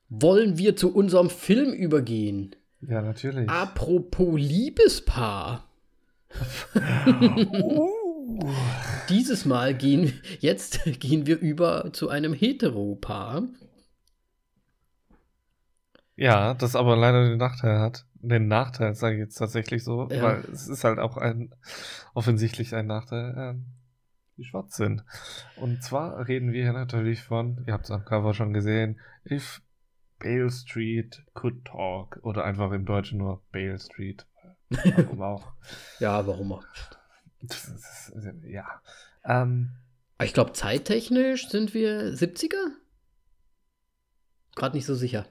wollen 0.08 0.58
wir 0.58 0.76
zu 0.76 0.94
unserem 0.94 1.30
Film 1.30 1.72
übergehen? 1.72 2.56
Ja, 2.80 3.00
natürlich. 3.02 3.48
Apropos 3.48 4.38
Liebespaar. 4.38 5.70
Uh. 6.74 7.88
Dieses 9.08 9.44
Mal 9.44 9.74
gehen, 9.74 10.20
jetzt 10.40 10.80
gehen 11.00 11.26
wir 11.26 11.38
über 11.38 11.92
zu 11.92 12.08
einem 12.08 12.32
Heteropaar. 12.32 13.48
Ja, 16.16 16.54
das 16.54 16.76
aber 16.76 16.96
leider 16.96 17.28
den 17.28 17.38
Nachteil 17.38 17.80
hat, 17.80 18.06
den 18.14 18.46
Nachteil, 18.46 18.94
sage 18.94 19.16
ich 19.16 19.20
jetzt 19.20 19.34
tatsächlich 19.36 19.82
so, 19.82 20.08
Ja. 20.10 20.22
weil 20.22 20.44
es 20.52 20.68
ist 20.68 20.84
halt 20.84 20.98
auch 20.98 21.16
ein 21.16 21.54
offensichtlich 22.14 22.74
ein 22.74 22.86
Nachteil, 22.86 23.34
ähm, 23.36 23.66
die 24.36 24.44
schwarz 24.44 24.76
sind. 24.76 25.04
Und 25.56 25.82
zwar 25.82 26.26
reden 26.28 26.52
wir 26.52 26.62
hier 26.62 26.72
natürlich 26.72 27.22
von, 27.22 27.64
ihr 27.66 27.72
habt 27.72 27.84
es 27.84 27.90
am 27.90 28.04
Cover 28.04 28.32
schon 28.34 28.52
gesehen, 28.52 29.00
If 29.28 29.60
Bale 30.20 30.50
Street 30.50 31.24
Could 31.34 31.64
Talk 31.64 32.18
oder 32.22 32.44
einfach 32.44 32.70
im 32.72 32.84
Deutschen 32.86 33.18
nur 33.18 33.42
Bale 33.52 33.78
Street. 33.78 34.26
Warum 34.70 35.20
auch? 35.22 35.52
Ja, 35.98 36.26
warum 36.26 36.52
auch? 36.52 36.64
Ist, 37.40 38.12
ja. 38.44 38.80
Ähm, 39.24 39.72
Ich 40.22 40.32
glaube, 40.32 40.52
zeittechnisch 40.52 41.48
sind 41.48 41.74
wir 41.74 42.14
70er? 42.14 42.54
Gerade 44.54 44.76
nicht 44.76 44.86
so 44.86 44.94
sicher. 44.94 45.26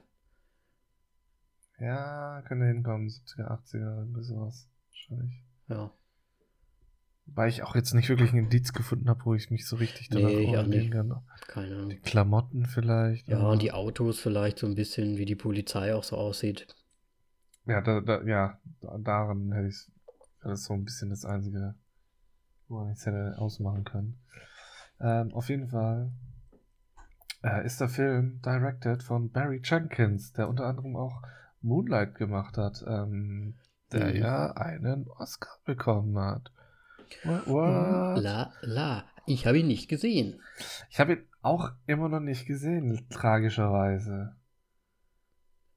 Ja, 1.78 2.42
könnte 2.46 2.66
hinkommen, 2.66 3.08
70er, 3.08 3.50
80er, 3.50 3.98
irgendwie 3.98 4.22
sowas. 4.24 4.68
Wahrscheinlich. 4.90 5.42
Ja. 5.68 5.90
Weil 7.26 7.48
ich 7.48 7.62
auch 7.62 7.74
jetzt 7.74 7.94
nicht 7.94 8.08
wirklich 8.10 8.32
ein 8.32 8.38
Indiz 8.38 8.72
gefunden 8.72 9.08
habe, 9.08 9.24
wo 9.24 9.34
ich 9.34 9.50
mich 9.50 9.66
so 9.66 9.76
richtig 9.76 10.08
danach 10.10 10.28
Nee, 10.28 10.50
ich 10.50 10.56
auch 10.58 10.66
nicht. 10.66 10.90
kann. 10.92 11.22
Keine 11.48 11.74
Ahnung. 11.76 11.88
Die 11.88 11.96
Klamotten 11.98 12.66
vielleicht. 12.66 13.28
Ja, 13.28 13.38
und 13.48 13.62
die 13.62 13.72
Autos 13.72 14.20
vielleicht 14.20 14.58
so 14.58 14.66
ein 14.66 14.74
bisschen, 14.74 15.16
wie 15.16 15.24
die 15.24 15.34
Polizei 15.36 15.94
auch 15.94 16.04
so 16.04 16.16
aussieht. 16.16 16.66
Ja, 17.66 17.80
da, 17.80 18.00
da, 18.02 18.22
ja, 18.24 18.60
da- 18.82 18.98
daran 18.98 19.52
hätte 19.52 19.68
ich 19.68 19.90
das 20.42 20.60
ist 20.60 20.66
so 20.66 20.74
ein 20.74 20.84
bisschen 20.84 21.08
das 21.08 21.24
Einzige, 21.24 21.74
wo 22.68 22.76
man 22.80 22.88
nichts 22.88 23.06
hätte 23.06 23.36
ausmachen 23.38 23.84
können. 23.84 24.18
Ähm, 25.00 25.32
auf 25.32 25.48
jeden 25.48 25.68
Fall 25.68 26.12
äh, 27.42 27.64
ist 27.64 27.80
der 27.80 27.88
Film 27.88 28.42
directed 28.42 29.02
von 29.02 29.30
Barry 29.30 29.62
Jenkins, 29.64 30.34
der 30.34 30.50
unter 30.50 30.66
anderem 30.66 30.94
auch 30.96 31.22
Moonlight 31.64 32.14
gemacht 32.14 32.56
hat, 32.58 32.84
ähm, 32.86 33.54
der 33.92 34.10
Mhm. 34.10 34.16
ja 34.16 34.52
einen 34.52 35.08
Oscar 35.08 35.58
bekommen 35.64 36.18
hat. 36.18 36.52
What? 37.24 37.46
what? 37.46 38.22
La, 38.22 38.52
la. 38.62 39.04
Ich 39.26 39.46
habe 39.46 39.58
ihn 39.58 39.66
nicht 39.68 39.88
gesehen. 39.88 40.40
Ich 40.90 41.00
habe 41.00 41.14
ihn 41.14 41.26
auch 41.42 41.70
immer 41.86 42.08
noch 42.08 42.20
nicht 42.20 42.46
gesehen, 42.46 43.06
tragischerweise. 43.10 44.36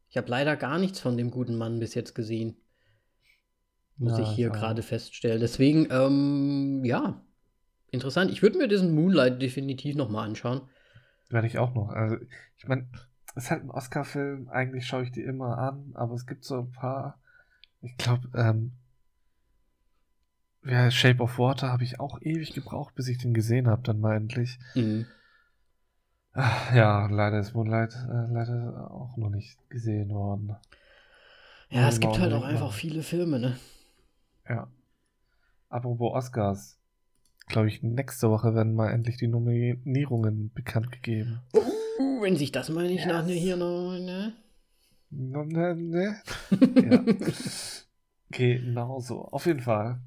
Ich 0.10 0.18
habe 0.18 0.30
leider 0.30 0.56
gar 0.56 0.80
nichts 0.80 1.00
von 1.00 1.18
dem 1.18 1.32
guten 1.32 1.58
Mann 1.58 1.80
bis 1.80 1.94
jetzt 1.94 2.14
gesehen. 2.16 2.58
Muss 3.98 4.18
Ja, 4.18 4.24
ich 4.24 4.30
hier 4.32 4.50
gerade 4.50 4.84
feststellen. 4.84 5.40
Deswegen, 5.40 5.88
ähm, 5.92 6.84
ja, 6.86 7.22
interessant. 7.92 8.32
Ich 8.32 8.42
würde 8.42 8.58
mir 8.58 8.68
diesen 8.68 8.94
Moonlight 8.94 9.42
definitiv 9.42 9.96
nochmal 9.96 10.28
anschauen. 10.28 10.62
Werde 11.30 11.48
ich 11.48 11.58
auch 11.58 11.74
noch. 11.74 11.90
Also, 11.90 12.18
ich 12.58 12.68
meine, 12.68 12.88
ist 13.38 13.52
halt 13.52 13.64
ein 13.64 13.72
Oscar-Film. 13.72 14.50
Eigentlich 14.50 14.86
schaue 14.88 15.04
ich 15.04 15.12
die 15.12 15.22
immer 15.24 15.58
an, 15.58 15.92
aber 15.94 16.16
es 16.16 16.26
gibt 16.26 16.44
so 16.44 16.60
ein 16.60 16.72
paar. 16.72 17.20
Ich 17.82 17.96
glaube, 17.98 18.30
ähm, 18.36 18.74
ja, 20.66 20.92
Shape 20.92 21.22
of 21.22 21.40
Water 21.40 21.72
habe 21.72 21.84
ich 21.84 22.00
auch 22.00 22.22
ewig 22.22 22.54
gebraucht, 22.54 22.96
bis 22.96 23.08
ich 23.08 23.18
den 23.20 23.34
gesehen 23.34 23.68
habe, 23.68 23.84
dann 23.84 24.00
mal 24.00 24.16
endlich. 24.18 24.60
Mhm. 24.76 25.06
Ah, 26.34 26.74
Ja, 26.74 27.08
leider 27.08 27.40
ist 27.40 27.54
Moonlight 27.54 27.94
äh, 27.94 28.32
leider 28.32 28.92
auch 28.92 29.16
noch 29.18 29.30
nicht 29.30 29.58
gesehen 29.70 30.10
worden. 30.10 30.56
Ja, 31.70 31.88
es 31.88 32.00
gibt 32.00 32.20
halt 32.20 32.34
auch 32.34 32.44
einfach 32.44 32.74
viele 32.74 33.04
Filme, 33.04 33.40
ne? 33.40 33.58
Ja. 34.48 34.68
Apropos 35.70 36.14
Oscars. 36.14 36.80
Glaube 37.48 37.68
ich, 37.70 37.82
nächste 37.82 38.30
Woche 38.30 38.56
werden 38.56 38.74
mal 38.74 38.92
endlich 38.92 39.18
die 39.18 39.28
Nominierungen 39.28 40.52
bekannt 40.54 40.92
gegeben. 40.92 41.40
Uh, 41.56 41.62
wenn 41.98 42.36
sich 42.36 42.52
das 42.52 42.70
mal 42.70 42.88
nicht 42.88 43.06
Yes. 43.06 43.08
nach 43.08 43.26
ne, 43.26 43.34
hier 43.34 43.58
noch, 43.58 43.98
ne? 43.98 44.34
No, 45.10 45.43
ne, 45.43 45.76
ne? 45.76 46.22
Ja. 46.76 47.04
Genau 48.30 49.00
so. 49.00 49.22
Auf 49.26 49.45
jeden 49.45 49.62
Fall. 49.62 50.02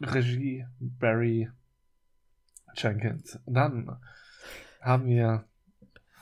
Regie 0.00 0.64
Barry 0.78 1.50
Jenkins. 2.76 3.38
Und 3.44 3.54
dann 3.54 3.98
haben 4.80 5.06
wir 5.06 5.44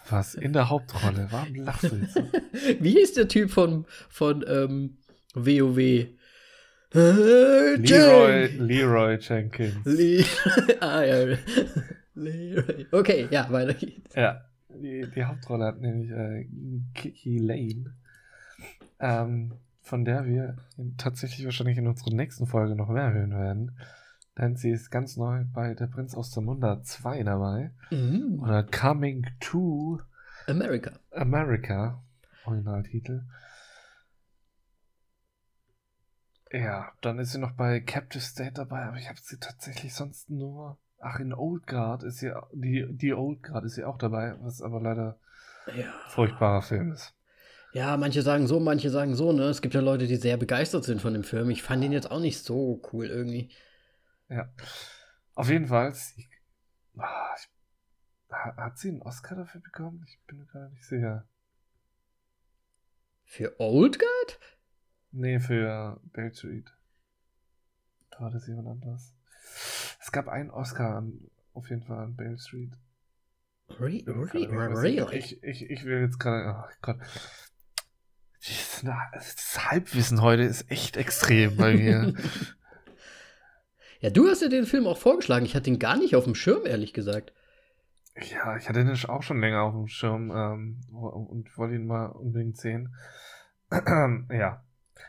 was 0.08 0.34
in 0.34 0.52
der 0.54 0.70
Hauptrolle. 0.70 1.28
Warum 1.30 1.54
lachst 1.54 1.90
du 1.92 1.96
jetzt? 1.96 2.16
Wie 2.80 2.98
ist 2.98 3.16
der 3.16 3.28
Typ 3.28 3.50
von, 3.50 3.84
von 4.08 4.44
ähm, 4.48 4.98
WoW? 5.34 5.78
Äh, 5.78 7.74
Leroy. 7.74 8.46
Leroy 8.56 9.18
Jenkins. 9.20 9.84
Le 9.84 10.24
ah, 10.80 11.02
ja. 11.02 11.36
Leroy. 12.18 12.86
Okay, 12.92 13.28
ja, 13.30 13.50
weiter 13.50 13.74
geht's. 13.74 14.14
Ja, 14.14 14.42
die, 14.68 15.08
die 15.14 15.24
Hauptrolle 15.24 15.66
hat 15.66 15.80
nämlich 15.80 16.10
äh, 16.10 16.48
Kiki 16.94 17.38
Lane, 17.38 17.94
ähm, 19.00 19.54
von 19.80 20.04
der 20.04 20.26
wir 20.26 20.56
tatsächlich 20.96 21.44
wahrscheinlich 21.44 21.78
in 21.78 21.86
unserer 21.86 22.14
nächsten 22.14 22.46
Folge 22.46 22.74
noch 22.74 22.88
mehr 22.88 23.12
hören 23.12 23.32
werden. 23.32 23.78
Denn 24.36 24.56
sie 24.56 24.70
ist 24.70 24.90
ganz 24.90 25.16
neu 25.16 25.44
bei 25.52 25.74
Der 25.74 25.88
Prinz 25.88 26.14
aus 26.14 26.30
Zamunda 26.30 26.82
2 26.82 27.24
dabei. 27.24 27.72
Mhm. 27.90 28.40
Oder 28.40 28.62
Coming 28.62 29.26
to 29.40 30.00
America. 30.46 30.92
America, 31.10 32.02
Originaltitel. 32.44 33.24
Ja, 36.52 36.92
dann 37.02 37.18
ist 37.18 37.32
sie 37.32 37.38
noch 37.38 37.52
bei 37.52 37.80
Captive 37.80 38.22
State 38.22 38.52
dabei, 38.52 38.84
aber 38.84 38.96
ich 38.96 39.08
habe 39.08 39.18
sie 39.20 39.38
tatsächlich 39.38 39.92
sonst 39.94 40.30
nur. 40.30 40.78
Ach, 41.00 41.20
in 41.20 41.32
Old 41.32 41.66
Guard 41.66 42.02
ist 42.02 42.18
sie, 42.18 42.32
die, 42.52 42.86
die 42.90 43.14
Old 43.14 43.42
Guard 43.42 43.64
ist 43.64 43.74
sie 43.74 43.84
auch 43.84 43.98
dabei, 43.98 44.34
was 44.40 44.60
aber 44.62 44.80
leider 44.80 45.18
Ja. 45.76 45.92
furchtbarer 46.08 46.62
Film 46.62 46.92
ist. 46.92 47.14
Ja, 47.72 47.96
manche 47.96 48.22
sagen 48.22 48.46
so, 48.46 48.58
manche 48.60 48.90
sagen 48.90 49.14
so, 49.14 49.32
ne? 49.32 49.44
Es 49.44 49.60
gibt 49.62 49.74
ja 49.74 49.80
Leute, 49.80 50.06
die 50.06 50.16
sehr 50.16 50.36
begeistert 50.36 50.84
sind 50.84 51.00
von 51.02 51.12
dem 51.12 51.22
Film. 51.22 51.50
Ich 51.50 51.62
fand 51.62 51.84
ihn 51.84 51.92
jetzt 51.92 52.10
auch 52.10 52.18
nicht 52.20 52.42
so 52.42 52.80
cool 52.92 53.06
irgendwie. 53.06 53.52
Ja. 54.28 54.52
Auf 55.34 55.50
jeden 55.50 55.66
Fall, 55.66 55.94
sie, 55.94 56.28
ah, 56.96 57.34
ich, 57.36 57.48
ha- 58.32 58.56
hat 58.56 58.78
sie 58.78 58.88
einen 58.88 59.02
Oscar 59.02 59.36
dafür 59.36 59.60
bekommen? 59.60 60.04
Ich 60.08 60.18
bin 60.26 60.38
mir 60.38 60.46
gerade 60.46 60.70
nicht 60.72 60.84
sicher. 60.86 61.28
Für 63.24 63.54
Old 63.60 63.98
Guard? 63.98 64.40
Nee, 65.12 65.38
für 65.38 66.00
Bale 66.12 66.34
Street. 66.34 66.72
Da 68.10 68.20
war 68.20 68.30
das 68.30 68.46
jemand 68.46 68.68
anderes. 68.68 69.14
Es 70.08 70.12
gab 70.12 70.26
einen 70.26 70.50
Oscar 70.50 70.96
an, 70.96 71.20
auf 71.52 71.68
jeden 71.68 71.82
Fall 71.82 71.98
an 71.98 72.16
Bale 72.16 72.38
Street. 72.38 72.72
Re 73.78 74.02
really? 74.06 75.18
Ich, 75.18 75.42
ich, 75.42 75.68
ich 75.68 75.84
will 75.84 76.00
jetzt 76.00 76.18
gerade. 76.18 76.56
Oh 76.58 76.72
Gott. 76.80 76.96
Das 78.82 79.70
Halbwissen 79.70 80.22
heute 80.22 80.44
ist 80.44 80.70
echt 80.70 80.96
extrem 80.96 81.58
bei 81.58 81.74
mir. 81.74 82.14
Ja, 84.00 84.10
du 84.10 84.28
hast 84.28 84.42
ja 84.42 84.48
den 84.48 84.64
Film 84.64 84.86
auch 84.86 84.96
vorgeschlagen. 84.96 85.44
Ich 85.44 85.56
hatte 85.56 85.68
ihn 85.68 85.80
gar 85.80 85.96
nicht 85.98 86.14
auf 86.14 86.22
dem 86.22 86.36
Schirm, 86.36 86.64
ehrlich 86.64 86.94
gesagt. 86.94 87.32
ja, 88.14 88.56
ich 88.56 88.68
hatte 88.68 88.84
den 88.84 89.10
auch 89.10 89.24
schon 89.24 89.40
länger 89.40 89.62
auf 89.62 89.74
dem 89.74 89.88
Schirm 89.88 90.30
ähm, 90.30 90.80
und 90.92 91.58
wollte 91.58 91.74
ihn 91.74 91.86
mal 91.86 92.06
unbedingt 92.06 92.56
sehen. 92.56 92.94
ja. 94.30 94.64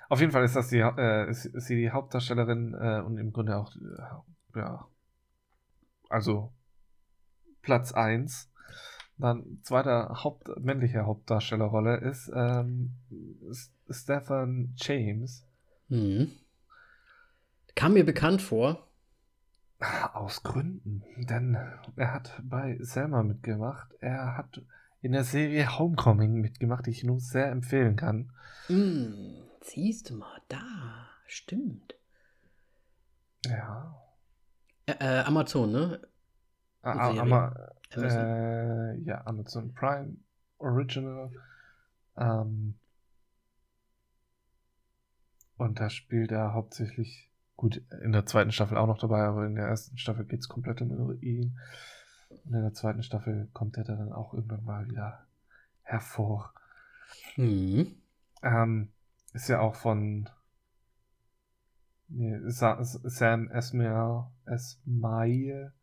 Auf 0.09 0.21
jeden 0.21 0.31
Fall 0.31 0.43
ist 0.43 0.55
das 0.55 0.69
die, 0.69 0.79
äh, 0.79 1.29
ist, 1.29 1.45
ist 1.45 1.67
sie 1.67 1.75
die 1.75 1.91
Hauptdarstellerin 1.91 2.73
äh, 2.73 3.01
und 3.01 3.19
im 3.19 3.31
Grunde 3.31 3.57
auch, 3.57 3.75
äh, 3.75 4.01
ja, 4.55 4.87
also 6.09 6.51
Platz 7.61 7.91
1. 7.91 8.49
Dann 9.17 9.59
zweiter 9.63 10.23
Haupt, 10.23 10.47
männliche 10.59 11.05
Hauptdarstellerrolle 11.05 11.97
ist 11.97 12.31
ähm, 12.33 12.95
Stephen 13.89 14.73
James. 14.77 15.45
Hm. 15.89 16.31
Kam 17.75 17.93
mir 17.93 18.05
bekannt 18.05 18.41
vor. 18.41 18.87
Aus 20.13 20.43
Gründen, 20.43 21.03
denn 21.17 21.57
er 21.95 22.13
hat 22.13 22.41
bei 22.43 22.77
Selma 22.81 23.23
mitgemacht. 23.23 23.93
Er 23.99 24.35
hat 24.37 24.61
in 25.01 25.13
der 25.13 25.23
Serie 25.23 25.77
Homecoming 25.77 26.33
mitgemacht, 26.33 26.85
die 26.85 26.91
ich 26.91 27.03
nur 27.03 27.19
sehr 27.19 27.49
empfehlen 27.51 27.95
kann. 27.95 28.31
Hm. 28.67 29.35
Siehst 29.61 30.09
du 30.09 30.15
mal, 30.15 30.41
da. 30.47 31.09
Stimmt. 31.27 31.95
Ja. 33.45 34.08
Äh, 34.99 35.23
Amazon, 35.25 35.71
ne? 35.71 36.01
A 36.81 37.07
Serie. 37.07 37.21
aber, 37.21 37.73
Amazon. 37.93 38.19
äh, 38.19 38.95
ja, 38.99 39.25
Amazon 39.25 39.73
Prime 39.73 40.17
Original. 40.57 41.31
Ähm, 42.17 42.75
und 45.57 45.79
da 45.79 45.89
spielt 45.89 46.31
er 46.31 46.53
hauptsächlich, 46.53 47.29
gut, 47.55 47.81
in 48.01 48.11
der 48.11 48.25
zweiten 48.25 48.51
Staffel 48.51 48.77
auch 48.77 48.87
noch 48.87 48.99
dabei, 48.99 49.23
aber 49.23 49.45
in 49.45 49.55
der 49.55 49.67
ersten 49.67 49.97
Staffel 49.97 50.25
geht 50.25 50.39
es 50.39 50.47
komplett 50.47 50.81
um 50.81 51.21
ihn. 51.21 51.59
Und 52.29 52.53
in 52.53 52.61
der 52.61 52.73
zweiten 52.73 53.03
Staffel 53.03 53.49
kommt 53.53 53.77
er 53.77 53.83
dann 53.83 54.13
auch 54.13 54.33
irgendwann 54.33 54.63
mal 54.63 54.87
wieder 54.87 55.25
hervor. 55.81 56.53
Hm. 57.35 57.95
Ähm, 58.43 58.89
ist 59.33 59.49
ja 59.49 59.59
auch 59.59 59.75
von 59.75 60.29
nee, 62.07 62.39
Sa 62.49 62.77
Sam 62.81 63.49
Esmail, 63.49 64.25
Esmail 64.49 65.73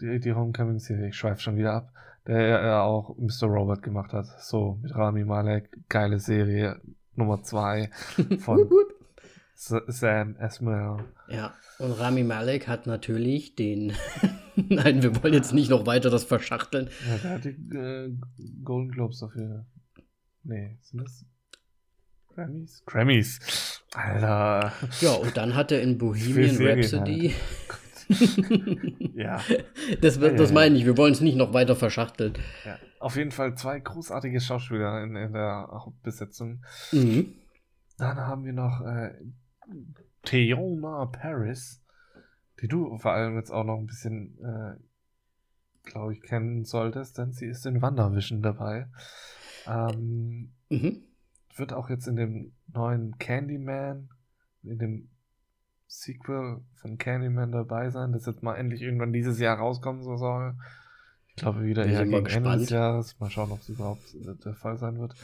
die, 0.00 0.20
die 0.20 0.32
Homecoming-Serie, 0.32 1.08
ich 1.08 1.16
schweife 1.16 1.40
schon 1.40 1.56
wieder 1.56 1.72
ab, 1.72 1.92
der 2.26 2.40
ja 2.40 2.82
auch 2.82 3.16
Mr. 3.16 3.46
Robot 3.46 3.82
gemacht 3.82 4.12
hat. 4.12 4.26
So, 4.40 4.78
mit 4.82 4.94
Rami 4.94 5.24
Malek, 5.24 5.70
geile 5.88 6.18
Serie, 6.18 6.80
Nummer 7.14 7.42
zwei 7.42 7.90
von 8.40 8.68
Sam 9.54 10.36
Esmail. 10.36 11.04
Ja, 11.28 11.54
und 11.78 11.92
Rami 11.92 12.24
Malek 12.24 12.66
hat 12.68 12.86
natürlich 12.86 13.54
den. 13.54 13.92
Nein, 14.56 15.02
wir 15.02 15.22
wollen 15.22 15.34
jetzt 15.34 15.52
nicht 15.52 15.70
noch 15.70 15.86
weiter 15.86 16.10
das 16.10 16.24
verschachteln. 16.24 16.88
Ja, 17.08 17.16
der 17.18 17.30
hat 17.30 17.44
die 17.44 17.76
äh, 17.76 18.16
Golden 18.62 18.90
Globes 18.90 19.18
dafür. 19.20 19.66
Nee, 20.44 20.78
sind 20.82 21.02
das 21.02 21.24
Grammys? 22.34 22.82
Grammys. 22.86 23.73
Alter. 23.94 24.72
Ja, 25.00 25.12
und 25.12 25.36
dann 25.36 25.54
hat 25.54 25.70
er 25.72 25.80
in 25.80 25.98
Bohemian 25.98 26.56
Rhapsody. 26.56 27.30
Halt. 27.30 29.14
ja. 29.14 29.40
Das, 30.00 30.18
das 30.18 30.52
meine 30.52 30.76
ich, 30.76 30.86
wir 30.86 30.96
wollen 30.96 31.12
es 31.12 31.20
nicht 31.20 31.36
noch 31.36 31.52
weiter 31.52 31.76
verschachteln. 31.76 32.34
Ja. 32.64 32.78
Auf 32.98 33.16
jeden 33.16 33.30
Fall 33.30 33.54
zwei 33.54 33.78
großartige 33.78 34.40
Schauspieler 34.40 35.02
in, 35.02 35.14
in 35.14 35.32
der 35.32 35.68
Hauptbesetzung. 35.70 36.64
Mhm. 36.90 37.34
Dann 37.98 38.16
haben 38.16 38.44
wir 38.44 38.52
noch 38.52 38.80
äh, 38.80 39.14
Theona 40.24 41.06
Paris, 41.06 41.82
die 42.60 42.68
du 42.68 42.96
vor 42.98 43.12
allem 43.12 43.36
jetzt 43.36 43.50
auch 43.50 43.64
noch 43.64 43.78
ein 43.78 43.86
bisschen, 43.86 44.38
äh, 44.42 45.90
glaube 45.90 46.14
ich, 46.14 46.22
kennen 46.22 46.64
solltest, 46.64 47.18
denn 47.18 47.32
sie 47.32 47.46
ist 47.46 47.66
in 47.66 47.82
Wandervision 47.82 48.42
dabei. 48.42 48.88
Ähm, 49.66 50.52
mhm. 50.70 51.02
Wird 51.56 51.72
auch 51.72 51.90
jetzt 51.90 52.08
in 52.08 52.16
dem 52.16 52.53
neuen 52.74 53.18
Candyman, 53.18 54.10
in 54.62 54.78
dem 54.78 55.08
Sequel 55.86 56.62
von 56.74 56.98
Candyman 56.98 57.52
dabei 57.52 57.90
sein, 57.90 58.12
das 58.12 58.26
jetzt 58.26 58.42
mal 58.42 58.56
endlich 58.56 58.82
irgendwann 58.82 59.12
dieses 59.12 59.38
Jahr 59.38 59.58
rauskommen 59.58 60.02
soll. 60.02 60.54
Ich 61.28 61.36
glaube 61.36 61.64
wieder 61.64 61.84
eher 61.86 62.04
gegen 62.04 62.26
Ende 62.26 62.58
des 62.58 62.70
Jahres. 62.70 63.18
Mal 63.18 63.30
schauen, 63.30 63.50
ob 63.50 63.60
es 63.60 63.68
überhaupt 63.68 64.04
der 64.44 64.54
Fall 64.54 64.76
sein 64.78 64.98
wird. 64.98 65.14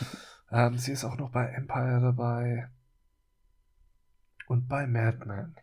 ähm, 0.50 0.78
sie 0.78 0.92
ist 0.92 1.04
auch 1.04 1.16
noch 1.16 1.30
bei 1.30 1.46
Empire 1.46 2.00
dabei. 2.00 2.68
Und 4.46 4.68
bei 4.68 4.86
Madman. 4.86 5.54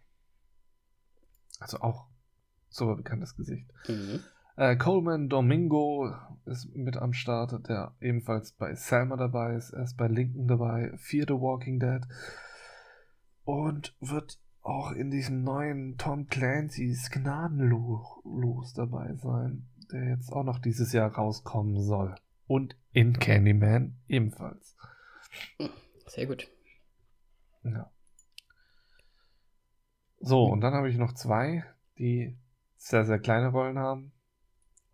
Also 1.60 1.82
auch 1.82 2.08
super 2.70 2.96
bekanntes 2.96 3.36
Gesicht. 3.36 3.68
Mhm. 3.88 4.22
Äh, 4.58 4.76
Coleman 4.76 5.30
Domingo 5.30 6.12
ist 6.46 6.76
mit 6.76 6.98
am 6.98 7.14
Start, 7.14 7.70
der 7.70 7.94
ebenfalls 8.02 8.54
bei 8.54 8.74
Selma 8.74 9.16
dabei 9.16 9.54
ist. 9.54 9.70
Er 9.70 9.84
ist 9.84 9.98
bei 9.98 10.08
Lincoln 10.08 10.48
dabei, 10.48 10.92
Fear 10.98 11.26
the 11.28 11.36
Walking 11.36 11.80
Dead. 11.80 12.02
Und 13.44 13.96
wird 14.00 14.40
auch 14.64 14.92
in 14.92 15.12
diesem 15.12 15.44
neuen 15.44 15.98
Tom 16.00 16.26
Clancy's 16.26 17.12
Gnadenlos 17.12 18.74
dabei 18.74 19.14
sein, 19.14 19.68
der 19.92 20.10
jetzt 20.10 20.34
auch 20.34 20.44
noch 20.44 20.58
dieses 20.58 20.92
Jahr 20.92 21.14
rauskommen 21.14 21.80
soll. 21.84 22.16
Und 22.48 22.76
in 22.94 23.14
Candyman 23.14 23.96
ebenfalls. 24.08 24.76
Sehr 26.08 26.26
gut. 26.26 26.50
Ja. 27.62 27.92
So, 30.20 30.46
und 30.46 30.62
dann 30.62 30.74
habe 30.74 30.90
ich 30.90 30.98
noch 30.98 31.14
zwei, 31.14 31.64
die 32.00 32.36
sehr, 32.78 33.06
sehr 33.06 33.20
kleine 33.20 33.50
Rollen 33.50 33.78
haben. 33.78 34.14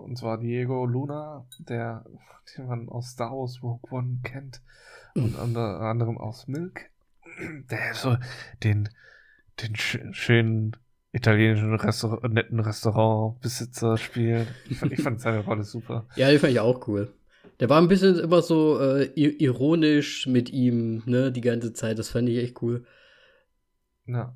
Und 0.04 0.18
zwar 0.18 0.38
Diego 0.38 0.86
Luna, 0.86 1.46
der, 1.60 2.06
den 2.58 2.68
man 2.68 2.90
aus 2.90 3.12
Star 3.12 3.32
Wars 3.32 3.64
Rogue 3.64 3.92
One 3.92 4.20
kennt. 4.24 4.62
Und 5.16 5.36
unter 5.36 5.82
anderem 5.82 6.18
aus 6.18 6.48
Milk. 6.48 6.90
Der 7.70 7.94
so 7.94 8.18
den 8.64 8.90
den 9.62 9.76
sch 9.76 10.00
schönen 10.12 10.76
italienischen 11.12 11.76
Restaur 11.76 12.28
netten 12.28 12.60
Restaurantbesitzer 12.60 13.98
spielt. 13.98 14.48
Ich 14.70 14.78
fand, 14.78 14.92
ich 14.92 15.02
fand 15.02 15.22
seine 15.22 15.40
Rolle 15.40 15.64
super. 15.64 16.08
Ja, 16.16 16.32
die 16.32 16.40
fand 16.40 16.54
ich 16.54 16.60
auch 16.60 16.88
cool. 16.88 17.14
Der 17.60 17.70
war 17.70 17.80
ein 17.80 17.88
bisschen 17.88 18.20
immer 18.20 18.42
so 18.42 18.80
äh, 18.80 19.06
ironisch 19.14 20.26
mit 20.26 20.50
ihm, 20.50 21.04
ne, 21.06 21.32
die 21.32 21.42
ganze 21.42 21.74
Zeit. 21.74 22.00
Das 22.00 22.10
fand 22.10 22.28
ich 22.30 22.38
echt 22.38 22.62
cool. 22.64 22.86
Ja. 24.06 24.36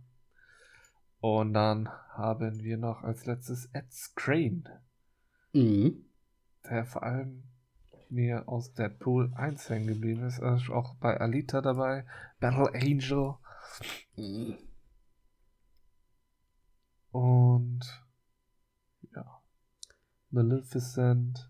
Und 1.20 1.54
dann 1.54 1.90
haben 2.14 2.64
wir 2.64 2.78
noch 2.78 3.04
als 3.04 3.26
letztes 3.26 3.66
Ed 3.74 3.86
Crane. 4.16 4.64
Mhm. 5.58 6.06
Der 6.70 6.86
vor 6.86 7.04
allem 7.04 7.44
mir 8.10 8.48
aus 8.48 8.74
Deadpool 8.74 9.32
1 9.36 9.70
hängen 9.70 9.88
geblieben 9.88 10.26
ist. 10.28 10.40
Er 10.40 10.56
ist 10.56 10.70
auch 10.70 10.96
bei 10.96 11.20
Alita 11.20 11.62
dabei, 11.62 12.06
Battle 12.40 12.72
Angel. 12.74 13.36
Mhm. 14.16 14.58
Und 17.12 17.80
ja. 19.16 19.42
Maleficent. 20.30 21.50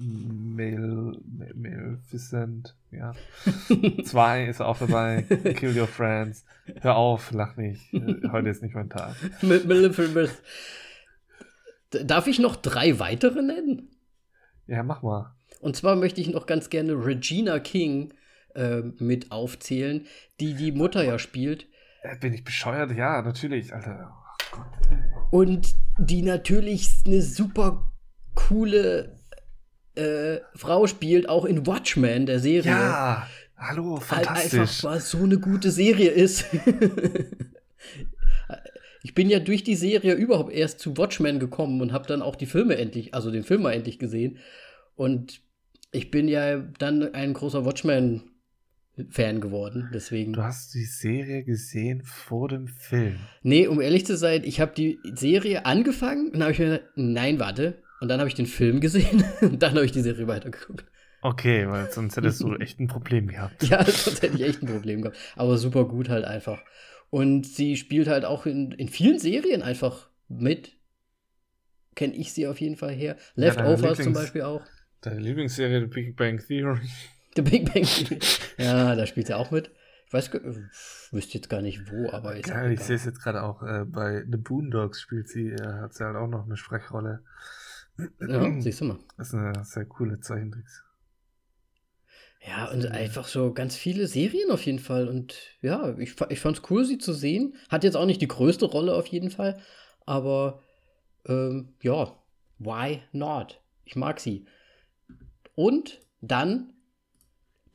Mal, 0.00 1.18
Maleficent, 1.54 2.76
ja. 2.92 3.14
Zwei 4.04 4.46
ist 4.46 4.60
auch 4.60 4.78
dabei. 4.78 5.22
Kill 5.22 5.76
Your 5.76 5.88
Friends. 5.88 6.44
Hör 6.82 6.96
auf, 6.96 7.32
lach 7.32 7.56
nicht. 7.56 7.92
Heute 8.30 8.50
ist 8.50 8.62
nicht 8.62 8.76
mein 8.76 8.90
Tag. 8.90 9.16
Maleficent. 9.42 10.30
Darf 11.90 12.26
ich 12.26 12.38
noch 12.38 12.56
drei 12.56 12.98
weitere 12.98 13.42
nennen? 13.42 13.90
Ja, 14.66 14.82
mach 14.82 15.02
mal. 15.02 15.34
Und 15.60 15.76
zwar 15.76 15.96
möchte 15.96 16.20
ich 16.20 16.28
noch 16.28 16.46
ganz 16.46 16.70
gerne 16.70 16.92
Regina 16.92 17.58
King 17.58 18.12
äh, 18.54 18.82
mit 18.98 19.32
aufzählen, 19.32 20.06
die 20.40 20.54
die 20.54 20.72
Mutter 20.72 21.02
ja 21.02 21.18
spielt. 21.18 21.66
Äh, 22.02 22.16
bin 22.18 22.34
ich 22.34 22.44
bescheuert? 22.44 22.92
Ja, 22.92 23.22
natürlich, 23.22 23.74
Alter. 23.74 24.14
Und 25.30 25.74
die 25.98 26.22
natürlich 26.22 26.90
eine 27.06 27.22
super 27.22 27.90
coole 28.34 29.16
äh, 29.94 30.38
Frau 30.54 30.86
spielt, 30.86 31.28
auch 31.28 31.44
in 31.44 31.66
Watchmen, 31.66 32.26
der 32.26 32.38
Serie. 32.38 32.70
Ja, 32.70 33.26
hallo, 33.56 33.96
fantastisch. 33.96 34.52
Halt 34.52 34.68
einfach, 34.68 34.84
was 34.84 35.10
so 35.10 35.18
eine 35.18 35.38
gute 35.38 35.70
Serie 35.70 36.10
ist. 36.10 36.44
ich 39.08 39.14
bin 39.14 39.30
ja 39.30 39.38
durch 39.38 39.64
die 39.64 39.74
Serie 39.74 40.12
überhaupt 40.12 40.52
erst 40.52 40.80
zu 40.80 40.98
Watchmen 40.98 41.38
gekommen 41.38 41.80
und 41.80 41.94
habe 41.94 42.06
dann 42.06 42.20
auch 42.20 42.36
die 42.36 42.44
Filme 42.44 42.76
endlich, 42.76 43.14
also 43.14 43.30
den 43.30 43.42
Film 43.42 43.62
mal 43.62 43.72
endlich 43.72 43.98
gesehen. 43.98 44.36
Und 44.96 45.40
ich 45.92 46.10
bin 46.10 46.28
ja 46.28 46.58
dann 46.78 47.14
ein 47.14 47.32
großer 47.32 47.64
Watchmen 47.64 48.24
Fan 49.08 49.40
geworden, 49.40 49.88
deswegen. 49.94 50.34
Du 50.34 50.42
hast 50.42 50.74
die 50.74 50.84
Serie 50.84 51.42
gesehen 51.42 52.02
vor 52.04 52.48
dem 52.48 52.68
Film. 52.68 53.16
Nee, 53.42 53.66
um 53.66 53.80
ehrlich 53.80 54.04
zu 54.04 54.14
sein, 54.14 54.42
ich 54.44 54.60
habe 54.60 54.74
die 54.76 54.98
Serie 55.14 55.64
angefangen 55.64 56.30
und 56.32 56.42
habe 56.42 56.52
ich 56.52 56.58
mir 56.58 56.66
gedacht, 56.66 56.90
nein, 56.96 57.40
warte. 57.40 57.82
Und 58.02 58.08
dann 58.08 58.18
habe 58.18 58.28
ich 58.28 58.34
den 58.34 58.44
Film 58.44 58.80
gesehen 58.80 59.24
und 59.40 59.62
dann 59.62 59.72
habe 59.72 59.86
ich 59.86 59.92
die 59.92 60.02
Serie 60.02 60.26
weitergeguckt. 60.26 60.84
Okay, 61.22 61.66
weil 61.66 61.90
sonst 61.90 62.18
hättest 62.18 62.42
du 62.42 62.56
echt 62.56 62.78
ein 62.78 62.88
Problem 62.88 63.28
gehabt. 63.28 63.62
ja, 63.68 63.82
sonst 63.86 64.20
hätte 64.20 64.36
ich 64.36 64.42
echt 64.42 64.62
ein 64.62 64.68
Problem 64.68 65.00
gehabt. 65.00 65.16
Aber 65.34 65.56
super 65.56 65.86
gut 65.86 66.10
halt 66.10 66.26
einfach. 66.26 66.58
Und 67.10 67.46
sie 67.46 67.76
spielt 67.76 68.08
halt 68.08 68.24
auch 68.24 68.46
in, 68.46 68.72
in 68.72 68.88
vielen 68.88 69.18
Serien 69.18 69.62
einfach 69.62 70.10
mit. 70.28 70.76
Kenne 71.94 72.14
ich 72.14 72.32
sie 72.32 72.46
auf 72.46 72.60
jeden 72.60 72.76
Fall 72.76 72.92
her. 72.92 73.16
Leftovers 73.34 73.98
ja, 73.98 74.04
zum 74.04 74.12
Beispiel 74.12 74.42
auch. 74.42 74.62
Deine 75.00 75.20
Lieblingsserie, 75.20 75.80
The 75.80 75.86
Big 75.86 76.16
Bang 76.16 76.38
Theory. 76.38 76.80
The 77.36 77.42
Big 77.42 77.72
Bang 77.72 77.86
Ja, 78.58 78.94
da 78.94 79.06
spielt 79.06 79.30
er 79.30 79.38
auch 79.38 79.50
mit. 79.50 79.70
Ich 80.06 80.12
weiß, 80.12 80.32
wüsste 81.12 81.34
jetzt 81.34 81.50
gar 81.50 81.60
nicht 81.60 81.92
wo, 81.92 82.10
aber 82.10 82.34
ist 82.34 82.48
Geil, 82.48 82.72
ich 82.72 82.80
sehe 82.80 82.96
es 82.96 83.04
jetzt 83.04 83.22
gerade 83.22 83.42
auch 83.42 83.62
äh, 83.62 83.84
bei 83.84 84.24
The 84.28 84.38
Boondocks 84.38 85.02
spielt 85.02 85.28
sie, 85.28 85.50
äh, 85.50 85.62
hat 85.62 85.92
sie 85.92 86.04
halt 86.04 86.16
auch 86.16 86.28
noch 86.28 86.46
eine 86.46 86.56
Sprechrolle. 86.56 87.22
Ja, 88.20 88.60
siehst 88.60 88.80
du 88.80 88.86
mal. 88.86 88.98
Das 89.16 89.28
ist 89.28 89.34
eine 89.34 89.64
sehr 89.64 89.84
coole 89.84 90.18
Zeichentricks. 90.20 90.82
Ja, 92.48 92.70
und 92.70 92.86
einfach 92.86 93.28
so 93.28 93.52
ganz 93.52 93.76
viele 93.76 94.06
Serien 94.06 94.50
auf 94.50 94.64
jeden 94.64 94.78
Fall. 94.78 95.08
Und 95.08 95.36
ja, 95.60 95.96
ich, 95.98 96.14
ich 96.30 96.40
fand 96.40 96.58
es 96.58 96.70
cool, 96.70 96.84
sie 96.84 96.98
zu 96.98 97.12
sehen. 97.12 97.54
Hat 97.68 97.84
jetzt 97.84 97.96
auch 97.96 98.06
nicht 98.06 98.22
die 98.22 98.28
größte 98.28 98.64
Rolle 98.64 98.94
auf 98.94 99.06
jeden 99.06 99.30
Fall. 99.30 99.60
Aber 100.06 100.62
ähm, 101.26 101.74
ja, 101.82 102.16
why 102.58 103.02
not? 103.12 103.60
Ich 103.84 103.96
mag 103.96 104.18
sie. 104.20 104.46
Und 105.54 106.00
dann 106.20 106.72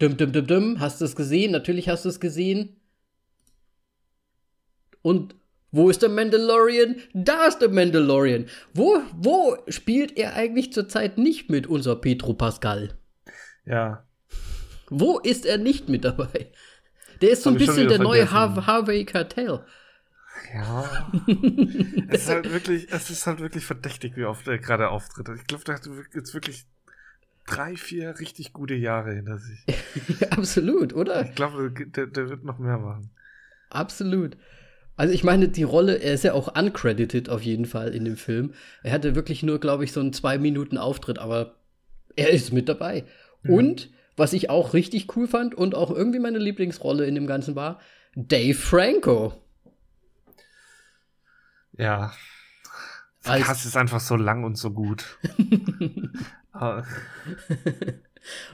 Dum, 0.03 0.17
dum, 0.17 0.33
dum, 0.33 0.47
dum. 0.47 0.79
Hast 0.81 0.99
du 0.99 1.05
es 1.05 1.15
gesehen? 1.15 1.53
Natürlich 1.53 1.87
hast 1.87 2.03
du 2.03 2.09
es 2.09 2.19
gesehen. 2.19 2.75
Und 5.01 5.35
wo 5.71 5.89
ist 5.89 6.01
der 6.01 6.09
Mandalorian? 6.09 6.97
Da 7.13 7.47
ist 7.47 7.59
der 7.59 7.69
Mandalorian. 7.69 8.47
Wo, 8.73 8.99
wo 9.15 9.55
spielt 9.69 10.17
er 10.17 10.33
eigentlich 10.33 10.73
zurzeit 10.73 11.17
nicht 11.17 11.49
mit, 11.49 11.67
unser 11.67 11.95
Petro 11.95 12.33
Pascal? 12.33 12.97
Ja. 13.65 14.05
Wo 14.99 15.19
ist 15.19 15.45
er 15.45 15.57
nicht 15.57 15.89
mit 15.89 16.05
dabei? 16.05 16.51
Der 17.21 17.31
ist 17.31 17.43
so 17.43 17.49
ein 17.49 17.57
bisschen 17.57 17.87
der 17.87 17.99
neue 17.99 18.29
Har 18.31 18.67
Harvey 18.67 19.05
Cartel. 19.05 19.65
Ja. 20.53 21.11
es 22.09 22.21
ist 22.21 22.29
halt 22.29 22.51
wirklich, 22.51 22.91
es 22.91 23.09
ist 23.09 23.25
halt 23.25 23.39
wirklich 23.39 23.65
verdächtig, 23.65 24.15
wie 24.15 24.25
oft 24.25 24.47
er 24.47 24.59
gerade 24.59 24.89
auftritt. 24.89 25.29
Ich 25.35 25.47
glaube, 25.47 25.63
der 25.63 25.75
hat 25.75 25.87
jetzt 26.13 26.33
wirklich 26.33 26.65
drei, 27.47 27.75
vier 27.75 28.19
richtig 28.19 28.53
gute 28.53 28.75
Jahre 28.75 29.13
hinter 29.13 29.39
sich. 29.39 29.65
Absolut, 30.29 30.93
oder? 30.93 31.23
Ich 31.25 31.35
glaube, 31.35 31.71
der, 31.71 32.07
der 32.07 32.29
wird 32.29 32.43
noch 32.43 32.59
mehr 32.59 32.77
machen. 32.77 33.09
Absolut. 33.69 34.37
Also 34.95 35.13
ich 35.13 35.23
meine, 35.23 35.47
die 35.47 35.63
Rolle, 35.63 35.95
er 35.95 36.13
ist 36.13 36.23
ja 36.23 36.33
auch 36.33 36.55
uncredited 36.55 37.29
auf 37.29 37.41
jeden 37.41 37.65
Fall 37.65 37.95
in 37.95 38.05
dem 38.05 38.17
Film. 38.17 38.53
Er 38.83 38.91
hatte 38.91 39.15
wirklich 39.15 39.41
nur, 39.41 39.59
glaube 39.59 39.83
ich, 39.83 39.91
so 39.91 39.99
einen 39.99 40.13
zwei 40.13 40.37
Minuten 40.37 40.77
Auftritt, 40.77 41.17
aber 41.17 41.55
er 42.15 42.29
ist 42.29 42.53
mit 42.53 42.69
dabei. 42.69 43.05
Mhm. 43.41 43.53
Und 43.53 43.89
was 44.15 44.33
ich 44.33 44.49
auch 44.49 44.73
richtig 44.73 45.15
cool 45.15 45.27
fand 45.27 45.55
und 45.55 45.75
auch 45.75 45.91
irgendwie 45.91 46.19
meine 46.19 46.37
Lieblingsrolle 46.37 47.05
in 47.05 47.15
dem 47.15 47.27
Ganzen 47.27 47.55
war, 47.55 47.79
Dave 48.15 48.53
Franco. 48.53 49.33
Ja. 51.77 52.13
Der 53.25 53.39
Cast 53.39 53.65
ist 53.65 53.77
einfach 53.77 53.99
so 53.99 54.15
lang 54.15 54.43
und 54.43 54.57
so 54.57 54.71
gut. 54.71 55.17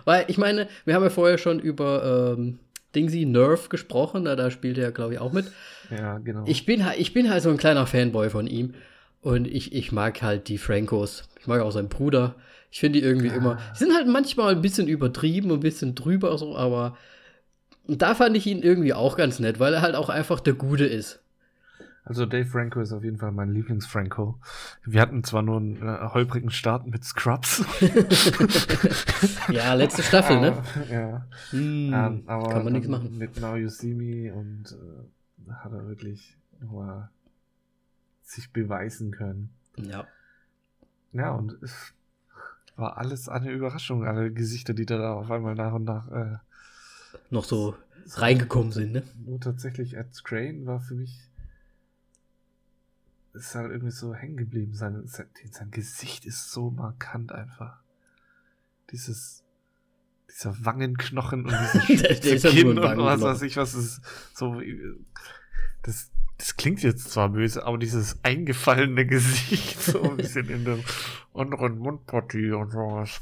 Weil 0.05 0.26
ich 0.28 0.38
meine, 0.38 0.68
wir 0.86 0.93
haben 0.93 1.03
ja 1.03 1.10
vorher 1.10 1.38
schon 1.38 1.60
über 1.60 2.36
ähm, 2.38 2.60
Dingsy 2.95 3.26
Nerf 3.26 3.70
gesprochen, 3.70 4.26
da, 4.26 4.36
da 4.36 4.51
spielt 4.51 4.78
er, 4.78 4.91
glaube 4.91 5.14
ich, 5.14 5.20
auch 5.20 5.32
mit. 5.32 5.51
Ja, 5.91 6.18
genau. 6.18 6.43
Ich 6.47 6.66
bin, 6.66 6.86
ich 6.97 7.14
bin 7.14 7.30
halt 7.30 7.43
so 7.43 7.49
ein 7.49 7.57
kleiner 7.57 7.86
Fanboy 7.86 8.30
von 8.30 8.47
ihm. 8.47 8.74
Und 9.22 9.47
ich, 9.47 9.74
ich 9.74 9.91
mag 9.91 10.22
halt 10.22 10.47
die 10.47 10.57
Francos. 10.57 11.28
Ich 11.39 11.47
mag 11.47 11.62
auch 11.62 11.72
seinen 11.72 11.89
Bruder. 11.89 12.36
Ich 12.72 12.80
finde 12.80 12.99
die 12.99 13.05
irgendwie 13.05 13.28
ja. 13.28 13.36
immer. 13.36 13.59
Die 13.74 13.80
sind 13.80 13.95
halt 13.95 14.07
manchmal 14.07 14.55
ein 14.55 14.61
bisschen 14.61 14.88
übertrieben, 14.88 15.51
ein 15.51 15.59
bisschen 15.59 15.95
drüber 15.95 16.38
so, 16.38 16.55
aber 16.55 16.97
da 17.88 18.13
fand 18.15 18.38
ich 18.38 18.45
ihn 18.45 18.61
irgendwie 18.61 18.93
auch 18.93 19.17
ganz 19.17 19.39
nett, 19.39 19.59
weil 19.59 19.74
er 19.74 19.82
halt 19.82 19.95
auch 19.95 20.09
einfach 20.09 20.39
der 20.39 20.53
Gute 20.53 20.86
ist. 20.86 21.22
Also 22.03 22.26
Dave 22.26 22.45
Franco 22.45 22.80
ist 22.82 22.91
auf 22.91 23.03
jeden 23.03 23.17
Fall 23.17 23.32
mein 23.32 23.51
Lieblings-Franco. 23.51 24.39
Wir 24.84 25.01
hatten 25.01 25.24
zwar 25.24 25.43
nur 25.43 25.57
einen 25.57 25.76
äh, 25.76 26.09
holprigen 26.11 26.49
Start 26.49 26.88
mit 26.88 27.03
Scrubs. 27.03 27.63
ja, 29.51 29.74
letzte 29.76 30.01
Staffel, 30.01 30.39
ne? 30.39 30.63
ja. 30.89 31.28
Hm, 31.51 31.93
ähm, 31.93 32.24
aber 32.26 32.49
kann 32.49 32.63
man 32.63 32.74
nichts 32.74 32.88
machen. 32.88 33.15
Mit 33.17 33.39
Now 33.39 33.55
You 33.55 33.70
See 33.70 33.93
Me 33.93 34.34
und 34.34 34.72
äh, 34.72 35.51
hat 35.51 35.72
er 35.72 35.88
wirklich 35.88 36.36
nochmal 36.59 37.09
sich 38.24 38.51
beweisen 38.51 39.11
können. 39.11 39.51
Ja. 39.78 40.07
Ja, 41.11 41.32
und 41.32 41.61
es 41.61 41.93
war 42.80 42.97
alles 42.97 43.30
eine 43.30 43.51
Überraschung, 43.51 44.05
alle 44.05 44.32
Gesichter, 44.32 44.73
die 44.73 44.86
da 44.86 45.13
auf 45.13 45.30
einmal 45.32 45.55
nach 45.55 45.73
und 45.73 45.84
nach 45.84 46.11
äh, 46.11 46.38
noch 47.30 47.43
so 47.43 47.75
reingekommen 48.11 48.71
sind, 48.71 48.91
ne? 48.91 49.03
Nur 49.25 49.39
tatsächlich 49.39 49.95
Ed 49.95 50.13
Scrain 50.13 50.65
war 50.65 50.80
für 50.80 50.95
mich 50.95 51.30
ist 53.34 53.55
halt 53.55 53.71
irgendwie 53.71 53.91
so 53.91 54.13
hängen 54.13 54.38
geblieben. 54.38 54.73
Sein, 54.73 55.07
sein, 55.07 55.27
sein 55.51 55.71
Gesicht 55.71 56.25
ist 56.25 56.51
so 56.51 56.71
markant 56.71 57.32
einfach. 57.32 57.80
Dieses 58.91 59.43
dieser 60.30 60.65
Wangenknochen 60.65 61.45
und 61.45 61.55
dieses 62.23 62.43
Kinn 62.51 62.77
und 62.77 62.82
was 62.82 63.21
weiß 63.21 63.41
ich, 63.43 63.57
was 63.57 63.73
ist 63.73 64.01
so 64.34 64.61
das 65.82 66.11
das 66.39 66.55
klingt 66.55 66.81
jetzt 66.81 67.11
zwar 67.11 67.29
böse, 67.29 67.65
aber 67.65 67.77
dieses 67.77 68.23
eingefallene 68.23 69.05
Gesicht, 69.05 69.79
so 69.79 70.01
ein 70.01 70.17
bisschen 70.17 70.49
in 70.49 70.65
der 70.65 70.79
anderen 71.33 71.77
Mundpartie 71.77 72.51
und 72.51 72.71
sowas. 72.71 73.19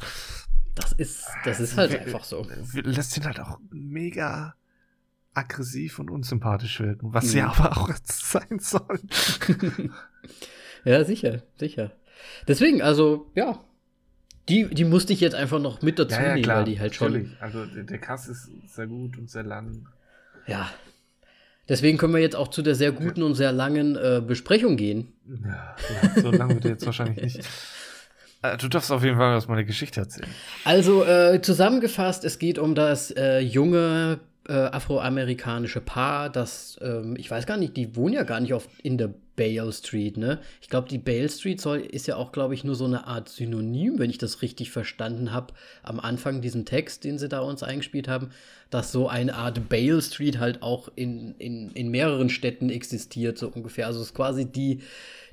Das 0.76 0.94
ist, 0.94 1.26
das 1.44 1.60
ist 1.60 1.76
halt 1.76 2.00
einfach 2.00 2.24
so. 2.24 2.48
Lässt 2.74 3.18
ihn 3.18 3.26
halt 3.26 3.40
auch 3.40 3.60
mega 3.72 4.56
aggressiv 5.34 5.98
und 5.98 6.12
unsympathisch 6.12 6.80
wirken, 6.80 7.14
was 7.14 7.26
mhm. 7.26 7.30
sie 7.30 7.42
aber 7.42 7.78
auch 7.78 7.92
sein 8.04 8.60
sollen. 8.60 9.10
ja, 10.86 11.04
sicher, 11.04 11.42
sicher. 11.58 11.92
Deswegen, 12.48 12.82
also, 12.82 13.32
ja. 13.36 13.60
Die, 14.48 14.66
die 14.74 14.86
musste 14.86 15.12
ich 15.12 15.20
jetzt 15.20 15.36
einfach 15.36 15.60
noch 15.60 15.82
mit 15.82 16.00
dazu 16.00 16.16
ja, 16.16 16.28
ja, 16.28 16.36
nehmen, 16.36 16.48
weil 16.48 16.64
die 16.64 16.80
halt 16.80 16.96
schon. 16.96 17.12
Natürlich. 17.12 17.42
Also 17.42 17.66
der 17.66 17.98
Kass 17.98 18.30
ist 18.30 18.50
sehr 18.68 18.88
gut 18.88 19.18
und 19.18 19.30
sehr 19.30 19.44
lang. 19.44 19.90
Ja, 20.46 20.70
Deswegen 21.70 21.98
können 21.98 22.14
wir 22.14 22.22
jetzt 22.22 22.36
auch 22.36 22.48
zu 22.48 22.62
der 22.62 22.76
sehr 22.76 22.92
guten 22.92 23.24
und 23.24 23.36
sehr 23.36 23.52
langen 23.52 23.96
äh, 23.96 24.22
Besprechung 24.26 24.78
gehen. 24.78 25.14
Ja, 25.44 25.76
ja 26.16 26.22
so 26.22 26.32
lange 26.32 26.56
wird 26.56 26.66
jetzt 26.66 26.86
wahrscheinlich 26.86 27.22
nicht. 27.22 27.40
Äh, 28.44 28.56
du 28.58 28.68
darfst 28.68 28.92
auf 28.92 29.04
jeden 29.04 29.18
Fall 29.18 29.36
aus 29.36 29.48
meiner 29.48 29.64
Geschichte 29.64 30.00
erzählen. 30.00 30.30
Also 30.64 31.04
äh, 31.04 31.42
zusammengefasst, 31.42 32.24
es 32.24 32.38
geht 32.38 32.60
um 32.60 32.76
das 32.76 33.10
äh, 33.10 33.40
junge 33.40 34.20
äh, 34.48 34.54
afroamerikanische 34.54 35.82
Paar, 35.82 36.30
das, 36.30 36.78
ähm, 36.82 37.16
ich 37.18 37.32
weiß 37.32 37.48
gar 37.48 37.58
nicht, 37.58 37.76
die 37.76 37.96
wohnen 37.96 38.14
ja 38.14 38.24
gar 38.24 38.40
nicht 38.40 38.54
oft 38.54 38.70
in 38.84 39.00
der 39.00 39.14
Bale 39.38 39.72
Street, 39.72 40.18
ne? 40.18 40.40
Ich 40.62 40.68
glaube, 40.68 40.90
die 40.90 40.98
Bale 40.98 41.30
Street 41.30 41.62
soll, 41.62 41.80
ist 41.80 42.08
ja 42.08 42.18
auch, 42.18 42.34
glaube 42.34 42.56
ich, 42.56 42.66
nur 42.66 42.76
so 42.76 42.86
eine 42.86 43.08
Art 43.08 43.30
Synonym, 43.30 44.00
wenn 44.00 44.10
ich 44.10 44.18
das 44.18 44.42
richtig 44.42 44.72
verstanden 44.72 45.32
habe, 45.32 45.54
am 45.84 46.02
Anfang 46.02 46.42
diesen 46.42 46.66
Text, 46.66 47.06
den 47.06 47.18
sie 47.18 47.30
da 47.30 47.40
uns 47.40 47.64
eingespielt 47.64 48.10
haben, 48.10 48.32
dass 48.70 48.92
so 48.92 49.08
eine 49.08 49.36
Art 49.36 49.70
Bale 49.70 50.02
Street 50.02 50.40
halt 50.40 50.62
auch 50.64 50.90
in, 50.96 51.36
in, 51.38 51.72
in 51.72 51.90
mehreren 51.90 52.30
Städten 52.30 52.70
existiert, 52.70 53.38
so 53.38 53.48
ungefähr. 53.48 53.88
Also 53.88 54.02
es 54.02 54.08
ist 54.08 54.16
quasi 54.16 54.46
die, 54.46 54.82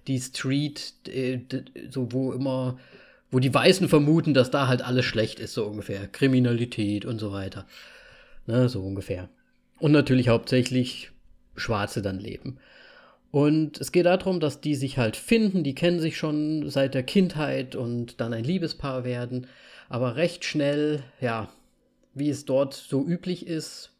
die 0.06 0.20
Street, 0.20 0.94
äh, 1.08 1.40
so 1.90 2.12
wo 2.12 2.32
immer, 2.32 2.78
wo 3.30 3.40
die 3.40 3.52
Weißen 3.52 3.88
vermuten, 3.88 4.34
dass 4.34 4.50
da 4.50 4.68
halt 4.68 4.82
alles 4.82 5.06
schlecht 5.06 5.40
ist, 5.40 5.54
so 5.54 5.64
ungefähr. 5.64 6.06
Kriminalität 6.08 7.06
und 7.06 7.18
so 7.18 7.32
weiter. 7.32 7.66
Ne, 8.46 8.68
so 8.68 8.82
ungefähr. 8.82 9.30
Und 9.78 9.92
natürlich 9.92 10.28
hauptsächlich 10.28 11.10
Schwarze 11.56 12.02
dann 12.02 12.18
leben. 12.18 12.58
Und 13.34 13.80
es 13.80 13.90
geht 13.90 14.06
darum, 14.06 14.38
dass 14.38 14.60
die 14.60 14.76
sich 14.76 14.96
halt 14.96 15.16
finden, 15.16 15.64
die 15.64 15.74
kennen 15.74 15.98
sich 15.98 16.16
schon 16.16 16.70
seit 16.70 16.94
der 16.94 17.02
Kindheit 17.02 17.74
und 17.74 18.20
dann 18.20 18.32
ein 18.32 18.44
Liebespaar 18.44 19.02
werden. 19.02 19.48
Aber 19.88 20.14
recht 20.14 20.44
schnell, 20.44 21.02
ja, 21.20 21.48
wie 22.14 22.30
es 22.30 22.44
dort 22.44 22.74
so 22.74 23.04
üblich 23.04 23.48
ist, 23.48 23.90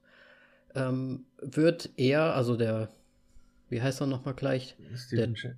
ähm, 0.77 1.25
wird 1.41 1.91
er, 1.97 2.37
also 2.37 2.55
der, 2.55 2.91
wie 3.71 3.83
heißt 3.83 4.03
er 4.03 4.07
nochmal 4.07 4.35
gleich? 4.35 4.77
Steven 4.95 5.35
der, 5.35 5.57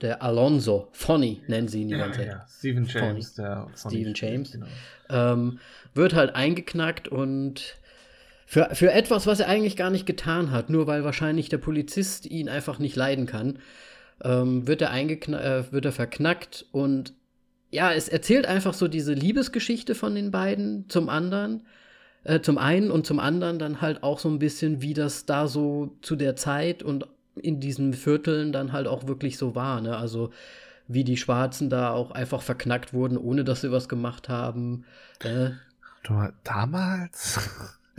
der 0.00 0.22
Alonso, 0.24 0.88
Fonny 0.90 1.40
nennen 1.46 1.68
sie 1.68 1.82
ihn 1.82 1.90
die 1.90 1.94
ganze 1.94 2.18
Zeit. 2.18 2.26
Ja, 2.26 2.46
Stephen 2.48 2.84
James, 2.84 3.32
Fonny. 3.32 3.46
der 3.46 3.68
Stephen 3.76 4.12
James, 4.16 4.50
genau. 4.50 4.66
ähm, 5.08 5.60
wird 5.94 6.14
halt 6.14 6.34
eingeknackt 6.34 7.06
und 7.06 7.78
für, 8.50 8.70
für 8.72 8.90
etwas, 8.90 9.26
was 9.26 9.40
er 9.40 9.48
eigentlich 9.48 9.76
gar 9.76 9.90
nicht 9.90 10.06
getan 10.06 10.50
hat, 10.52 10.70
nur 10.70 10.86
weil 10.86 11.04
wahrscheinlich 11.04 11.50
der 11.50 11.58
Polizist 11.58 12.24
ihn 12.24 12.48
einfach 12.48 12.78
nicht 12.78 12.96
leiden 12.96 13.26
kann, 13.26 13.58
ähm, 14.24 14.66
wird, 14.66 14.80
er 14.80 14.94
äh, 14.94 15.70
wird 15.70 15.84
er 15.84 15.92
verknackt 15.92 16.64
und 16.72 17.12
ja, 17.70 17.92
es 17.92 18.08
erzählt 18.08 18.46
einfach 18.46 18.72
so 18.72 18.88
diese 18.88 19.12
Liebesgeschichte 19.12 19.94
von 19.94 20.14
den 20.14 20.30
beiden 20.30 20.88
zum 20.88 21.10
anderen, 21.10 21.66
äh, 22.24 22.40
zum 22.40 22.56
einen 22.56 22.90
und 22.90 23.06
zum 23.06 23.20
anderen 23.20 23.58
dann 23.58 23.82
halt 23.82 24.02
auch 24.02 24.18
so 24.18 24.30
ein 24.30 24.38
bisschen, 24.38 24.80
wie 24.80 24.94
das 24.94 25.26
da 25.26 25.46
so 25.46 25.98
zu 26.00 26.16
der 26.16 26.34
Zeit 26.34 26.82
und 26.82 27.06
in 27.36 27.60
diesen 27.60 27.92
Vierteln 27.92 28.50
dann 28.52 28.72
halt 28.72 28.86
auch 28.86 29.06
wirklich 29.06 29.36
so 29.36 29.54
war, 29.54 29.82
ne? 29.82 29.94
Also 29.98 30.30
wie 30.86 31.04
die 31.04 31.18
Schwarzen 31.18 31.68
da 31.68 31.90
auch 31.90 32.12
einfach 32.12 32.40
verknackt 32.40 32.94
wurden, 32.94 33.18
ohne 33.18 33.44
dass 33.44 33.60
sie 33.60 33.70
was 33.70 33.90
gemacht 33.90 34.30
haben. 34.30 34.86
Äh. 35.22 35.50
Damals? 36.44 37.38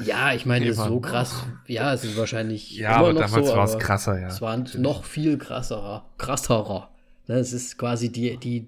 Ja, 0.03 0.33
ich 0.33 0.45
meine, 0.45 0.73
so 0.73 0.99
krass. 0.99 1.43
Ja, 1.67 1.93
es 1.93 2.03
ist 2.03 2.17
wahrscheinlich. 2.17 2.71
Ja, 2.71 2.97
aber 2.97 3.13
damals 3.13 3.47
so, 3.47 3.55
war 3.55 3.65
es 3.65 3.77
krasser, 3.77 4.19
ja. 4.19 4.27
Es 4.27 4.41
war 4.41 4.57
noch 4.77 5.03
viel 5.03 5.37
krasserer. 5.37 6.05
Krasserer. 6.17 6.89
Ne, 7.27 7.35
es 7.35 7.53
ist 7.53 7.77
quasi 7.77 8.11
die, 8.11 8.37
die. 8.37 8.67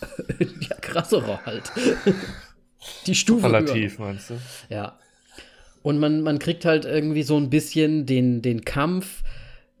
ja, 0.60 0.76
krasserer 0.80 1.40
halt. 1.46 1.72
die 3.06 3.14
Stufe. 3.14 3.46
Relativ, 3.46 3.98
meinst 3.98 4.30
du? 4.30 4.34
Ja. 4.68 4.98
Und 5.82 5.98
man, 5.98 6.22
man 6.22 6.38
kriegt 6.38 6.64
halt 6.64 6.84
irgendwie 6.84 7.22
so 7.22 7.36
ein 7.36 7.50
bisschen 7.50 8.06
den, 8.06 8.42
den 8.42 8.64
Kampf 8.64 9.22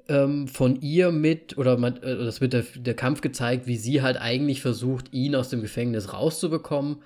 ähm, 0.08 0.48
von 0.48 0.80
ihr 0.80 1.10
mit, 1.12 1.56
oder 1.56 1.78
man, 1.78 1.96
äh, 2.02 2.16
das 2.16 2.40
wird 2.40 2.52
der, 2.52 2.64
der 2.76 2.94
Kampf 2.94 3.22
gezeigt, 3.22 3.66
wie 3.66 3.76
sie 3.76 4.02
halt 4.02 4.18
eigentlich 4.18 4.60
versucht, 4.60 5.12
ihn 5.12 5.34
aus 5.34 5.48
dem 5.48 5.62
Gefängnis 5.62 6.12
rauszubekommen 6.12 6.98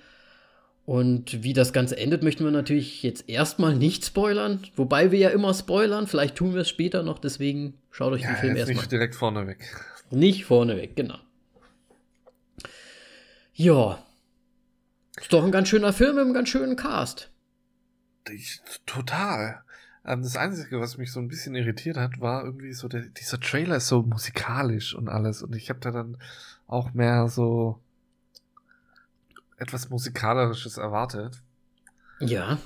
und 0.89 1.43
wie 1.43 1.53
das 1.53 1.75
Ganze 1.75 1.99
endet, 1.99 2.23
möchten 2.23 2.45
wir 2.45 2.51
natürlich 2.51 3.03
jetzt 3.03 3.29
erstmal 3.29 3.77
nicht 3.77 4.07
spoilern. 4.07 4.63
Wobei 4.75 5.11
wir 5.13 5.19
ja 5.19 5.29
immer 5.29 5.53
spoilern. 5.53 6.07
Vielleicht 6.07 6.37
tun 6.37 6.55
wir 6.55 6.63
es 6.63 6.71
später 6.71 7.03
noch. 7.03 7.19
Deswegen 7.19 7.75
schaut 7.91 8.15
euch 8.15 8.23
ja, 8.23 8.29
den 8.29 8.37
Film 8.37 8.57
erstmal. 8.57 8.77
Nicht 8.77 8.93
direkt 8.93 9.15
vorneweg. 9.15 9.59
Nicht 10.11 10.47
vorneweg, 10.47 10.97
genau. 10.97 11.19
Ja. 13.53 14.03
Ist 15.21 15.31
doch 15.31 15.45
ein 15.45 15.53
ganz 15.53 15.69
schöner 15.69 15.93
Film 15.93 16.15
mit 16.15 16.25
einem 16.25 16.33
ganz 16.33 16.49
schönen 16.49 16.75
Cast. 16.75 17.31
Ich, 18.33 18.63
total. 18.87 19.61
Ähm, 20.07 20.23
das 20.23 20.39
Einzige, 20.39 20.81
was 20.81 20.97
mich 20.97 21.13
so 21.13 21.21
ein 21.21 21.29
bisschen 21.29 21.55
irritiert 21.55 21.99
hat, 21.99 22.19
war 22.23 22.47
irgendwie 22.47 22.73
so, 22.73 22.89
der, 22.89 23.03
dieser 23.03 23.39
Trailer 23.39 23.77
ist 23.77 23.89
so 23.89 24.05
musikalisch 24.05 24.95
und 24.95 25.11
alles. 25.11 25.43
Und 25.43 25.55
ich 25.55 25.69
habe 25.69 25.81
da 25.81 25.91
dann 25.91 26.17
auch 26.67 26.95
mehr 26.95 27.29
so 27.29 27.79
etwas 29.59 29.91
Musikalisches 29.91 30.79
erwartet. 30.79 31.43
Ja. 32.21 32.59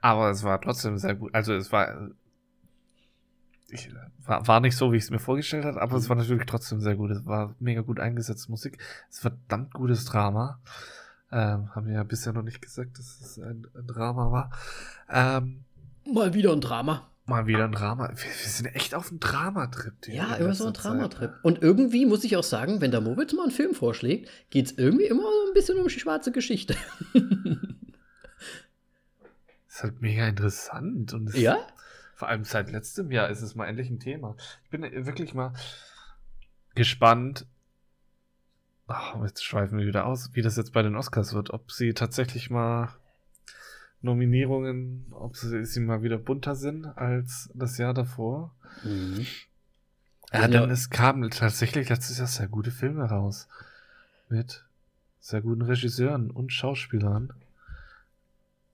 Aber 0.00 0.30
es 0.30 0.44
war 0.44 0.60
trotzdem 0.60 0.96
sehr 0.98 1.14
gut. 1.14 1.34
Also 1.34 1.54
es 1.54 1.72
war, 1.72 2.10
ich, 3.68 3.90
war, 4.24 4.46
war 4.46 4.60
nicht 4.60 4.76
so, 4.76 4.92
wie 4.92 4.96
ich 4.96 5.04
es 5.04 5.10
mir 5.10 5.18
vorgestellt 5.18 5.64
habe, 5.64 5.80
aber 5.80 5.96
es 5.96 6.08
war 6.08 6.16
natürlich 6.16 6.46
trotzdem 6.46 6.80
sehr 6.80 6.96
gut. 6.96 7.10
Es 7.10 7.26
war 7.26 7.54
mega 7.58 7.82
gut 7.82 8.00
eingesetzte 8.00 8.50
Musik. 8.50 8.78
Es 9.08 9.16
ist 9.16 9.20
verdammt 9.20 9.74
gutes 9.74 10.04
Drama. 10.04 10.60
Ähm, 11.32 11.74
haben 11.74 11.86
wir 11.86 11.94
ja 11.94 12.02
bisher 12.02 12.32
noch 12.32 12.42
nicht 12.42 12.60
gesagt, 12.60 12.98
dass 12.98 13.20
es 13.20 13.38
ein, 13.38 13.66
ein 13.74 13.86
Drama 13.86 14.32
war. 14.32 14.50
Ähm, 15.08 15.64
Mal 16.12 16.34
wieder 16.34 16.52
ein 16.52 16.60
Drama. 16.60 17.08
Mal 17.26 17.46
wieder 17.46 17.64
ein 17.64 17.72
Drama. 17.72 18.08
Wir, 18.08 18.16
wir 18.16 18.48
sind 18.48 18.66
echt 18.74 18.94
auf 18.94 19.10
einem 19.10 19.20
Dramatrip. 19.20 20.08
Ja, 20.08 20.34
immer 20.36 20.54
so 20.54 20.66
ein 20.66 20.72
Dramatrip. 20.72 21.32
Und 21.42 21.62
irgendwie 21.62 22.06
muss 22.06 22.24
ich 22.24 22.36
auch 22.36 22.42
sagen, 22.42 22.80
wenn 22.80 22.90
der 22.90 23.00
Moritz 23.00 23.32
mal 23.34 23.42
einen 23.44 23.52
Film 23.52 23.74
vorschlägt, 23.74 24.28
geht 24.50 24.66
es 24.66 24.72
irgendwie 24.78 25.04
immer 25.04 25.22
so 25.22 25.48
ein 25.48 25.54
bisschen 25.54 25.78
um 25.78 25.86
die 25.86 26.00
schwarze 26.00 26.32
Geschichte. 26.32 26.74
ist 29.68 29.82
halt 29.82 30.00
mega 30.02 30.26
interessant. 30.26 31.12
Und 31.14 31.34
Ja? 31.36 31.58
vor 32.14 32.28
allem 32.28 32.44
seit 32.44 32.70
letztem 32.70 33.10
Jahr 33.12 33.30
ist 33.30 33.42
es 33.42 33.54
mal 33.54 33.66
endlich 33.66 33.88
ein 33.90 34.00
Thema. 34.00 34.36
Ich 34.64 34.70
bin 34.70 34.82
wirklich 35.06 35.32
mal 35.34 35.52
gespannt. 36.74 37.46
Ach, 38.88 39.14
jetzt 39.22 39.44
schweifen 39.44 39.78
wir 39.78 39.86
wieder 39.86 40.04
aus, 40.04 40.30
wie 40.34 40.42
das 40.42 40.56
jetzt 40.56 40.72
bei 40.72 40.82
den 40.82 40.96
Oscars 40.96 41.32
wird. 41.32 41.50
Ob 41.50 41.70
sie 41.70 41.94
tatsächlich 41.94 42.50
mal 42.50 42.88
Nominierungen, 44.02 45.06
ob 45.10 45.36
sie, 45.36 45.80
mal 45.80 46.02
wieder 46.02 46.18
bunter 46.18 46.54
sind 46.54 46.86
als 46.96 47.50
das 47.54 47.78
Jahr 47.78 47.94
davor. 47.94 48.54
Mhm. 48.82 49.26
Ja, 50.32 50.40
Also, 50.40 50.52
dann 50.52 50.70
es 50.70 50.90
kamen 50.90 51.30
tatsächlich 51.30 51.88
letztes 51.88 52.18
Jahr 52.18 52.26
sehr 52.26 52.48
gute 52.48 52.70
Filme 52.70 53.04
raus. 53.04 53.48
Mit 54.28 54.64
sehr 55.20 55.42
guten 55.42 55.62
Regisseuren 55.62 56.30
und 56.30 56.52
Schauspielern. 56.52 57.32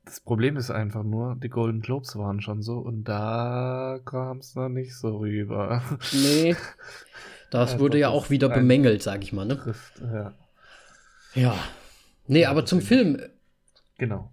Das 0.05 0.21
Problem 0.21 0.57
ist 0.57 0.71
einfach 0.71 1.03
nur, 1.03 1.35
die 1.35 1.49
Golden 1.49 1.81
Globes 1.81 2.15
waren 2.17 2.41
schon 2.41 2.63
so 2.63 2.79
und 2.79 3.05
da 3.05 3.99
kam 4.05 4.39
es 4.39 4.55
noch 4.55 4.69
nicht 4.69 4.95
so 4.95 5.19
rüber. 5.19 5.83
Nee. 6.13 6.55
Das 7.51 7.73
Ja, 7.75 7.79
wurde 7.81 7.99
ja 7.99 8.09
auch 8.11 8.31
wieder 8.31 8.49
bemängelt, 8.49 9.03
sag 9.03 9.23
ich 9.25 9.33
mal, 9.33 9.47
ne? 9.47 9.57
Trifft, 9.59 10.01
ja, 10.01 10.33
Ja. 11.35 11.59
Nee, 12.29 12.45
aber 12.47 12.65
zum. 12.67 12.81
Film. 12.81 13.21
genau. 13.99 14.33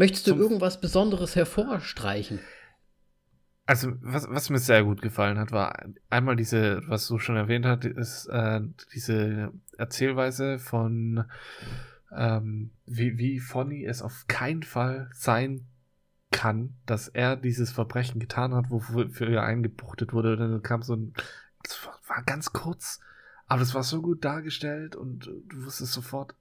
Möchtest 0.00 0.26
du 0.28 0.34
irgendwas 0.34 0.80
Besonderes 0.80 1.36
hervorstreichen? 1.36 2.40
Also, 3.66 3.92
was, 4.00 4.26
was 4.30 4.48
mir 4.48 4.58
sehr 4.58 4.82
gut 4.82 5.02
gefallen 5.02 5.38
hat, 5.38 5.52
war 5.52 5.78
einmal 6.08 6.36
diese, 6.36 6.80
was 6.86 7.06
du 7.06 7.18
schon 7.18 7.36
erwähnt 7.36 7.66
hast, 7.66 7.84
ist 7.84 8.26
äh, 8.28 8.62
diese 8.94 9.52
Erzählweise 9.76 10.58
von, 10.58 11.24
ähm, 12.16 12.70
wie, 12.86 13.18
wie 13.18 13.40
Fonny 13.40 13.84
es 13.84 14.00
auf 14.00 14.24
keinen 14.26 14.62
Fall 14.62 15.10
sein 15.12 15.66
kann, 16.30 16.76
dass 16.86 17.08
er 17.08 17.36
dieses 17.36 17.70
Verbrechen 17.70 18.20
getan 18.20 18.54
hat, 18.54 18.70
wofür 18.70 19.28
er 19.28 19.42
eingebuchtet 19.42 20.14
wurde. 20.14 20.38
Dann 20.38 20.62
kam 20.62 20.80
so 20.80 20.94
ein, 20.96 21.12
das 21.62 21.84
war- 21.84 22.00
war 22.08 22.22
ganz 22.22 22.54
kurz, 22.54 23.00
aber 23.48 23.60
das 23.60 23.74
war 23.74 23.82
so 23.82 24.00
gut 24.00 24.24
dargestellt 24.24 24.96
und 24.96 25.26
du 25.26 25.64
wusstest 25.66 25.92
sofort, 25.92 26.34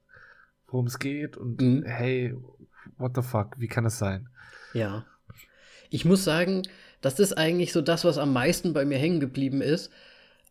worum 0.68 0.86
es 0.86 0.98
geht 0.98 1.36
und 1.36 1.62
Mhm. 1.62 1.84
hey, 1.84 2.34
what 2.98 3.16
the 3.16 3.22
fuck, 3.22 3.60
wie 3.60 3.68
kann 3.68 3.86
es 3.86 3.98
sein? 3.98 4.30
Ja. 4.74 5.06
Ich 5.90 6.06
muss 6.06 6.24
sagen, 6.24 6.64
das 7.02 7.20
ist 7.20 7.34
eigentlich 7.34 7.74
so 7.74 7.82
das, 7.82 8.06
was 8.06 8.18
am 8.18 8.34
meisten 8.34 8.74
bei 8.74 8.86
mir 8.86 8.98
hängen 8.98 9.20
geblieben 9.20 9.62
ist. 9.62 9.92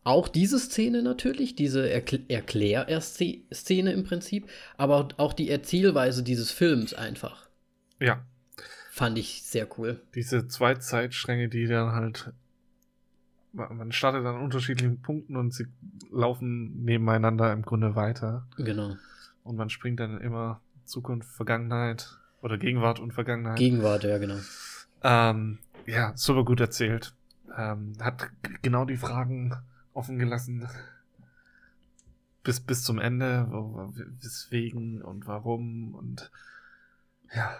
Auch 0.03 0.27
diese 0.27 0.59
Szene 0.59 1.03
natürlich, 1.03 1.55
diese 1.55 1.89
Erkl 1.89 2.21
Erklär-Szene 2.27 3.91
im 3.91 4.03
Prinzip, 4.03 4.49
aber 4.77 5.09
auch 5.17 5.33
die 5.33 5.49
Erzählweise 5.49 6.23
dieses 6.23 6.51
Films 6.51 6.93
einfach. 6.93 7.47
Ja, 7.99 8.23
Fand 8.91 9.17
ich 9.17 9.43
sehr 9.43 9.65
cool. 9.77 10.01
diese 10.13 10.47
zwei 10.49 10.75
Zeitstränge, 10.75 11.47
die 11.47 11.67
dann 11.67 11.93
halt. 11.93 12.33
Man 13.53 13.93
startet 13.93 14.25
an 14.25 14.41
unterschiedlichen 14.41 15.01
Punkten 15.01 15.37
und 15.37 15.53
sie 15.53 15.67
laufen 16.11 16.83
nebeneinander 16.83 17.53
im 17.53 17.61
Grunde 17.61 17.95
weiter. 17.95 18.45
Genau. 18.57 18.97
Und 19.43 19.55
man 19.55 19.69
springt 19.69 20.01
dann 20.01 20.19
immer 20.19 20.59
Zukunft, 20.83 21.29
Vergangenheit 21.29 22.19
oder 22.41 22.57
Gegenwart 22.57 22.99
und 22.99 23.13
Vergangenheit. 23.13 23.57
Gegenwart, 23.57 24.03
ja, 24.03 24.17
genau. 24.17 24.37
ähm, 25.03 25.59
ja, 25.85 26.13
super 26.15 26.43
gut 26.45 26.59
erzählt. 26.59 27.13
Ähm, 27.57 27.93
hat 27.99 28.29
genau 28.61 28.85
die 28.85 28.97
Fragen 28.97 29.55
offen 29.93 30.19
gelassen. 30.19 30.67
Bis, 32.43 32.59
bis 32.59 32.83
zum 32.83 32.99
Ende, 32.99 33.47
weswegen 34.21 35.01
und 35.01 35.27
warum 35.27 35.93
und 35.93 36.31
ja, 37.33 37.51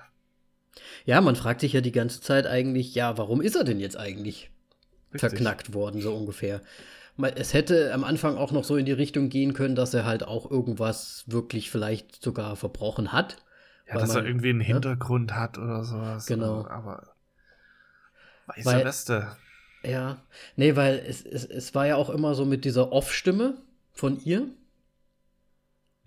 Ja, 1.05 1.21
man 1.21 1.35
fragt 1.35 1.61
sich 1.61 1.73
ja 1.73 1.81
die 1.81 1.91
ganze 1.91 2.21
Zeit 2.21 2.47
eigentlich, 2.47 2.95
ja, 2.95 3.17
warum 3.17 3.41
ist 3.41 3.55
er 3.55 3.63
denn 3.63 3.79
jetzt 3.79 3.97
eigentlich 3.97 4.51
richtig. 5.13 5.29
verknackt 5.29 5.73
worden, 5.73 6.01
so 6.01 6.15
ungefähr? 6.15 6.61
Es 7.35 7.53
hätte 7.53 7.93
am 7.93 8.03
Anfang 8.05 8.37
auch 8.37 8.51
noch 8.51 8.63
so 8.63 8.77
in 8.77 8.85
die 8.85 8.93
Richtung 8.93 9.29
gehen 9.29 9.53
können, 9.53 9.75
dass 9.75 9.93
er 9.93 10.05
halt 10.05 10.23
auch 10.23 10.49
irgendwas 10.49 11.25
wirklich 11.27 11.69
vielleicht 11.69 12.21
sogar 12.23 12.55
verbrochen 12.55 13.11
hat. 13.11 13.37
Ja, 13.89 13.95
dass 13.99 14.09
er 14.11 14.17
man- 14.17 14.25
irgendwie 14.27 14.49
einen 14.49 14.59
ne? 14.59 14.65
Hintergrund 14.65 15.33
hat 15.35 15.57
oder 15.57 15.83
sowas. 15.83 16.25
Genau. 16.27 16.61
Oder, 16.61 16.71
aber 16.71 17.15
weiße 18.47 18.65
Weil- 18.65 18.85
Weste. 18.85 19.27
Ja, 19.83 20.21
nee, 20.57 20.75
weil 20.75 20.95
es, 21.07 21.25
es, 21.25 21.45
es 21.45 21.73
war 21.73 21.87
ja 21.87 21.95
auch 21.95 22.09
immer 22.09 22.35
so 22.35 22.43
mit 22.45 22.65
dieser 22.65 22.91
Off-Stimme 22.91 23.57
von 23.93 24.19
ihr 24.23 24.47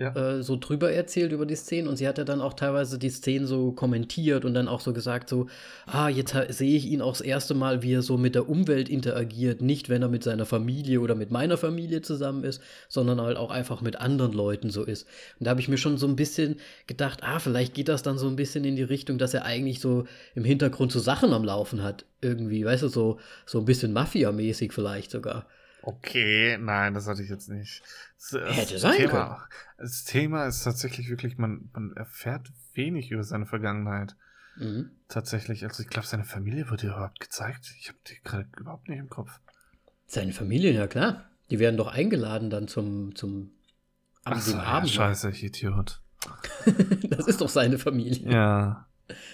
Ja. 0.02 0.16
äh, 0.16 0.42
so 0.42 0.56
drüber 0.56 0.90
erzählt 0.90 1.30
über 1.30 1.46
die 1.46 1.54
Szenen 1.54 1.86
und 1.86 1.96
sie 1.96 2.08
hat 2.08 2.18
ja 2.18 2.24
dann 2.24 2.40
auch 2.40 2.54
teilweise 2.54 2.98
die 2.98 3.08
Szenen 3.08 3.46
so 3.46 3.70
kommentiert 3.70 4.44
und 4.44 4.52
dann 4.52 4.66
auch 4.66 4.80
so 4.80 4.92
gesagt 4.92 5.28
so, 5.28 5.46
ah, 5.86 6.08
jetzt 6.08 6.34
sehe 6.48 6.76
ich 6.76 6.86
ihn 6.86 7.00
auch 7.00 7.12
das 7.12 7.20
erste 7.20 7.54
Mal, 7.54 7.82
wie 7.82 7.94
er 7.94 8.02
so 8.02 8.18
mit 8.18 8.34
der 8.34 8.48
Umwelt 8.48 8.88
interagiert, 8.88 9.62
nicht 9.62 9.88
wenn 9.88 10.02
er 10.02 10.08
mit 10.08 10.24
seiner 10.24 10.44
Familie 10.44 11.00
oder 11.00 11.14
mit 11.14 11.30
meiner 11.30 11.56
Familie 11.56 12.02
zusammen 12.02 12.42
ist, 12.42 12.60
sondern 12.88 13.20
halt 13.20 13.36
auch 13.36 13.50
einfach 13.50 13.80
mit 13.80 14.00
anderen 14.00 14.32
Leuten 14.32 14.70
so 14.70 14.82
ist. 14.82 15.06
Und 15.38 15.46
da 15.46 15.50
habe 15.50 15.60
ich 15.60 15.68
mir 15.68 15.78
schon 15.78 15.98
so 15.98 16.08
ein 16.08 16.16
bisschen 16.16 16.56
gedacht, 16.88 17.22
ah, 17.22 17.38
vielleicht 17.38 17.72
geht 17.74 17.88
das 17.88 18.02
dann 18.02 18.18
so 18.18 18.26
ein 18.26 18.34
bisschen 18.34 18.64
in 18.64 18.74
die 18.74 18.82
Richtung, 18.82 19.18
dass 19.18 19.34
er 19.34 19.44
eigentlich 19.44 19.78
so 19.78 20.04
im 20.34 20.44
Hintergrund 20.44 20.90
so 20.90 20.98
Sachen 20.98 21.32
am 21.32 21.44
Laufen 21.44 21.82
hat, 21.84 22.06
irgendwie, 22.20 22.64
weißt 22.64 22.82
du, 22.82 22.88
so, 22.88 23.20
so 23.46 23.60
ein 23.60 23.66
bisschen 23.66 23.92
Mafia-mäßig 23.92 24.72
vielleicht 24.72 25.12
sogar. 25.12 25.46
Okay, 25.82 26.58
nein, 26.58 26.94
das 26.94 27.08
hatte 27.08 27.22
ich 27.22 27.28
jetzt 27.28 27.48
nicht. 27.48 27.82
Das, 28.16 28.30
das 28.30 28.56
Hätte 28.56 28.78
sein 28.78 28.96
Thema, 28.96 29.44
Das 29.78 30.04
Thema 30.04 30.46
ist 30.46 30.62
tatsächlich 30.62 31.10
wirklich, 31.10 31.38
man, 31.38 31.70
man 31.72 31.92
erfährt 31.96 32.52
wenig 32.74 33.10
über 33.10 33.24
seine 33.24 33.46
Vergangenheit. 33.46 34.16
Mhm. 34.56 34.90
Tatsächlich, 35.08 35.64
also 35.64 35.82
ich 35.82 35.88
glaube, 35.88 36.06
seine 36.06 36.24
Familie 36.24 36.70
wird 36.70 36.82
dir 36.82 36.90
überhaupt 36.90 37.20
gezeigt. 37.20 37.74
Ich 37.80 37.88
habe 37.88 37.98
die 38.06 38.20
gerade 38.22 38.48
überhaupt 38.58 38.88
nicht 38.88 38.98
im 38.98 39.08
Kopf. 39.08 39.40
Seine 40.06 40.32
Familie, 40.32 40.72
ja 40.72 40.86
klar. 40.86 41.24
Die 41.50 41.58
werden 41.58 41.76
doch 41.76 41.88
eingeladen 41.88 42.48
dann 42.48 42.68
zum, 42.68 43.14
zum 43.14 43.50
Ach 44.24 44.40
so, 44.40 44.52
ja, 44.56 44.62
Abend. 44.62 44.90
scheiße, 44.90 45.30
ich 45.30 45.42
Idiot. 45.42 46.00
das 47.10 47.26
ist 47.26 47.40
doch 47.40 47.48
seine 47.48 47.78
Familie. 47.78 48.30
Ja. 48.30 48.86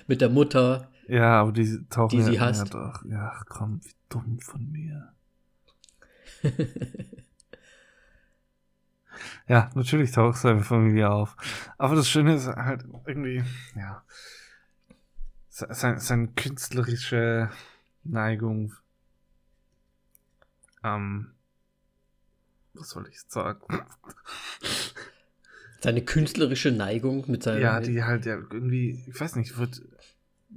Mit 0.06 0.20
der 0.20 0.30
Mutter. 0.30 0.90
Ja, 1.06 1.40
aber 1.40 1.52
die 1.52 1.84
tauchen 1.90 2.16
Die 2.16 2.22
sie 2.22 2.34
ja, 2.34 2.40
hasst. 2.40 2.72
Ja, 2.72 2.90
doch. 2.92 3.04
Ja, 3.04 3.32
ach, 3.34 3.44
komm, 3.48 3.80
wie 3.84 3.94
dumm 4.08 4.38
von 4.40 4.70
mir. 4.70 5.12
Ja, 9.48 9.70
natürlich 9.74 10.12
taucht 10.12 10.38
seine 10.38 10.62
Familie 10.62 11.10
auf. 11.10 11.36
Aber 11.78 11.94
das 11.96 12.08
Schöne 12.08 12.34
ist 12.34 12.46
halt 12.46 12.84
irgendwie, 13.06 13.42
ja, 13.76 14.04
se- 15.48 15.68
sein, 15.70 15.98
seine 15.98 16.28
künstlerische 16.28 17.50
Neigung. 18.04 18.74
Ähm, 20.84 21.32
was 22.74 22.90
soll 22.90 23.08
ich 23.08 23.20
sagen? 23.22 23.80
Seine 25.80 26.02
künstlerische 26.02 26.70
Neigung 26.72 27.24
mit 27.30 27.42
seinem. 27.42 27.62
Ja, 27.62 27.80
die 27.80 28.02
halt 28.04 28.26
ja 28.26 28.34
irgendwie, 28.36 29.02
ich 29.06 29.18
weiß 29.20 29.36
nicht, 29.36 29.56
wird 29.58 29.80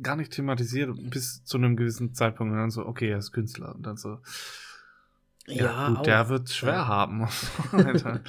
gar 0.02 0.16
nicht 0.16 0.32
thematisiert 0.32 0.90
bis 1.10 1.44
zu 1.44 1.58
einem 1.58 1.76
gewissen 1.76 2.14
Zeitpunkt 2.14 2.52
und 2.52 2.58
dann 2.58 2.72
so, 2.72 2.86
okay, 2.86 3.10
er 3.10 3.18
ist 3.20 3.32
Künstler 3.32 3.76
und 3.76 3.84
dann 3.86 3.98
so, 3.98 4.20
ja, 5.48 5.56
Ja, 5.56 5.88
gut, 5.88 6.00
auch. 6.00 6.06
der 6.08 6.30
wird 6.30 6.50
schwer 6.50 6.74
Ja. 6.74 6.88
haben. 6.88 7.28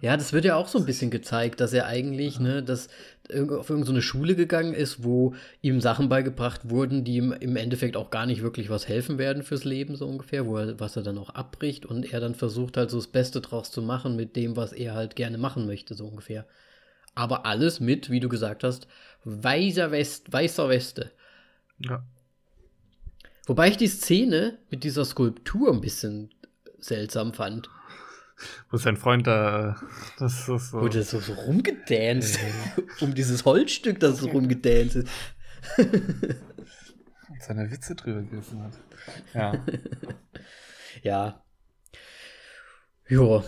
Ja, 0.00 0.16
das 0.16 0.32
wird 0.32 0.46
ja 0.46 0.56
auch 0.56 0.66
so 0.68 0.78
ein 0.78 0.86
bisschen 0.86 1.10
gezeigt, 1.10 1.60
dass 1.60 1.72
er 1.74 1.86
eigentlich, 1.86 2.40
ne, 2.40 2.62
dass 2.62 2.88
auf 3.30 3.68
irgendeine 3.70 4.00
Schule 4.02 4.34
gegangen 4.34 4.72
ist, 4.72 5.04
wo 5.04 5.34
ihm 5.60 5.80
Sachen 5.80 6.08
beigebracht 6.08 6.70
wurden, 6.70 7.04
die 7.04 7.16
ihm 7.16 7.32
im 7.32 7.54
Endeffekt 7.56 7.96
auch 7.96 8.10
gar 8.10 8.24
nicht 8.26 8.42
wirklich 8.42 8.70
was 8.70 8.88
helfen 8.88 9.18
werden 9.18 9.42
fürs 9.42 9.64
Leben, 9.64 9.96
so 9.96 10.08
ungefähr, 10.08 10.46
wo 10.46 10.56
er, 10.56 10.80
was 10.80 10.96
er 10.96 11.02
dann 11.02 11.18
auch 11.18 11.30
abbricht 11.30 11.84
und 11.84 12.12
er 12.12 12.20
dann 12.20 12.34
versucht 12.34 12.76
halt 12.78 12.90
so 12.90 12.96
das 12.96 13.08
Beste 13.08 13.40
draus 13.42 13.70
zu 13.70 13.82
machen 13.82 14.16
mit 14.16 14.36
dem, 14.36 14.56
was 14.56 14.72
er 14.72 14.94
halt 14.94 15.16
gerne 15.16 15.36
machen 15.38 15.66
möchte, 15.66 15.94
so 15.94 16.06
ungefähr. 16.06 16.46
Aber 17.14 17.46
alles 17.46 17.80
mit, 17.80 18.10
wie 18.10 18.20
du 18.20 18.28
gesagt 18.28 18.64
hast, 18.64 18.88
weißer, 19.24 19.90
West, 19.92 20.32
weißer 20.32 20.68
Weste. 20.70 21.12
ja. 21.78 22.04
Wobei 23.46 23.68
ich 23.68 23.76
die 23.76 23.88
Szene 23.88 24.58
mit 24.70 24.84
dieser 24.84 25.04
Skulptur 25.04 25.72
ein 25.72 25.80
bisschen 25.80 26.30
seltsam 26.78 27.34
fand. 27.34 27.68
Wo 28.70 28.76
sein 28.78 28.96
Freund 28.96 29.26
da, 29.26 29.76
das 30.18 30.40
ist 30.40 30.46
so. 30.46 30.80
Wo 30.80 30.88
der 30.88 31.02
so, 31.02 31.20
so 31.20 31.34
rumgedanced, 31.34 32.38
um 33.00 33.14
dieses 33.14 33.44
Holzstück, 33.44 34.00
das 34.00 34.18
so 34.18 34.28
rumgedanced 34.28 35.04
ist. 35.04 35.08
seine 37.40 37.70
Witze 37.70 37.94
drüber 37.94 38.22
gerissen 38.22 38.62
hat. 38.62 38.78
Ja. 39.34 39.64
Ja. 41.02 41.42
Jo. 43.08 43.44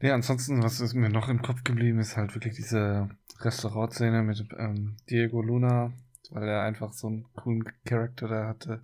ja, 0.00 0.12
ansonsten, 0.12 0.62
was 0.62 0.80
ist 0.80 0.92
mir 0.92 1.08
noch 1.08 1.28
im 1.28 1.40
Kopf 1.40 1.62
geblieben, 1.64 2.00
ist 2.00 2.16
halt 2.16 2.34
wirklich 2.34 2.56
diese 2.56 3.08
Restaurantszene 3.38 4.22
mit 4.22 4.44
ähm, 4.58 4.96
Diego 5.08 5.40
Luna, 5.40 5.92
weil 6.34 6.48
er 6.48 6.62
einfach 6.62 6.92
so 6.92 7.06
einen 7.08 7.32
coolen 7.34 7.64
Charakter 7.84 8.28
da 8.28 8.48
hatte. 8.48 8.82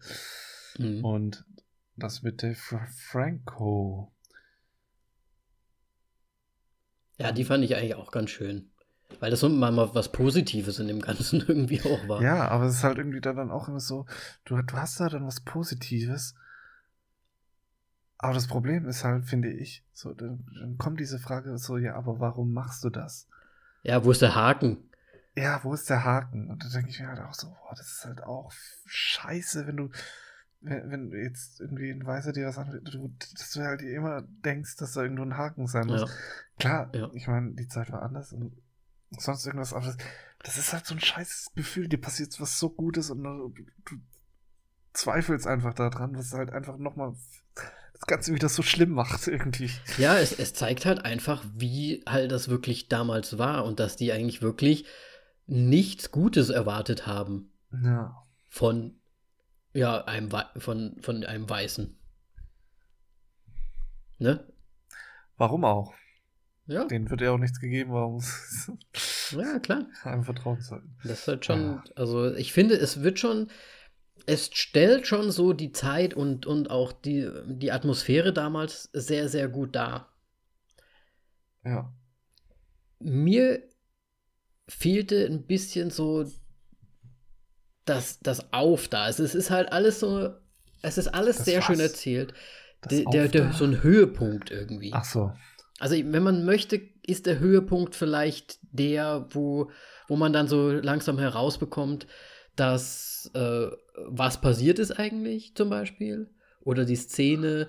Mhm. 0.78 1.04
Und 1.04 1.44
das 1.96 2.22
mit 2.22 2.42
Dave 2.42 2.54
Fra- 2.54 2.86
Franco. 3.10 4.12
Ja, 7.18 7.32
die 7.32 7.44
fand 7.44 7.64
ich 7.64 7.74
eigentlich 7.74 7.96
auch 7.96 8.12
ganz 8.12 8.30
schön. 8.30 8.70
Weil 9.20 9.30
das 9.30 9.40
so 9.40 9.48
mal 9.48 9.94
was 9.94 10.12
Positives 10.12 10.78
in 10.78 10.86
dem 10.86 11.00
Ganzen 11.00 11.40
irgendwie 11.48 11.80
auch 11.82 12.08
war. 12.08 12.22
Ja, 12.22 12.48
aber 12.48 12.66
es 12.66 12.76
ist 12.76 12.84
halt 12.84 12.98
irgendwie 12.98 13.20
dann 13.20 13.50
auch 13.50 13.68
immer 13.68 13.80
so, 13.80 14.06
du, 14.44 14.60
du 14.62 14.76
hast 14.76 15.00
da 15.00 15.08
dann 15.08 15.26
was 15.26 15.40
Positives. 15.40 16.34
Aber 18.18 18.34
das 18.34 18.46
Problem 18.46 18.86
ist 18.86 19.04
halt, 19.04 19.24
finde 19.24 19.50
ich, 19.50 19.84
so, 19.92 20.12
dann, 20.12 20.44
dann 20.60 20.76
kommt 20.76 21.00
diese 21.00 21.18
Frage 21.18 21.56
so, 21.58 21.78
ja, 21.78 21.94
aber 21.94 22.20
warum 22.20 22.52
machst 22.52 22.84
du 22.84 22.90
das? 22.90 23.28
Ja, 23.84 24.04
wo 24.04 24.10
ist 24.10 24.22
der 24.22 24.34
Haken? 24.34 24.87
Ja, 25.38 25.62
wo 25.62 25.72
ist 25.72 25.88
der 25.88 26.04
Haken? 26.04 26.50
Und 26.50 26.64
da 26.64 26.68
denke 26.68 26.90
ich 26.90 27.00
mir 27.00 27.08
halt 27.08 27.20
auch 27.20 27.34
so, 27.34 27.48
boah, 27.48 27.74
das 27.76 27.86
ist 27.86 28.04
halt 28.04 28.22
auch 28.22 28.52
scheiße, 28.86 29.66
wenn 29.66 29.76
du, 29.76 29.90
wenn, 30.60 30.90
wenn 30.90 31.22
jetzt 31.22 31.60
irgendwie 31.60 31.90
ein 31.90 32.04
Weißer 32.04 32.32
dir 32.32 32.46
was 32.46 32.56
du, 32.56 33.14
dass 33.34 33.50
du 33.52 33.60
halt 33.62 33.82
immer 33.82 34.22
denkst, 34.22 34.76
dass 34.76 34.92
da 34.92 35.02
irgendwo 35.02 35.22
ein 35.22 35.36
Haken 35.36 35.66
sein 35.66 35.86
muss. 35.86 36.00
Ja. 36.00 36.08
Klar, 36.58 36.90
ja. 36.94 37.10
ich 37.14 37.28
meine, 37.28 37.52
die 37.52 37.68
Zeit 37.68 37.92
war 37.92 38.02
anders 38.02 38.32
und 38.32 38.52
sonst 39.10 39.46
irgendwas 39.46 39.72
anderes. 39.72 39.96
Das 40.42 40.58
ist 40.58 40.72
halt 40.72 40.86
so 40.86 40.94
ein 40.94 41.00
scheiß 41.00 41.52
Gefühl, 41.54 41.88
dir 41.88 42.00
passiert 42.00 42.40
was 42.40 42.58
so 42.58 42.70
Gutes 42.70 43.10
und 43.10 43.22
du, 43.22 43.54
du 43.84 43.96
zweifelst 44.92 45.46
einfach 45.46 45.74
daran, 45.74 46.16
was 46.16 46.32
halt 46.32 46.50
einfach 46.50 46.78
nochmal 46.78 47.14
das 47.54 48.06
Ganze 48.06 48.34
wieder 48.34 48.48
so 48.48 48.62
schlimm 48.62 48.90
macht 48.90 49.26
irgendwie. 49.26 49.70
Ja, 49.98 50.18
es, 50.18 50.32
es 50.32 50.54
zeigt 50.54 50.86
halt 50.86 51.04
einfach, 51.04 51.44
wie 51.54 52.02
halt 52.06 52.30
das 52.32 52.48
wirklich 52.48 52.88
damals 52.88 53.38
war 53.38 53.64
und 53.64 53.80
dass 53.80 53.96
die 53.96 54.12
eigentlich 54.12 54.42
wirklich 54.42 54.86
nichts 55.48 56.12
Gutes 56.12 56.50
erwartet 56.50 57.06
haben. 57.06 57.50
Ja. 57.82 58.22
Von, 58.48 59.00
ja, 59.72 60.04
einem, 60.04 60.30
von, 60.58 60.96
von 61.00 61.24
einem 61.24 61.48
Weißen. 61.48 61.98
Ne? 64.18 64.46
Warum 65.36 65.64
auch? 65.64 65.94
Ja. 66.66 66.84
Denen 66.84 67.08
wird 67.08 67.22
ja 67.22 67.30
auch 67.30 67.38
nichts 67.38 67.60
gegeben, 67.60 67.92
warum 67.92 68.22
Ja, 69.30 69.58
klar. 69.58 69.86
Einem 70.04 70.24
vertrauen 70.24 70.60
sollten. 70.60 70.96
Das 71.02 71.20
ist 71.20 71.28
halt 71.28 71.44
schon, 71.44 71.60
ja. 71.60 71.84
also 71.96 72.34
ich 72.34 72.52
finde, 72.52 72.74
es 72.74 73.02
wird 73.02 73.18
schon, 73.18 73.50
es 74.26 74.50
stellt 74.52 75.06
schon 75.06 75.30
so 75.30 75.52
die 75.52 75.72
Zeit 75.72 76.14
und, 76.14 76.44
und 76.44 76.70
auch 76.70 76.92
die, 76.92 77.30
die 77.46 77.72
Atmosphäre 77.72 78.32
damals 78.32 78.90
sehr, 78.92 79.28
sehr 79.28 79.48
gut 79.48 79.76
dar. 79.76 80.12
Ja. 81.64 81.92
Mir 82.98 83.67
fehlte 84.68 85.26
ein 85.26 85.46
bisschen 85.46 85.90
so 85.90 86.26
das, 87.84 88.20
das 88.20 88.52
Auf 88.52 88.88
da. 88.88 89.04
Also 89.04 89.24
es 89.24 89.34
ist 89.34 89.50
halt 89.50 89.72
alles 89.72 90.00
so, 90.00 90.34
es 90.82 90.98
ist 90.98 91.08
alles 91.08 91.38
das 91.38 91.46
sehr 91.46 91.58
was? 91.60 91.66
schön 91.66 91.80
erzählt. 91.80 92.34
Der, 92.90 93.04
der, 93.06 93.28
der, 93.28 93.52
so 93.52 93.64
ein 93.64 93.82
Höhepunkt 93.82 94.50
irgendwie. 94.50 94.92
Ach 94.92 95.04
so. 95.04 95.32
Also, 95.80 95.96
wenn 95.96 96.22
man 96.22 96.44
möchte, 96.44 96.80
ist 97.06 97.26
der 97.26 97.38
Höhepunkt 97.38 97.94
vielleicht 97.96 98.58
der, 98.62 99.26
wo, 99.30 99.70
wo 100.06 100.16
man 100.16 100.32
dann 100.32 100.48
so 100.48 100.70
langsam 100.70 101.18
herausbekommt, 101.18 102.06
dass 102.56 103.30
äh, 103.34 103.66
was 104.06 104.40
passiert 104.40 104.78
ist 104.78 104.92
eigentlich 104.92 105.54
zum 105.54 105.70
Beispiel. 105.70 106.30
Oder 106.60 106.84
die 106.84 106.96
Szene, 106.96 107.68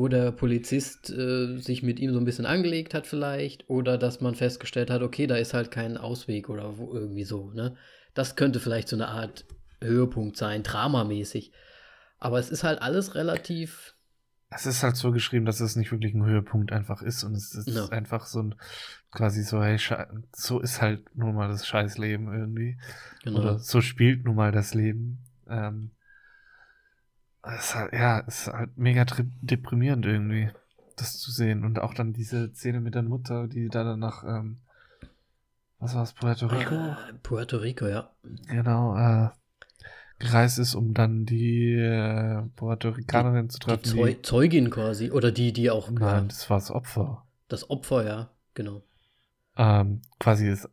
wo 0.00 0.08
der 0.08 0.32
Polizist 0.32 1.10
äh, 1.10 1.58
sich 1.58 1.82
mit 1.82 2.00
ihm 2.00 2.14
so 2.14 2.18
ein 2.18 2.24
bisschen 2.24 2.46
angelegt 2.46 2.94
hat 2.94 3.06
vielleicht. 3.06 3.68
Oder 3.68 3.98
dass 3.98 4.22
man 4.22 4.34
festgestellt 4.34 4.90
hat, 4.90 5.02
okay, 5.02 5.26
da 5.26 5.36
ist 5.36 5.52
halt 5.52 5.70
kein 5.70 5.98
Ausweg 5.98 6.48
oder 6.48 6.78
wo, 6.78 6.94
irgendwie 6.94 7.24
so. 7.24 7.50
Ne? 7.50 7.76
Das 8.14 8.34
könnte 8.34 8.60
vielleicht 8.60 8.88
so 8.88 8.96
eine 8.96 9.08
Art 9.08 9.44
Höhepunkt 9.82 10.38
sein, 10.38 10.62
dramamäßig. 10.62 11.52
Aber 12.18 12.38
es 12.38 12.50
ist 12.50 12.64
halt 12.64 12.80
alles 12.80 13.14
relativ 13.14 13.94
es 14.52 14.66
ist 14.66 14.82
halt 14.82 14.96
so 14.96 15.12
geschrieben, 15.12 15.44
dass 15.44 15.60
es 15.60 15.76
nicht 15.76 15.92
wirklich 15.92 16.12
ein 16.12 16.24
Höhepunkt 16.24 16.72
einfach 16.72 17.02
ist 17.02 17.22
und 17.22 17.34
es 17.34 17.54
ist 17.54 17.68
no. 17.68 17.88
einfach 17.90 18.26
so 18.26 18.42
ein 18.42 18.56
quasi 19.12 19.44
so, 19.44 19.62
hey, 19.62 19.78
so 20.32 20.58
ist 20.58 20.82
halt 20.82 21.04
nun 21.14 21.36
mal 21.36 21.48
das 21.48 21.68
Scheißleben 21.68 22.32
irgendwie. 22.32 22.76
Genau. 23.22 23.38
Oder 23.38 23.58
so 23.60 23.80
spielt 23.80 24.24
nun 24.24 24.34
mal 24.34 24.50
das 24.50 24.74
Leben. 24.74 25.18
Ähm, 25.48 25.92
ist 27.58 27.74
halt, 27.74 27.92
ja, 27.92 28.22
es 28.26 28.46
ist 28.46 28.52
halt 28.52 28.76
mega 28.76 29.04
deprimierend 29.40 30.06
irgendwie, 30.06 30.50
das 30.96 31.18
zu 31.18 31.30
sehen. 31.30 31.64
Und 31.64 31.78
auch 31.78 31.94
dann 31.94 32.12
diese 32.12 32.52
Szene 32.54 32.80
mit 32.80 32.94
der 32.94 33.02
Mutter, 33.02 33.48
die 33.48 33.68
da 33.68 33.84
dann 33.84 33.98
nach, 33.98 34.24
ähm, 34.24 34.58
was 35.78 35.94
war 35.94 36.02
es, 36.02 36.12
Puerto 36.12 36.46
Rico? 36.46 36.74
Uh, 36.74 36.94
Puerto 37.22 37.56
Rico, 37.56 37.86
ja. 37.86 38.10
Genau, 38.48 38.96
äh, 38.96 39.30
gereist 40.18 40.58
ist, 40.58 40.74
um 40.74 40.92
dann 40.92 41.24
die 41.24 41.72
äh, 41.72 42.42
Puerto 42.56 42.90
Ricanerin 42.90 43.48
zu 43.48 43.58
treffen. 43.58 43.82
Die, 43.84 43.90
Zeu 43.90 44.14
Zeugin 44.22 44.70
quasi. 44.70 45.10
Oder 45.10 45.32
die, 45.32 45.52
die 45.52 45.70
auch. 45.70 45.90
Nein, 45.90 46.24
äh, 46.24 46.28
das 46.28 46.50
war 46.50 46.58
das 46.58 46.70
Opfer. 46.70 47.24
Das 47.48 47.70
Opfer, 47.70 48.04
ja, 48.06 48.30
genau. 48.54 48.82
Ähm, 49.56 50.02
quasi 50.18 50.48
ist 50.48 50.68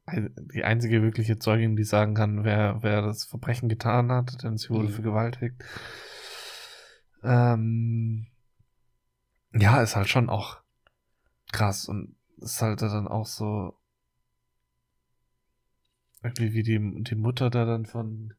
die 0.53 0.63
einzige 0.63 1.01
wirkliche 1.01 1.39
Zeugin, 1.39 1.75
die 1.75 1.83
sagen 1.83 2.13
kann, 2.13 2.43
wer, 2.43 2.77
wer 2.81 3.01
das 3.01 3.25
Verbrechen 3.25 3.69
getan 3.69 4.11
hat, 4.11 4.43
denn 4.43 4.57
sie 4.57 4.69
wurde 4.69 4.89
mhm. 4.89 4.93
vergewaltigt. 4.93 5.55
Ähm, 7.23 8.27
ja, 9.53 9.81
ist 9.81 9.95
halt 9.95 10.07
schon 10.07 10.29
auch 10.29 10.61
krass 11.51 11.87
und 11.87 12.15
ist 12.37 12.61
halt 12.61 12.81
dann 12.81 13.07
auch 13.07 13.25
so 13.25 13.75
irgendwie 16.23 16.53
wie 16.53 16.63
die, 16.63 17.03
die 17.03 17.15
Mutter 17.15 17.49
da 17.49 17.65
dann 17.65 17.85
von 17.85 18.33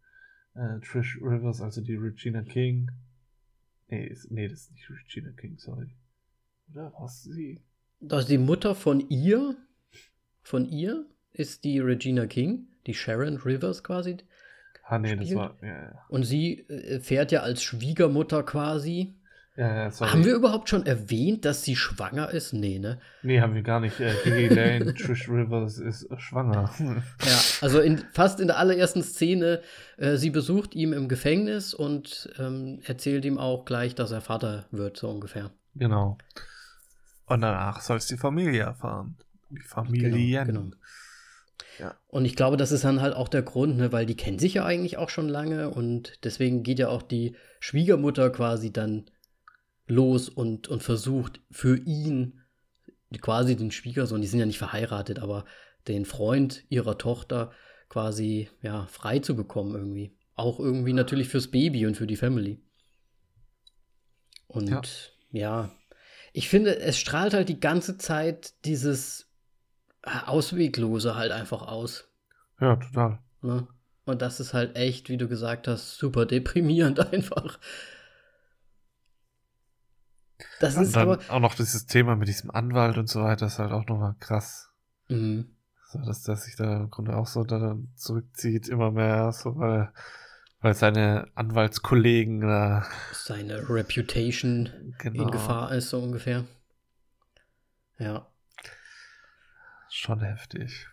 äh, 0.55 0.81
Trish 0.81 1.19
Rivers, 1.21 1.61
also 1.61 1.81
die 1.81 1.95
Regina 1.95 2.43
King. 2.43 2.91
Nee, 3.89 4.07
ist, 4.07 4.31
nee, 4.31 4.49
das 4.49 4.63
ist 4.63 4.73
nicht 4.73 4.91
Regina 4.91 5.31
King, 5.33 5.59
sorry. 5.59 5.89
Oder 6.73 6.93
was 6.99 7.23
sie? 7.23 7.63
Also 8.11 8.29
die 8.29 8.39
Mutter 8.39 8.75
von 8.75 9.09
ihr, 9.09 9.57
von 10.43 10.69
ihr 10.69 11.07
ist 11.33 11.65
die 11.65 11.79
Regina 11.79 12.27
King, 12.27 12.69
die 12.87 12.95
Sharon 12.95 13.37
Rivers 13.39 13.83
quasi. 13.83 14.19
Ah, 14.89 14.99
nee, 14.99 15.09
spielt. 15.09 15.31
das 15.31 15.37
war, 15.37 15.57
ja, 15.63 15.69
ja. 15.69 16.05
Und 16.09 16.25
sie 16.25 16.61
äh, 16.69 17.01
fährt 17.01 17.31
ja 17.31 17.43
als 17.43 17.63
Schwiegermutter 17.63 18.43
quasi 18.43 19.19
ja. 19.59 19.91
Haben 20.01 20.25
wir 20.25 20.37
überhaupt 20.37 20.69
schon 20.69 20.87
erwähnt, 20.87 21.45
dass 21.45 21.65
sie 21.65 21.75
schwanger 21.75 22.31
ist? 22.31 22.53
Nee, 22.53 22.79
ne? 22.79 23.01
Nee, 23.25 23.41
haben 23.41 23.57
wir 23.57 23.63
gar 23.63 23.81
nicht. 23.81 23.99
Äh, 23.99 24.15
Gigi 24.23 24.47
Lane, 24.55 24.95
Trish 24.95 25.29
Rivers 25.29 25.79
ist 25.79 26.07
schwanger. 26.19 26.71
ja, 26.79 27.41
also 27.61 27.81
in, 27.81 27.99
fast 28.13 28.39
in 28.39 28.47
der 28.47 28.59
allerersten 28.59 29.03
Szene, 29.03 29.61
äh, 29.97 30.15
sie 30.17 30.31
besucht 30.31 30.77
ihn 30.77 30.93
im 30.93 31.09
Gefängnis 31.09 31.75
und 31.75 32.33
ähm, 32.39 32.79
erzählt 32.85 33.25
ihm 33.25 33.37
auch 33.37 33.65
gleich, 33.65 33.97
dass 33.97 34.13
er 34.13 34.21
Vater 34.21 34.67
wird, 34.71 34.97
so 34.97 35.11
ungefähr. 35.11 35.51
Genau. 35.75 36.19
Und 37.27 37.41
danach 37.41 37.81
soll 37.81 37.97
es 37.97 38.07
die 38.07 38.17
Familie 38.17 38.63
erfahren. 38.63 39.17
Die 39.51 39.61
Familien. 39.61 40.47
Genau, 40.47 40.61
genau. 40.61 40.77
Ja. 41.79 41.97
Und 42.09 42.25
ich 42.25 42.37
glaube, 42.37 42.57
das 42.57 42.73
ist 42.73 42.85
dann 42.85 43.01
halt 43.01 43.15
auch 43.15 43.29
der 43.29 43.43
Grund, 43.43 43.77
ne, 43.77 43.93
weil 43.93 44.07
die 44.07 44.17
kennen 44.17 44.39
sich 44.39 44.55
ja 44.55 44.65
eigentlich 44.65 44.97
auch 44.97 45.11
schon 45.11 45.29
lange 45.29 45.71
und 45.71 46.25
deswegen 46.25 46.63
geht 46.63 46.79
ja 46.79 46.89
auch 46.89 47.03
die 47.03 47.37
Schwiegermutter 47.61 48.31
quasi 48.31 48.73
dann 48.73 49.11
los 49.87 50.29
und, 50.29 50.69
und 50.69 50.83
versucht 50.83 51.41
für 51.51 51.79
ihn, 51.79 52.41
quasi 53.21 53.57
den 53.57 53.71
Schwiegersohn, 53.71 54.21
die 54.21 54.27
sind 54.27 54.41
ja 54.41 54.47
nicht 54.47 54.59
verheiratet, 54.59 55.19
aber 55.19 55.45
den 55.87 56.05
Freund 56.05 56.65
ihrer 56.69 56.99
Tochter 56.99 57.53
quasi 57.89 58.51
ja, 58.61 58.87
frei 58.87 59.21
zu 59.21 59.35
bekommen 59.35 59.75
irgendwie. 59.75 60.15
Auch 60.35 60.61
irgendwie 60.61 60.93
natürlich 60.93 61.29
fürs 61.29 61.49
Baby 61.51 61.87
und 61.87 61.97
für 61.97 62.07
die 62.07 62.17
Family. 62.17 62.61
Und 64.47 64.69
ja. 64.69 64.83
ja, 65.33 65.73
ich 66.33 66.49
finde, 66.49 66.79
es 66.79 66.99
strahlt 66.99 67.35
halt 67.35 67.49
die 67.49 67.61
ganze 67.61 67.97
Zeit 67.97 68.55
dieses 68.65 69.28
Ausweglose 70.27 71.15
halt 71.17 71.33
einfach 71.33 71.63
aus. 71.63 72.09
Ja, 72.61 72.77
total. 72.77 73.19
Ne? 73.43 73.67
Und 74.05 74.23
das 74.23 74.41
ist 74.41 74.55
halt 74.55 74.77
echt, 74.77 75.11
wie 75.11 75.17
du 75.19 75.29
gesagt 75.29 75.69
hast, 75.69 75.99
super 75.99 76.27
deprimierend 76.27 76.99
einfach. 77.13 77.59
Das 80.61 80.77
und 80.77 80.85
ist 80.85 80.97
dann 80.97 81.11
aber 81.11 81.21
auch 81.29 81.41
noch 81.41 81.55
dieses 81.55 81.87
Thema 81.87 82.17
mit 82.17 82.29
diesem 82.29 82.51
Anwalt 82.51 82.97
und 82.97 83.09
so 83.09 83.23
weiter 83.23 83.47
ist 83.47 83.59
halt 83.59 83.73
auch 83.73 83.87
nochmal 83.87 84.15
krass. 84.19 84.71
Mhm. 85.09 85.51
So, 85.91 85.99
dass 86.01 86.23
der 86.23 86.37
sich 86.37 86.57
da 86.57 86.79
im 86.79 86.91
Grunde 86.91 87.17
auch 87.17 87.27
so 87.27 87.45
da 87.45 87.77
zurückzieht, 87.97 88.69
immer 88.69 88.91
mehr, 88.91 89.33
so 89.33 89.57
weil, 89.57 89.93
weil 90.61 90.75
seine 90.75 91.29
Anwaltskollegen 91.35 92.43
da. 92.43 92.87
Seine 93.13 93.69
Reputation 93.69 94.95
genau. 94.99 95.25
in 95.25 95.31
Gefahr 95.31 95.73
ist, 95.73 95.91
so 95.91 95.99
ungefähr. 95.99 96.45
Ja. 97.99 98.27
Schon 99.91 100.21
heftig. 100.21 100.87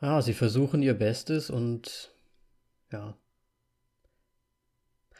Ja, 0.00 0.20
sie 0.20 0.34
versuchen 0.34 0.82
ihr 0.82 0.94
Bestes 0.94 1.50
und 1.50 2.12
ja, 2.90 3.16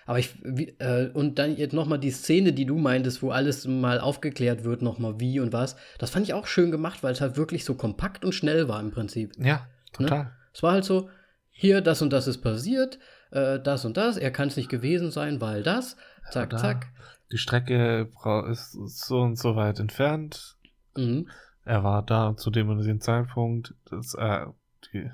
aber 0.07 0.19
ich, 0.19 0.35
wie, 0.43 0.71
äh, 0.79 1.11
und 1.13 1.39
dann 1.39 1.57
jetzt 1.57 1.73
nochmal 1.73 1.99
die 1.99 2.11
Szene, 2.11 2.53
die 2.53 2.67
du 2.67 2.77
meintest, 2.77 3.23
wo 3.23 3.31
alles 3.31 3.67
mal 3.67 4.01
aufgeklärt 4.01 4.65
wird, 4.65 4.83
nochmal 4.83 5.21
wie 5.21 5.39
und 5.39 5.53
was. 5.53 5.77
Das 5.99 6.11
fand 6.11 6.27
ich 6.27 6.35
auch 6.35 6.47
schön 6.47 6.71
gemacht, 6.71 7.03
weil 7.03 7.13
es 7.13 7.21
halt 7.21 7.37
wirklich 7.37 7.65
so 7.65 7.75
kompakt 7.75 8.25
und 8.25 8.33
schnell 8.33 8.69
war 8.69 8.81
im 8.81 8.91
Prinzip. 8.91 9.33
Ja, 9.39 9.45
ne? 9.45 10.07
total. 10.07 10.25
Ne? 10.25 10.33
Es 10.53 10.63
war 10.63 10.73
halt 10.73 10.85
so, 10.85 11.09
hier, 11.51 11.81
das 11.81 12.03
und 12.03 12.13
das 12.13 12.27
ist 12.27 12.39
passiert, 12.39 12.99
äh, 13.31 13.61
das 13.61 13.85
und 13.85 13.97
das, 13.97 14.17
er 14.17 14.31
kann 14.31 14.49
es 14.49 14.57
nicht 14.57 14.69
gewesen 14.69 15.11
sein, 15.11 15.41
weil 15.41 15.63
das, 15.63 15.97
zack, 16.31 16.53
ja, 16.53 16.59
zack. 16.59 16.89
Die 17.31 17.39
Strecke 17.39 18.11
ist 18.51 18.73
so 18.73 19.21
und 19.21 19.39
so 19.39 19.57
weit 19.57 19.79
entfernt. 19.79 20.57
Mhm. 20.97 21.29
Er 21.65 21.85
war 21.85 22.03
da 22.03 22.37
zu 22.37 22.51
dem 22.51 22.69
und 22.69 22.85
dem 22.85 23.01
Zeitpunkt, 23.01 23.75
dass 23.91 24.15
er 24.15 24.55
die, 24.93 25.11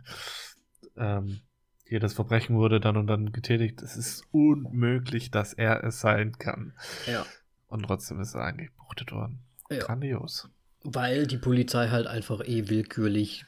ähm, 0.97 1.41
hier 1.85 2.01
das 2.01 2.15
Verbrechen 2.15 2.57
wurde 2.57 2.81
dann 2.81 2.97
und 2.97 3.07
dann 3.07 3.33
getätigt. 3.33 3.83
Es 3.83 3.97
ist 3.97 4.25
unmöglich, 4.31 5.31
dass 5.31 5.53
er 5.53 5.85
es 5.85 6.01
sein 6.01 6.33
kann. 6.39 6.75
Ja. 7.07 7.25
Und 7.69 7.83
trotzdem 7.83 8.21
ist 8.21 8.35
er 8.35 8.45
eigentlich 8.45 8.71
gebuchtet 8.71 9.13
worden. 9.13 9.41
Ja. 9.71 9.81
Grandios. 9.81 10.49
Weil 10.85 11.27
die 11.27 11.39
Polizei 11.39 11.89
halt 11.89 12.07
einfach 12.07 12.41
eh 12.41 12.69
willkürlich 12.69 13.45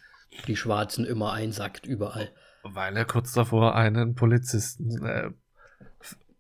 die 0.47 0.57
Schwarzen 0.57 1.05
immer 1.05 1.33
einsackt, 1.33 1.87
überall. 1.87 2.31
Weil 2.63 2.97
er 2.97 3.05
kurz 3.05 3.33
davor 3.33 3.75
einen 3.75 4.15
Polizisten 4.15 5.05
äh, 5.05 5.31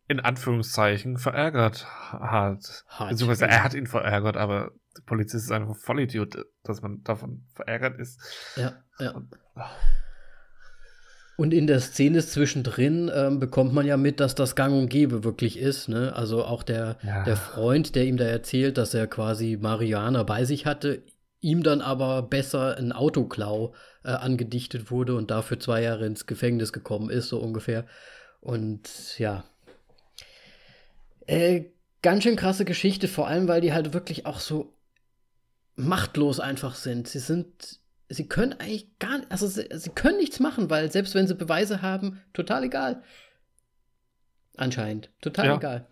in 0.08 0.20
Anführungszeichen 0.20 1.18
verärgert 1.18 1.86
hat. 1.86 2.84
Hat, 2.88 3.10
Beziehungsweise 3.10 3.46
er 3.46 3.62
hat 3.62 3.74
ihn 3.74 3.86
verärgert, 3.86 4.36
aber 4.36 4.72
der 4.96 5.02
Polizist 5.02 5.44
ist 5.46 5.52
einfach 5.52 5.76
Vollidiot, 5.76 6.46
dass 6.64 6.82
man 6.82 7.02
davon 7.04 7.44
verärgert 7.54 7.98
ist. 7.98 8.20
Ja, 8.56 8.82
ja. 8.98 9.22
Und 11.36 11.54
in 11.54 11.66
der 11.66 11.80
Szene 11.80 12.22
zwischendrin 12.22 13.10
ähm, 13.14 13.38
bekommt 13.40 13.72
man 13.72 13.86
ja 13.86 13.96
mit, 13.96 14.20
dass 14.20 14.34
das 14.34 14.54
gang 14.56 14.74
und 14.74 14.88
gäbe 14.90 15.24
wirklich 15.24 15.58
ist. 15.58 15.88
Ne? 15.88 16.14
Also 16.14 16.44
auch 16.44 16.62
der, 16.62 16.98
Ja. 17.02 17.24
der 17.24 17.36
Freund, 17.36 17.94
der 17.94 18.04
ihm 18.04 18.18
da 18.18 18.24
erzählt, 18.26 18.76
dass 18.76 18.92
er 18.92 19.06
quasi 19.06 19.56
Marihuana 19.58 20.22
bei 20.22 20.44
sich 20.44 20.66
hatte, 20.66 21.02
ihm 21.40 21.62
dann 21.62 21.80
aber 21.80 22.20
besser 22.22 22.76
ein 22.76 22.92
Autoklau 22.92 23.72
äh, 24.04 24.08
angedichtet 24.10 24.90
wurde 24.90 25.14
und 25.14 25.30
dafür 25.30 25.58
zwei 25.58 25.82
Jahre 25.82 26.04
ins 26.04 26.26
Gefängnis 26.26 26.74
gekommen 26.74 27.08
ist, 27.08 27.28
so 27.28 27.38
ungefähr. 27.40 27.86
Und 28.40 29.18
ja. 29.18 29.44
Äh, 31.26 31.70
ganz 32.02 32.24
schön 32.24 32.36
krasse 32.36 32.66
Geschichte, 32.66 33.08
vor 33.08 33.28
allem, 33.28 33.48
weil 33.48 33.62
die 33.62 33.72
halt 33.72 33.94
wirklich 33.94 34.26
auch 34.26 34.40
so 34.40 34.74
machtlos 35.80 36.40
einfach 36.40 36.74
sind. 36.74 37.08
Sie 37.08 37.18
sind, 37.18 37.80
sie 38.08 38.28
können 38.28 38.54
eigentlich 38.54 38.98
gar 38.98 39.18
nicht, 39.18 39.30
also 39.30 39.46
sie, 39.46 39.68
sie 39.72 39.90
können 39.90 40.18
nichts 40.18 40.40
machen, 40.40 40.70
weil 40.70 40.90
selbst 40.90 41.14
wenn 41.14 41.26
sie 41.26 41.34
Beweise 41.34 41.82
haben, 41.82 42.20
total 42.32 42.64
egal. 42.64 43.02
Anscheinend, 44.56 45.10
total 45.20 45.46
Ja. 45.46 45.56
egal. 45.56 45.86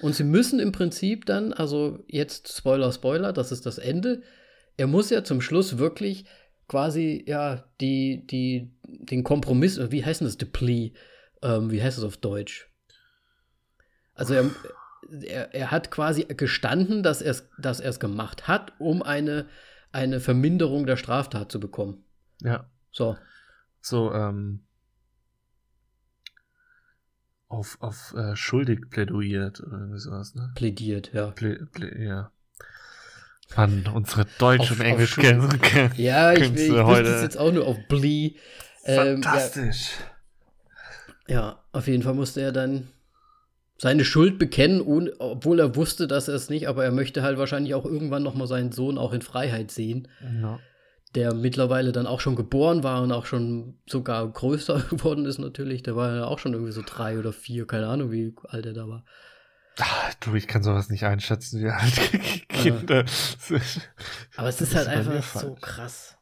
Und 0.00 0.14
sie 0.14 0.24
müssen 0.24 0.58
im 0.60 0.72
Prinzip 0.72 1.26
dann, 1.26 1.52
also 1.52 2.04
jetzt 2.08 2.56
Spoiler, 2.56 2.92
Spoiler, 2.92 3.32
das 3.32 3.52
ist 3.52 3.64
das 3.66 3.78
Ende. 3.78 4.22
Er 4.76 4.86
muss 4.86 5.10
ja 5.10 5.24
zum 5.24 5.40
Schluss 5.40 5.78
wirklich 5.78 6.24
quasi, 6.68 7.24
ja, 7.26 7.64
die, 7.80 8.26
die, 8.26 8.72
den 8.82 9.22
Kompromiss, 9.22 9.78
wie 9.90 10.04
heißt 10.04 10.20
denn 10.20 10.28
das, 10.28 10.36
the 10.38 10.46
plea? 10.46 10.92
Ähm, 11.42 11.70
wie 11.70 11.82
heißt 11.82 11.98
das 11.98 12.04
auf 12.04 12.16
Deutsch? 12.16 12.68
Also 14.14 14.34
er, 14.34 14.50
er, 15.22 15.54
er 15.54 15.70
hat 15.70 15.90
quasi 15.90 16.24
gestanden, 16.24 17.02
dass 17.02 17.20
er 17.20 17.32
es 17.32 17.48
dass 17.58 17.80
er's 17.80 18.00
gemacht 18.00 18.48
hat, 18.48 18.63
um 18.78 19.02
eine, 19.02 19.46
eine 19.92 20.20
Verminderung 20.20 20.86
der 20.86 20.96
Straftat 20.96 21.50
zu 21.52 21.60
bekommen. 21.60 22.04
Ja. 22.40 22.68
So. 22.90 23.16
So, 23.80 24.12
ähm, 24.12 24.64
auf, 27.48 27.76
auf 27.80 28.14
äh, 28.16 28.34
schuldig 28.36 28.90
plädoyiert 28.90 29.60
oder 29.60 29.78
irgendwie 29.78 29.98
sowas, 29.98 30.34
ne? 30.34 30.50
Plädiert, 30.54 31.12
ja. 31.12 31.30
Plä, 31.30 31.58
plä, 31.72 32.04
ja. 32.04 32.30
Mann, 33.56 33.86
unsere 33.92 34.26
Deutsch- 34.38 34.60
Auf- 34.62 34.70
und 34.72 34.80
auf 34.80 34.86
Englisch 34.86 35.12
Schul- 35.12 35.22
kennen. 35.58 35.92
Ja, 35.96 36.32
ich, 36.32 36.40
ich 36.40 36.50
wusste 36.52 36.86
heute. 36.86 37.08
es 37.14 37.22
jetzt 37.22 37.36
auch 37.38 37.52
nur 37.52 37.66
auf 37.66 37.76
Blee. 37.88 38.36
Ähm, 38.84 38.96
ja, 38.96 39.30
Fantastisch. 39.30 39.90
ja, 41.28 41.62
auf 41.72 41.86
jeden 41.86 42.02
Fall 42.02 42.14
musste 42.14 42.40
er 42.40 42.52
dann 42.52 42.88
seine 43.76 44.04
Schuld 44.04 44.38
bekennen, 44.38 44.80
obwohl 45.18 45.58
er 45.60 45.74
wusste, 45.76 46.06
dass 46.06 46.28
er 46.28 46.34
es 46.34 46.48
nicht, 46.48 46.68
aber 46.68 46.84
er 46.84 46.92
möchte 46.92 47.22
halt 47.22 47.38
wahrscheinlich 47.38 47.74
auch 47.74 47.84
irgendwann 47.84 48.22
noch 48.22 48.34
mal 48.34 48.46
seinen 48.46 48.70
Sohn 48.72 48.98
auch 48.98 49.12
in 49.12 49.22
Freiheit 49.22 49.70
sehen, 49.70 50.08
Ja. 50.42 50.60
der 51.14 51.34
mittlerweile 51.34 51.90
dann 51.92 52.06
auch 52.06 52.20
schon 52.20 52.36
geboren 52.36 52.82
war 52.84 53.02
und 53.02 53.10
auch 53.12 53.26
schon 53.26 53.78
sogar 53.86 54.26
größer 54.30 54.78
geworden 54.90 55.26
ist 55.26 55.38
natürlich. 55.38 55.82
Der 55.82 55.96
war 55.96 56.14
ja 56.14 56.24
auch 56.26 56.38
schon 56.38 56.52
irgendwie 56.52 56.72
so 56.72 56.82
drei 56.86 57.18
oder 57.18 57.32
vier, 57.32 57.66
keine 57.66 57.88
Ahnung, 57.88 58.10
wie 58.12 58.34
alt 58.48 58.64
er 58.66 58.74
da 58.74 58.88
war. 58.88 59.04
Ah, 59.80 60.12
du, 60.20 60.34
ich 60.36 60.46
kann 60.46 60.62
sowas 60.62 60.88
nicht 60.88 61.02
einschätzen, 61.02 61.60
wie 61.60 61.68
alt 61.68 62.46
Kinder 62.48 63.04
sind. 63.08 63.60
Aber 64.36 64.48
es 64.48 64.60
ist 64.60 64.76
halt 64.76 64.86
einfach 64.86 65.22
so 65.40 65.56
krass, 65.60 66.16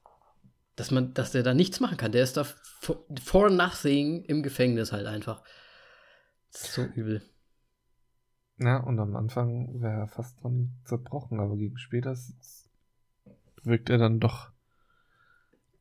dass 0.74 0.91
man, 0.91 1.12
dass 1.12 1.33
der 1.33 1.43
da 1.43 1.53
nichts 1.53 1.81
machen 1.81 1.99
kann. 1.99 2.12
Der 2.12 2.23
ist 2.23 2.39
da 2.39 2.45
for, 2.45 3.05
for 3.23 3.51
nothing 3.51 4.24
im 4.24 4.43
Gefängnis 4.43 4.91
halt 4.91 5.07
einfach. 5.07 5.43
So 6.49 6.83
übel. 6.83 7.20
Ja, 8.62 8.78
und 8.78 8.98
am 9.01 9.16
Anfang 9.16 9.80
wäre 9.80 10.01
er 10.01 10.09
fast 10.09 10.43
dran 10.43 10.70
zerbrochen, 10.84 11.40
aber 11.40 11.56
gegen 11.56 11.78
später 11.78 12.16
wirkt 13.64 13.90
er 13.90 13.98
dann 13.98 14.20
doch, 14.20 14.51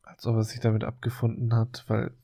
als 0.02 0.26
ob 0.26 0.36
er 0.36 0.44
sich 0.44 0.60
damit 0.60 0.84
abgefunden 0.84 1.54
hat, 1.54 1.84
weil 1.88 2.08
im 2.08 2.14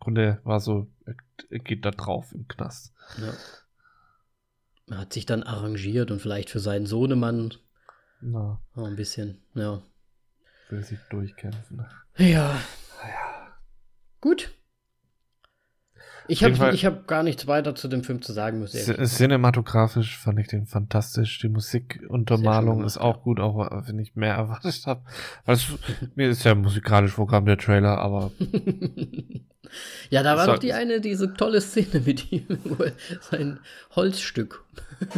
Grunde 0.00 0.40
war 0.44 0.60
so, 0.60 0.88
er, 1.04 1.14
geht 1.58 1.84
da 1.84 1.90
drauf 1.90 2.32
im 2.32 2.46
Knast. 2.48 2.92
Ja. 3.18 3.32
Er 4.90 4.98
hat 4.98 5.12
sich 5.12 5.26
dann 5.26 5.42
arrangiert 5.42 6.10
und 6.10 6.20
vielleicht 6.20 6.50
für 6.50 6.60
seinen 6.60 6.86
Sohnemann 6.86 7.52
Na, 8.20 8.60
ein 8.74 8.96
bisschen, 8.96 9.42
ja. 9.54 9.82
will 10.70 10.82
sich 10.82 10.98
durchkämpfen. 11.10 11.86
Ja, 12.16 12.58
Naja. 13.02 13.58
gut. 14.20 14.54
Ich 16.28 16.44
habe 16.44 16.74
ich 16.74 16.84
hab 16.84 17.06
gar 17.06 17.22
nichts 17.22 17.46
weiter 17.46 17.74
zu 17.74 17.88
dem 17.88 18.04
Film 18.04 18.20
zu 18.20 18.32
sagen, 18.32 18.60
ehrlich 18.60 19.10
Cinematografisch 19.10 20.18
fand 20.18 20.38
ich 20.38 20.48
den 20.48 20.66
fantastisch. 20.66 21.38
Die 21.38 21.48
Musikuntermalung 21.48 22.84
ist 22.84 22.98
auch 22.98 23.22
gut, 23.22 23.40
auch 23.40 23.86
wenn 23.86 23.98
ich 23.98 24.14
mehr 24.14 24.34
erwartet 24.36 24.86
habe. 24.86 25.02
Also, 25.46 25.78
mir 26.14 26.28
ist 26.28 26.44
ja 26.44 26.54
musikalisch 26.54 27.12
Programm 27.12 27.46
der 27.46 27.56
Trailer, 27.56 27.98
aber 27.98 28.30
ja, 30.10 30.22
da 30.22 30.36
war 30.36 30.46
doch 30.46 30.58
die 30.58 30.74
eine, 30.74 31.00
diese 31.00 31.32
tolle 31.32 31.62
Szene 31.62 32.02
mit 32.04 32.30
ihm, 32.30 32.46
wo 32.64 32.84
er 32.84 32.92
sein 33.20 33.58
Holzstück. 33.96 34.64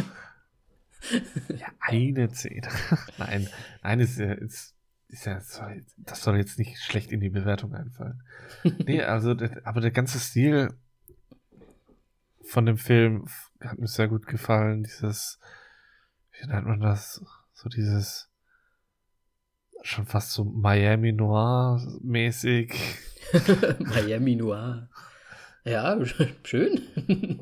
Ja, 1.49 1.65
eine 1.79 2.29
Szene. 2.29 2.67
nein, 3.17 3.49
nein, 3.81 3.99
ist 3.99 4.19
ist, 4.19 5.25
ja, 5.25 5.41
das 5.97 6.23
soll 6.23 6.37
jetzt 6.37 6.57
nicht 6.57 6.79
schlecht 6.79 7.11
in 7.11 7.19
die 7.19 7.29
Bewertung 7.29 7.73
einfallen. 7.73 8.21
Nee, 8.85 9.01
also, 9.01 9.35
aber 9.63 9.81
der 9.81 9.91
ganze 9.91 10.19
Stil 10.19 10.69
von 12.51 12.65
dem 12.65 12.77
Film 12.77 13.25
hat 13.61 13.77
mir 13.79 13.87
sehr 13.87 14.09
gut 14.09 14.27
gefallen. 14.27 14.83
Dieses, 14.83 15.39
wie 16.37 16.45
nennt 16.47 16.67
man 16.67 16.81
das? 16.81 17.23
So 17.53 17.69
dieses, 17.69 18.29
schon 19.83 20.05
fast 20.05 20.31
so 20.31 20.43
Miami 20.43 21.13
Noir 21.13 21.81
mäßig. 22.03 22.73
Miami 23.79 24.35
Noir. 24.35 24.89
Ja, 25.63 25.97
schön. 26.43 27.39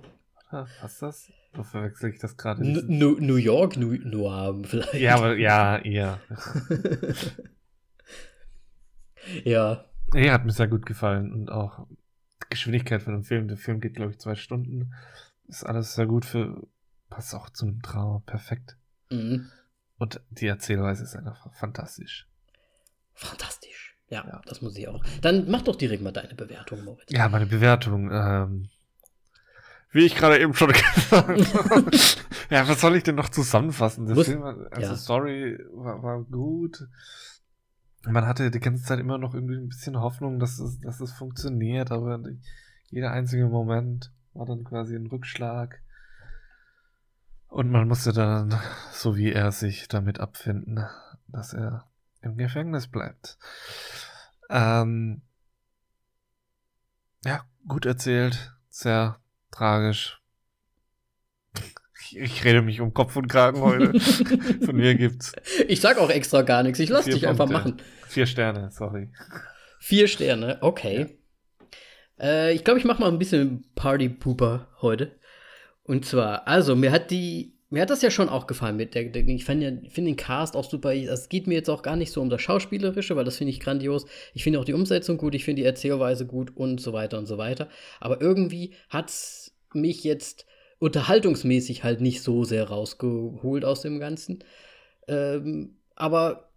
Ah, 0.49 0.67
Passt 0.79 1.01
das? 1.01 1.31
Oder 1.53 1.63
verwechsel 1.63 2.11
ich 2.11 2.19
das 2.19 2.37
gerade? 2.37 2.63
New 2.63 3.19
New 3.19 3.37
York 3.37 3.77
Nu- 3.77 3.97
Noir 4.03 4.61
vielleicht. 4.63 4.93
Ja, 4.93 5.15
aber 5.15 5.35
ja, 5.37 5.79
eher. 5.79 6.19
ja. 9.43 9.85
Nee, 10.13 10.29
hat 10.29 10.45
mir 10.45 10.51
sehr 10.51 10.67
gut 10.67 10.85
gefallen 10.85 11.33
und 11.33 11.49
auch 11.51 11.87
Geschwindigkeit 12.49 13.01
von 13.03 13.13
dem 13.13 13.23
Film. 13.23 13.47
Der 13.47 13.57
Film 13.57 13.79
geht, 13.79 13.95
glaube 13.95 14.11
ich, 14.11 14.19
zwei 14.19 14.35
Stunden. 14.35 14.93
Ist 15.47 15.63
alles 15.65 15.95
sehr 15.95 16.05
gut 16.05 16.25
für, 16.25 16.67
passt 17.09 17.33
auch 17.35 17.49
zu 17.49 17.65
einem 17.65 17.81
Drama, 17.81 18.21
perfekt. 18.25 18.75
Mhm. 19.09 19.49
Und 19.97 20.21
die 20.29 20.47
Erzählweise 20.47 21.03
ist 21.03 21.15
einfach 21.15 21.51
fantastisch. 21.53 22.27
Fantastisch. 23.13 23.95
Ja, 24.09 24.25
Ja. 24.25 24.41
das 24.45 24.61
muss 24.61 24.77
ich 24.77 24.87
auch. 24.87 25.03
Dann 25.21 25.49
mach 25.49 25.61
doch 25.61 25.75
direkt 25.75 26.01
mal 26.03 26.11
deine 26.11 26.33
Bewertung, 26.35 26.83
Moritz. 26.83 27.11
Ja, 27.11 27.27
meine 27.29 27.45
Bewertung, 27.45 28.09
ähm, 28.11 28.69
wie 29.91 30.05
ich 30.05 30.15
gerade 30.15 30.39
eben 30.39 30.53
schon 30.53 30.71
gesagt 30.71 31.11
habe. 31.11 31.91
ja, 32.49 32.67
was 32.67 32.79
soll 32.81 32.95
ich 32.95 33.03
denn 33.03 33.15
noch 33.15 33.29
zusammenfassen? 33.29 34.05
Der 34.07 34.23
Film, 34.23 34.43
also 34.43 34.81
ja. 34.81 34.95
Story 34.95 35.59
war, 35.73 36.01
war 36.01 36.23
gut. 36.23 36.87
Man 38.03 38.25
hatte 38.25 38.49
die 38.49 38.59
ganze 38.59 38.83
Zeit 38.83 38.99
immer 38.99 39.17
noch 39.17 39.33
irgendwie 39.33 39.57
ein 39.57 39.67
bisschen 39.67 39.99
Hoffnung, 39.99 40.39
dass 40.39 40.59
es, 40.59 40.79
dass 40.79 41.01
es 41.01 41.11
funktioniert, 41.11 41.91
aber 41.91 42.21
jeder 42.89 43.11
einzige 43.11 43.47
Moment 43.47 44.11
war 44.33 44.45
dann 44.45 44.63
quasi 44.63 44.95
ein 44.95 45.07
Rückschlag. 45.07 45.81
Und 47.47 47.71
man 47.71 47.87
musste 47.87 48.13
dann, 48.13 48.57
so 48.91 49.17
wie 49.17 49.31
er 49.31 49.51
sich 49.51 49.87
damit 49.87 50.19
abfinden, 50.19 50.85
dass 51.27 51.53
er 51.53 51.89
im 52.21 52.37
Gefängnis 52.37 52.87
bleibt. 52.87 53.37
Ähm, 54.49 55.21
ja, 57.23 57.43
gut 57.67 57.85
erzählt, 57.85 58.55
sehr 58.69 59.19
tragisch. 59.51 60.18
Ich, 62.11 62.17
ich 62.17 62.43
rede 62.43 62.61
mich 62.61 62.81
um 62.81 62.93
Kopf 62.93 63.15
und 63.15 63.27
Kragen 63.27 63.61
heute. 63.61 63.99
Von 64.65 64.75
mir 64.75 64.95
gibt's 64.95 65.33
Ich 65.67 65.81
sag 65.81 65.97
auch 65.97 66.09
extra 66.09 66.41
gar 66.41 66.63
nichts. 66.63 66.79
Ich 66.79 66.89
lass 66.89 67.05
dich 67.05 67.27
einfach 67.27 67.45
Punkte. 67.45 67.53
machen. 67.53 67.77
vier 68.07 68.25
Sterne, 68.25 68.71
sorry. 68.71 69.09
Vier 69.79 70.07
Sterne, 70.07 70.57
okay. 70.61 71.17
Äh, 72.19 72.53
ich 72.53 72.63
glaube, 72.63 72.79
ich 72.79 72.85
mache 72.85 73.01
mal 73.01 73.07
ein 73.07 73.19
bisschen 73.19 73.65
Party-Pooper 73.75 74.67
heute. 74.81 75.15
Und 75.83 76.05
zwar, 76.05 76.47
also, 76.47 76.75
mir 76.75 76.91
hat 76.91 77.11
die 77.11 77.59
mir 77.71 77.83
hat 77.83 77.91
das 77.91 78.01
ja 78.01 78.09
schon 78.09 78.29
auch 78.29 78.47
gefallen. 78.47 78.77
Mit 78.77 78.95
der, 78.95 79.03
der 79.05 79.27
ich 79.27 79.45
finde 79.45 79.69
ja, 79.69 79.89
find 79.89 80.07
den 80.07 80.15
Cast 80.15 80.55
auch 80.55 80.67
super. 80.67 80.93
Es 80.93 81.29
geht 81.29 81.45
mir 81.45 81.53
jetzt 81.53 81.69
auch 81.69 81.83
gar 81.83 81.95
nicht 81.95 82.11
so 82.11 82.21
um 82.21 82.29
das 82.29 82.41
Schauspielerische, 82.41 83.15
weil 83.15 83.25
das 83.25 83.37
finde 83.37 83.51
ich 83.51 83.59
grandios. 83.59 84.07
Ich 84.33 84.43
finde 84.43 84.59
auch 84.59 84.65
die 84.65 84.73
Umsetzung 84.73 85.17
gut, 85.17 85.35
ich 85.35 85.45
finde 85.45 85.61
die 85.61 85.67
Erzählweise 85.67 86.25
gut 86.25 86.55
und 86.55 86.81
so 86.81 86.93
weiter 86.93 87.19
und 87.19 87.27
so 87.27 87.37
weiter. 87.37 87.69
Aber 87.99 88.21
irgendwie 88.21 88.73
hat 88.89 89.09
es 89.09 89.55
mich 89.73 90.03
jetzt 90.03 90.47
unterhaltungsmäßig 90.79 91.83
halt 91.83 92.01
nicht 92.01 92.23
so 92.23 92.43
sehr 92.43 92.69
rausgeholt 92.69 93.65
aus 93.65 93.81
dem 93.81 93.99
Ganzen. 93.99 94.43
Ähm, 95.07 95.77
aber 95.95 96.49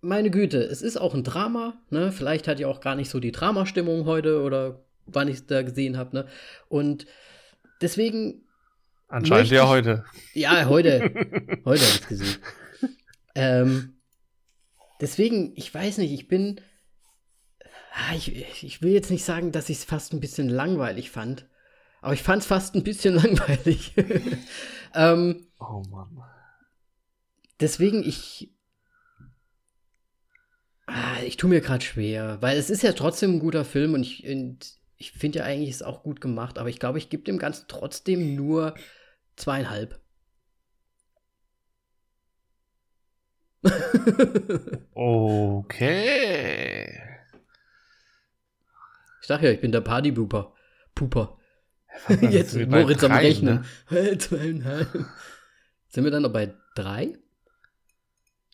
meine 0.00 0.30
Güte, 0.30 0.58
es 0.58 0.82
ist 0.82 0.96
auch 0.96 1.14
ein 1.14 1.24
Drama. 1.24 1.74
Ne? 1.90 2.10
Vielleicht 2.12 2.48
hat 2.48 2.58
ja 2.58 2.68
auch 2.68 2.80
gar 2.80 2.94
nicht 2.94 3.10
so 3.10 3.20
die 3.20 3.32
Dramastimmung 3.32 4.06
heute 4.06 4.42
oder 4.42 4.82
wann 5.06 5.28
ich 5.28 5.36
es 5.36 5.46
da 5.46 5.62
gesehen 5.62 5.98
habe. 5.98 6.16
Ne? 6.16 6.26
Und 6.68 7.06
deswegen 7.80 8.42
Anscheinend 9.10 9.50
ja 9.50 9.68
heute. 9.68 10.04
Ja, 10.34 10.66
heute. 10.66 11.00
heute 11.64 11.84
habe 11.84 11.94
ich 11.94 12.06
gesehen. 12.06 12.36
Ähm, 13.34 13.96
deswegen, 15.00 15.52
ich 15.56 15.72
weiß 15.74 15.98
nicht, 15.98 16.12
ich 16.12 16.28
bin. 16.28 16.60
Ah, 17.92 18.14
ich, 18.14 18.62
ich 18.62 18.82
will 18.82 18.92
jetzt 18.92 19.10
nicht 19.10 19.24
sagen, 19.24 19.50
dass 19.50 19.68
ich 19.68 19.78
es 19.78 19.84
fast 19.84 20.12
ein 20.12 20.20
bisschen 20.20 20.48
langweilig 20.48 21.10
fand. 21.10 21.46
Aber 22.00 22.14
ich 22.14 22.22
fand 22.22 22.42
es 22.42 22.48
fast 22.48 22.74
ein 22.74 22.84
bisschen 22.84 23.14
langweilig. 23.14 23.94
ähm, 24.94 25.46
oh 25.58 25.82
Mann. 25.90 26.22
Deswegen, 27.60 28.02
ich. 28.02 28.50
Ah, 30.86 31.22
ich 31.24 31.36
tue 31.36 31.50
mir 31.50 31.60
gerade 31.60 31.84
schwer, 31.84 32.38
weil 32.40 32.58
es 32.58 32.70
ist 32.70 32.82
ja 32.82 32.92
trotzdem 32.92 33.34
ein 33.34 33.38
guter 33.38 33.64
Film 33.64 33.94
und 33.94 34.02
ich, 34.02 34.24
ich 34.96 35.12
finde 35.12 35.38
ja 35.38 35.44
eigentlich 35.44 35.70
ist 35.70 35.84
auch 35.84 36.02
gut 36.02 36.20
gemacht, 36.20 36.58
aber 36.58 36.68
ich 36.68 36.80
glaube, 36.80 36.98
ich 36.98 37.10
gebe 37.10 37.22
dem 37.22 37.38
Ganzen 37.38 37.66
trotzdem 37.68 38.34
nur 38.34 38.74
Zweieinhalb. 39.36 40.00
okay. 44.94 47.00
Ich 49.20 49.26
sag 49.26 49.42
ja, 49.42 49.50
ich 49.50 49.60
bin 49.60 49.72
der 49.72 49.80
Partypooper. 49.80 50.54
Puper. 50.94 51.39
Jetzt 52.20 52.56
Moritz 52.68 53.04
am 53.04 53.12
Rechnen. 53.12 53.64
Ne? 53.90 54.18
Zweieinhalb. 54.18 54.88
Sind 55.88 56.04
wir 56.04 56.10
dann 56.10 56.22
noch 56.22 56.32
bei 56.32 56.54
drei? 56.74 57.14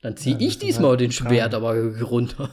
Dann 0.02 0.16
ziehe 0.16 0.36
ja, 0.36 0.46
ich 0.46 0.58
diesmal 0.58 0.96
den 0.96 1.12
Schwert 1.12 1.54
aber 1.54 1.74
runter. 2.00 2.50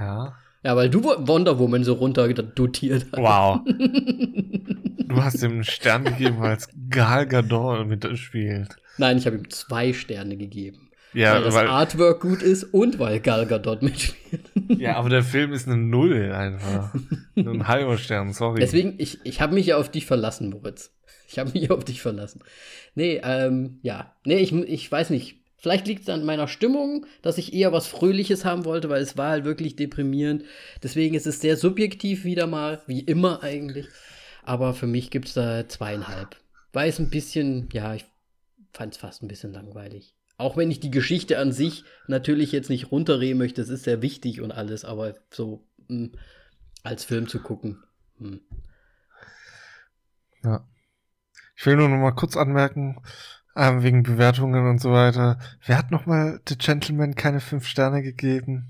ja. 0.00 0.36
Ja, 0.64 0.76
weil 0.76 0.88
du 0.88 1.02
Wonder 1.02 1.58
Woman 1.58 1.82
so 1.82 1.94
runter 1.94 2.32
dotiert 2.32 3.06
hast. 3.12 3.20
Wow. 3.20 3.60
Du 5.12 5.22
hast 5.22 5.42
ihm 5.42 5.50
einen 5.50 5.64
Stern 5.64 6.04
gegeben, 6.04 6.36
weil 6.38 6.56
es 6.56 6.70
Gal 6.88 7.26
Gadot 7.26 7.86
mitspielt. 7.86 8.74
Nein, 8.96 9.18
ich 9.18 9.26
habe 9.26 9.36
ihm 9.36 9.50
zwei 9.50 9.92
Sterne 9.92 10.38
gegeben. 10.38 10.88
Ja, 11.14 11.34
weil 11.34 11.44
das 11.44 11.54
weil, 11.54 11.66
Artwork 11.66 12.20
gut 12.20 12.42
ist 12.42 12.64
und 12.64 12.98
weil 12.98 13.20
Gal 13.20 13.46
Gadot 13.46 13.82
mitspielt. 13.82 14.50
Ja, 14.68 14.96
aber 14.96 15.10
der 15.10 15.22
Film 15.22 15.52
ist 15.52 15.68
eine 15.68 15.76
Null 15.76 16.32
einfach. 16.32 16.94
ein 17.36 17.68
halber 17.68 17.98
Stern, 17.98 18.32
sorry. 18.32 18.60
Deswegen, 18.60 18.94
ich, 18.98 19.18
ich 19.24 19.40
habe 19.40 19.54
mich 19.54 19.66
ja 19.66 19.76
auf 19.76 19.90
dich 19.90 20.06
verlassen, 20.06 20.50
Moritz. 20.50 20.90
Ich 21.28 21.38
habe 21.38 21.50
mich 21.52 21.70
auf 21.70 21.84
dich 21.84 22.00
verlassen. 22.00 22.42
Nee, 22.94 23.20
ähm, 23.24 23.78
ja. 23.82 24.14
Nee, 24.24 24.38
ich, 24.38 24.52
ich 24.52 24.90
weiß 24.90 25.10
nicht. 25.10 25.40
Vielleicht 25.58 25.86
liegt 25.86 26.02
es 26.02 26.08
an 26.08 26.24
meiner 26.24 26.48
Stimmung, 26.48 27.06
dass 27.22 27.38
ich 27.38 27.54
eher 27.54 27.72
was 27.72 27.86
Fröhliches 27.86 28.44
haben 28.44 28.64
wollte, 28.64 28.88
weil 28.88 29.00
es 29.00 29.16
war 29.16 29.30
halt 29.30 29.44
wirklich 29.44 29.76
deprimierend. 29.76 30.44
Deswegen 30.82 31.14
ist 31.14 31.26
es 31.26 31.40
sehr 31.40 31.56
subjektiv 31.56 32.24
wieder 32.24 32.48
mal, 32.48 32.82
wie 32.86 33.00
immer 33.00 33.44
eigentlich. 33.44 33.86
Aber 34.42 34.74
für 34.74 34.88
mich 34.88 35.10
gibt 35.10 35.28
es 35.28 35.34
da 35.34 35.68
zweieinhalb. 35.68 36.36
Weil 36.72 36.88
es 36.88 36.98
ein 36.98 37.10
bisschen, 37.10 37.68
ja, 37.72 37.94
ich 37.94 38.04
fand 38.72 38.94
es 38.94 38.98
fast 38.98 39.22
ein 39.22 39.28
bisschen 39.28 39.52
langweilig. 39.52 40.16
Auch 40.42 40.56
wenn 40.56 40.72
ich 40.72 40.80
die 40.80 40.90
Geschichte 40.90 41.38
an 41.38 41.52
sich 41.52 41.84
natürlich 42.08 42.50
jetzt 42.50 42.68
nicht 42.68 42.90
runterreden 42.90 43.38
möchte, 43.38 43.62
es 43.62 43.68
ist 43.68 43.84
sehr 43.84 44.02
wichtig 44.02 44.40
und 44.40 44.50
alles, 44.50 44.84
aber 44.84 45.14
so 45.30 45.64
mh, 45.86 46.06
hm, 46.06 46.12
als 46.82 47.04
Film 47.04 47.28
zu 47.28 47.38
gucken. 47.38 47.84
Mh. 48.18 48.28
Hm. 48.28 48.40
Ja. 50.42 50.66
Ich 51.54 51.64
will 51.64 51.76
nur 51.76 51.88
noch 51.88 51.98
mal 51.98 52.10
kurz 52.10 52.36
anmerken, 52.36 53.00
ähm, 53.54 53.84
wegen 53.84 54.02
Bewertungen 54.02 54.66
und 54.66 54.80
so 54.80 54.90
weiter. 54.90 55.38
Wer 55.64 55.78
hat 55.78 55.92
noch 55.92 56.06
mal 56.06 56.40
The 56.48 56.58
Gentleman 56.58 57.14
keine 57.14 57.38
fünf 57.38 57.68
Sterne 57.68 58.02
gegeben? 58.02 58.66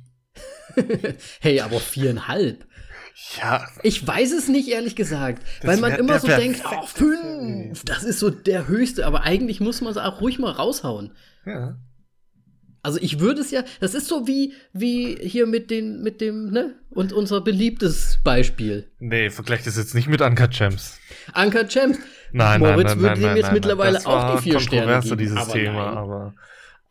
hey, 1.40 1.60
aber 1.60 1.80
viereinhalb. 1.80 2.66
Ja. 3.40 3.66
Ich 3.82 4.06
weiß 4.06 4.32
es 4.32 4.48
nicht, 4.48 4.68
ehrlich 4.68 4.96
gesagt. 4.96 5.42
Das 5.60 5.68
weil 5.68 5.76
man 5.78 5.92
immer 5.92 6.18
so 6.18 6.26
denkt, 6.26 6.62
oh, 6.64 6.86
fünf, 6.86 7.84
das 7.84 8.04
ist 8.04 8.18
so 8.18 8.30
der 8.30 8.68
höchste. 8.68 9.06
Aber 9.06 9.22
eigentlich 9.22 9.60
muss 9.60 9.80
man 9.80 9.92
es 9.92 9.98
auch 9.98 10.20
ruhig 10.20 10.38
mal 10.38 10.50
raushauen. 10.50 11.12
Ja. 11.44 11.76
Also 12.84 12.98
ich 13.00 13.20
würde 13.20 13.40
es 13.40 13.52
ja, 13.52 13.62
das 13.80 13.94
ist 13.94 14.08
so 14.08 14.26
wie, 14.26 14.54
wie 14.72 15.16
hier 15.20 15.46
mit, 15.46 15.70
den, 15.70 16.02
mit 16.02 16.20
dem, 16.20 16.50
ne? 16.50 16.74
Und 16.90 17.12
unser 17.12 17.40
beliebtes 17.40 18.18
Beispiel. 18.24 18.90
Nee, 18.98 19.30
vergleicht 19.30 19.66
das 19.68 19.76
jetzt 19.76 19.94
nicht 19.94 20.08
mit 20.08 20.20
Anker 20.20 20.48
Gems. 20.48 20.98
Anker 21.32 21.64
Gems. 21.64 21.98
Nein, 22.32 22.60
Moritz 22.60 22.88
nein, 22.88 22.98
nein, 22.98 23.00
würde 23.00 23.20
ihm 23.20 23.36
jetzt 23.36 23.46
nein, 23.46 23.54
mittlerweile 23.54 24.04
auch 24.04 24.36
die 24.36 24.42
vier 24.42 24.60
Sterne 24.60 25.00
geben. 25.00 25.18
dieses 25.18 25.36
aber 25.36 25.52
Thema, 25.52 25.86
nein. 25.86 25.96
aber. 25.96 26.34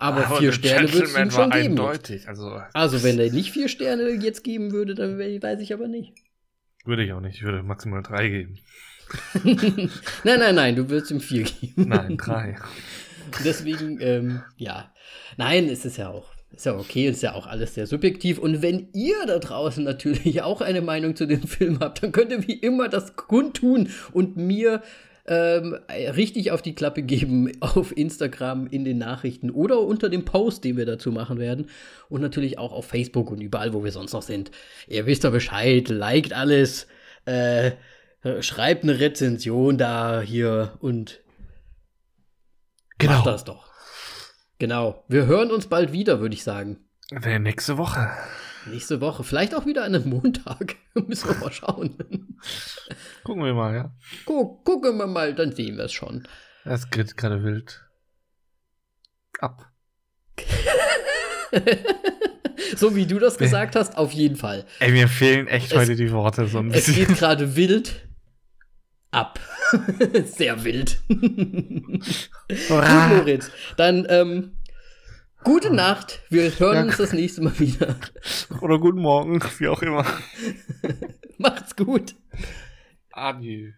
Aber, 0.01 0.25
aber 0.25 0.37
vier 0.37 0.51
Sterne 0.51 0.91
würde 0.91 1.05
es 1.05 1.15
ihm 1.15 1.29
schon 1.29 1.51
geben. 1.51 1.65
Eindeutig, 1.67 2.27
also, 2.27 2.59
also 2.73 3.03
wenn 3.03 3.19
er 3.19 3.31
nicht 3.31 3.51
vier 3.51 3.69
Sterne 3.69 4.09
jetzt 4.09 4.43
geben 4.43 4.71
würde, 4.71 4.95
dann 4.95 5.19
weiß 5.19 5.61
ich 5.61 5.75
aber 5.75 5.87
nicht. 5.87 6.13
Würde 6.85 7.03
ich 7.03 7.13
auch 7.13 7.19
nicht. 7.19 7.35
Ich 7.35 7.43
würde 7.43 7.61
maximal 7.61 8.01
drei 8.01 8.27
geben. 8.27 8.57
nein, 10.23 10.39
nein, 10.39 10.55
nein, 10.55 10.75
du 10.75 10.89
würdest 10.89 11.11
ihm 11.11 11.21
vier 11.21 11.43
geben. 11.43 11.87
Nein, 11.87 12.17
drei. 12.17 12.57
Deswegen, 13.45 14.01
ähm, 14.01 14.41
ja. 14.57 14.91
Nein, 15.37 15.69
es 15.69 15.85
ist 15.85 15.97
ja 15.97 16.09
auch. 16.09 16.31
Ist 16.49 16.65
ja 16.65 16.75
okay, 16.75 17.07
ist 17.07 17.21
ja 17.21 17.35
auch 17.35 17.45
alles 17.45 17.75
sehr 17.75 17.85
subjektiv. 17.85 18.39
Und 18.39 18.63
wenn 18.63 18.89
ihr 18.93 19.27
da 19.27 19.37
draußen 19.37 19.83
natürlich 19.83 20.41
auch 20.41 20.61
eine 20.61 20.81
Meinung 20.81 21.15
zu 21.15 21.27
dem 21.27 21.43
Film 21.43 21.79
habt, 21.79 22.01
dann 22.01 22.11
könnt 22.11 22.31
ihr 22.31 22.47
wie 22.47 22.57
immer 22.57 22.89
das 22.89 23.15
kundtun 23.15 23.89
und 24.13 24.35
mir 24.35 24.81
ähm, 25.31 25.77
richtig 25.89 26.51
auf 26.51 26.61
die 26.61 26.75
Klappe 26.75 27.03
geben 27.03 27.53
auf 27.61 27.95
Instagram 27.95 28.67
in 28.67 28.83
den 28.83 28.97
Nachrichten 28.97 29.49
oder 29.49 29.79
unter 29.79 30.09
dem 30.09 30.25
Post, 30.25 30.65
den 30.65 30.75
wir 30.75 30.85
dazu 30.85 31.11
machen 31.11 31.39
werden. 31.39 31.69
Und 32.09 32.19
natürlich 32.19 32.59
auch 32.59 32.73
auf 32.73 32.85
Facebook 32.85 33.31
und 33.31 33.39
überall, 33.39 33.73
wo 33.73 33.83
wir 33.83 33.93
sonst 33.93 34.11
noch 34.11 34.23
sind. 34.23 34.51
Ihr 34.89 35.05
wisst 35.05 35.23
doch 35.23 35.31
Bescheid, 35.31 35.87
liked 35.87 36.33
alles, 36.33 36.87
äh, 37.25 37.71
schreibt 38.41 38.83
eine 38.83 38.99
Rezension 38.99 39.77
da 39.77 40.19
hier 40.19 40.73
und 40.79 41.21
genau. 42.97 43.13
macht 43.13 43.27
das 43.27 43.45
doch. 43.45 43.71
Genau. 44.59 45.05
Wir 45.07 45.27
hören 45.27 45.49
uns 45.49 45.67
bald 45.67 45.93
wieder, 45.93 46.19
würde 46.19 46.35
ich 46.35 46.43
sagen. 46.43 46.77
Nächste 47.09 47.77
Woche. 47.77 48.09
Nächste 48.65 49.01
Woche. 49.01 49.23
Vielleicht 49.23 49.55
auch 49.55 49.65
wieder 49.65 49.83
an 49.83 49.95
einem 49.95 50.09
Montag. 50.09 50.75
Müssen 50.93 51.29
wir 51.29 51.37
mal 51.37 51.51
schauen. 51.51 51.95
Gucken 53.23 53.43
wir 53.43 53.53
mal, 53.53 53.75
ja. 53.75 53.95
Guck, 54.25 54.65
gucken 54.65 54.97
wir 54.97 55.07
mal, 55.07 55.33
dann 55.33 55.51
sehen 55.51 55.77
wir 55.77 55.85
es 55.85 55.93
schon. 55.93 56.27
Es 56.63 56.89
geht 56.89 57.17
gerade 57.17 57.43
wild. 57.43 57.83
Ab. 59.39 59.71
so 62.75 62.95
wie 62.95 63.05
du 63.05 63.19
das 63.19 63.37
gesagt 63.37 63.75
hast, 63.75 63.97
auf 63.97 64.11
jeden 64.11 64.35
Fall. 64.35 64.65
Ey, 64.79 64.91
mir 64.91 65.07
fehlen 65.07 65.47
echt 65.47 65.71
es, 65.71 65.77
heute 65.77 65.95
die 65.95 66.11
Worte 66.11 66.47
so 66.47 66.59
ein 66.59 66.69
bisschen. 66.69 66.93
Es 66.93 67.07
geht 67.07 67.17
gerade 67.17 67.55
wild 67.55 68.07
ab. 69.11 69.39
Sehr 70.25 70.63
wild. 70.63 71.01
Gut, 71.07 71.29
Moritz. 72.69 73.51
Dann 73.77 74.05
ähm, 74.09 74.57
gute 75.43 75.73
Nacht. 75.73 76.21
Wir 76.29 76.49
hören 76.59 76.75
ja. 76.75 76.83
uns 76.83 76.97
das 76.97 77.13
nächste 77.13 77.41
Mal 77.41 77.57
wieder. 77.59 77.95
Oder 78.61 78.79
guten 78.79 79.01
Morgen, 79.01 79.39
wie 79.57 79.67
auch 79.67 79.81
immer. 79.81 80.05
Macht's 81.37 81.75
gut. 81.75 82.15
Adieu. 83.11 83.71